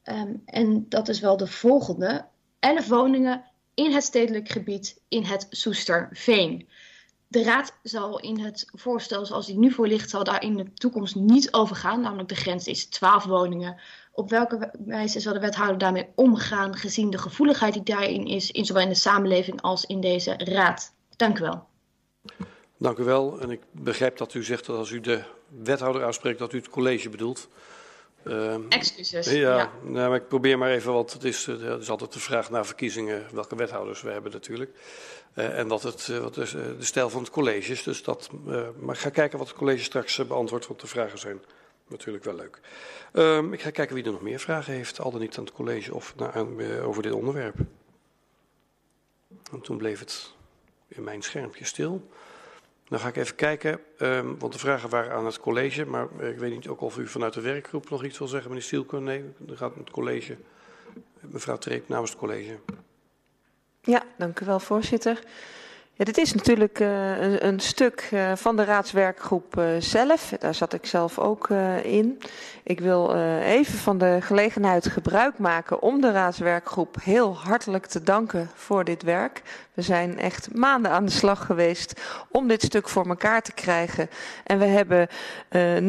Um, 0.04 0.42
en 0.46 0.86
dat 0.90 1.08
is 1.08 1.20
wel 1.20 1.38
de 1.38 1.48
volgende. 1.48 2.26
11 2.60 2.88
woningen 2.88 3.44
in 3.74 3.92
het 3.92 4.04
stedelijk 4.04 4.50
gebied 4.50 5.02
in 5.08 5.24
het 5.24 5.48
Soesterveen. 5.50 6.68
De 7.28 7.44
raad 7.44 7.74
zal 7.84 8.20
in 8.20 8.40
het 8.40 8.68
voorstel 8.74 9.26
zoals 9.26 9.46
die 9.46 9.58
nu 9.58 9.72
voor 9.72 9.88
ligt, 9.88 10.10
zal 10.10 10.24
daar 10.24 10.44
in 10.44 10.58
de 10.58 10.74
toekomst 10.74 11.16
niet 11.16 11.54
over 11.54 11.76
gaan. 11.76 12.02
Namelijk 12.02 12.30
de 12.30 12.36
grens 12.36 12.68
is 12.68 12.86
12 12.86 13.24
woningen. 13.24 13.80
Op 14.12 14.30
welke 14.30 14.72
wijze 14.86 15.20
zal 15.20 15.34
de 15.34 15.40
wethouder 15.40 15.78
daarmee 15.78 16.10
omgaan, 16.16 16.76
gezien 16.76 17.10
de 17.10 17.18
gevoeligheid 17.18 17.74
die 17.74 17.84
daarin 17.84 18.26
is, 18.26 18.52
in 18.52 18.66
zowel 18.66 18.82
in 18.82 18.90
de 18.90 18.96
samenleving 18.96 19.62
als 19.62 19.86
in 19.86 20.02
deze 20.02 20.34
raad? 20.38 20.94
Dank 21.16 21.40
u 21.40 21.42
wel. 21.42 21.68
Dank 22.78 22.98
u 22.98 23.04
wel. 23.04 23.40
En 23.40 23.50
ik 23.50 23.62
begrijp 23.72 24.18
dat 24.18 24.34
u 24.34 24.44
zegt 24.44 24.66
dat 24.66 24.78
als 24.78 24.92
u 24.92 25.00
de 25.00 25.24
wethouder 25.48 26.06
aanspreekt, 26.06 26.40
dat 26.40 26.54
u 26.54 26.58
het 26.58 26.70
college 26.70 27.10
bedoelt. 27.10 27.50
Uh, 28.26 28.56
Excuses. 28.70 29.32
Ja, 29.32 29.58
ja. 29.58 29.72
Nou, 29.82 30.10
maar 30.10 30.16
ik 30.16 30.28
probeer 30.28 30.58
maar 30.58 30.72
even, 30.72 30.94
want 30.94 31.14
het 31.14 31.24
is, 31.24 31.48
uh, 31.48 31.70
het 31.70 31.82
is 31.82 31.90
altijd 31.90 32.14
de 32.14 32.20
vraag 32.20 32.50
naar 32.50 32.66
verkiezingen 32.66 33.26
welke 33.32 33.56
wethouders 33.56 34.02
we 34.02 34.12
hebben 34.12 34.32
natuurlijk. 34.32 34.72
Uh, 35.36 35.60
en 35.60 35.68
wat, 35.68 35.84
het, 35.84 36.08
uh, 36.08 36.18
wat 36.18 36.38
is, 36.38 36.52
de 36.52 36.76
stijl 36.80 37.10
van 37.10 37.22
het 37.22 37.30
college 37.30 37.72
is. 37.72 37.84
Dus 37.84 38.04
dat, 38.04 38.30
maar 38.80 38.96
ik 38.96 39.02
ga 39.02 39.10
kijken 39.10 39.38
wat 39.38 39.48
het 39.48 39.58
college 39.58 39.84
straks 39.84 40.28
beantwoordt, 40.28 40.68
want 40.68 40.82
de 40.82 40.88
vragen 40.88 41.20
zijn 41.20 41.42
natuurlijk 41.88 42.24
wel 42.24 42.36
leuk. 42.36 42.60
Ehm, 43.14 43.54
ik 43.54 43.62
ga 43.62 43.70
kijken 43.70 43.96
wie 43.96 44.04
er 44.04 44.12
nog 44.12 44.22
meer 44.22 44.40
vragen 44.40 44.74
heeft, 44.74 45.00
al 45.00 45.12
dan 45.12 45.20
niet 45.20 45.38
aan 45.38 45.44
het 45.44 45.54
college 45.54 45.94
of 45.94 46.14
aan, 46.18 46.62
over 46.82 47.04
dit 47.04 47.12
onderwerp. 47.12 47.56
En 49.52 49.62
toen 49.62 49.78
bleef 49.78 50.00
het 50.00 50.32
in 50.88 51.04
mijn 51.04 51.22
schermpje 51.22 51.66
stil. 51.66 52.10
Dan 52.88 53.00
ga 53.00 53.08
ik 53.08 53.16
even 53.16 53.36
kijken, 53.36 53.80
um, 54.00 54.40
want 54.40 54.54
de 54.54 54.60
vragen 54.60 54.90
waren 54.90 55.12
aan 55.12 55.26
het 55.26 55.40
college, 55.40 55.86
maar 55.86 56.08
ik 56.20 56.38
weet 56.38 56.54
niet 56.54 56.68
ook 56.68 56.82
of 56.82 56.98
u 56.98 57.08
vanuit 57.08 57.34
de 57.34 57.42
werkgroep 57.42 57.90
nog 57.90 58.04
iets 58.04 58.18
wil 58.18 58.28
zeggen, 58.28 58.50
meneer 58.50 58.66
Stielke. 58.66 59.00
Nee, 59.00 59.24
dan 59.38 59.58
gaat 59.58 59.76
het 59.76 59.90
college. 59.90 60.38
Mevrouw 61.20 61.58
Treep 61.58 61.88
namens 61.88 62.10
het 62.10 62.20
college. 62.20 62.58
Ja, 63.82 64.04
dank 64.18 64.40
u 64.40 64.46
wel, 64.46 64.60
voorzitter. 64.60 65.20
Ja, 65.98 66.06
dit 66.06 66.18
is 66.18 66.34
natuurlijk 66.34 66.80
uh, 66.80 67.42
een, 67.42 67.60
stuk 67.60 68.10
uh, 68.14 68.32
van 68.36 68.56
de 68.56 68.64
raadswerkgroep 68.64 69.58
uh, 69.58 69.66
zelf. 69.80 70.34
Daar 70.40 70.56
zat 70.56 70.74
ik 70.74 70.86
zelf 70.86 71.20
ook 71.20 71.50
in. 71.84 72.22
Ik 72.64 72.80
wil 72.80 73.16
even 73.42 73.78
van 73.78 73.98
de 73.98 74.18
gelegenheid 74.22 74.88
gebruik 74.88 75.38
maken 75.38 75.82
om 75.82 76.02
de 76.02 76.12
raadswerkgroep 76.12 76.96
heel 77.04 77.36
hartelijk 77.36 77.86
te 77.86 78.04
danken 78.04 78.50
voor 78.54 78.84
dit 78.84 79.04
werk. 79.04 79.42
We 79.74 79.82
zijn 79.82 80.20
echt 80.20 80.54
maanden 80.54 80.92
aan 80.92 81.06
de 81.06 81.12
slag 81.12 81.46
geweest 81.46 82.02
om 82.30 82.48
dit 82.48 82.64
stuk 82.64 82.90
voor 82.90 83.08
elkaar 83.08 83.42
te 83.42 83.54
krijgen. 83.54 84.10
En 84.44 84.60
we 84.60 84.66
hebben 84.66 85.08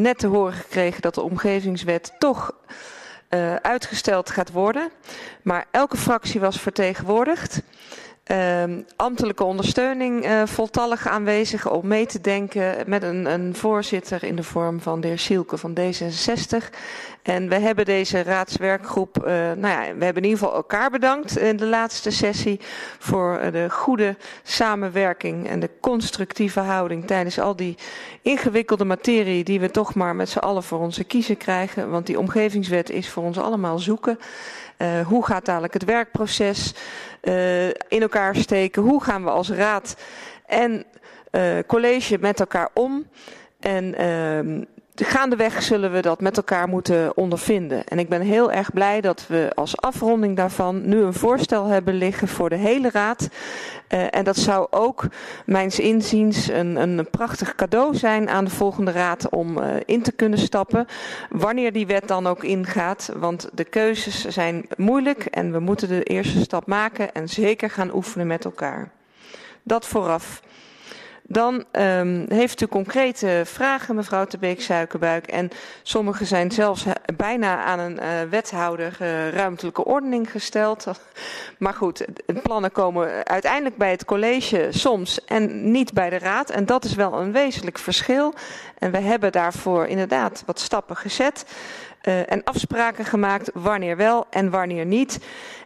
net 0.01 0.17
te 0.17 0.27
horen 0.27 0.53
gekregen 0.53 1.01
dat 1.01 1.15
de 1.15 1.21
omgevingswet 1.21 2.13
toch 2.17 2.51
uitgesteld 3.61 4.29
gaat 4.29 4.51
worden. 4.51 4.89
Maar 5.41 5.65
elke 5.71 5.97
fractie 5.97 6.39
was 6.39 6.61
vertegenwoordigd. 6.61 7.61
Uh, 8.31 8.63
ambtelijke 8.95 9.43
ondersteuning 9.43 10.25
uh, 10.25 10.41
voltallig 10.45 11.07
aanwezig 11.07 11.69
om 11.69 11.87
mee 11.87 12.05
te 12.05 12.21
denken 12.21 12.75
met 12.85 13.03
een, 13.03 13.25
een, 13.25 13.55
voorzitter 13.55 14.23
in 14.23 14.35
de 14.35 14.43
vorm 14.43 14.81
van 14.81 15.01
de 15.01 15.07
heer 15.07 15.19
Sielke 15.19 15.57
van 15.57 15.77
D66. 15.79 16.75
En 17.21 17.49
we 17.49 17.55
hebben 17.55 17.85
deze 17.85 18.23
raadswerkgroep, 18.23 19.17
uh, 19.17 19.25
nou 19.33 19.67
ja, 19.67 19.79
we 19.97 20.03
hebben 20.05 20.23
in 20.23 20.29
ieder 20.29 20.39
geval 20.39 20.55
elkaar 20.55 20.89
bedankt 20.89 21.37
in 21.37 21.57
de 21.57 21.65
laatste 21.65 22.11
sessie 22.11 22.59
voor 22.99 23.39
de 23.51 23.69
goede 23.69 24.15
samenwerking 24.43 25.47
en 25.47 25.59
de 25.59 25.69
constructieve 25.81 26.59
houding 26.59 27.05
tijdens 27.05 27.39
al 27.39 27.55
die 27.55 27.77
ingewikkelde 28.21 28.85
materie 28.85 29.43
die 29.43 29.59
we 29.59 29.71
toch 29.71 29.95
maar 29.95 30.15
met 30.15 30.29
z'n 30.29 30.37
allen 30.37 30.63
voor 30.63 30.79
onze 30.79 31.03
kiezen 31.03 31.37
krijgen. 31.37 31.89
Want 31.89 32.05
die 32.05 32.19
omgevingswet 32.19 32.89
is 32.89 33.09
voor 33.09 33.23
ons 33.23 33.37
allemaal 33.37 33.79
zoeken. 33.79 34.19
Hoe 35.05 35.25
gaat 35.25 35.45
dadelijk 35.45 35.73
het 35.73 35.83
werkproces 35.85 36.73
uh, 37.21 37.67
in 37.67 38.01
elkaar 38.01 38.35
steken? 38.35 38.81
Hoe 38.81 39.03
gaan 39.03 39.23
we 39.23 39.29
als 39.29 39.49
raad 39.49 39.97
en 40.45 40.85
uh, 41.31 41.57
college 41.67 42.17
met 42.19 42.39
elkaar 42.39 42.69
om? 42.73 43.07
En 43.59 44.01
uh, 44.01 44.65
gaandeweg 45.05 45.63
zullen 45.63 45.91
we 45.91 46.01
dat 46.01 46.21
met 46.21 46.37
elkaar 46.37 46.67
moeten 46.67 47.17
ondervinden. 47.17 47.83
En 47.83 47.99
ik 47.99 48.09
ben 48.09 48.21
heel 48.21 48.51
erg 48.51 48.73
blij 48.73 49.01
dat 49.01 49.25
we 49.27 49.51
als 49.55 49.77
afronding 49.77 50.35
daarvan 50.35 50.87
nu 50.87 51.01
een 51.01 51.13
voorstel 51.13 51.65
hebben 51.65 51.93
liggen 51.93 52.27
voor 52.27 52.49
de 52.49 52.55
hele 52.55 52.89
raad. 52.91 53.27
Uh, 53.89 54.05
en 54.09 54.23
dat 54.23 54.37
zou 54.37 54.67
ook, 54.69 55.05
mijns 55.45 55.79
inziens, 55.79 56.47
een, 56.47 56.75
een 56.75 57.07
prachtig 57.09 57.55
cadeau 57.55 57.95
zijn 57.95 58.29
aan 58.29 58.45
de 58.45 58.51
volgende 58.51 58.91
raad 58.91 59.29
om 59.29 59.57
uh, 59.57 59.75
in 59.85 60.01
te 60.01 60.11
kunnen 60.11 60.39
stappen. 60.39 60.87
Wanneer 61.29 61.73
die 61.73 61.87
wet 61.87 62.07
dan 62.07 62.27
ook 62.27 62.43
ingaat. 62.43 63.11
Want 63.15 63.49
de 63.53 63.63
keuzes 63.63 64.25
zijn 64.25 64.65
moeilijk 64.77 65.25
en 65.25 65.51
we 65.51 65.59
moeten 65.59 65.87
de 65.87 66.03
eerste 66.03 66.39
stap 66.39 66.67
maken 66.67 67.13
en 67.13 67.29
zeker 67.29 67.69
gaan 67.69 67.95
oefenen 67.95 68.27
met 68.27 68.45
elkaar. 68.45 68.89
Dat 69.63 69.85
vooraf. 69.85 70.41
Dan 71.29 71.63
um, 71.71 72.25
heeft 72.29 72.61
u 72.61 72.67
concrete 72.67 73.41
vragen, 73.45 73.95
mevrouw 73.95 74.25
de 74.25 74.37
Beek 74.37 74.61
Suikerbuik. 74.61 75.27
En 75.27 75.49
sommige 75.83 76.25
zijn 76.25 76.51
zelfs 76.51 76.85
bijna 77.15 77.63
aan 77.63 77.79
een 77.79 77.99
uh, 78.01 78.29
wethouder 78.29 78.97
uh, 79.01 79.29
ruimtelijke 79.29 79.85
ordening 79.85 80.31
gesteld. 80.31 80.85
Maar 81.57 81.73
goed, 81.73 82.05
plannen 82.43 82.71
komen 82.71 83.25
uiteindelijk 83.25 83.77
bij 83.77 83.91
het 83.91 84.05
college 84.05 84.67
soms 84.69 85.25
en 85.25 85.71
niet 85.71 85.93
bij 85.93 86.09
de 86.09 86.17
raad. 86.17 86.49
En 86.49 86.65
dat 86.65 86.85
is 86.85 86.95
wel 86.95 87.13
een 87.13 87.31
wezenlijk 87.31 87.77
verschil. 87.77 88.33
En 88.77 88.91
we 88.91 88.99
hebben 88.99 89.31
daarvoor 89.31 89.85
inderdaad 89.85 90.43
wat 90.45 90.59
stappen 90.59 90.95
gezet. 90.95 91.45
En 92.01 92.43
afspraken 92.43 93.05
gemaakt 93.05 93.49
wanneer 93.53 93.97
wel 93.97 94.25
en 94.29 94.49
wanneer 94.49 94.85
niet. 94.85 95.19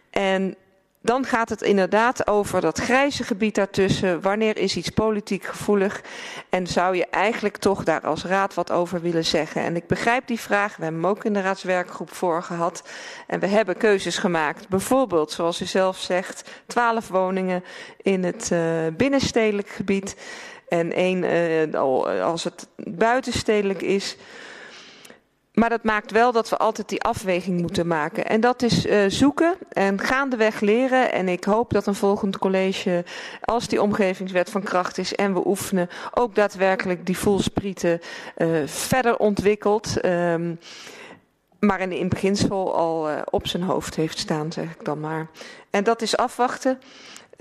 En 0.10 0.56
dan 1.02 1.26
gaat 1.26 1.50
het 1.50 1.62
inderdaad 1.62 2.28
over 2.28 2.62
dat 2.62 2.80
grijze 2.80 3.24
gebied 3.24 3.56
daartussen. 3.56 4.22
Wanneer 4.22 4.58
is 4.58 4.76
iets 4.76 4.90
politiek 4.90 5.44
gevoelig? 5.44 6.02
En 6.50 6.68
zou 6.68 6.96
je 6.96 7.06
eigenlijk 7.06 7.58
toch 7.58 7.84
daar 7.84 8.02
als 8.02 8.24
raad 8.24 8.54
wat 8.54 8.72
over 8.72 9.02
willen 9.02 9.26
zeggen? 9.26 9.62
En 9.62 9.76
ik 9.76 9.88
begrijp 9.88 10.28
die 10.28 10.40
vraag. 10.40 10.76
We 10.76 10.84
hebben 10.84 11.02
hem 11.02 11.10
ook 11.10 11.24
in 11.24 11.34
de 11.34 11.42
raadswerkgroep 11.42 12.14
voor 12.14 12.44
gehad. 12.44 12.84
En 13.28 13.40
we 13.40 13.48
hebben 13.48 13.78
keuzes 13.78 14.18
gemaakt. 14.18 14.70
Bijvoorbeeld, 14.70 15.32
zoals 15.32 15.62
u 15.62 15.66
zelf 15.66 15.98
zegt, 15.98 16.50
twaalf 16.66 17.08
woningen 17.08 17.64
in 18.02 18.24
het 18.24 18.50
uh, 18.54 18.60
binnenstedelijk 18.98 19.70
gebied. 19.70 20.16
En 20.68 20.94
één 20.94 21.24
uh, 21.24 22.24
als 22.24 22.44
het 22.44 22.68
buitenstedelijk 22.76 23.82
is. 23.82 24.18
Maar 25.54 25.70
dat 25.70 25.84
maakt 25.84 26.12
wel 26.12 26.32
dat 26.32 26.50
we 26.50 26.58
altijd 26.58 26.90
die 26.90 27.02
afweging 27.02 27.62
moeten 27.62 27.88
maken. 27.88 28.26
En 28.26 28.42
dat 28.42 28.62
is 28.62 28.86
uh, 28.86 29.04
zoeken 29.08 29.56
en 29.70 30.00
gaandeweg 30.00 30.60
leren. 30.60 31.12
En 31.12 31.28
ik 31.28 31.44
hoop 31.44 31.72
dat 31.72 31.88
een 31.88 31.96
volgend 31.96 32.38
college, 32.38 33.06
als 33.42 33.68
die 33.68 33.82
omgevingswet 33.82 34.50
van 34.50 34.64
kracht 34.64 34.98
is 34.98 35.16
en 35.16 35.34
we 35.34 35.48
oefenen, 35.48 35.90
ook 36.14 36.36
daadwerkelijk 36.36 37.06
die 37.06 37.18
voelsprieten 37.18 38.00
uh, 38.38 38.68
verder 38.68 39.18
ontwikkelt. 39.18 40.06
Um, 40.06 40.60
maar 41.60 41.80
in, 41.80 41.92
in 41.92 42.10
beginsel 42.10 42.76
al 42.76 43.10
uh, 43.10 43.22
op 43.30 43.48
zijn 43.48 43.64
hoofd 43.64 43.96
heeft 43.96 44.18
staan, 44.18 44.52
zeg 44.52 44.66
ik 44.66 44.86
dan 44.86 45.00
maar. 45.00 45.28
En 45.70 45.84
dat 45.84 46.02
is 46.02 46.18
afwachten. 46.18 46.80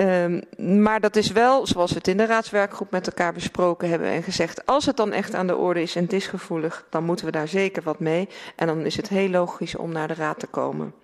Um, 0.01 0.43
maar 0.82 1.01
dat 1.01 1.16
is 1.16 1.32
wel, 1.32 1.66
zoals 1.66 1.90
we 1.90 1.97
het 1.97 2.09
in 2.09 2.16
de 2.16 2.27
raadswerkgroep 2.27 2.90
met 2.90 3.06
elkaar 3.06 3.32
besproken 3.32 3.89
hebben 3.89 4.09
en 4.09 4.22
gezegd, 4.22 4.66
als 4.66 4.86
het 4.86 4.97
dan 4.97 5.12
echt 5.12 5.35
aan 5.35 5.47
de 5.47 5.56
orde 5.56 5.82
is 5.82 5.97
en 5.97 6.02
het 6.02 6.12
is 6.12 6.27
gevoelig, 6.27 6.86
dan 6.90 7.05
moeten 7.05 7.24
we 7.24 7.31
daar 7.31 7.48
zeker 7.48 7.82
wat 7.82 7.98
mee. 7.98 8.28
En 8.56 8.66
dan 8.66 8.86
is 8.86 8.97
het 8.97 9.09
heel 9.09 9.28
logisch 9.28 9.77
om 9.77 9.93
naar 9.93 10.09
de 10.09 10.14
raad 10.14 10.39
te 10.39 10.47
komen. 10.47 10.94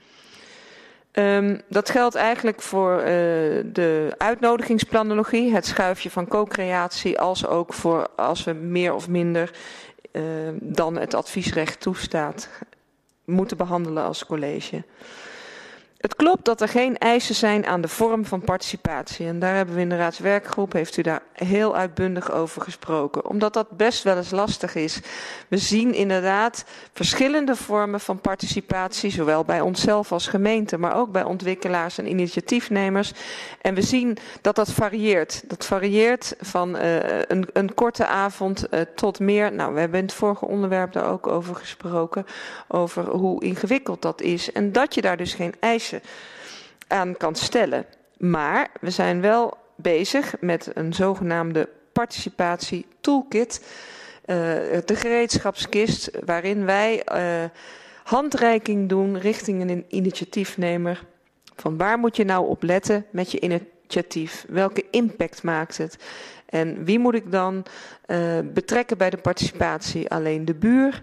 Um, 1.12 1.60
dat 1.68 1.90
geldt 1.90 2.14
eigenlijk 2.14 2.62
voor 2.62 2.98
uh, 2.98 3.04
de 3.64 4.14
uitnodigingsplanologie, 4.18 5.52
het 5.52 5.66
schuifje 5.66 6.10
van 6.10 6.28
co-creatie, 6.28 7.20
als 7.20 7.46
ook 7.46 7.72
voor 7.72 8.08
als 8.16 8.44
we 8.44 8.52
meer 8.52 8.94
of 8.94 9.08
minder 9.08 9.50
uh, 10.12 10.22
dan 10.60 10.98
het 10.98 11.14
adviesrecht 11.14 11.80
toestaat, 11.80 12.48
moeten 13.24 13.56
behandelen 13.56 14.04
als 14.04 14.26
college. 14.26 14.82
Het 15.96 16.16
klopt 16.16 16.44
dat 16.44 16.60
er 16.60 16.68
geen 16.68 16.98
eisen 16.98 17.34
zijn 17.34 17.66
aan 17.66 17.80
de 17.80 17.88
vorm 17.88 18.24
van 18.24 18.40
participatie. 18.40 19.26
En 19.26 19.38
daar 19.38 19.54
hebben 19.54 19.74
we 19.74 19.80
in 19.80 19.88
de 19.88 19.96
raadswerkgroep, 19.96 20.72
heeft 20.72 20.96
u 20.96 21.02
daar 21.02 21.22
heel 21.32 21.76
uitbundig 21.76 22.32
over 22.32 22.62
gesproken. 22.62 23.26
Omdat 23.26 23.52
dat 23.52 23.70
best 23.70 24.02
wel 24.02 24.16
eens 24.16 24.30
lastig 24.30 24.74
is. 24.74 25.00
We 25.48 25.56
zien 25.56 25.94
inderdaad 25.94 26.64
verschillende 26.92 27.56
vormen 27.56 28.00
van 28.00 28.20
participatie, 28.20 29.10
zowel 29.10 29.44
bij 29.44 29.60
onszelf 29.60 30.12
als 30.12 30.26
gemeente, 30.26 30.78
maar 30.78 30.96
ook 30.96 31.12
bij 31.12 31.24
ontwikkelaars 31.24 31.98
en 31.98 32.08
initiatiefnemers. 32.08 33.12
En 33.60 33.74
we 33.74 33.82
zien 33.82 34.16
dat 34.40 34.56
dat 34.56 34.70
varieert. 34.70 35.42
Dat 35.46 35.66
varieert 35.66 36.34
van 36.40 36.76
uh, 36.76 36.96
een, 37.26 37.48
een, 37.52 37.74
korte 37.74 38.06
avond 38.06 38.66
uh, 38.70 38.80
tot 38.94 39.20
meer. 39.20 39.52
Nou, 39.52 39.74
we 39.74 39.80
hebben 39.80 39.98
in 39.98 40.06
het 40.06 40.14
vorige 40.14 40.46
onderwerp 40.46 40.92
daar 40.92 41.10
ook 41.10 41.26
over 41.26 41.54
gesproken. 41.54 42.26
Over 42.68 43.04
hoe 43.04 43.44
ingewikkeld 43.44 44.02
dat 44.02 44.20
is. 44.20 44.52
En 44.52 44.72
dat 44.72 44.94
je 44.94 45.00
daar 45.00 45.16
dus 45.16 45.34
geen 45.34 45.54
eisen 45.60 45.85
aan 46.86 47.16
kan 47.16 47.34
stellen. 47.34 47.84
Maar 48.16 48.68
we 48.80 48.90
zijn 48.90 49.20
wel 49.20 49.56
bezig 49.74 50.34
met 50.40 50.70
een 50.74 50.94
zogenaamde 50.94 51.68
participatie 51.92 52.86
toolkit. 53.00 53.60
Uh, 53.60 54.36
de 54.84 54.96
gereedschapskist 54.96 56.10
waarin 56.24 56.64
wij 56.64 57.02
uh, 57.12 57.44
handreiking 58.04 58.88
doen 58.88 59.18
richting 59.18 59.70
een 59.70 59.84
initiatiefnemer. 59.88 61.04
Van 61.56 61.76
waar 61.76 61.98
moet 61.98 62.16
je 62.16 62.24
nou 62.24 62.48
op 62.48 62.62
letten 62.62 63.06
met 63.10 63.30
je 63.30 63.40
initiatief? 63.40 64.44
Welke 64.48 64.84
impact 64.90 65.42
maakt 65.42 65.78
het? 65.78 65.96
En 66.46 66.84
wie 66.84 66.98
moet 66.98 67.14
ik 67.14 67.32
dan 67.32 67.64
uh, 68.06 68.38
betrekken 68.44 68.98
bij 68.98 69.10
de 69.10 69.16
participatie? 69.16 70.10
Alleen 70.10 70.44
de 70.44 70.54
buur, 70.54 71.00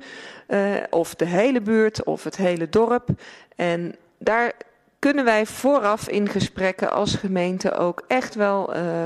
of 0.90 1.16
de 1.16 1.26
hele 1.26 1.62
buurt, 1.62 2.04
of 2.04 2.24
het 2.24 2.36
hele 2.36 2.70
dorp. 2.70 3.10
En 3.56 3.96
daar 4.18 4.54
kunnen 5.04 5.26
wij 5.26 5.46
vooraf 5.46 6.10
in 6.10 6.30
gesprekken 6.30 6.92
als 6.92 7.16
gemeente 7.16 7.72
ook 7.72 8.04
echt 8.08 8.36
wel 8.36 8.76
uh, 8.76 9.06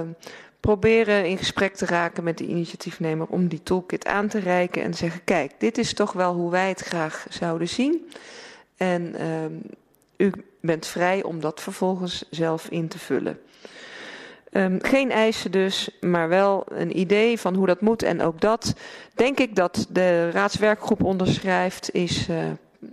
proberen 0.60 1.26
in 1.26 1.38
gesprek 1.38 1.76
te 1.76 1.86
raken 1.86 2.24
met 2.24 2.38
de 2.38 2.46
initiatiefnemer 2.46 3.28
om 3.28 3.48
die 3.48 3.64
toolkit 3.64 4.06
aan 4.06 4.28
te 4.28 4.40
reiken 4.40 4.84
en 4.84 4.94
zeggen: 4.94 5.24
kijk, 5.24 5.52
dit 5.58 5.78
is 5.78 5.94
toch 5.94 6.14
wel 6.14 6.34
hoe 6.34 6.52
wij 6.52 6.70
het 6.70 6.80
graag 6.80 7.26
zouden 7.30 7.70
zien. 7.70 8.10
En 8.76 9.16
uh, 10.18 10.28
u 10.28 10.32
bent 10.62 10.88
vrij 10.88 11.24
om 11.24 11.40
dat 11.40 11.62
vervolgens 11.62 12.26
zelf 12.30 12.68
in 12.70 12.88
te 12.88 13.00
vullen. 13.00 13.40
Um, 14.52 14.80
geen 14.82 15.12
eisen 15.12 15.52
dus, 15.52 15.90
maar 16.02 16.30
wel 16.30 16.64
een 16.68 17.00
idee 17.00 17.40
van 17.40 17.56
hoe 17.56 17.68
dat 17.68 17.82
moet. 17.82 18.04
En 18.04 18.22
ook 18.22 18.42
dat, 18.42 18.74
denk 19.16 19.40
ik 19.40 19.56
dat 19.56 19.88
de 19.90 20.32
raadswerkgroep 20.32 21.04
onderschrijft, 21.04 21.94
is 21.94 22.28
uh, 22.30 22.38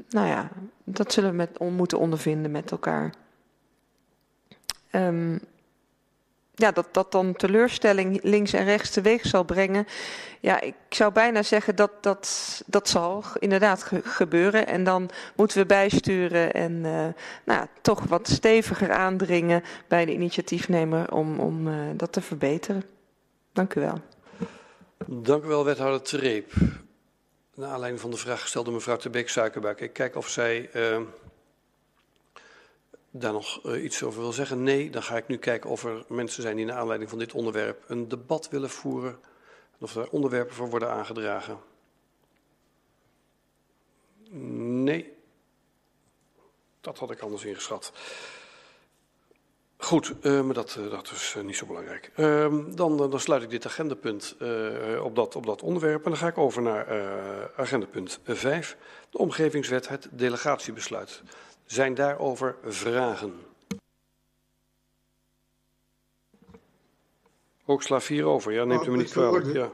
nou 0.08 0.26
ja, 0.26 0.50
dat 0.84 1.12
zullen 1.12 1.30
we 1.30 1.36
met, 1.36 1.58
moeten 1.58 1.98
ondervinden 1.98 2.50
met 2.50 2.70
elkaar. 2.70 3.14
Um, 4.92 5.40
ja, 6.54 6.70
dat 6.72 6.88
dat 6.90 7.12
dan 7.12 7.34
teleurstelling 7.34 8.22
links 8.22 8.52
en 8.52 8.64
rechts 8.64 8.90
teweeg 8.90 9.26
zal 9.26 9.44
brengen. 9.44 9.86
Ja, 10.40 10.60
ik 10.60 10.74
zou 10.88 11.12
bijna 11.12 11.42
zeggen 11.42 11.76
dat 11.76 11.90
dat, 12.00 12.62
dat 12.66 12.88
zal 12.88 13.24
inderdaad 13.38 13.82
ge 13.82 14.00
gebeuren. 14.04 14.66
En 14.66 14.84
dan 14.84 15.10
moeten 15.36 15.58
we 15.58 15.66
bijsturen 15.66 16.52
en 16.52 16.72
uh, 16.72 17.06
nou, 17.44 17.66
toch 17.80 18.04
wat 18.04 18.28
steviger 18.28 18.92
aandringen 18.92 19.62
bij 19.88 20.04
de 20.04 20.12
initiatiefnemer 20.12 21.12
om, 21.12 21.38
om 21.38 21.68
uh, 21.68 21.74
dat 21.96 22.12
te 22.12 22.20
verbeteren. 22.20 22.84
Dank 23.52 23.74
u 23.74 23.80
wel. 23.80 24.00
Dank 25.06 25.44
u 25.44 25.46
wel, 25.46 25.64
wethouder 25.64 26.02
Treep. 26.02 26.52
Naar 27.56 27.70
aanleiding 27.70 28.01
van 28.01 28.10
de 28.10 28.16
vraag 28.16 28.40
gesteld 28.40 28.64
door 28.64 28.74
mevrouw 28.74 28.97
Tebeek 28.97 29.28
Suikerbuik. 29.28 29.81
Ik 29.81 29.93
kijk 29.93 30.16
of 30.16 30.28
zij 30.28 30.70
uh, 30.74 31.01
daar 33.10 33.32
nog 33.32 33.66
uh, 33.66 33.85
iets 33.85 34.02
over 34.02 34.20
wil 34.20 34.32
zeggen. 34.32 34.62
Nee, 34.62 34.90
dan 34.90 35.02
ga 35.02 35.16
ik 35.16 35.26
nu 35.26 35.36
kijken 35.36 35.70
of 35.70 35.85
er 35.85 36.05
mensen 36.09 36.43
zijn 36.43 36.56
die 36.56 36.64
naar 36.64 36.76
aanleiding 36.76 37.10
van 37.10 37.18
dit 37.18 37.32
onderwerp 37.32 37.85
een 37.86 38.09
debat 38.09 38.48
willen 38.48 38.70
voeren. 38.70 39.10
En 39.72 39.78
of 39.78 39.97
er 39.97 40.10
onderwerpen 40.10 40.55
voor 40.55 40.70
worden 40.70 40.90
aangedragen. 40.90 41.59
Nee. 44.31 45.12
Dat 46.81 46.98
had 46.98 47.10
ik 47.10 47.20
anders 47.20 47.44
ingeschat. 47.44 47.93
Goed, 49.85 50.15
uh, 50.23 50.43
maar 50.43 50.55
dat, 50.55 50.77
uh, 50.78 50.90
dat 50.90 51.11
is 51.11 51.35
uh, 51.39 51.44
niet 51.44 51.56
zo 51.56 51.66
belangrijk. 51.66 52.11
Ehm, 52.15 52.74
dan, 52.74 52.97
dan, 52.97 53.20
sluit 53.20 53.43
ik 53.43 53.51
dit 53.51 53.66
agendapunt 53.66 54.36
op, 55.02 55.15
dat, 55.15 55.36
op 55.36 55.47
dat 55.47 55.62
onderwerp 55.62 56.05
en 56.05 56.11
dan 56.11 56.19
ga 56.19 56.28
ik 56.28 56.39
over 56.39 56.62
naar 56.62 56.86
agendapunt 57.56 58.20
5. 58.24 58.77
De 59.11 59.19
omgevingswet, 59.19 59.89
het 59.89 60.09
delegatiebesluit. 60.11 61.23
Zijn 61.65 61.94
daarover 61.94 62.56
vragen? 62.65 63.32
Ook 67.65 67.82
sla 67.82 68.01
4 68.01 68.24
over, 68.24 68.52
ja, 68.52 68.65
neemt 68.65 68.86
u 68.86 68.90
me 68.90 68.97
niet 68.97 69.11
kwalijk. 69.11 69.52
Ja. 69.52 69.70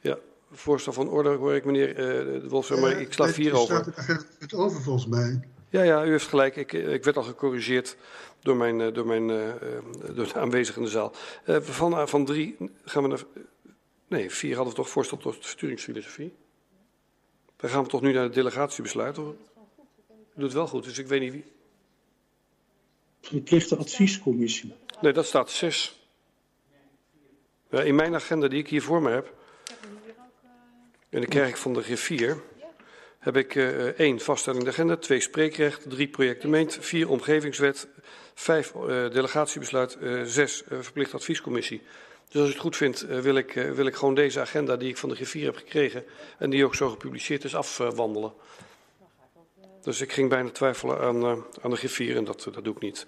ja, 0.00 0.18
voorstel 0.52 0.92
van 0.92 1.08
orde 1.08 1.28
hoor 1.28 1.54
ik 1.54 1.64
meneer 1.64 1.94
de 1.94 2.48
Wolf, 2.48 2.80
maar 2.80 3.00
ik 3.00 3.12
sla 3.12 3.28
4 3.28 3.56
over. 3.56 3.92
staat 3.92 4.26
het 4.38 4.54
over 4.54 4.82
volgens 4.82 5.06
mij. 5.06 5.48
Ja, 5.70 5.82
ja, 5.82 6.04
u 6.04 6.10
heeft 6.10 6.26
gelijk. 6.26 6.56
Ik, 6.56 6.72
ik 6.72 7.04
werd 7.04 7.16
al 7.16 7.22
gecorrigeerd 7.22 7.96
door, 8.40 8.56
mijn, 8.56 8.92
door, 8.92 9.06
mijn, 9.06 9.28
uh, 9.28 9.52
door 10.14 10.26
de 10.26 10.34
aanwezigen 10.34 10.80
in 10.80 10.86
de 10.86 10.92
zaal. 10.92 11.12
Van, 11.44 12.08
van 12.08 12.24
drie 12.24 12.56
gaan 12.84 13.02
we 13.02 13.08
naar. 13.08 13.24
Nee, 14.08 14.30
vier 14.30 14.54
hadden 14.54 14.74
we 14.74 14.80
toch 14.80 14.90
voorstel 14.90 15.16
tot 15.16 15.44
sturingsfilosofie. 15.44 16.34
Dan 17.56 17.70
gaan 17.70 17.82
we 17.82 17.88
toch 17.88 18.00
nu 18.00 18.12
naar 18.12 18.22
het 18.22 18.34
delegatiebesluit, 18.34 19.16
hoor. 19.16 19.34
Doet 20.34 20.44
het 20.44 20.52
wel 20.52 20.66
goed, 20.66 20.84
dus 20.84 20.98
ik 20.98 21.06
weet 21.06 21.20
niet 21.20 21.32
wie. 21.32 21.44
Verplichte 23.20 23.76
adviescommissie. 23.76 24.74
Nee, 25.00 25.12
dat 25.12 25.26
staat 25.26 25.50
zes. 25.50 26.00
Ja, 27.70 27.82
in 27.82 27.94
mijn 27.94 28.14
agenda 28.14 28.48
die 28.48 28.58
ik 28.58 28.68
hier 28.68 28.82
voor 28.82 29.02
me 29.02 29.10
heb. 29.10 29.34
En 31.08 31.20
dan 31.20 31.28
krijg 31.28 31.48
ik 31.48 31.56
van 31.56 31.72
de 31.72 31.82
griffier 31.82 32.42
heb 33.18 33.36
ik 33.36 33.54
uh, 33.54 33.86
één 33.86 34.20
vaststelling 34.20 34.64
de 34.64 34.70
agenda, 34.70 34.96
twee 34.96 35.20
spreekrecht, 35.20 35.90
drie 35.90 36.08
projectement, 36.08 36.78
vier 36.80 37.08
omgevingswet, 37.08 37.88
vijf 38.34 38.72
uh, 38.74 38.82
delegatiebesluit, 38.86 39.96
uh, 40.00 40.22
zes 40.22 40.62
verplicht 40.68 41.14
adviescommissie. 41.14 41.82
Dus 42.28 42.40
als 42.40 42.48
u 42.48 42.52
het 42.52 42.60
goed 42.60 42.76
vindt, 42.76 43.06
wil 43.06 43.36
ik, 43.36 43.52
wil 43.52 43.86
ik 43.86 43.94
gewoon 43.94 44.14
deze 44.14 44.40
agenda 44.40 44.76
die 44.76 44.88
ik 44.88 44.96
van 44.96 45.08
de 45.08 45.14
griffier 45.14 45.44
heb 45.44 45.56
gekregen 45.56 46.04
en 46.38 46.50
die 46.50 46.64
ook 46.64 46.74
zo 46.74 46.88
gepubliceerd 46.88 47.44
is, 47.44 47.54
afwandelen. 47.54 48.32
Dus 49.82 50.00
ik 50.00 50.12
ging 50.12 50.28
bijna 50.28 50.50
twijfelen 50.50 51.00
aan, 51.00 51.44
aan 51.62 51.70
de 51.70 51.76
griffier 51.76 52.16
en 52.16 52.24
dat, 52.24 52.48
dat 52.52 52.64
doe 52.64 52.74
ik 52.74 52.80
niet. 52.80 53.06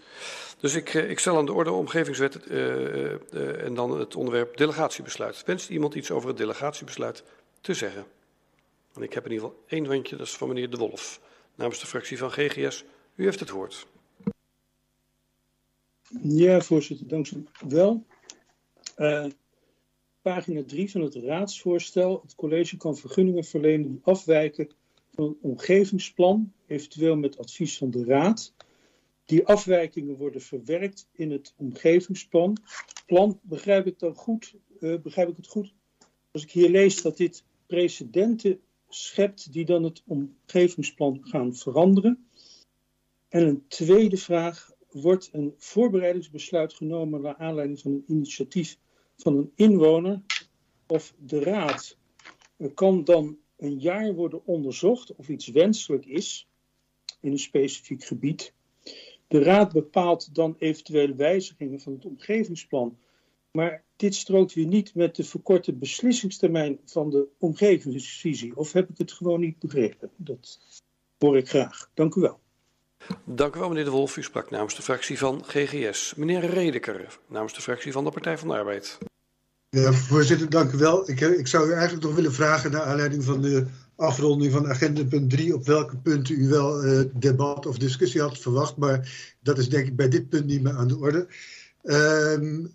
Dus 0.61 0.75
ik, 0.75 0.95
ik 0.95 1.19
stel 1.19 1.37
aan 1.37 1.47
de 1.47 1.53
orde 1.53 1.71
omgevingswet 1.71 2.47
en 2.47 3.75
dan 3.75 3.99
het 3.99 4.17
onderwerp 4.17 4.57
delegatiebesluit. 4.57 5.43
Wenst 5.47 5.69
iemand 5.69 5.95
iets 5.95 6.11
over 6.11 6.29
het 6.29 6.39
delegatiebesluit 6.39 7.23
te 7.61 7.75
zeggen? 7.75 8.07
Ik 8.99 9.13
heb 9.13 9.25
in 9.25 9.33
ieder 9.33 9.47
geval 9.47 9.65
één 9.67 9.87
handje, 9.87 10.17
dat 10.17 10.27
is 10.27 10.37
van 10.37 10.49
meneer 10.49 10.71
De 10.71 10.77
Wolf. 10.77 11.21
Namens 11.55 11.81
de 11.81 11.87
fractie 11.87 12.19
van 12.19 12.31
GGS. 12.31 12.85
U 13.15 13.25
heeft 13.25 13.41
het 13.41 13.51
woord. 13.51 13.87
Ja, 16.23 16.61
voorzitter, 16.61 17.09
dank 17.09 17.31
u 17.31 17.45
wel. 17.69 18.05
Uh, 18.97 19.27
pagina 20.23 20.63
3 20.65 20.91
van 20.91 21.01
het 21.01 21.15
raadsvoorstel. 21.15 22.21
Het 22.23 22.35
college 22.35 22.77
kan 22.77 22.97
vergunningen 22.97 23.45
verlenen 23.45 23.89
die 23.89 24.01
afwijken 24.03 24.71
van 25.15 25.25
het 25.25 25.37
omgevingsplan, 25.41 26.53
eventueel 26.67 27.17
met 27.17 27.39
advies 27.39 27.79
van 27.79 27.91
de 27.91 28.05
raad. 28.05 28.53
Die 29.25 29.47
afwijkingen 29.47 30.17
worden 30.17 30.41
verwerkt 30.41 31.09
in 31.13 31.31
het 31.31 31.55
omgevingsplan. 31.57 32.57
Plan, 33.07 33.41
begrijp 33.43 33.87
ik 33.87 33.99
dan 33.99 34.15
goed, 34.15 34.55
uh, 34.81 35.01
begrijp 35.01 35.29
ik 35.29 35.37
het 35.37 35.47
goed? 35.47 35.73
Als 36.31 36.43
ik 36.43 36.51
hier 36.51 36.71
lees 36.71 37.03
dat 37.03 37.17
dit 37.17 37.45
precedenten 37.67 38.61
schept 38.91 39.53
die 39.53 39.65
dan 39.65 39.83
het 39.83 40.03
omgevingsplan 40.07 41.19
gaan 41.23 41.55
veranderen? 41.55 42.29
En 43.29 43.47
een 43.47 43.65
tweede 43.69 44.17
vraag, 44.17 44.71
wordt 44.91 45.29
een 45.33 45.55
voorbereidingsbesluit 45.59 46.75
genomen 46.75 47.21
naar 47.21 47.37
aanleiding 47.37 47.81
van 47.81 47.93
een 47.93 48.05
initiatief 48.07 48.79
van 49.17 49.37
een 49.37 49.53
inwoner 49.55 50.23
of 50.87 51.15
de 51.19 51.41
raad? 51.41 51.97
Er 52.57 52.73
kan 52.73 53.05
dan 53.05 53.39
een 53.57 53.79
jaar 53.79 54.15
worden 54.15 54.47
onderzocht 54.47 55.15
of 55.15 55.29
iets 55.29 55.49
wenselijk 55.49 56.07
is 56.07 56.49
in 57.21 57.33
een 57.33 57.39
specifiek 57.39 58.05
gebied. 58.05 58.53
De 59.29 59.43
raad 59.43 59.73
bepaalt 59.73 60.35
dan 60.35 60.57
eventuele 60.59 61.15
wijzigingen 61.15 61.81
van 61.81 61.93
het 61.93 62.05
omgevingsplan. 62.05 62.99
Maar 63.53 63.83
dit 63.97 64.15
strookt 64.15 64.55
weer 64.55 64.67
niet 64.67 64.95
met 64.95 65.17
de 65.17 65.25
verkorte 65.25 65.73
beslissingstermijn 65.73 66.79
van 66.85 67.11
de 67.11 67.27
omgevingsvisie. 67.39 68.57
Of 68.57 68.73
heb 68.73 68.91
ik 68.91 68.99
het 68.99 69.13
gewoon 69.13 69.41
niet 69.41 69.59
begrepen? 69.59 70.11
Dat 70.17 70.59
hoor 71.19 71.37
ik 71.37 71.49
graag. 71.49 71.91
Dank 71.95 72.15
u 72.15 72.21
wel. 72.21 72.41
Dank 73.25 73.57
u 73.57 73.59
wel, 73.59 73.69
meneer 73.69 73.85
De 73.85 73.91
Wolf. 73.91 74.17
U 74.17 74.23
sprak 74.23 74.51
namens 74.51 74.75
de 74.75 74.83
fractie 74.83 75.19
van 75.19 75.45
GGS. 75.45 76.15
Meneer 76.15 76.45
Redeker, 76.45 77.19
namens 77.29 77.55
de 77.55 77.61
fractie 77.61 77.93
van 77.93 78.05
de 78.05 78.11
Partij 78.11 78.39
van 78.39 78.49
de 78.49 78.55
Arbeid. 78.55 78.99
Ja, 79.69 79.93
voorzitter, 79.93 80.51
dank 80.51 80.73
u 80.73 80.79
wel. 80.79 81.11
Ik, 81.11 81.21
ik 81.21 81.47
zou 81.47 81.69
u 81.69 81.73
eigenlijk 81.73 82.03
nog 82.03 82.15
willen 82.15 82.33
vragen, 82.33 82.71
naar 82.71 82.83
aanleiding 82.83 83.25
van 83.25 83.41
de 83.41 83.67
afronding 83.97 84.53
van 84.53 84.69
agenda 84.69 85.05
punt 85.05 85.31
3, 85.31 85.55
op 85.55 85.67
welke 85.67 85.97
punten 85.97 86.41
u 86.41 86.49
wel 86.49 86.85
uh, 86.85 87.05
debat 87.15 87.67
of 87.67 87.79
discussie 87.79 88.21
had 88.21 88.39
verwacht. 88.39 88.77
Maar 88.77 89.35
dat 89.41 89.59
is 89.59 89.69
denk 89.69 89.87
ik 89.87 89.97
bij 89.97 90.09
dit 90.09 90.29
punt 90.29 90.47
niet 90.47 90.63
meer 90.63 90.77
aan 90.77 90.89
de 90.89 90.99
orde. 90.99 91.27
Uh, 91.83 92.33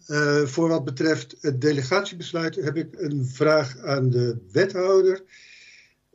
uh, 0.07 0.45
voor 0.45 0.67
wat 0.67 0.85
betreft 0.85 1.35
het 1.39 1.61
delegatiebesluit 1.61 2.55
heb 2.55 2.75
ik 2.75 2.87
een 2.91 3.25
vraag 3.25 3.77
aan 3.77 4.09
de 4.09 4.37
wethouder. 4.51 5.23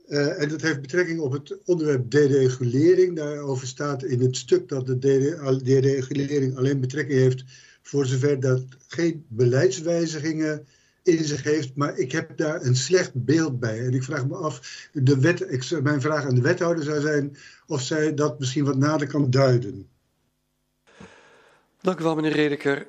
Uh, 0.08 0.42
en 0.42 0.48
dat 0.48 0.60
heeft 0.60 0.80
betrekking 0.80 1.20
op 1.20 1.32
het 1.32 1.58
onderwerp 1.64 2.10
deregulering. 2.10 3.16
Daarover 3.16 3.66
staat 3.66 4.02
in 4.02 4.20
het 4.20 4.36
stuk 4.36 4.68
dat 4.68 4.86
de 4.86 4.98
deregulering 5.62 6.56
alleen 6.56 6.80
betrekking 6.80 7.18
heeft 7.18 7.44
voor 7.82 8.06
zover 8.06 8.40
dat 8.40 8.62
geen 8.88 9.24
beleidswijzigingen 9.28 10.66
in 11.02 11.24
zich 11.24 11.42
heeft. 11.42 11.74
Maar 11.74 11.98
ik 11.98 12.12
heb 12.12 12.36
daar 12.36 12.64
een 12.64 12.76
slecht 12.76 13.10
beeld 13.14 13.60
bij. 13.60 13.86
En 13.86 13.94
ik 13.94 14.02
vraag 14.02 14.26
me 14.26 14.34
af, 14.34 14.88
de 14.92 15.20
wet, 15.20 15.82
mijn 15.82 16.00
vraag 16.00 16.24
aan 16.24 16.34
de 16.34 16.40
wethouder 16.40 16.84
zou 16.84 17.00
zijn 17.00 17.36
of 17.66 17.82
zij 17.82 18.14
dat 18.14 18.38
misschien 18.38 18.64
wat 18.64 18.76
nader 18.76 19.06
kan 19.06 19.30
duiden. 19.30 19.88
Dank 21.82 22.00
u 22.00 22.02
wel, 22.02 22.14
meneer 22.14 22.32
Redeker. 22.32 22.86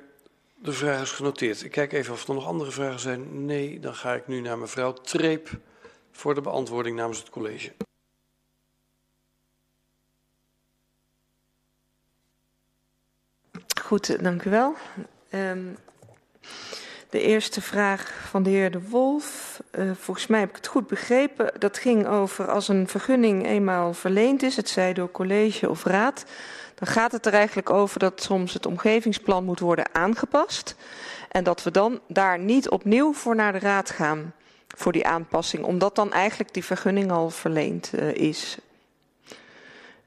De 0.54 0.72
vraag 0.72 1.02
is 1.02 1.10
genoteerd. 1.10 1.62
Ik 1.62 1.70
kijk 1.70 1.92
even 1.92 2.12
of 2.12 2.28
er 2.28 2.34
nog 2.34 2.46
andere 2.46 2.70
vragen 2.70 3.00
zijn. 3.00 3.44
Nee, 3.44 3.80
dan 3.80 3.94
ga 3.94 4.14
ik 4.14 4.26
nu 4.26 4.40
naar 4.40 4.58
mevrouw 4.58 4.92
Treep 4.92 5.50
voor 6.10 6.34
de 6.34 6.40
beantwoording 6.40 6.96
namens 6.96 7.18
het 7.18 7.30
college. 7.30 7.72
Goed, 13.82 14.22
dank 14.22 14.44
u 14.44 14.50
wel. 14.50 14.74
Um, 15.34 15.76
de 17.10 17.20
eerste 17.20 17.60
vraag 17.60 18.12
van 18.28 18.42
de 18.42 18.50
heer 18.50 18.70
De 18.70 18.88
Wolf. 18.88 19.60
Uh, 19.78 19.90
volgens 19.94 20.26
mij 20.26 20.40
heb 20.40 20.48
ik 20.48 20.56
het 20.56 20.66
goed 20.66 20.86
begrepen. 20.86 21.52
Dat 21.58 21.78
ging 21.78 22.06
over 22.06 22.48
als 22.48 22.68
een 22.68 22.88
vergunning 22.88 23.46
eenmaal 23.46 23.94
verleend 23.94 24.42
is, 24.42 24.56
het 24.56 24.68
zij 24.68 24.92
door 24.92 25.10
college 25.10 25.68
of 25.68 25.84
raad. 25.84 26.24
Dan 26.82 26.92
gaat 26.92 27.12
het 27.12 27.26
er 27.26 27.34
eigenlijk 27.34 27.70
over 27.70 27.98
dat 27.98 28.22
soms 28.22 28.52
het 28.52 28.66
omgevingsplan 28.66 29.44
moet 29.44 29.60
worden 29.60 29.94
aangepast. 29.94 30.74
En 31.28 31.44
dat 31.44 31.62
we 31.62 31.70
dan 31.70 32.00
daar 32.08 32.38
niet 32.38 32.68
opnieuw 32.68 33.12
voor 33.12 33.34
naar 33.34 33.52
de 33.52 33.58
raad 33.58 33.90
gaan 33.90 34.32
voor 34.68 34.92
die 34.92 35.06
aanpassing, 35.06 35.64
omdat 35.64 35.94
dan 35.94 36.12
eigenlijk 36.12 36.54
die 36.54 36.64
vergunning 36.64 37.10
al 37.10 37.30
verleend 37.30 37.90
uh, 37.94 38.14
is. 38.14 38.58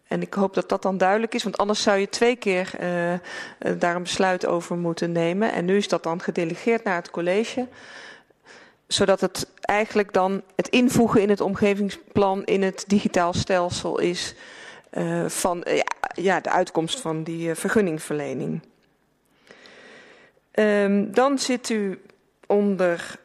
En 0.08 0.22
ik 0.22 0.34
hoop 0.34 0.54
dat 0.54 0.70
dat 0.70 0.82
dan 0.82 0.98
duidelijk 0.98 1.34
is, 1.34 1.44
want 1.44 1.58
anders 1.58 1.82
zou 1.82 1.98
je 1.98 2.10
twee 2.10 2.36
keer 2.36 2.72
uh, 2.80 3.14
uh, 3.14 3.20
daar 3.80 3.96
een 3.96 4.04
besluit 4.04 4.46
over 4.46 4.78
moeten 4.78 5.12
nemen. 5.12 5.52
En 5.52 5.66
nu 5.66 5.78
is 5.78 5.88
dat 5.88 6.04
dan 6.04 6.22
gedelegeerd 6.22 6.84
naar 6.84 6.96
het 6.96 7.10
college, 7.10 7.68
zodat 8.88 9.22
het 9.22 9.48
eigenlijk 9.62 10.14
dan 10.14 10.42
het 10.56 10.68
invoegen 10.68 11.22
in 11.22 11.30
het 11.30 11.42
omgevingsplan 11.42 12.44
in 12.44 12.64
het 12.64 12.84
digitaal 12.88 13.34
stelsel 13.34 14.00
is 14.00 14.36
uh, 14.98 15.26
van 15.30 15.64
ja, 16.14 16.40
de 16.40 16.50
uitkomst 16.50 17.00
van 17.00 17.24
die 17.24 17.56
vergunningverlening. 17.56 18.62
Um, 20.60 21.14
dan 21.14 21.40
zit 21.40 21.70
u 21.70 22.02
onder 22.48 23.20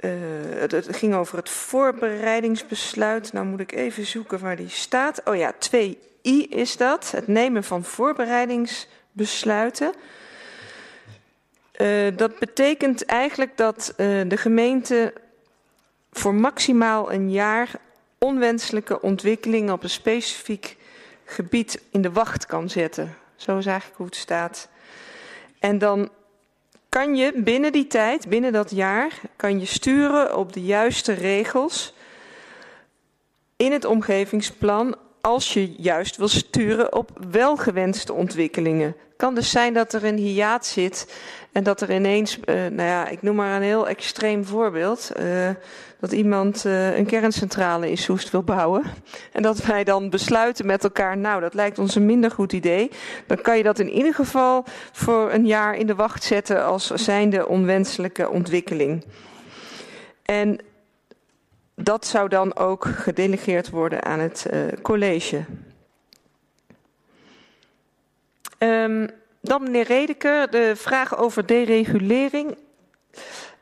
uh, 0.00 0.10
het, 0.58 0.96
ging 0.96 1.14
over 1.14 1.36
het 1.36 1.48
voorbereidingsbesluit. 1.48 3.32
Nou 3.32 3.46
moet 3.46 3.60
ik 3.60 3.72
even 3.72 4.06
zoeken 4.06 4.38
waar 4.38 4.56
die 4.56 4.68
staat. 4.68 5.20
Oh 5.24 5.36
ja, 5.36 5.54
2i 5.54 5.58
is 6.48 6.76
dat. 6.76 7.10
Het 7.10 7.26
nemen 7.26 7.64
van 7.64 7.84
voorbereidingsbesluiten. 7.84 9.92
Uh, 11.80 12.16
dat 12.16 12.38
betekent 12.38 13.04
eigenlijk 13.04 13.56
dat 13.56 13.92
de 13.96 14.36
gemeente 14.36 15.12
voor 16.12 16.34
maximaal 16.34 17.12
een 17.12 17.30
jaar 17.30 17.70
onwenselijke 18.24 19.00
ontwikkelingen 19.00 19.74
op 19.74 19.82
een 19.82 19.90
specifiek 19.90 20.76
gebied 21.24 21.82
in 21.90 22.02
de 22.02 22.12
wacht 22.12 22.46
kan 22.46 22.70
zetten. 22.70 23.16
Zo 23.36 23.58
is 23.58 23.66
eigenlijk 23.66 23.96
hoe 23.96 24.06
het 24.06 24.16
staat. 24.16 24.68
En 25.58 25.78
dan 25.78 26.08
kan 26.88 27.16
je 27.16 27.32
binnen 27.36 27.72
die 27.72 27.86
tijd, 27.86 28.28
binnen 28.28 28.52
dat 28.52 28.70
jaar, 28.70 29.20
kan 29.36 29.60
je 29.60 29.66
sturen 29.66 30.36
op 30.36 30.52
de 30.52 30.62
juiste 30.62 31.12
regels 31.12 31.94
in 33.56 33.72
het 33.72 33.84
omgevingsplan 33.84 34.96
als 35.24 35.52
je 35.52 35.72
juist 35.76 36.16
wil 36.16 36.28
sturen 36.28 36.94
op 36.94 37.10
welgewenste 37.30 38.12
ontwikkelingen. 38.12 38.86
Het 38.86 39.16
kan 39.16 39.34
dus 39.34 39.50
zijn 39.50 39.74
dat 39.74 39.92
er 39.92 40.04
een 40.04 40.16
hiaat 40.16 40.66
zit 40.66 41.14
en 41.52 41.64
dat 41.64 41.80
er 41.80 41.94
ineens, 41.94 42.38
uh, 42.38 42.54
nou 42.54 42.88
ja, 42.88 43.08
ik 43.08 43.22
noem 43.22 43.36
maar 43.36 43.56
een 43.56 43.62
heel 43.62 43.88
extreem 43.88 44.44
voorbeeld, 44.44 45.12
uh, 45.20 45.50
dat 46.00 46.12
iemand 46.12 46.64
uh, 46.64 46.96
een 46.96 47.06
kerncentrale 47.06 47.90
in 47.90 47.98
Soest 47.98 48.30
wil 48.30 48.42
bouwen. 48.42 48.82
En 49.32 49.42
dat 49.42 49.64
wij 49.64 49.84
dan 49.84 50.10
besluiten 50.10 50.66
met 50.66 50.84
elkaar, 50.84 51.16
nou 51.16 51.40
dat 51.40 51.54
lijkt 51.54 51.78
ons 51.78 51.94
een 51.94 52.06
minder 52.06 52.30
goed 52.30 52.52
idee. 52.52 52.90
Dan 53.26 53.40
kan 53.40 53.56
je 53.56 53.62
dat 53.62 53.78
in 53.78 53.90
ieder 53.90 54.14
geval 54.14 54.64
voor 54.92 55.32
een 55.32 55.46
jaar 55.46 55.74
in 55.74 55.86
de 55.86 55.94
wacht 55.94 56.24
zetten 56.24 56.64
als 56.64 56.86
zijnde 56.86 57.48
onwenselijke 57.48 58.30
ontwikkeling. 58.30 59.04
En 60.22 60.60
dat 61.74 62.06
zou 62.06 62.28
dan 62.28 62.56
ook 62.56 62.84
gedelegeerd 62.84 63.70
worden 63.70 64.04
aan 64.04 64.18
het 64.18 64.46
uh, 64.52 64.62
college. 64.82 65.44
Um, 68.58 69.08
dan 69.40 69.62
meneer 69.62 69.86
Redeker, 69.86 70.50
de 70.50 70.72
vraag 70.76 71.18
over 71.18 71.46
deregulering. 71.46 72.56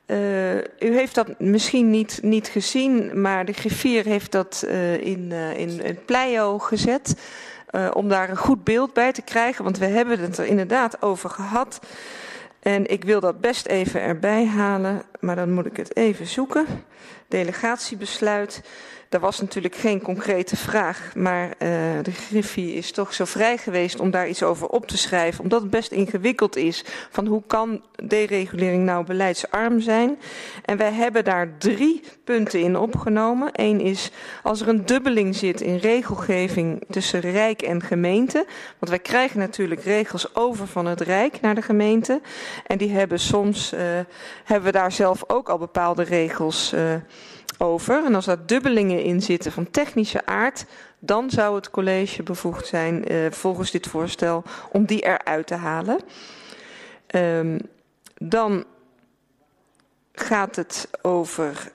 Uh, 0.07 0.57
u 0.57 0.65
heeft 0.79 1.15
dat 1.15 1.39
misschien 1.39 1.91
niet, 1.91 2.19
niet 2.23 2.49
gezien, 2.49 3.21
maar 3.21 3.45
de 3.45 3.53
griffier 3.53 4.05
heeft 4.05 4.33
dat 4.33 4.65
uh, 4.67 4.95
in, 4.95 5.33
in, 5.33 5.81
in 5.81 6.05
Pleio 6.05 6.59
gezet. 6.59 7.17
om 7.93 8.09
daar 8.09 8.31
een 8.31 8.37
goed 8.37 8.65
beeld 8.65 8.93
bij 8.93 9.13
te 9.13 9.23
krijgen, 9.23 9.65
want 9.65 9.79
we 9.79 9.87
hebben 9.87 10.21
het 10.21 10.39
er 10.39 10.47
inderdaad 10.47 11.03
over 11.03 11.31
gehad. 11.31 11.81
En 12.63 12.91
ik 12.91 13.05
wil 13.05 13.21
dat 13.21 13.41
best 13.41 13.67
even 13.67 14.01
erbij 14.01 14.47
halen, 14.47 15.03
maar 15.21 15.37
dan 15.37 15.53
moet 15.53 15.67
ik 15.67 15.77
het 15.77 15.97
even 15.97 16.27
zoeken. 16.27 16.67
Delegatiebesluit. 17.33 18.63
Er 19.13 19.21
was 19.21 19.41
natuurlijk 19.41 19.75
geen 19.75 20.03
concrete 20.03 20.57
vraag, 20.57 21.13
maar 21.15 21.47
uh, 21.47 21.69
de 22.03 22.13
Griffie 22.13 22.75
is 22.75 22.93
toch 22.93 23.15
zo 23.15 23.25
vrij 23.25 23.59
geweest 23.59 24.01
om 24.01 24.11
daar 24.11 24.29
iets 24.29 24.43
over 24.43 24.69
op 24.69 24.87
te 24.87 24.99
schrijven, 24.99 25.43
omdat 25.43 25.61
het 25.61 25.71
best 25.71 25.93
ingewikkeld 25.93 26.57
is 26.57 26.85
van 27.11 27.27
hoe 27.27 27.43
kan 27.47 27.83
deregulering 28.03 28.85
nou 28.85 29.05
beleidsarm 29.05 29.81
zijn. 29.81 30.19
En 30.65 30.77
wij 30.77 30.93
hebben 30.93 31.25
daar 31.25 31.59
drie 31.59 32.03
punten 32.25 32.61
in 32.61 32.77
opgenomen. 32.77 33.49
Eén 33.53 33.81
is 33.81 34.11
als 34.43 34.61
er 34.61 34.69
een 34.69 34.87
dubbeling 34.87 35.37
zit 35.37 35.61
in 35.61 35.77
regelgeving 35.77 36.85
tussen 36.91 37.21
Rijk 37.21 37.63
en 37.63 37.83
gemeente, 37.83 38.47
want 38.79 38.91
wij 38.91 38.99
krijgen 38.99 39.39
natuurlijk 39.39 39.83
regels 39.83 40.35
over 40.35 40.67
van 40.67 40.87
het 40.87 41.01
Rijk 41.01 41.41
naar 41.41 41.55
de 41.55 41.63
gemeente 41.63 42.21
en 42.67 42.79
die 42.79 42.91
hebben 42.91 43.19
soms, 43.19 43.73
uh, 43.73 43.81
hebben 44.45 44.73
we 44.73 44.79
daar 44.79 44.93
zelf 44.93 45.25
ook 45.27 45.49
al 45.49 45.59
bepaalde 45.59 46.03
regels 46.03 46.73
uh, 46.73 46.95
over. 47.63 48.05
En 48.05 48.15
als 48.15 48.25
daar 48.25 48.47
dubbelingen 48.47 49.03
in 49.03 49.23
zitten 49.23 49.53
van 49.53 49.71
technische 49.71 50.27
aard, 50.27 50.65
dan 50.99 51.31
zou 51.31 51.55
het 51.55 51.71
college 51.71 52.23
bevoegd 52.23 52.67
zijn, 52.67 53.13
uh, 53.13 53.31
volgens 53.31 53.71
dit 53.71 53.87
voorstel, 53.87 54.43
om 54.73 54.85
die 54.85 55.01
eruit 55.01 55.47
te 55.47 55.55
halen. 55.55 56.01
Um, 57.15 57.59
dan 58.19 58.65
gaat 60.13 60.57
het 60.57 60.89
over 61.03 61.73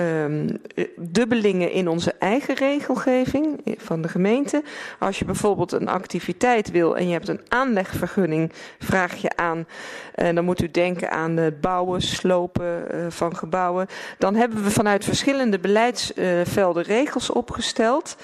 um, 0.00 0.60
dubbelingen 0.96 1.70
in 1.70 1.88
onze 1.88 2.14
eigen 2.18 2.54
regelgeving 2.54 3.60
van 3.78 4.02
de 4.02 4.08
gemeente. 4.08 4.62
Als 4.98 5.18
je 5.18 5.24
bijvoorbeeld 5.24 5.72
een 5.72 5.88
activiteit 5.88 6.70
wil 6.70 6.96
en 6.96 7.06
je 7.06 7.12
hebt 7.12 7.28
een 7.28 7.40
aanlegvergunning, 7.48 8.52
vraag 8.78 9.14
je 9.16 9.36
aan, 9.36 9.66
en 10.14 10.34
dan 10.34 10.44
moet 10.44 10.62
u 10.62 10.70
denken 10.70 11.10
aan 11.10 11.36
het 11.36 11.60
bouwen, 11.60 12.02
slopen 12.02 12.84
uh, 12.94 13.06
van 13.08 13.36
gebouwen. 13.36 13.86
Dan 14.18 14.34
hebben 14.34 14.62
we 14.62 14.70
vanuit 14.70 15.04
verschillende 15.04 15.58
beleidsvelden 15.58 16.82
regels 16.82 17.30
opgesteld. 17.30 18.16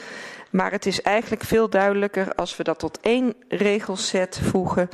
Maar 0.51 0.70
het 0.70 0.86
is 0.86 1.03
eigenlijk 1.03 1.43
veel 1.43 1.70
duidelijker 1.70 2.35
als 2.35 2.57
we 2.57 2.62
dat 2.62 2.78
tot 2.78 2.98
één 3.01 3.35
regelset 3.48 4.40
voegen. 4.43 4.89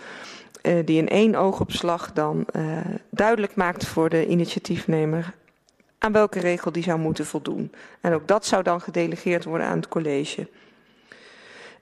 Uh, 0.62 0.74
die 0.84 0.98
in 0.98 1.08
één 1.08 1.34
oogopslag 1.34 2.12
dan 2.12 2.46
uh, 2.56 2.62
duidelijk 3.10 3.54
maakt 3.54 3.86
voor 3.86 4.08
de 4.08 4.26
initiatiefnemer 4.26 5.34
aan 6.02 6.12
welke 6.12 6.40
regel 6.40 6.72
die 6.72 6.82
zou 6.82 6.98
moeten 6.98 7.26
voldoen. 7.26 7.72
En 8.00 8.12
ook 8.12 8.28
dat 8.28 8.46
zou 8.46 8.62
dan 8.62 8.80
gedelegeerd 8.80 9.44
worden 9.44 9.66
aan 9.66 9.76
het 9.76 9.88
college. 9.88 10.48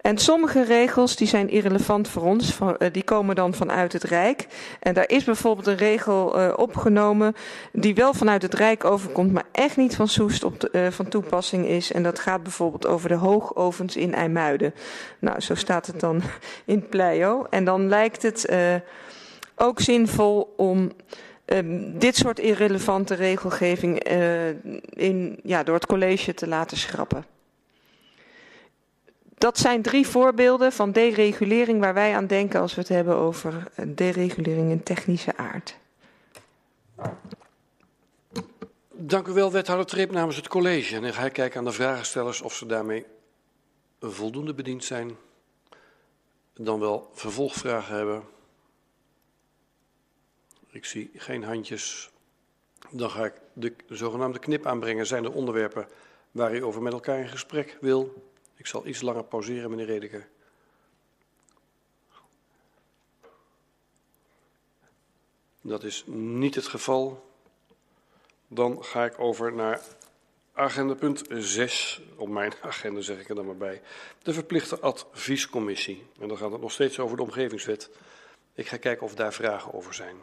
En 0.00 0.18
sommige 0.18 0.64
regels 0.64 1.16
die 1.16 1.26
zijn 1.26 1.48
irrelevant 1.48 2.08
voor 2.08 2.22
ons, 2.22 2.58
die 2.92 3.02
komen 3.02 3.34
dan 3.34 3.54
vanuit 3.54 3.92
het 3.92 4.02
Rijk. 4.02 4.46
En 4.80 4.94
daar 4.94 5.08
is 5.08 5.24
bijvoorbeeld 5.24 5.66
een 5.66 5.76
regel 5.76 6.38
uh, 6.38 6.52
opgenomen 6.56 7.34
die 7.72 7.94
wel 7.94 8.14
vanuit 8.14 8.42
het 8.42 8.54
Rijk 8.54 8.84
overkomt, 8.84 9.32
maar 9.32 9.46
echt 9.52 9.76
niet 9.76 9.96
van 9.96 10.08
Soest 10.08 10.44
op 10.44 10.60
de, 10.60 10.68
uh, 10.72 10.86
van 10.90 11.08
toepassing 11.08 11.66
is. 11.66 11.92
En 11.92 12.02
dat 12.02 12.18
gaat 12.18 12.42
bijvoorbeeld 12.42 12.86
over 12.86 13.08
de 13.08 13.14
hoogovens 13.14 13.96
in 13.96 14.14
IJmuiden. 14.14 14.74
Nou, 15.18 15.40
zo 15.40 15.54
staat 15.54 15.86
het 15.86 16.00
dan 16.00 16.22
in 16.64 16.88
Pleio. 16.88 17.46
En 17.50 17.64
dan 17.64 17.88
lijkt 17.88 18.22
het 18.22 18.48
ook 19.56 19.80
zinvol 19.80 20.54
om 20.56 20.92
um, 21.52 21.98
dit 21.98 22.16
soort 22.16 22.38
irrelevante 22.38 23.14
regelgeving 23.14 23.98
in, 24.88 25.40
ja, 25.42 25.62
door 25.62 25.74
het 25.74 25.86
college 25.86 26.34
te 26.34 26.48
laten 26.48 26.76
schrappen. 26.76 27.24
Dat 29.38 29.58
zijn 29.58 29.82
drie 29.82 30.06
voorbeelden 30.06 30.72
van 30.72 30.92
deregulering 30.92 31.80
waar 31.80 31.94
wij 31.94 32.14
aan 32.14 32.26
denken 32.26 32.60
als 32.60 32.74
we 32.74 32.80
het 32.80 32.88
hebben 32.88 33.16
over 33.16 33.70
deregulering 33.86 34.70
in 34.70 34.82
technische 34.82 35.36
aard. 35.36 35.76
Dank 39.02 39.26
u 39.26 39.32
wel, 39.32 39.52
wethouder 39.52 39.86
Trip 39.86 40.10
namens 40.10 40.36
het 40.36 40.48
college. 40.48 40.96
En 40.96 41.02
dan 41.02 41.12
ga 41.12 41.24
ik 41.24 41.32
kijken 41.32 41.58
aan 41.58 41.64
de 41.64 41.72
vragenstellers 41.72 42.40
of 42.40 42.54
ze 42.54 42.66
daarmee 42.66 43.04
voldoende 44.00 44.54
bediend 44.54 44.84
zijn. 44.84 45.16
Dan 46.54 46.80
wel 46.80 47.10
vervolgvragen 47.14 47.96
hebben. 47.96 48.22
Ik 50.70 50.84
zie 50.84 51.10
geen 51.14 51.44
handjes. 51.44 52.10
Dan 52.90 53.10
ga 53.10 53.24
ik 53.24 53.34
de 53.54 53.74
zogenaamde 53.88 54.38
knip 54.38 54.66
aanbrengen. 54.66 55.06
Zijn 55.06 55.24
er 55.24 55.32
onderwerpen 55.32 55.88
waar 56.30 56.54
u 56.54 56.64
over 56.64 56.82
met 56.82 56.92
elkaar 56.92 57.18
in 57.18 57.28
gesprek 57.28 57.76
wil? 57.80 58.30
Ik 58.56 58.66
zal 58.66 58.86
iets 58.86 59.00
langer 59.00 59.24
pauzeren, 59.24 59.70
meneer 59.70 59.86
Redeker. 59.86 60.28
Dat 65.60 65.84
is 65.84 66.04
niet 66.06 66.54
het 66.54 66.66
geval. 66.66 67.28
Dan 68.48 68.84
ga 68.84 69.04
ik 69.04 69.18
over 69.18 69.52
naar 69.52 69.80
agenda 70.52 70.94
punt 70.94 71.22
6. 71.28 72.02
Op 72.16 72.28
mijn 72.28 72.52
agenda 72.62 73.00
zeg 73.00 73.20
ik 73.20 73.28
er 73.28 73.34
dan 73.34 73.46
maar 73.46 73.56
bij. 73.56 73.82
De 74.22 74.32
verplichte 74.32 74.80
adviescommissie. 74.80 76.06
En 76.20 76.28
dan 76.28 76.38
gaat 76.38 76.52
het 76.52 76.60
nog 76.60 76.72
steeds 76.72 76.98
over 76.98 77.16
de 77.16 77.22
omgevingswet. 77.22 77.90
Ik 78.54 78.68
ga 78.68 78.76
kijken 78.76 79.06
of 79.06 79.14
daar 79.14 79.32
vragen 79.32 79.72
over 79.72 79.94
zijn. 79.94 80.16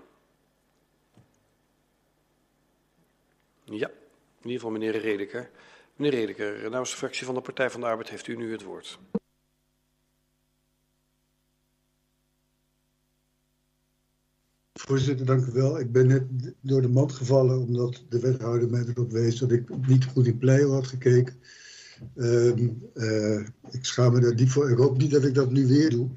Ja, 3.69 3.87
in 3.87 4.49
ieder 4.49 4.59
geval 4.59 4.71
meneer 4.71 4.97
Redeker. 4.97 5.49
Meneer 5.95 6.19
Redeker, 6.19 6.69
namens 6.69 6.91
de 6.91 6.97
fractie 6.97 7.25
van 7.25 7.35
de 7.35 7.41
Partij 7.41 7.69
van 7.69 7.79
de 7.79 7.85
Arbeid 7.85 8.09
heeft 8.09 8.27
u 8.27 8.35
nu 8.35 8.51
het 8.51 8.63
woord. 8.63 8.99
Voorzitter, 14.73 15.25
dank 15.25 15.45
u 15.45 15.51
wel. 15.51 15.79
Ik 15.79 15.91
ben 15.91 16.07
net 16.07 16.23
door 16.61 16.81
de 16.81 16.87
mand 16.87 17.11
gevallen 17.11 17.59
omdat 17.59 18.03
de 18.09 18.19
wethouder 18.19 18.69
mij 18.69 18.85
erop 18.87 19.11
wees 19.11 19.39
dat 19.39 19.51
ik 19.51 19.87
niet 19.87 20.05
goed 20.05 20.27
in 20.27 20.37
Pleio 20.37 20.71
had 20.71 20.87
gekeken. 20.87 21.41
Um, 22.15 22.89
uh, 22.93 23.39
ik 23.71 23.85
schaam 23.85 24.13
me 24.13 24.19
daar 24.19 24.35
diep 24.35 24.49
voor. 24.49 24.69
Ik 24.69 24.77
hoop 24.77 24.97
niet 24.97 25.11
dat 25.11 25.23
ik 25.23 25.33
dat 25.33 25.51
nu 25.51 25.67
weer 25.67 25.89
doe. 25.89 26.09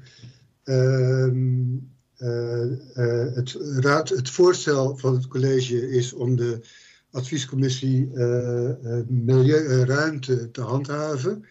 Um, 0.63 1.91
uh, 2.17 2.65
uh, 2.95 3.35
het, 3.35 3.51
raad, 3.79 4.09
het 4.09 4.29
voorstel 4.29 4.97
van 4.97 5.13
het 5.13 5.27
college 5.27 5.89
is 5.89 6.13
om 6.13 6.35
de 6.35 6.61
adviescommissie 7.11 8.09
uh, 8.13 8.69
Milieuruimte 9.07 10.51
te 10.51 10.61
handhaven. 10.61 11.45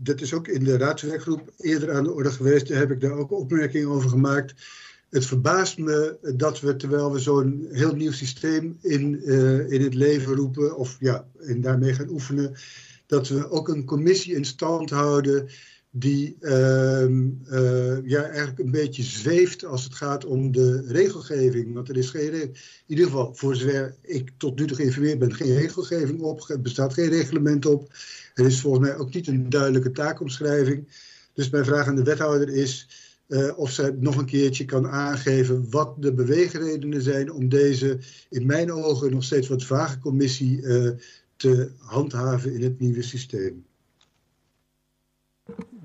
Dat 0.00 0.20
is 0.20 0.34
ook 0.34 0.48
in 0.48 0.64
de 0.64 0.76
raadswerkgroep 0.76 1.52
eerder 1.56 1.92
aan 1.92 2.04
de 2.04 2.12
orde 2.12 2.30
geweest. 2.30 2.68
Daar 2.68 2.78
heb 2.78 2.90
ik 2.90 3.00
daar 3.00 3.12
ook 3.16 3.30
opmerkingen 3.30 3.88
over 3.88 4.10
gemaakt. 4.10 4.54
Het 5.10 5.26
verbaast 5.26 5.78
me 5.78 6.18
dat 6.36 6.60
we, 6.60 6.76
terwijl 6.76 7.12
we 7.12 7.18
zo'n 7.18 7.68
heel 7.70 7.94
nieuw 7.94 8.12
systeem 8.12 8.78
in, 8.80 9.24
in 9.70 9.82
het 9.82 9.94
leven 9.94 10.34
roepen, 10.34 10.76
of 10.76 10.96
ja, 11.00 11.26
en 11.38 11.60
daarmee 11.60 11.94
gaan 11.94 12.08
oefenen, 12.08 12.54
dat 13.06 13.28
we 13.28 13.50
ook 13.50 13.68
een 13.68 13.84
commissie 13.84 14.34
in 14.34 14.44
stand 14.44 14.90
houden 14.90 15.48
die 15.90 16.36
uh, 16.40 17.08
uh, 17.50 17.98
ja, 18.04 18.22
eigenlijk 18.22 18.58
een 18.58 18.70
beetje 18.70 19.02
zweeft 19.02 19.64
als 19.64 19.84
het 19.84 19.94
gaat 19.94 20.24
om 20.24 20.52
de 20.52 20.82
regelgeving. 20.86 21.74
Want 21.74 21.88
er 21.88 21.96
is 21.96 22.10
geen, 22.10 22.32
in 22.32 22.54
ieder 22.86 23.04
geval, 23.04 23.34
voor 23.34 23.56
zover 23.56 23.94
ik 24.02 24.30
tot 24.36 24.58
nu 24.58 24.66
toe 24.66 24.76
geïnformeerd 24.76 25.18
ben, 25.18 25.34
geen 25.34 25.54
regelgeving 25.54 26.20
op. 26.20 26.48
Er 26.48 26.60
bestaat 26.60 26.94
geen 26.94 27.08
reglement 27.08 27.66
op. 27.66 27.92
Er 28.34 28.46
is 28.46 28.60
volgens 28.60 28.88
mij 28.88 28.96
ook 28.96 29.14
niet 29.14 29.26
een 29.26 29.48
duidelijke 29.48 29.92
taakomschrijving. 29.92 30.88
Dus 31.34 31.50
mijn 31.50 31.64
vraag 31.64 31.86
aan 31.86 31.96
de 31.96 32.02
wethouder 32.02 32.48
is 32.48 32.88
uh, 33.28 33.58
of 33.58 33.70
zij 33.70 33.90
nog 33.98 34.16
een 34.16 34.26
keertje 34.26 34.64
kan 34.64 34.88
aangeven 34.88 35.70
wat 35.70 36.02
de 36.02 36.12
beweegredenen 36.12 37.02
zijn 37.02 37.32
om 37.32 37.48
deze, 37.48 37.98
in 38.30 38.46
mijn 38.46 38.72
ogen, 38.72 39.10
nog 39.10 39.24
steeds 39.24 39.48
wat 39.48 39.64
vage 39.64 39.98
commissie 39.98 40.60
uh, 40.60 40.90
te 41.36 41.70
handhaven 41.78 42.52
in 42.52 42.62
het 42.62 42.80
nieuwe 42.80 43.02
systeem. 43.02 43.66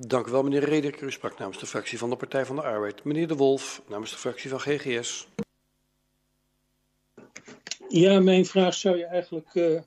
Dank 0.08 0.28
u 0.28 0.32
wel, 0.32 0.44
meneer 0.44 0.64
Redeker. 0.64 1.04
U 1.04 1.12
sprak 1.12 1.38
namens 1.38 1.60
de 1.60 1.66
fractie 1.66 1.98
van 1.98 2.10
de 2.10 2.16
Partij 2.16 2.46
van 2.46 2.56
de 2.56 2.62
Arbeid. 2.62 3.04
Meneer 3.04 3.28
De 3.28 3.36
Wolf, 3.36 3.84
namens 3.90 4.12
de 4.12 4.18
fractie 4.18 4.50
van 4.50 4.60
GGS. 4.60 5.28
Ja, 7.90 8.20
mijn 8.20 8.46
vraag 8.46 8.74
zou 8.74 8.98
je 8.98 9.06
eigenlijk 9.06 9.54
uh, 9.54 9.82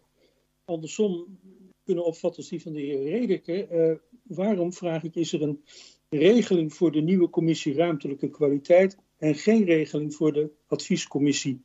andersom 0.65 1.39
kunnen 1.85 2.05
opvatten 2.05 2.41
als 2.41 2.49
die 2.49 2.63
van 2.63 2.73
de 2.73 2.81
heer 2.81 3.03
Redeker. 3.03 3.91
Uh, 3.91 3.97
waarom, 4.23 4.73
vraag 4.73 5.03
ik, 5.03 5.15
is 5.15 5.33
er 5.33 5.43
een 5.43 5.65
regeling 6.09 6.75
voor 6.75 6.93
de 6.93 7.01
nieuwe 7.01 7.31
commissie 7.31 7.75
Ruimtelijke 7.75 8.31
Kwaliteit 8.31 8.97
en 9.19 9.35
geen 9.35 9.65
regeling 9.65 10.15
voor 10.15 10.33
de 10.33 10.51
adviescommissie 10.67 11.65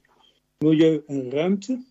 Milieu 0.58 1.04
en 1.08 1.30
Ruimte? 1.30 1.84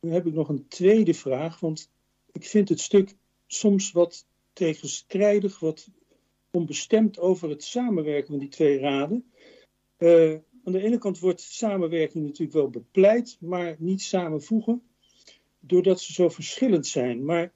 Nu 0.00 0.12
heb 0.12 0.26
ik 0.26 0.34
nog 0.34 0.48
een 0.48 0.68
tweede 0.68 1.14
vraag, 1.14 1.60
want 1.60 1.90
ik 2.32 2.44
vind 2.44 2.68
het 2.68 2.80
stuk 2.80 3.14
soms 3.46 3.92
wat 3.92 4.28
tegenstrijdig, 4.60 5.58
wat 5.58 5.88
onbestemd 6.50 7.18
over 7.18 7.48
het 7.48 7.64
samenwerken 7.64 8.26
van 8.26 8.38
die 8.38 8.48
twee 8.48 8.78
raden. 8.78 9.32
Uh, 9.98 10.38
aan 10.64 10.72
de 10.72 10.82
ene 10.82 10.98
kant 10.98 11.18
wordt 11.18 11.40
samenwerking 11.40 12.24
natuurlijk 12.24 12.52
wel 12.52 12.70
bepleit, 12.70 13.36
maar 13.40 13.76
niet 13.78 14.02
samenvoegen, 14.02 14.82
doordat 15.60 16.00
ze 16.00 16.12
zo 16.12 16.28
verschillend 16.28 16.86
zijn. 16.86 17.24
Maar 17.24 17.52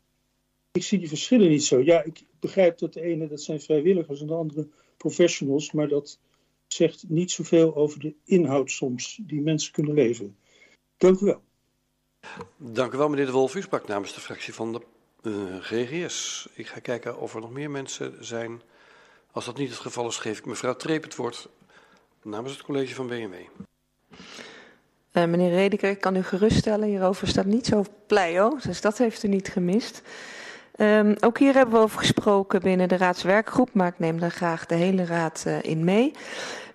ik 0.72 0.82
zie 0.82 0.98
die 0.98 1.08
verschillen 1.08 1.48
niet 1.48 1.64
zo. 1.64 1.80
Ja, 1.80 2.02
ik 2.02 2.24
begrijp 2.40 2.78
dat 2.78 2.92
de 2.92 3.00
ene, 3.00 3.28
dat 3.28 3.42
zijn 3.42 3.60
vrijwilligers 3.60 4.20
en 4.20 4.26
de 4.26 4.34
andere 4.34 4.68
professionals, 4.96 5.72
maar 5.72 5.88
dat 5.88 6.18
zegt 6.66 7.04
niet 7.08 7.30
zoveel 7.30 7.76
over 7.76 8.00
de 8.00 8.14
inhoud 8.24 8.70
soms 8.70 9.20
die 9.22 9.40
mensen 9.40 9.72
kunnen 9.72 9.94
leveren. 9.94 10.36
Dank 10.96 11.20
u 11.20 11.24
wel. 11.24 11.42
Dank 12.56 12.92
u 12.92 12.96
wel, 12.96 13.08
meneer 13.08 13.26
De 13.26 13.32
Wolf. 13.32 13.54
U 13.54 13.62
sprak 13.62 13.88
namens 13.88 14.14
de 14.14 14.20
fractie 14.20 14.54
van 14.54 14.72
de 14.72 14.80
uh, 15.24 15.56
GGS. 15.60 16.48
Ik 16.54 16.66
ga 16.66 16.80
kijken 16.80 17.18
of 17.18 17.34
er 17.34 17.40
nog 17.40 17.50
meer 17.50 17.70
mensen 17.70 18.14
zijn. 18.20 18.62
Als 19.32 19.44
dat 19.44 19.58
niet 19.58 19.70
het 19.70 19.78
geval 19.78 20.08
is, 20.08 20.16
geef 20.16 20.38
ik 20.38 20.46
mevrouw 20.46 20.76
Treep 20.76 21.02
het 21.02 21.16
woord 21.16 21.48
namens 22.22 22.52
het 22.52 22.62
college 22.62 22.94
van 22.94 23.06
BMW. 23.06 23.34
Uh, 25.12 25.24
meneer 25.24 25.50
Redeker, 25.50 25.90
ik 25.90 26.00
kan 26.00 26.16
u 26.16 26.22
geruststellen, 26.22 26.88
hierover 26.88 27.28
staat 27.28 27.44
niet 27.44 27.66
zo 27.66 27.84
pleio, 28.06 28.58
dus 28.62 28.80
dat 28.80 28.98
heeft 28.98 29.22
u 29.22 29.28
niet 29.28 29.48
gemist. 29.48 30.02
Um, 30.76 31.16
ook 31.20 31.38
hier 31.38 31.54
hebben 31.54 31.74
we 31.74 31.80
over 31.80 31.98
gesproken 31.98 32.60
binnen 32.60 32.88
de 32.88 32.96
raadswerkgroep, 32.96 33.68
maar 33.72 33.88
ik 33.88 33.98
neem 33.98 34.20
daar 34.20 34.30
graag 34.30 34.66
de 34.66 34.74
hele 34.74 35.04
raad 35.04 35.44
uh, 35.46 35.62
in 35.62 35.84
mee. 35.84 36.12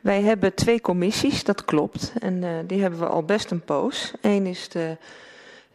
Wij 0.02 0.22
hebben 0.22 0.54
twee 0.54 0.82
commissies, 0.82 1.44
dat 1.44 1.66
klopt, 1.66 2.14
en 2.20 2.66
die 2.68 2.82
hebben 2.82 3.00
we 3.00 3.08
al 3.08 3.24
best 3.24 3.52
een 3.52 3.62
poos. 3.62 4.14
Eén 4.22 4.46
is 4.46 4.70
de 4.70 4.98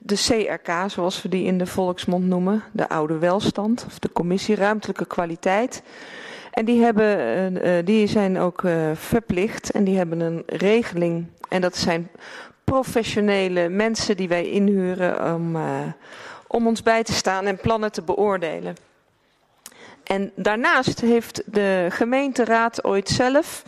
de 0.07 0.15
CRK, 0.15 0.91
zoals 0.91 1.23
we 1.23 1.29
die 1.29 1.45
in 1.45 1.59
de 1.59 1.67
volksmond 1.67 2.25
noemen, 2.25 2.63
de 2.73 2.89
oude 2.89 3.19
welstand, 3.19 3.85
of 3.87 3.99
de 3.99 4.13
commissie 4.13 4.55
ruimtelijke 4.55 5.07
kwaliteit. 5.07 5.83
En 6.51 6.65
die, 6.65 6.83
hebben, 6.83 7.67
uh, 7.67 7.85
die 7.85 8.07
zijn 8.07 8.39
ook 8.39 8.63
uh, 8.63 8.91
verplicht 8.95 9.71
en 9.71 9.85
die 9.85 9.97
hebben 9.97 10.21
een 10.21 10.43
regeling 10.47 11.27
En 11.49 11.61
dat 11.61 11.77
zijn 11.77 12.11
professionele 12.65 13.69
mensen 13.69 14.17
die 14.17 14.29
wij 14.29 14.51
inhuren 14.51 15.35
om, 15.35 15.57
om 16.47 16.67
ons 16.67 16.83
bij 16.83 17.03
te 17.03 17.13
staan 17.13 17.47
en 17.47 17.57
plannen 17.57 17.93
te 17.93 18.03
beoordelen. 18.03 18.75
En 20.05 20.33
daarnaast 20.37 21.01
heeft 21.01 21.43
de 21.47 21.87
gemeenteraad 21.89 22.85
ooit 22.85 23.09
zelf, 23.09 23.63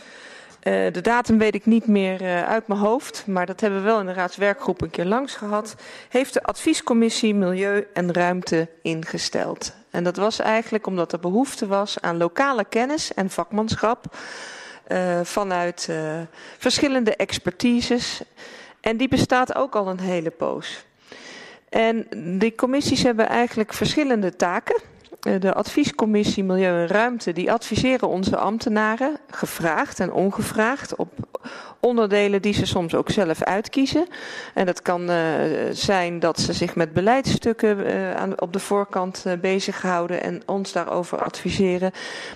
uh, 0.67 0.93
de 0.93 1.01
datum 1.01 1.37
weet 1.37 1.55
ik 1.55 1.65
niet 1.65 1.87
meer 1.87 2.21
uh, 2.21 2.47
uit 2.47 2.67
mijn 2.67 2.79
hoofd, 2.79 3.23
maar 3.27 3.45
dat 3.45 3.61
hebben 3.61 3.79
we 3.79 3.85
wel 3.85 3.99
in 3.99 4.05
de 4.05 4.13
raadswerkgroep 4.13 4.81
een 4.81 4.89
keer 4.89 5.05
langs 5.05 5.35
gehad, 5.35 5.75
heeft 6.09 6.33
de 6.33 6.43
adviescommissie 6.43 7.35
Milieu 7.35 7.87
en 7.93 8.13
Ruimte 8.13 8.69
ingesteld. 8.81 9.75
En 9.89 10.03
dat 10.03 10.17
was 10.17 10.39
eigenlijk 10.39 10.87
omdat 10.87 11.13
er 11.13 11.19
behoefte 11.19 11.67
was 11.67 12.01
aan 12.01 12.17
lokale 12.17 12.65
kennis 12.65 13.13
en 13.13 13.29
vakmanschap 13.29 14.15
uh, 14.87 15.19
vanuit 15.23 15.89
verschillende 16.57 17.15
expertises. 17.15 18.21
En 18.81 18.97
die 18.97 19.07
bestaat 19.07 19.55
ook 19.55 19.75
al 19.75 19.87
een 19.87 19.99
hele 19.99 20.29
poos. 20.29 20.85
En 21.69 22.07
die 22.39 22.55
commissies 22.55 23.03
hebben 23.03 23.27
eigenlijk 23.27 23.73
verschillende 23.73 24.35
taken. 24.35 24.81
De 25.19 25.53
adviescommissie 25.53 26.43
Milieu 26.43 26.81
en 26.81 26.87
Ruimte 26.87 27.33
die 27.33 27.51
adviseren 27.51 28.07
onze 28.07 28.37
ambtenaren, 28.37 29.17
gevraagd 29.29 29.99
en 29.99 30.11
ongevraagd, 30.11 30.95
op 30.95 31.11
onderdelen 31.79 32.41
die 32.41 32.53
ze 32.53 32.65
soms 32.65 32.95
ook 32.95 33.09
zelf 33.09 33.43
uitkiezen. 33.43 34.07
En 34.53 34.65
dat 34.65 34.81
kan 34.81 35.09
uh, 35.09 35.17
zijn 35.71 36.19
dat 36.19 36.39
ze 36.39 36.53
zich 36.53 36.75
met 36.75 36.93
beleidsstukken 36.93 37.77
uh, 37.77 38.15
aan, 38.15 38.41
op 38.41 38.53
de 38.53 38.59
voorkant 38.59 39.23
uh, 39.27 39.33
bezighouden 39.41 40.23
en 40.23 40.41
ons 40.45 40.71
daarover 40.71 41.23
adviseren. 41.23 41.91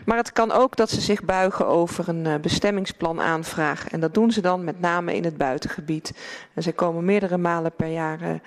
Maar 0.06 0.18
het 0.18 0.32
kan 0.32 0.52
ook 0.52 0.76
dat 0.76 0.90
ze 0.90 1.02
zich 1.02 1.24
buigen 1.24 1.68
over 1.68 2.10
een 2.10 2.42
bestemmingsplan 2.42 3.22
aanvraag. 3.22 3.88
En 3.88 4.00
dat 4.00 4.14
doen 4.14 4.32
ze 4.32 4.42
dan 4.42 4.64
met 4.64 4.80
name 4.80 5.16
in 5.16 5.24
het 5.24 5.38
buitengebied. 5.38 6.14
En 6.54 6.64
ze 6.64 6.72
komen 6.74 7.06
meerdere 7.06 7.38
malen 7.38 7.72
per 7.76 7.88
jaar 7.88 8.42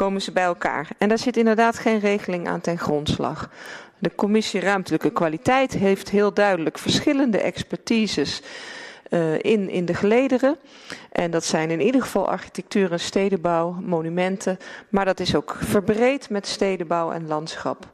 komen 0.00 0.22
ze 0.22 0.32
bij 0.32 0.44
elkaar. 0.44 0.88
En 0.98 1.08
daar 1.08 1.18
zit 1.18 1.36
inderdaad 1.36 1.78
geen 1.78 1.98
regeling 1.98 2.48
aan 2.48 2.60
ten 2.60 2.78
grondslag. 2.78 3.50
De 3.98 4.14
commissie 4.14 4.60
ruimtelijke 4.60 5.10
kwaliteit 5.10 5.72
heeft 5.72 6.10
heel 6.10 6.34
duidelijk 6.34 6.78
verschillende 6.78 7.40
expertises 7.40 8.42
uh, 9.10 9.34
in, 9.34 9.70
in 9.70 9.84
de 9.84 9.94
gelederen. 9.94 10.56
En 11.12 11.30
dat 11.30 11.44
zijn 11.44 11.70
in 11.70 11.80
ieder 11.80 12.02
geval 12.02 12.28
architectuur 12.28 12.92
en 12.92 13.00
stedenbouw, 13.00 13.76
monumenten. 13.80 14.58
Maar 14.88 15.04
dat 15.04 15.20
is 15.20 15.34
ook 15.34 15.56
verbreed 15.60 16.30
met 16.30 16.46
stedenbouw 16.46 17.12
en 17.12 17.26
landschap. 17.26 17.86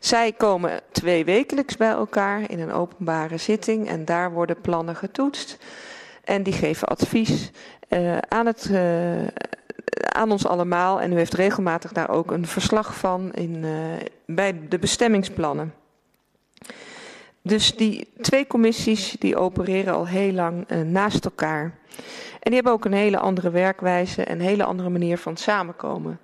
Zij 0.00 0.32
komen 0.32 0.80
twee 0.92 1.24
wekelijks 1.24 1.76
bij 1.76 1.90
elkaar 1.90 2.50
in 2.50 2.60
een 2.60 2.72
openbare 2.72 3.36
zitting 3.36 3.88
en 3.88 4.04
daar 4.04 4.32
worden 4.32 4.60
plannen 4.60 4.96
getoetst. 4.96 5.58
En 6.24 6.42
die 6.42 6.52
geven 6.52 6.88
advies 6.88 7.50
uh, 7.88 8.18
aan 8.18 8.46
het 8.46 8.68
uh, 8.70 8.78
aan 10.12 10.30
ons 10.30 10.46
allemaal. 10.46 11.00
En 11.00 11.12
u 11.12 11.16
heeft 11.16 11.34
regelmatig 11.34 11.92
daar 11.92 12.10
ook 12.10 12.30
een 12.30 12.46
verslag 12.46 12.94
van 12.94 13.32
in, 13.32 13.62
uh, 13.62 13.72
bij 14.26 14.68
de 14.68 14.78
bestemmingsplannen. 14.78 15.74
Dus 17.42 17.76
die 17.76 18.08
twee 18.20 18.46
commissies 18.46 19.16
die 19.18 19.36
opereren 19.36 19.94
al 19.94 20.06
heel 20.06 20.32
lang 20.32 20.70
uh, 20.70 20.80
naast 20.80 21.24
elkaar. 21.24 21.62
En 22.40 22.50
die 22.50 22.54
hebben 22.54 22.72
ook 22.72 22.84
een 22.84 22.92
hele 22.92 23.18
andere 23.18 23.50
werkwijze 23.50 24.24
en 24.24 24.38
een 24.38 24.46
hele 24.46 24.64
andere 24.64 24.88
manier 24.88 25.18
van 25.18 25.36
samenkomen. 25.36 26.20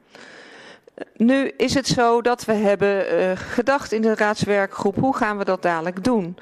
Nu 1.17 1.53
is 1.57 1.75
het 1.75 1.87
zo 1.87 2.23
dat 2.23 2.45
we 2.45 2.53
hebben 2.53 3.21
uh, 3.21 3.31
gedacht 3.35 3.93
in 3.93 4.03
de 4.03 4.15
raadswerkgroep, 4.15 4.97
hoe 4.97 5.17
gaan 5.17 5.39
we 5.39 5.45
dat 5.45 5.63
dadelijk 5.63 6.05
doen? 6.05 6.37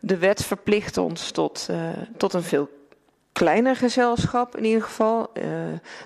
De 0.00 0.18
wet 0.18 0.44
verplicht 0.44 0.96
ons 0.96 1.30
tot, 1.30 1.68
uh, 1.70 1.76
tot 2.16 2.32
een 2.32 2.42
veel 2.42 2.68
kleiner 3.36 3.76
gezelschap 3.76 4.56
in 4.56 4.64
ieder 4.64 4.82
geval. 4.82 5.30
Uh, 5.34 5.44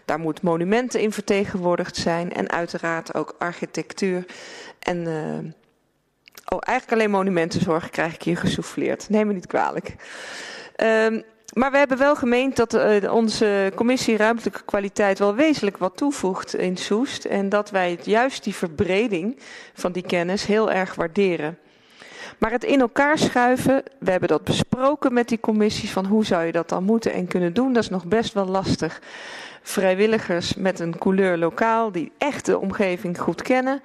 daar 0.05 0.19
moet 0.19 0.43
monumenten 0.43 1.01
in 1.01 1.13
vertegenwoordigd 1.13 1.97
zijn 1.97 2.33
en 2.33 2.51
uiteraard 2.51 3.15
ook 3.15 3.35
architectuur. 3.39 4.25
En 4.79 4.97
uh, 4.97 5.53
oh, 6.49 6.59
eigenlijk 6.61 6.93
alleen 6.93 7.11
monumentenzorg 7.11 7.91
krijg 7.91 8.15
ik 8.15 8.23
hier 8.23 8.37
gesouffleerd. 8.37 9.09
Neem 9.09 9.27
me 9.27 9.33
niet 9.33 9.47
kwalijk. 9.47 9.95
Um, 10.77 11.23
maar 11.55 11.71
we 11.71 11.79
hebben 11.79 11.99
wel 11.99 12.17
gemeend 12.17 12.57
dat 12.57 12.75
uh, 12.75 13.13
onze 13.13 13.73
commissie 13.75 14.17
ruimtelijke 14.17 14.63
kwaliteit 14.65 15.19
wel 15.19 15.35
wezenlijk 15.35 15.77
wat 15.77 15.97
toevoegt 15.97 16.55
in 16.55 16.77
Soest. 16.77 17.25
En 17.25 17.49
dat 17.49 17.71
wij 17.71 17.99
juist 18.03 18.45
die 18.45 18.55
verbreding 18.55 19.39
van 19.75 19.93
die 19.93 20.07
kennis 20.07 20.47
heel 20.47 20.71
erg 20.71 20.95
waarderen. 20.95 21.59
Maar 22.39 22.51
het 22.51 22.65
in 22.65 22.81
elkaar 22.81 23.19
schuiven, 23.19 23.83
we 23.99 24.11
hebben 24.11 24.29
dat 24.29 24.45
besproken 24.45 25.13
met 25.13 25.29
die 25.29 25.41
commissies 25.41 25.91
van 25.91 26.07
hoe 26.07 26.25
zou 26.25 26.45
je 26.45 26.53
dat 26.53 26.69
dan 26.69 26.85
moeten 26.85 27.13
en 27.13 27.27
kunnen 27.27 27.55
doen, 27.55 27.73
dat 27.73 27.83
is 27.83 27.89
nog 27.89 28.05
best 28.05 28.33
wel 28.33 28.47
lastig. 28.47 29.01
Vrijwilligers 29.63 30.55
met 30.55 30.81
een 30.81 30.99
couleur 30.99 31.39
lokaal 31.39 31.93
die 31.93 32.13
echt 32.19 32.47
de 32.47 32.59
omgeving 32.59 33.19
goed 33.19 33.43
kennen, 33.43 33.83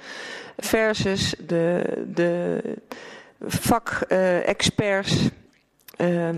versus 0.58 1.36
de, 1.48 1.84
de 2.14 2.62
vakexperts 3.40 5.30
uh, 5.98 6.30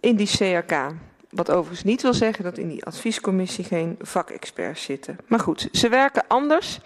in 0.00 0.16
die 0.16 0.26
CRK. 0.26 0.90
Wat 1.30 1.50
overigens 1.50 1.84
niet 1.84 2.02
wil 2.02 2.14
zeggen 2.14 2.44
dat 2.44 2.58
in 2.58 2.68
die 2.68 2.84
adviescommissie 2.84 3.64
geen 3.64 3.96
vakexperts 4.00 4.82
zitten. 4.82 5.18
Maar 5.26 5.40
goed, 5.40 5.68
ze 5.72 5.88
werken 5.88 6.24
anders. 6.28 6.80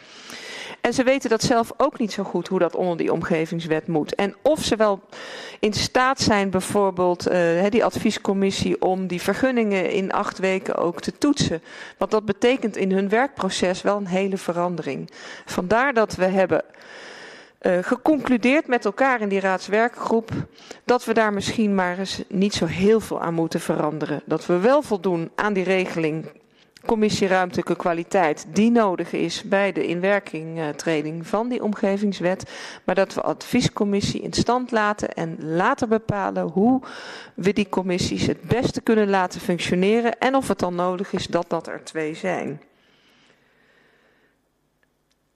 En 0.87 0.95
ze 0.95 1.03
weten 1.03 1.31
dat 1.31 1.43
zelf 1.43 1.73
ook 1.77 1.99
niet 1.99 2.13
zo 2.13 2.23
goed 2.23 2.49
hoe 2.49 2.59
dat 2.59 2.75
onder 2.75 2.97
die 2.97 3.13
omgevingswet 3.13 3.87
moet. 3.87 4.15
En 4.15 4.35
of 4.43 4.65
ze 4.65 4.77
wel 4.77 5.01
in 5.61 5.73
staat 5.73 6.21
zijn, 6.21 6.51
bijvoorbeeld 6.51 7.31
uh, 7.31 7.65
die 7.69 7.85
adviescommissie, 7.85 8.83
om 8.83 9.07
die 9.07 9.23
vergunningen 9.23 9.91
in 9.91 10.13
acht 10.13 10.39
weken 10.39 10.77
ook 10.77 11.01
te 11.01 11.19
toetsen. 11.19 11.63
Want 11.99 12.11
dat 12.11 12.25
betekent 12.25 12.77
in 12.77 12.93
hun 12.93 13.09
werkproces 13.09 13.83
wel 13.83 13.97
een 13.97 14.07
hele 14.07 14.37
verandering. 14.37 15.11
Vandaar 15.45 15.95
dat 15.95 16.15
we 16.15 16.25
hebben 16.25 16.65
uh, 17.63 17.79
geconcludeerd 17.81 18.67
met 18.67 18.85
elkaar 18.85 19.21
in 19.21 19.29
die 19.29 19.41
raadswerkgroep 19.41 20.31
dat 20.85 21.05
we 21.05 21.15
daar 21.15 21.33
misschien 21.33 21.75
maar 21.75 21.99
eens 21.99 22.23
niet 22.29 22.55
zo 22.55 22.67
heel 22.67 23.01
veel 23.01 23.21
aan 23.21 23.35
moeten 23.35 23.61
veranderen. 23.61 24.23
Dat 24.25 24.47
we 24.47 24.59
wel 24.59 24.83
voldoen 24.83 25.31
aan 25.35 25.53
die 25.53 25.65
regeling 25.65 26.27
commissie 26.87 27.29
ruimtelijke 27.29 27.77
kwaliteit 27.77 28.47
die 28.49 28.71
nodig 28.71 29.13
is 29.13 29.43
bij 29.43 29.73
de 29.73 29.87
inwerkingtreding 29.87 31.27
van 31.27 31.49
die 31.49 31.63
omgevingswet, 31.63 32.51
maar 32.85 32.95
dat 32.95 33.15
we 33.15 33.23
adviescommissie 33.23 34.21
in 34.21 34.33
stand 34.33 34.71
laten 34.71 35.15
en 35.15 35.37
later 35.41 35.89
bepalen 35.89 36.43
hoe 36.43 36.83
we 37.35 37.53
die 37.53 37.69
commissies 37.69 38.27
het 38.27 38.41
beste 38.43 38.81
kunnen 38.81 39.09
laten 39.09 39.41
functioneren 39.41 40.19
en 40.19 40.35
of 40.35 40.49
het 40.49 40.59
dan 40.59 40.75
nodig 40.75 41.13
is 41.13 41.27
dat 41.27 41.51
dat 41.51 41.67
er 41.67 41.85
twee 41.85 42.15
zijn. 42.15 42.61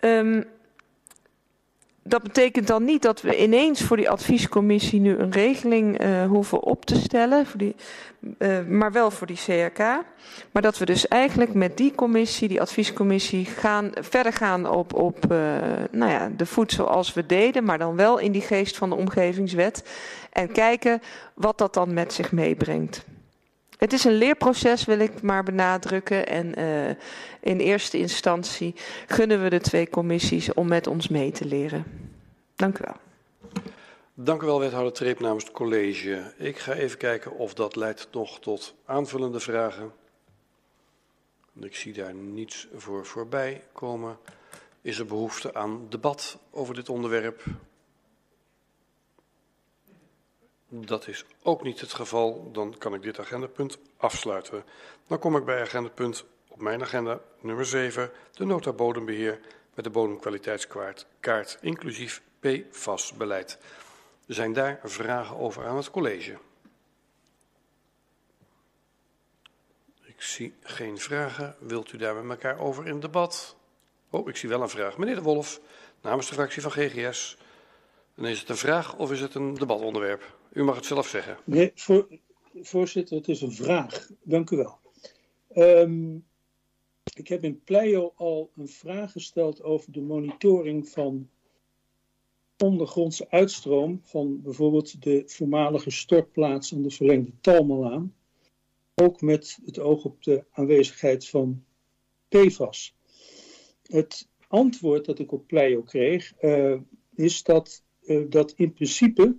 Um, 0.04 0.44
dat 2.02 2.22
betekent 2.22 2.66
dan 2.66 2.84
niet 2.84 3.02
dat 3.02 3.22
we 3.22 3.42
ineens 3.42 3.82
voor 3.82 3.96
die 3.96 4.10
adviescommissie 4.10 5.00
nu 5.00 5.16
een 5.18 5.32
regeling 5.32 6.02
uh, 6.02 6.26
hoeven 6.26 6.62
op 6.62 6.84
te 6.84 6.94
stellen, 6.94 7.46
voor 7.46 7.58
die, 7.58 7.74
uh, 8.38 8.58
maar 8.68 8.92
wel 8.92 9.10
voor 9.10 9.26
die 9.26 9.40
CRK. 9.44 9.78
Maar 10.52 10.62
dat 10.62 10.78
we 10.78 10.84
dus 10.84 11.08
eigenlijk 11.08 11.54
met 11.54 11.76
die 11.76 11.94
commissie, 11.94 12.48
die 12.48 12.60
adviescommissie, 12.60 13.44
gaan, 13.44 13.90
verder 13.94 14.32
gaan 14.32 14.68
op, 14.68 14.94
op 14.94 15.32
uh, 15.32 15.38
nou 15.90 16.10
ja, 16.10 16.30
de 16.36 16.46
voet 16.46 16.72
zoals 16.72 17.14
we 17.14 17.26
deden, 17.26 17.64
maar 17.64 17.78
dan 17.78 17.96
wel 17.96 18.18
in 18.18 18.32
die 18.32 18.42
geest 18.42 18.76
van 18.76 18.88
de 18.88 18.96
omgevingswet. 18.96 19.84
En 20.32 20.52
kijken 20.52 21.02
wat 21.34 21.58
dat 21.58 21.74
dan 21.74 21.94
met 21.94 22.12
zich 22.12 22.32
meebrengt. 22.32 23.04
Het 23.80 23.92
is 23.92 24.04
een 24.04 24.12
leerproces, 24.12 24.84
wil 24.84 24.98
ik 24.98 25.22
maar 25.22 25.42
benadrukken. 25.42 26.26
En 26.26 26.58
uh, 26.58 26.88
in 27.40 27.58
eerste 27.58 27.98
instantie 27.98 28.74
gunnen 29.06 29.42
we 29.42 29.50
de 29.50 29.60
twee 29.60 29.88
commissies 29.88 30.52
om 30.54 30.68
met 30.68 30.86
ons 30.86 31.08
mee 31.08 31.32
te 31.32 31.44
leren. 31.44 31.84
Dank 32.56 32.78
u 32.78 32.84
wel. 32.84 32.96
Dank 34.14 34.42
u 34.42 34.46
wel, 34.46 34.60
wethouder 34.60 34.92
Treep 34.92 35.20
namens 35.20 35.44
het 35.44 35.52
college. 35.52 36.32
Ik 36.36 36.58
ga 36.58 36.72
even 36.72 36.98
kijken 36.98 37.32
of 37.32 37.54
dat 37.54 37.76
leidt 37.76 38.08
nog 38.12 38.40
tot 38.40 38.74
aanvullende 38.84 39.40
vragen. 39.40 39.92
Ik 41.60 41.76
zie 41.76 41.92
daar 41.92 42.14
niets 42.14 42.68
voor 42.74 43.06
voorbij 43.06 43.64
komen. 43.72 44.18
Is 44.82 44.98
er 44.98 45.06
behoefte 45.06 45.54
aan 45.54 45.86
debat 45.88 46.38
over 46.50 46.74
dit 46.74 46.88
onderwerp? 46.88 47.42
Dat 50.72 51.08
is 51.08 51.24
ook 51.42 51.62
niet 51.62 51.80
het 51.80 51.92
geval. 51.92 52.50
Dan 52.52 52.78
kan 52.78 52.94
ik 52.94 53.02
dit 53.02 53.18
agendapunt 53.18 53.78
afsluiten. 53.96 54.64
Dan 55.06 55.18
kom 55.18 55.36
ik 55.36 55.44
bij 55.44 55.60
agendapunt 55.60 56.24
op 56.48 56.60
mijn 56.60 56.82
agenda 56.82 57.20
nummer 57.40 57.66
7, 57.66 58.10
de 58.32 58.44
nota 58.44 58.72
bodembeheer 58.72 59.40
met 59.74 59.84
de 59.84 59.90
bodemkwaliteitskaart, 59.90 61.06
kaart, 61.20 61.58
inclusief 61.60 62.22
PFAS-beleid. 62.40 63.58
Zijn 64.26 64.52
daar 64.52 64.80
vragen 64.84 65.36
over 65.36 65.66
aan 65.66 65.76
het 65.76 65.90
college? 65.90 66.38
Ik 70.02 70.22
zie 70.22 70.54
geen 70.62 70.98
vragen. 70.98 71.56
Wilt 71.58 71.92
u 71.92 71.98
daar 71.98 72.14
met 72.14 72.30
elkaar 72.30 72.60
over 72.60 72.86
in 72.86 73.00
debat? 73.00 73.56
Oh, 74.10 74.28
ik 74.28 74.36
zie 74.36 74.48
wel 74.48 74.62
een 74.62 74.68
vraag. 74.68 74.96
Meneer 74.98 75.14
De 75.14 75.22
Wolf, 75.22 75.60
namens 76.00 76.28
de 76.28 76.34
fractie 76.34 76.62
van 76.62 76.70
GGS. 76.70 77.36
En 78.14 78.24
is 78.24 78.40
het 78.40 78.48
een 78.48 78.56
vraag 78.56 78.96
of 78.96 79.12
is 79.12 79.20
het 79.20 79.34
een 79.34 79.54
debatonderwerp? 79.54 80.38
U 80.52 80.64
mag 80.64 80.76
het 80.76 80.84
zelf 80.84 81.08
zeggen. 81.08 81.38
Nee, 81.44 81.72
voor, 81.74 82.08
voorzitter, 82.54 83.16
het 83.16 83.28
is 83.28 83.40
een 83.40 83.52
vraag. 83.52 84.10
Dank 84.22 84.50
u 84.50 84.56
wel. 84.56 84.78
Ehm, 85.48 86.16
ik 87.14 87.28
heb 87.28 87.44
in 87.44 87.62
Pleio 87.64 88.12
al 88.16 88.50
een 88.56 88.68
vraag 88.68 89.12
gesteld 89.12 89.62
over 89.62 89.92
de 89.92 90.00
monitoring 90.00 90.88
van 90.88 91.28
ondergrondse 92.56 93.30
uitstroom 93.30 94.00
van 94.04 94.42
bijvoorbeeld 94.42 95.02
de 95.02 95.22
voormalige 95.26 95.90
stortplaats 95.90 96.74
aan 96.74 96.82
de 96.82 96.90
verlengde 96.90 97.32
Talmelaan. 97.40 98.14
Ook 98.94 99.20
met 99.20 99.58
het 99.64 99.78
oog 99.78 100.04
op 100.04 100.22
de 100.22 100.44
aanwezigheid 100.50 101.28
van 101.28 101.64
PFAS. 102.28 102.94
Het 103.82 104.28
antwoord 104.48 105.04
dat 105.04 105.18
ik 105.18 105.32
op 105.32 105.46
Pleio 105.46 105.82
kreeg, 105.82 106.32
uh, 106.40 106.80
is 107.14 107.42
dat, 107.42 107.82
uh, 108.02 108.30
dat 108.30 108.52
in 108.52 108.72
principe 108.72 109.36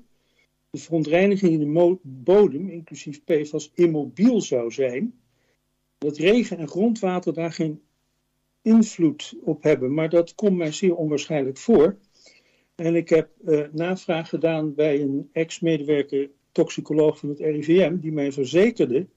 de 0.72 0.80
verontreiniging 0.80 1.52
in 1.52 1.73
de 1.73 1.98
bodem, 2.02 2.69
inclusief 2.69 3.23
PFAS, 3.23 3.72
immobiel 3.76 4.41
zou 4.41 4.72
zijn. 4.72 5.19
Dat 5.98 6.18
regen 6.18 6.57
en 6.57 6.68
grondwater 6.68 7.34
daar 7.34 7.52
geen 7.52 7.81
invloed 8.61 9.35
op 9.41 9.64
hebben, 9.64 9.93
maar 9.93 10.10
dat 10.10 10.35
komt 10.35 10.57
mij 10.57 10.72
zeer 10.72 10.95
onwaarschijnlijk 10.95 11.57
voor. 11.57 11.98
En 12.76 12.95
ik 12.95 13.10
heb 13.10 13.30
uh, 13.45 13.68
navraag 13.72 14.30
gedaan 14.30 14.76
bij 14.76 15.02
een 15.02 15.30
ex-medewerker 15.31 16.30
toxicoloog 16.52 17.18
van 17.18 17.30
het 17.30 17.39
RIVM, 17.39 17.98
die 17.98 18.11
mij 18.11 18.31
verzekerde 18.31 19.07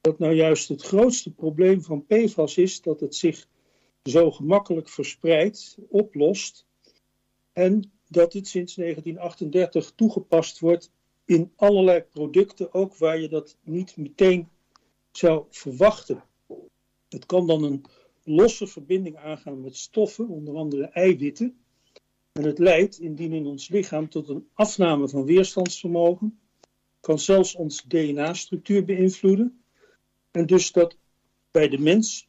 dat 0.00 0.18
nou 0.18 0.34
juist 0.34 0.68
het 0.68 0.82
grootste 0.82 1.32
probleem 1.32 1.82
van 1.82 2.06
PFAS 2.06 2.56
is 2.56 2.80
dat 2.80 3.00
het 3.00 3.14
zich 3.14 3.48
zo 4.02 4.30
gemakkelijk 4.30 4.88
verspreidt, 4.88 5.78
oplost 5.88 6.66
en 7.52 7.92
dat 8.14 8.32
het 8.32 8.48
sinds 8.48 8.74
1938 8.74 9.92
toegepast 9.94 10.58
wordt 10.58 10.90
in 11.24 11.52
allerlei 11.56 12.00
producten, 12.00 12.74
ook 12.74 12.96
waar 12.96 13.20
je 13.20 13.28
dat 13.28 13.56
niet 13.62 13.96
meteen 13.96 14.48
zou 15.12 15.44
verwachten. 15.50 16.24
Het 17.08 17.26
kan 17.26 17.46
dan 17.46 17.62
een 17.62 17.84
losse 18.24 18.66
verbinding 18.66 19.16
aangaan 19.16 19.60
met 19.60 19.76
stoffen, 19.76 20.28
onder 20.28 20.54
andere 20.56 20.84
eiwitten. 20.84 21.58
En 22.32 22.42
het 22.42 22.58
leidt, 22.58 22.98
indien 22.98 23.32
in 23.32 23.46
ons 23.46 23.68
lichaam, 23.68 24.08
tot 24.08 24.28
een 24.28 24.48
afname 24.52 25.08
van 25.08 25.24
weerstandsvermogen. 25.24 26.38
Kan 27.00 27.18
zelfs 27.18 27.54
ons 27.54 27.82
DNA-structuur 27.82 28.84
beïnvloeden. 28.84 29.62
En 30.30 30.46
dus 30.46 30.72
dat 30.72 30.96
bij 31.50 31.68
de 31.68 31.78
mens 31.78 32.28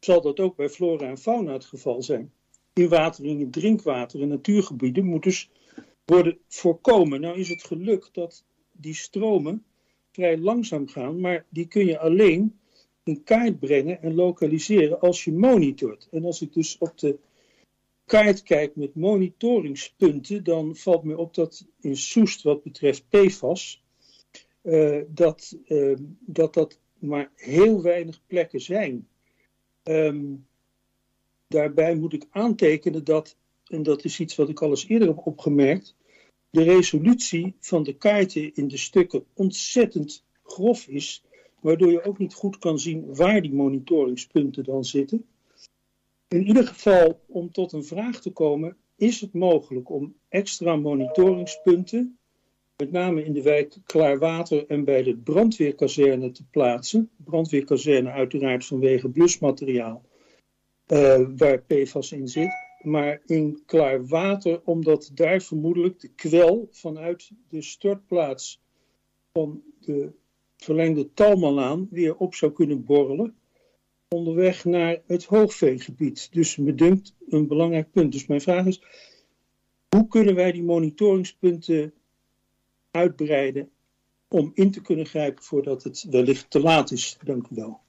zal 0.00 0.20
dat 0.20 0.40
ook 0.40 0.56
bij 0.56 0.68
flora 0.68 1.08
en 1.08 1.18
fauna 1.18 1.52
het 1.52 1.64
geval 1.64 2.02
zijn. 2.02 2.32
Inwatering 2.80 3.40
in 3.40 3.50
drinkwater 3.50 4.22
en 4.22 4.28
natuurgebieden 4.28 5.04
moet 5.04 5.22
dus 5.22 5.50
worden 6.04 6.38
voorkomen. 6.48 7.20
Nou 7.20 7.38
is 7.38 7.48
het 7.48 7.64
geluk 7.64 8.08
dat 8.12 8.44
die 8.72 8.94
stromen 8.94 9.64
vrij 10.12 10.38
langzaam 10.38 10.88
gaan, 10.88 11.20
maar 11.20 11.44
die 11.48 11.66
kun 11.66 11.86
je 11.86 11.98
alleen 11.98 12.58
in 13.02 13.22
kaart 13.22 13.58
brengen 13.58 14.02
en 14.02 14.14
lokaliseren 14.14 15.00
als 15.00 15.24
je 15.24 15.32
monitort. 15.32 16.08
En 16.10 16.24
als 16.24 16.42
ik 16.42 16.52
dus 16.52 16.78
op 16.78 16.98
de 16.98 17.18
kaart 18.04 18.42
kijk 18.42 18.76
met 18.76 18.94
monitoringspunten, 18.94 20.44
dan 20.44 20.76
valt 20.76 21.04
me 21.04 21.16
op 21.16 21.34
dat 21.34 21.66
in 21.80 21.96
Soest 21.96 22.42
wat 22.42 22.62
betreft 22.62 23.08
PFAS, 23.08 23.82
uh, 24.62 25.02
dat, 25.08 25.56
uh, 25.66 25.96
dat 26.20 26.54
dat 26.54 26.78
maar 26.98 27.30
heel 27.34 27.82
weinig 27.82 28.20
plekken 28.26 28.60
zijn. 28.60 29.08
Um, 29.84 30.46
daarbij 31.50 31.94
moet 31.94 32.12
ik 32.12 32.26
aantekenen 32.30 33.04
dat, 33.04 33.36
en 33.66 33.82
dat 33.82 34.04
is 34.04 34.20
iets 34.20 34.36
wat 34.36 34.48
ik 34.48 34.62
al 34.62 34.70
eens 34.70 34.88
eerder 34.88 35.08
heb 35.08 35.26
opgemerkt, 35.26 35.94
de 36.50 36.62
resolutie 36.62 37.54
van 37.60 37.82
de 37.82 37.96
kaarten 37.96 38.54
in 38.54 38.68
de 38.68 38.76
stukken 38.76 39.24
ontzettend 39.34 40.24
grof 40.42 40.86
is, 40.86 41.24
waardoor 41.60 41.90
je 41.90 42.04
ook 42.04 42.18
niet 42.18 42.34
goed 42.34 42.58
kan 42.58 42.78
zien 42.78 43.14
waar 43.14 43.42
die 43.42 43.52
monitoringspunten 43.52 44.64
dan 44.64 44.84
zitten. 44.84 45.26
In 46.28 46.46
ieder 46.46 46.66
geval, 46.66 47.20
om 47.26 47.52
tot 47.52 47.72
een 47.72 47.84
vraag 47.84 48.20
te 48.20 48.30
komen, 48.30 48.76
is 48.96 49.20
het 49.20 49.32
mogelijk 49.32 49.90
om 49.90 50.14
extra 50.28 50.76
monitoringspunten, 50.76 52.18
met 52.76 52.92
name 52.92 53.24
in 53.24 53.32
de 53.32 53.42
wijk 53.42 53.76
Klaarwater 53.84 54.66
en 54.66 54.84
bij 54.84 55.02
de 55.02 55.16
brandweerkazerne 55.16 56.30
te 56.30 56.44
plaatsen. 56.50 57.10
Brandweerkazerne 57.16 58.10
uiteraard 58.10 58.66
vanwege 58.66 59.08
blusmateriaal, 59.08 60.04
uh, 60.92 61.26
waar 61.36 61.62
PFAS 61.62 62.12
in 62.12 62.28
zit 62.28 62.68
maar 62.82 63.20
in 63.26 63.62
klaar 63.66 64.06
water, 64.06 64.60
omdat 64.64 65.10
daar 65.14 65.40
vermoedelijk 65.40 66.00
de 66.00 66.08
kwel 66.08 66.68
vanuit 66.70 67.30
de 67.48 67.62
stortplaats 67.62 68.60
van 69.32 69.62
de 69.80 70.12
verlengde 70.56 71.12
Talmalaan 71.14 71.88
weer 71.90 72.16
op 72.16 72.34
zou 72.34 72.52
kunnen 72.52 72.84
borrelen. 72.84 73.34
Onderweg 74.08 74.64
naar 74.64 75.02
het 75.06 75.24
hoogveegebied. 75.24 76.28
Dus 76.32 76.56
me 76.56 76.74
dunkt 76.74 77.14
een 77.28 77.46
belangrijk 77.46 77.90
punt. 77.90 78.12
Dus 78.12 78.26
mijn 78.26 78.40
vraag 78.40 78.66
is: 78.66 78.82
hoe 79.88 80.08
kunnen 80.08 80.34
wij 80.34 80.52
die 80.52 80.62
monitoringspunten 80.62 81.92
uitbreiden 82.90 83.70
om 84.28 84.50
in 84.54 84.70
te 84.70 84.80
kunnen 84.80 85.06
grijpen 85.06 85.42
voordat 85.42 85.82
het 85.82 86.06
wellicht 86.10 86.50
te 86.50 86.60
laat 86.60 86.90
is? 86.90 87.18
Dank 87.24 87.46
u 87.50 87.54
wel. 87.54 87.80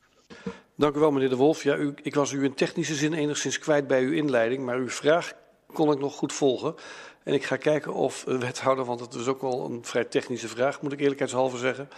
Dank 0.81 0.95
u 0.95 0.99
wel, 0.99 1.11
meneer 1.11 1.29
De 1.29 1.35
Wolf. 1.35 1.63
Ja, 1.63 1.75
u, 1.75 1.93
ik 2.01 2.15
was 2.15 2.31
u 2.31 2.43
in 2.43 2.53
technische 2.53 2.95
zin 2.95 3.13
enigszins 3.13 3.59
kwijt 3.59 3.87
bij 3.87 4.01
uw 4.01 4.11
inleiding, 4.11 4.65
maar 4.65 4.77
uw 4.77 4.89
vraag 4.89 5.33
kon 5.73 5.91
ik 5.91 5.99
nog 5.99 6.15
goed 6.15 6.33
volgen. 6.33 6.75
En 7.23 7.33
ik 7.33 7.43
ga 7.43 7.55
kijken 7.55 7.93
of 7.93 8.23
de 8.23 8.37
wethouder, 8.37 8.85
want 8.85 8.99
het 8.99 9.13
is 9.13 9.27
ook 9.27 9.41
wel 9.41 9.65
een 9.65 9.85
vrij 9.85 10.03
technische 10.03 10.47
vraag, 10.47 10.81
moet 10.81 10.91
ik 10.91 10.99
eerlijkheidshalve 10.99 11.57
zeggen. 11.57 11.89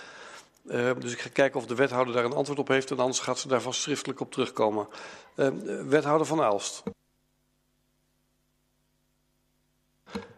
Uh, 0.66 0.92
dus 1.00 1.12
ik 1.12 1.20
ga 1.20 1.30
kijken 1.34 1.60
of 1.60 1.66
de 1.66 1.76
wethouder 1.76 2.14
daar 2.14 2.26
een 2.26 2.34
antwoord 2.34 2.60
op 2.60 2.68
heeft 2.68 2.92
en 2.92 3.00
anders 3.00 3.20
gaat 3.20 3.40
ze 3.40 3.48
daar 3.48 3.62
vast 3.62 3.82
schriftelijk 3.82 4.20
op 4.20 4.32
terugkomen. 4.32 4.88
Uh, 5.36 5.48
wethouder 5.88 6.28
van 6.28 6.42
Aalst. 6.42 6.84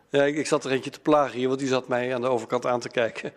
Ja, 0.09 0.23
ik, 0.23 0.47
zat 0.47 0.65
er 0.65 0.71
eentje 0.71 0.89
te 0.89 0.99
plagen 0.99 1.37
hier, 1.37 1.47
want 1.47 1.59
die 1.59 1.67
zat 1.67 1.87
mij 1.87 2.15
aan 2.15 2.21
de 2.21 2.29
overkant 2.29 2.65
aan 2.65 2.79
te 2.79 2.89
kijken. 2.89 3.33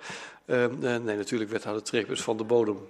Uh, 0.47 0.67
nee, 0.67 1.17
natuurlijk 1.17 1.51
wethouder 1.51 1.83
Tregbus 1.83 2.23
van 2.23 2.37
de 2.37 2.45
bodem. 2.45 2.89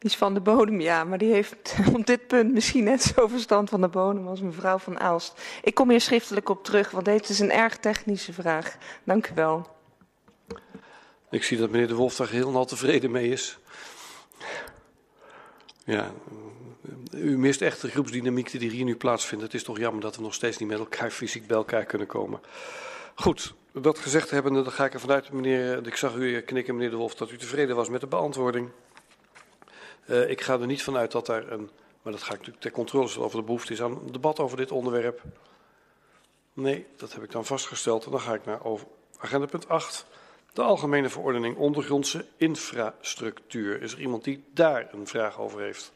Die 0.00 0.10
is 0.10 0.16
van 0.16 0.34
de 0.34 0.40
bodem, 0.40 0.80
ja, 0.80 1.04
maar 1.04 1.18
die 1.18 1.32
heeft 1.32 1.74
op 1.96 2.06
dit 2.06 2.26
punt 2.26 2.52
misschien 2.52 2.84
net 2.84 3.02
zo 3.02 3.26
verstand 3.26 3.68
van 3.68 3.80
de 3.80 3.88
bodem 3.88 4.26
als 4.26 4.40
mevrouw 4.40 4.78
van 4.78 5.00
Aalst. 5.00 5.40
Ik 5.62 5.74
kom 5.74 5.90
hier 5.90 6.00
schriftelijk 6.00 6.48
op 6.48 6.64
terug, 6.64 6.90
want 6.90 7.04
dit 7.04 7.28
is 7.28 7.38
een 7.38 7.52
erg 7.52 7.76
technische 7.76 8.32
vraag. 8.32 8.76
Dank 9.04 9.28
u 9.28 9.34
wel. 9.34 9.66
Ik 11.30 11.44
zie 11.44 11.58
dat 11.58 11.70
meneer 11.70 11.88
De 11.88 11.94
Wolf 11.94 12.16
daar 12.16 12.28
heel 12.28 12.64
tevreden 12.64 13.10
mee 13.10 13.28
is. 13.28 13.58
Ja, 15.84 16.12
u 17.12 17.38
mist 17.38 17.62
echt 17.62 17.80
de 17.80 17.88
groepsdynamiek 17.88 18.50
die 18.50 18.70
hier 18.70 18.84
nu 18.84 18.96
plaatsvindt. 18.96 19.44
Het 19.44 19.54
is 19.54 19.64
toch 19.64 19.78
jammer 19.78 20.00
dat 20.02 20.16
we 20.16 20.22
nog 20.22 20.34
steeds 20.34 20.58
niet 20.58 20.68
met 20.68 20.78
elkaar 20.78 21.10
fysiek 21.10 21.46
bij 21.46 21.56
elkaar 21.56 21.84
kunnen 21.84 22.06
komen. 22.06 22.40
Goed, 23.14 23.54
dat 23.72 23.98
gezegd 23.98 24.30
hebbende, 24.30 24.62
dan 24.62 24.72
ga 24.72 24.84
ik 24.84 24.94
ervan 24.94 25.10
uit, 25.10 25.32
meneer, 25.32 25.86
ik 25.86 25.96
zag 25.96 26.14
u 26.14 26.40
knikken, 26.40 26.74
meneer 26.74 26.90
De 26.90 26.96
Wolf, 26.96 27.14
dat 27.14 27.30
u 27.30 27.36
tevreden 27.36 27.76
was 27.76 27.88
met 27.88 28.00
de 28.00 28.06
beantwoording. 28.06 28.68
Uh, 30.10 30.30
ik 30.30 30.40
ga 30.40 30.60
er 30.60 30.66
niet 30.66 30.82
vanuit 30.82 31.12
dat 31.12 31.26
daar 31.26 31.52
een, 31.52 31.70
maar 32.02 32.12
dat 32.12 32.22
ga 32.22 32.32
ik 32.32 32.38
natuurlijk 32.38 32.60
ter 32.60 32.70
controle 32.70 33.08
stellen 33.08 33.26
of 33.26 33.34
er 33.34 33.44
behoefte 33.44 33.72
is 33.72 33.82
aan 33.82 34.12
debat 34.12 34.38
over 34.38 34.56
dit 34.56 34.70
onderwerp. 34.70 35.22
Nee, 36.52 36.86
dat 36.96 37.12
heb 37.12 37.22
ik 37.22 37.30
dan 37.30 37.44
vastgesteld. 37.44 38.04
En 38.04 38.10
dan 38.10 38.20
ga 38.20 38.34
ik 38.34 38.44
naar 38.44 38.64
over 38.64 38.86
agenda 39.18 39.46
punt 39.46 39.68
8. 39.68 40.06
De 40.52 40.62
Algemene 40.62 41.08
Verordening 41.08 41.56
Ondergrondse 41.56 42.26
Infrastructuur. 42.36 43.82
Is 43.82 43.92
er 43.92 44.00
iemand 44.00 44.24
die 44.24 44.44
daar 44.52 44.88
een 44.92 45.06
vraag 45.06 45.38
over 45.38 45.60
heeft? 45.60 45.92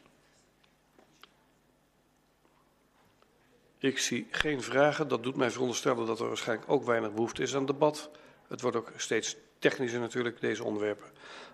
Ik 3.77 3.99
zie 3.99 4.27
geen 4.31 4.61
vragen. 4.61 5.07
Dat 5.07 5.23
doet 5.23 5.35
mij 5.35 5.51
veronderstellen 5.51 6.05
dat 6.05 6.19
er 6.19 6.27
waarschijnlijk 6.27 6.71
ook 6.71 6.83
weinig 6.83 7.13
behoefte 7.13 7.41
is 7.41 7.55
aan 7.55 7.65
debat. 7.65 8.09
Het 8.47 8.61
wordt 8.61 8.77
ook 8.77 8.91
steeds 8.95 9.35
technischer 9.59 9.99
natuurlijk, 9.99 10.41
deze 10.41 10.63
onderwerpen. 10.63 11.07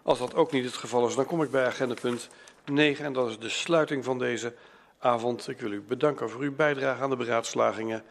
Als 0.04 0.20
dat 0.20 0.36
ook 0.36 0.52
niet 0.52 0.66
het 0.66 0.74
geval 0.74 1.08
is, 1.08 1.16
dan 1.16 1.26
kom 1.26 1.44
ik 1.44 1.52
bij 1.52 1.66
agenda 1.66 1.94
punt 1.94 2.30
9 2.66 3.06
en 3.06 3.14
dat 3.14 3.30
is 3.30 3.40
de 3.40 3.50
sluiting 3.50 4.04
van 4.04 4.20
deze 4.20 4.54
avond. 5.00 5.48
Ik 5.48 5.60
wil 5.60 5.72
u 5.72 5.82
bedanken 5.82 6.30
voor 6.30 6.42
uw 6.42 6.56
bijdrage 6.56 7.02
aan 7.02 7.10
de 7.10 7.16
beraadslagingen. 7.16 8.04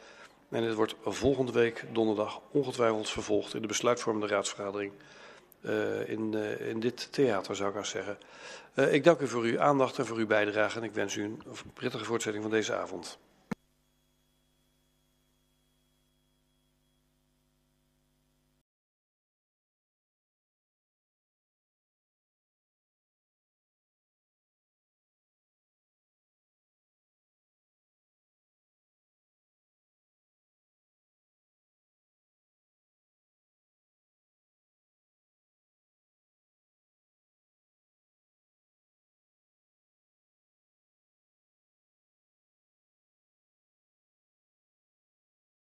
En 0.48 0.62
dit 0.62 0.74
wordt 0.74 0.94
volgende 1.04 1.52
week 1.52 1.84
donderdag 1.92 2.40
ongetwijfeld 2.50 3.10
vervolgd 3.10 3.54
in 3.54 3.60
de 3.60 3.66
besluitvormende 3.66 4.26
raadsvergadering. 4.26 4.92
Uh, 5.60 6.08
in, 6.08 6.32
uh, 6.32 6.68
in 6.68 6.80
dit 6.80 7.12
theater 7.12 7.56
zou 7.56 7.68
ik 7.68 7.74
maar 7.74 7.86
zeggen. 7.86 8.18
Uh, 8.74 8.92
ik 8.92 9.04
dank 9.04 9.20
u 9.20 9.28
voor 9.28 9.42
uw 9.42 9.60
aandacht 9.60 9.98
en 9.98 10.06
voor 10.06 10.16
uw 10.16 10.26
bijdrage 10.26 10.78
en 10.78 10.84
ik 10.84 10.92
wens 10.92 11.16
u 11.16 11.22
een 11.22 11.42
prettige 11.74 12.04
voortzetting 12.04 12.42
van 12.42 12.52
deze 12.52 12.74
avond. 12.74 13.18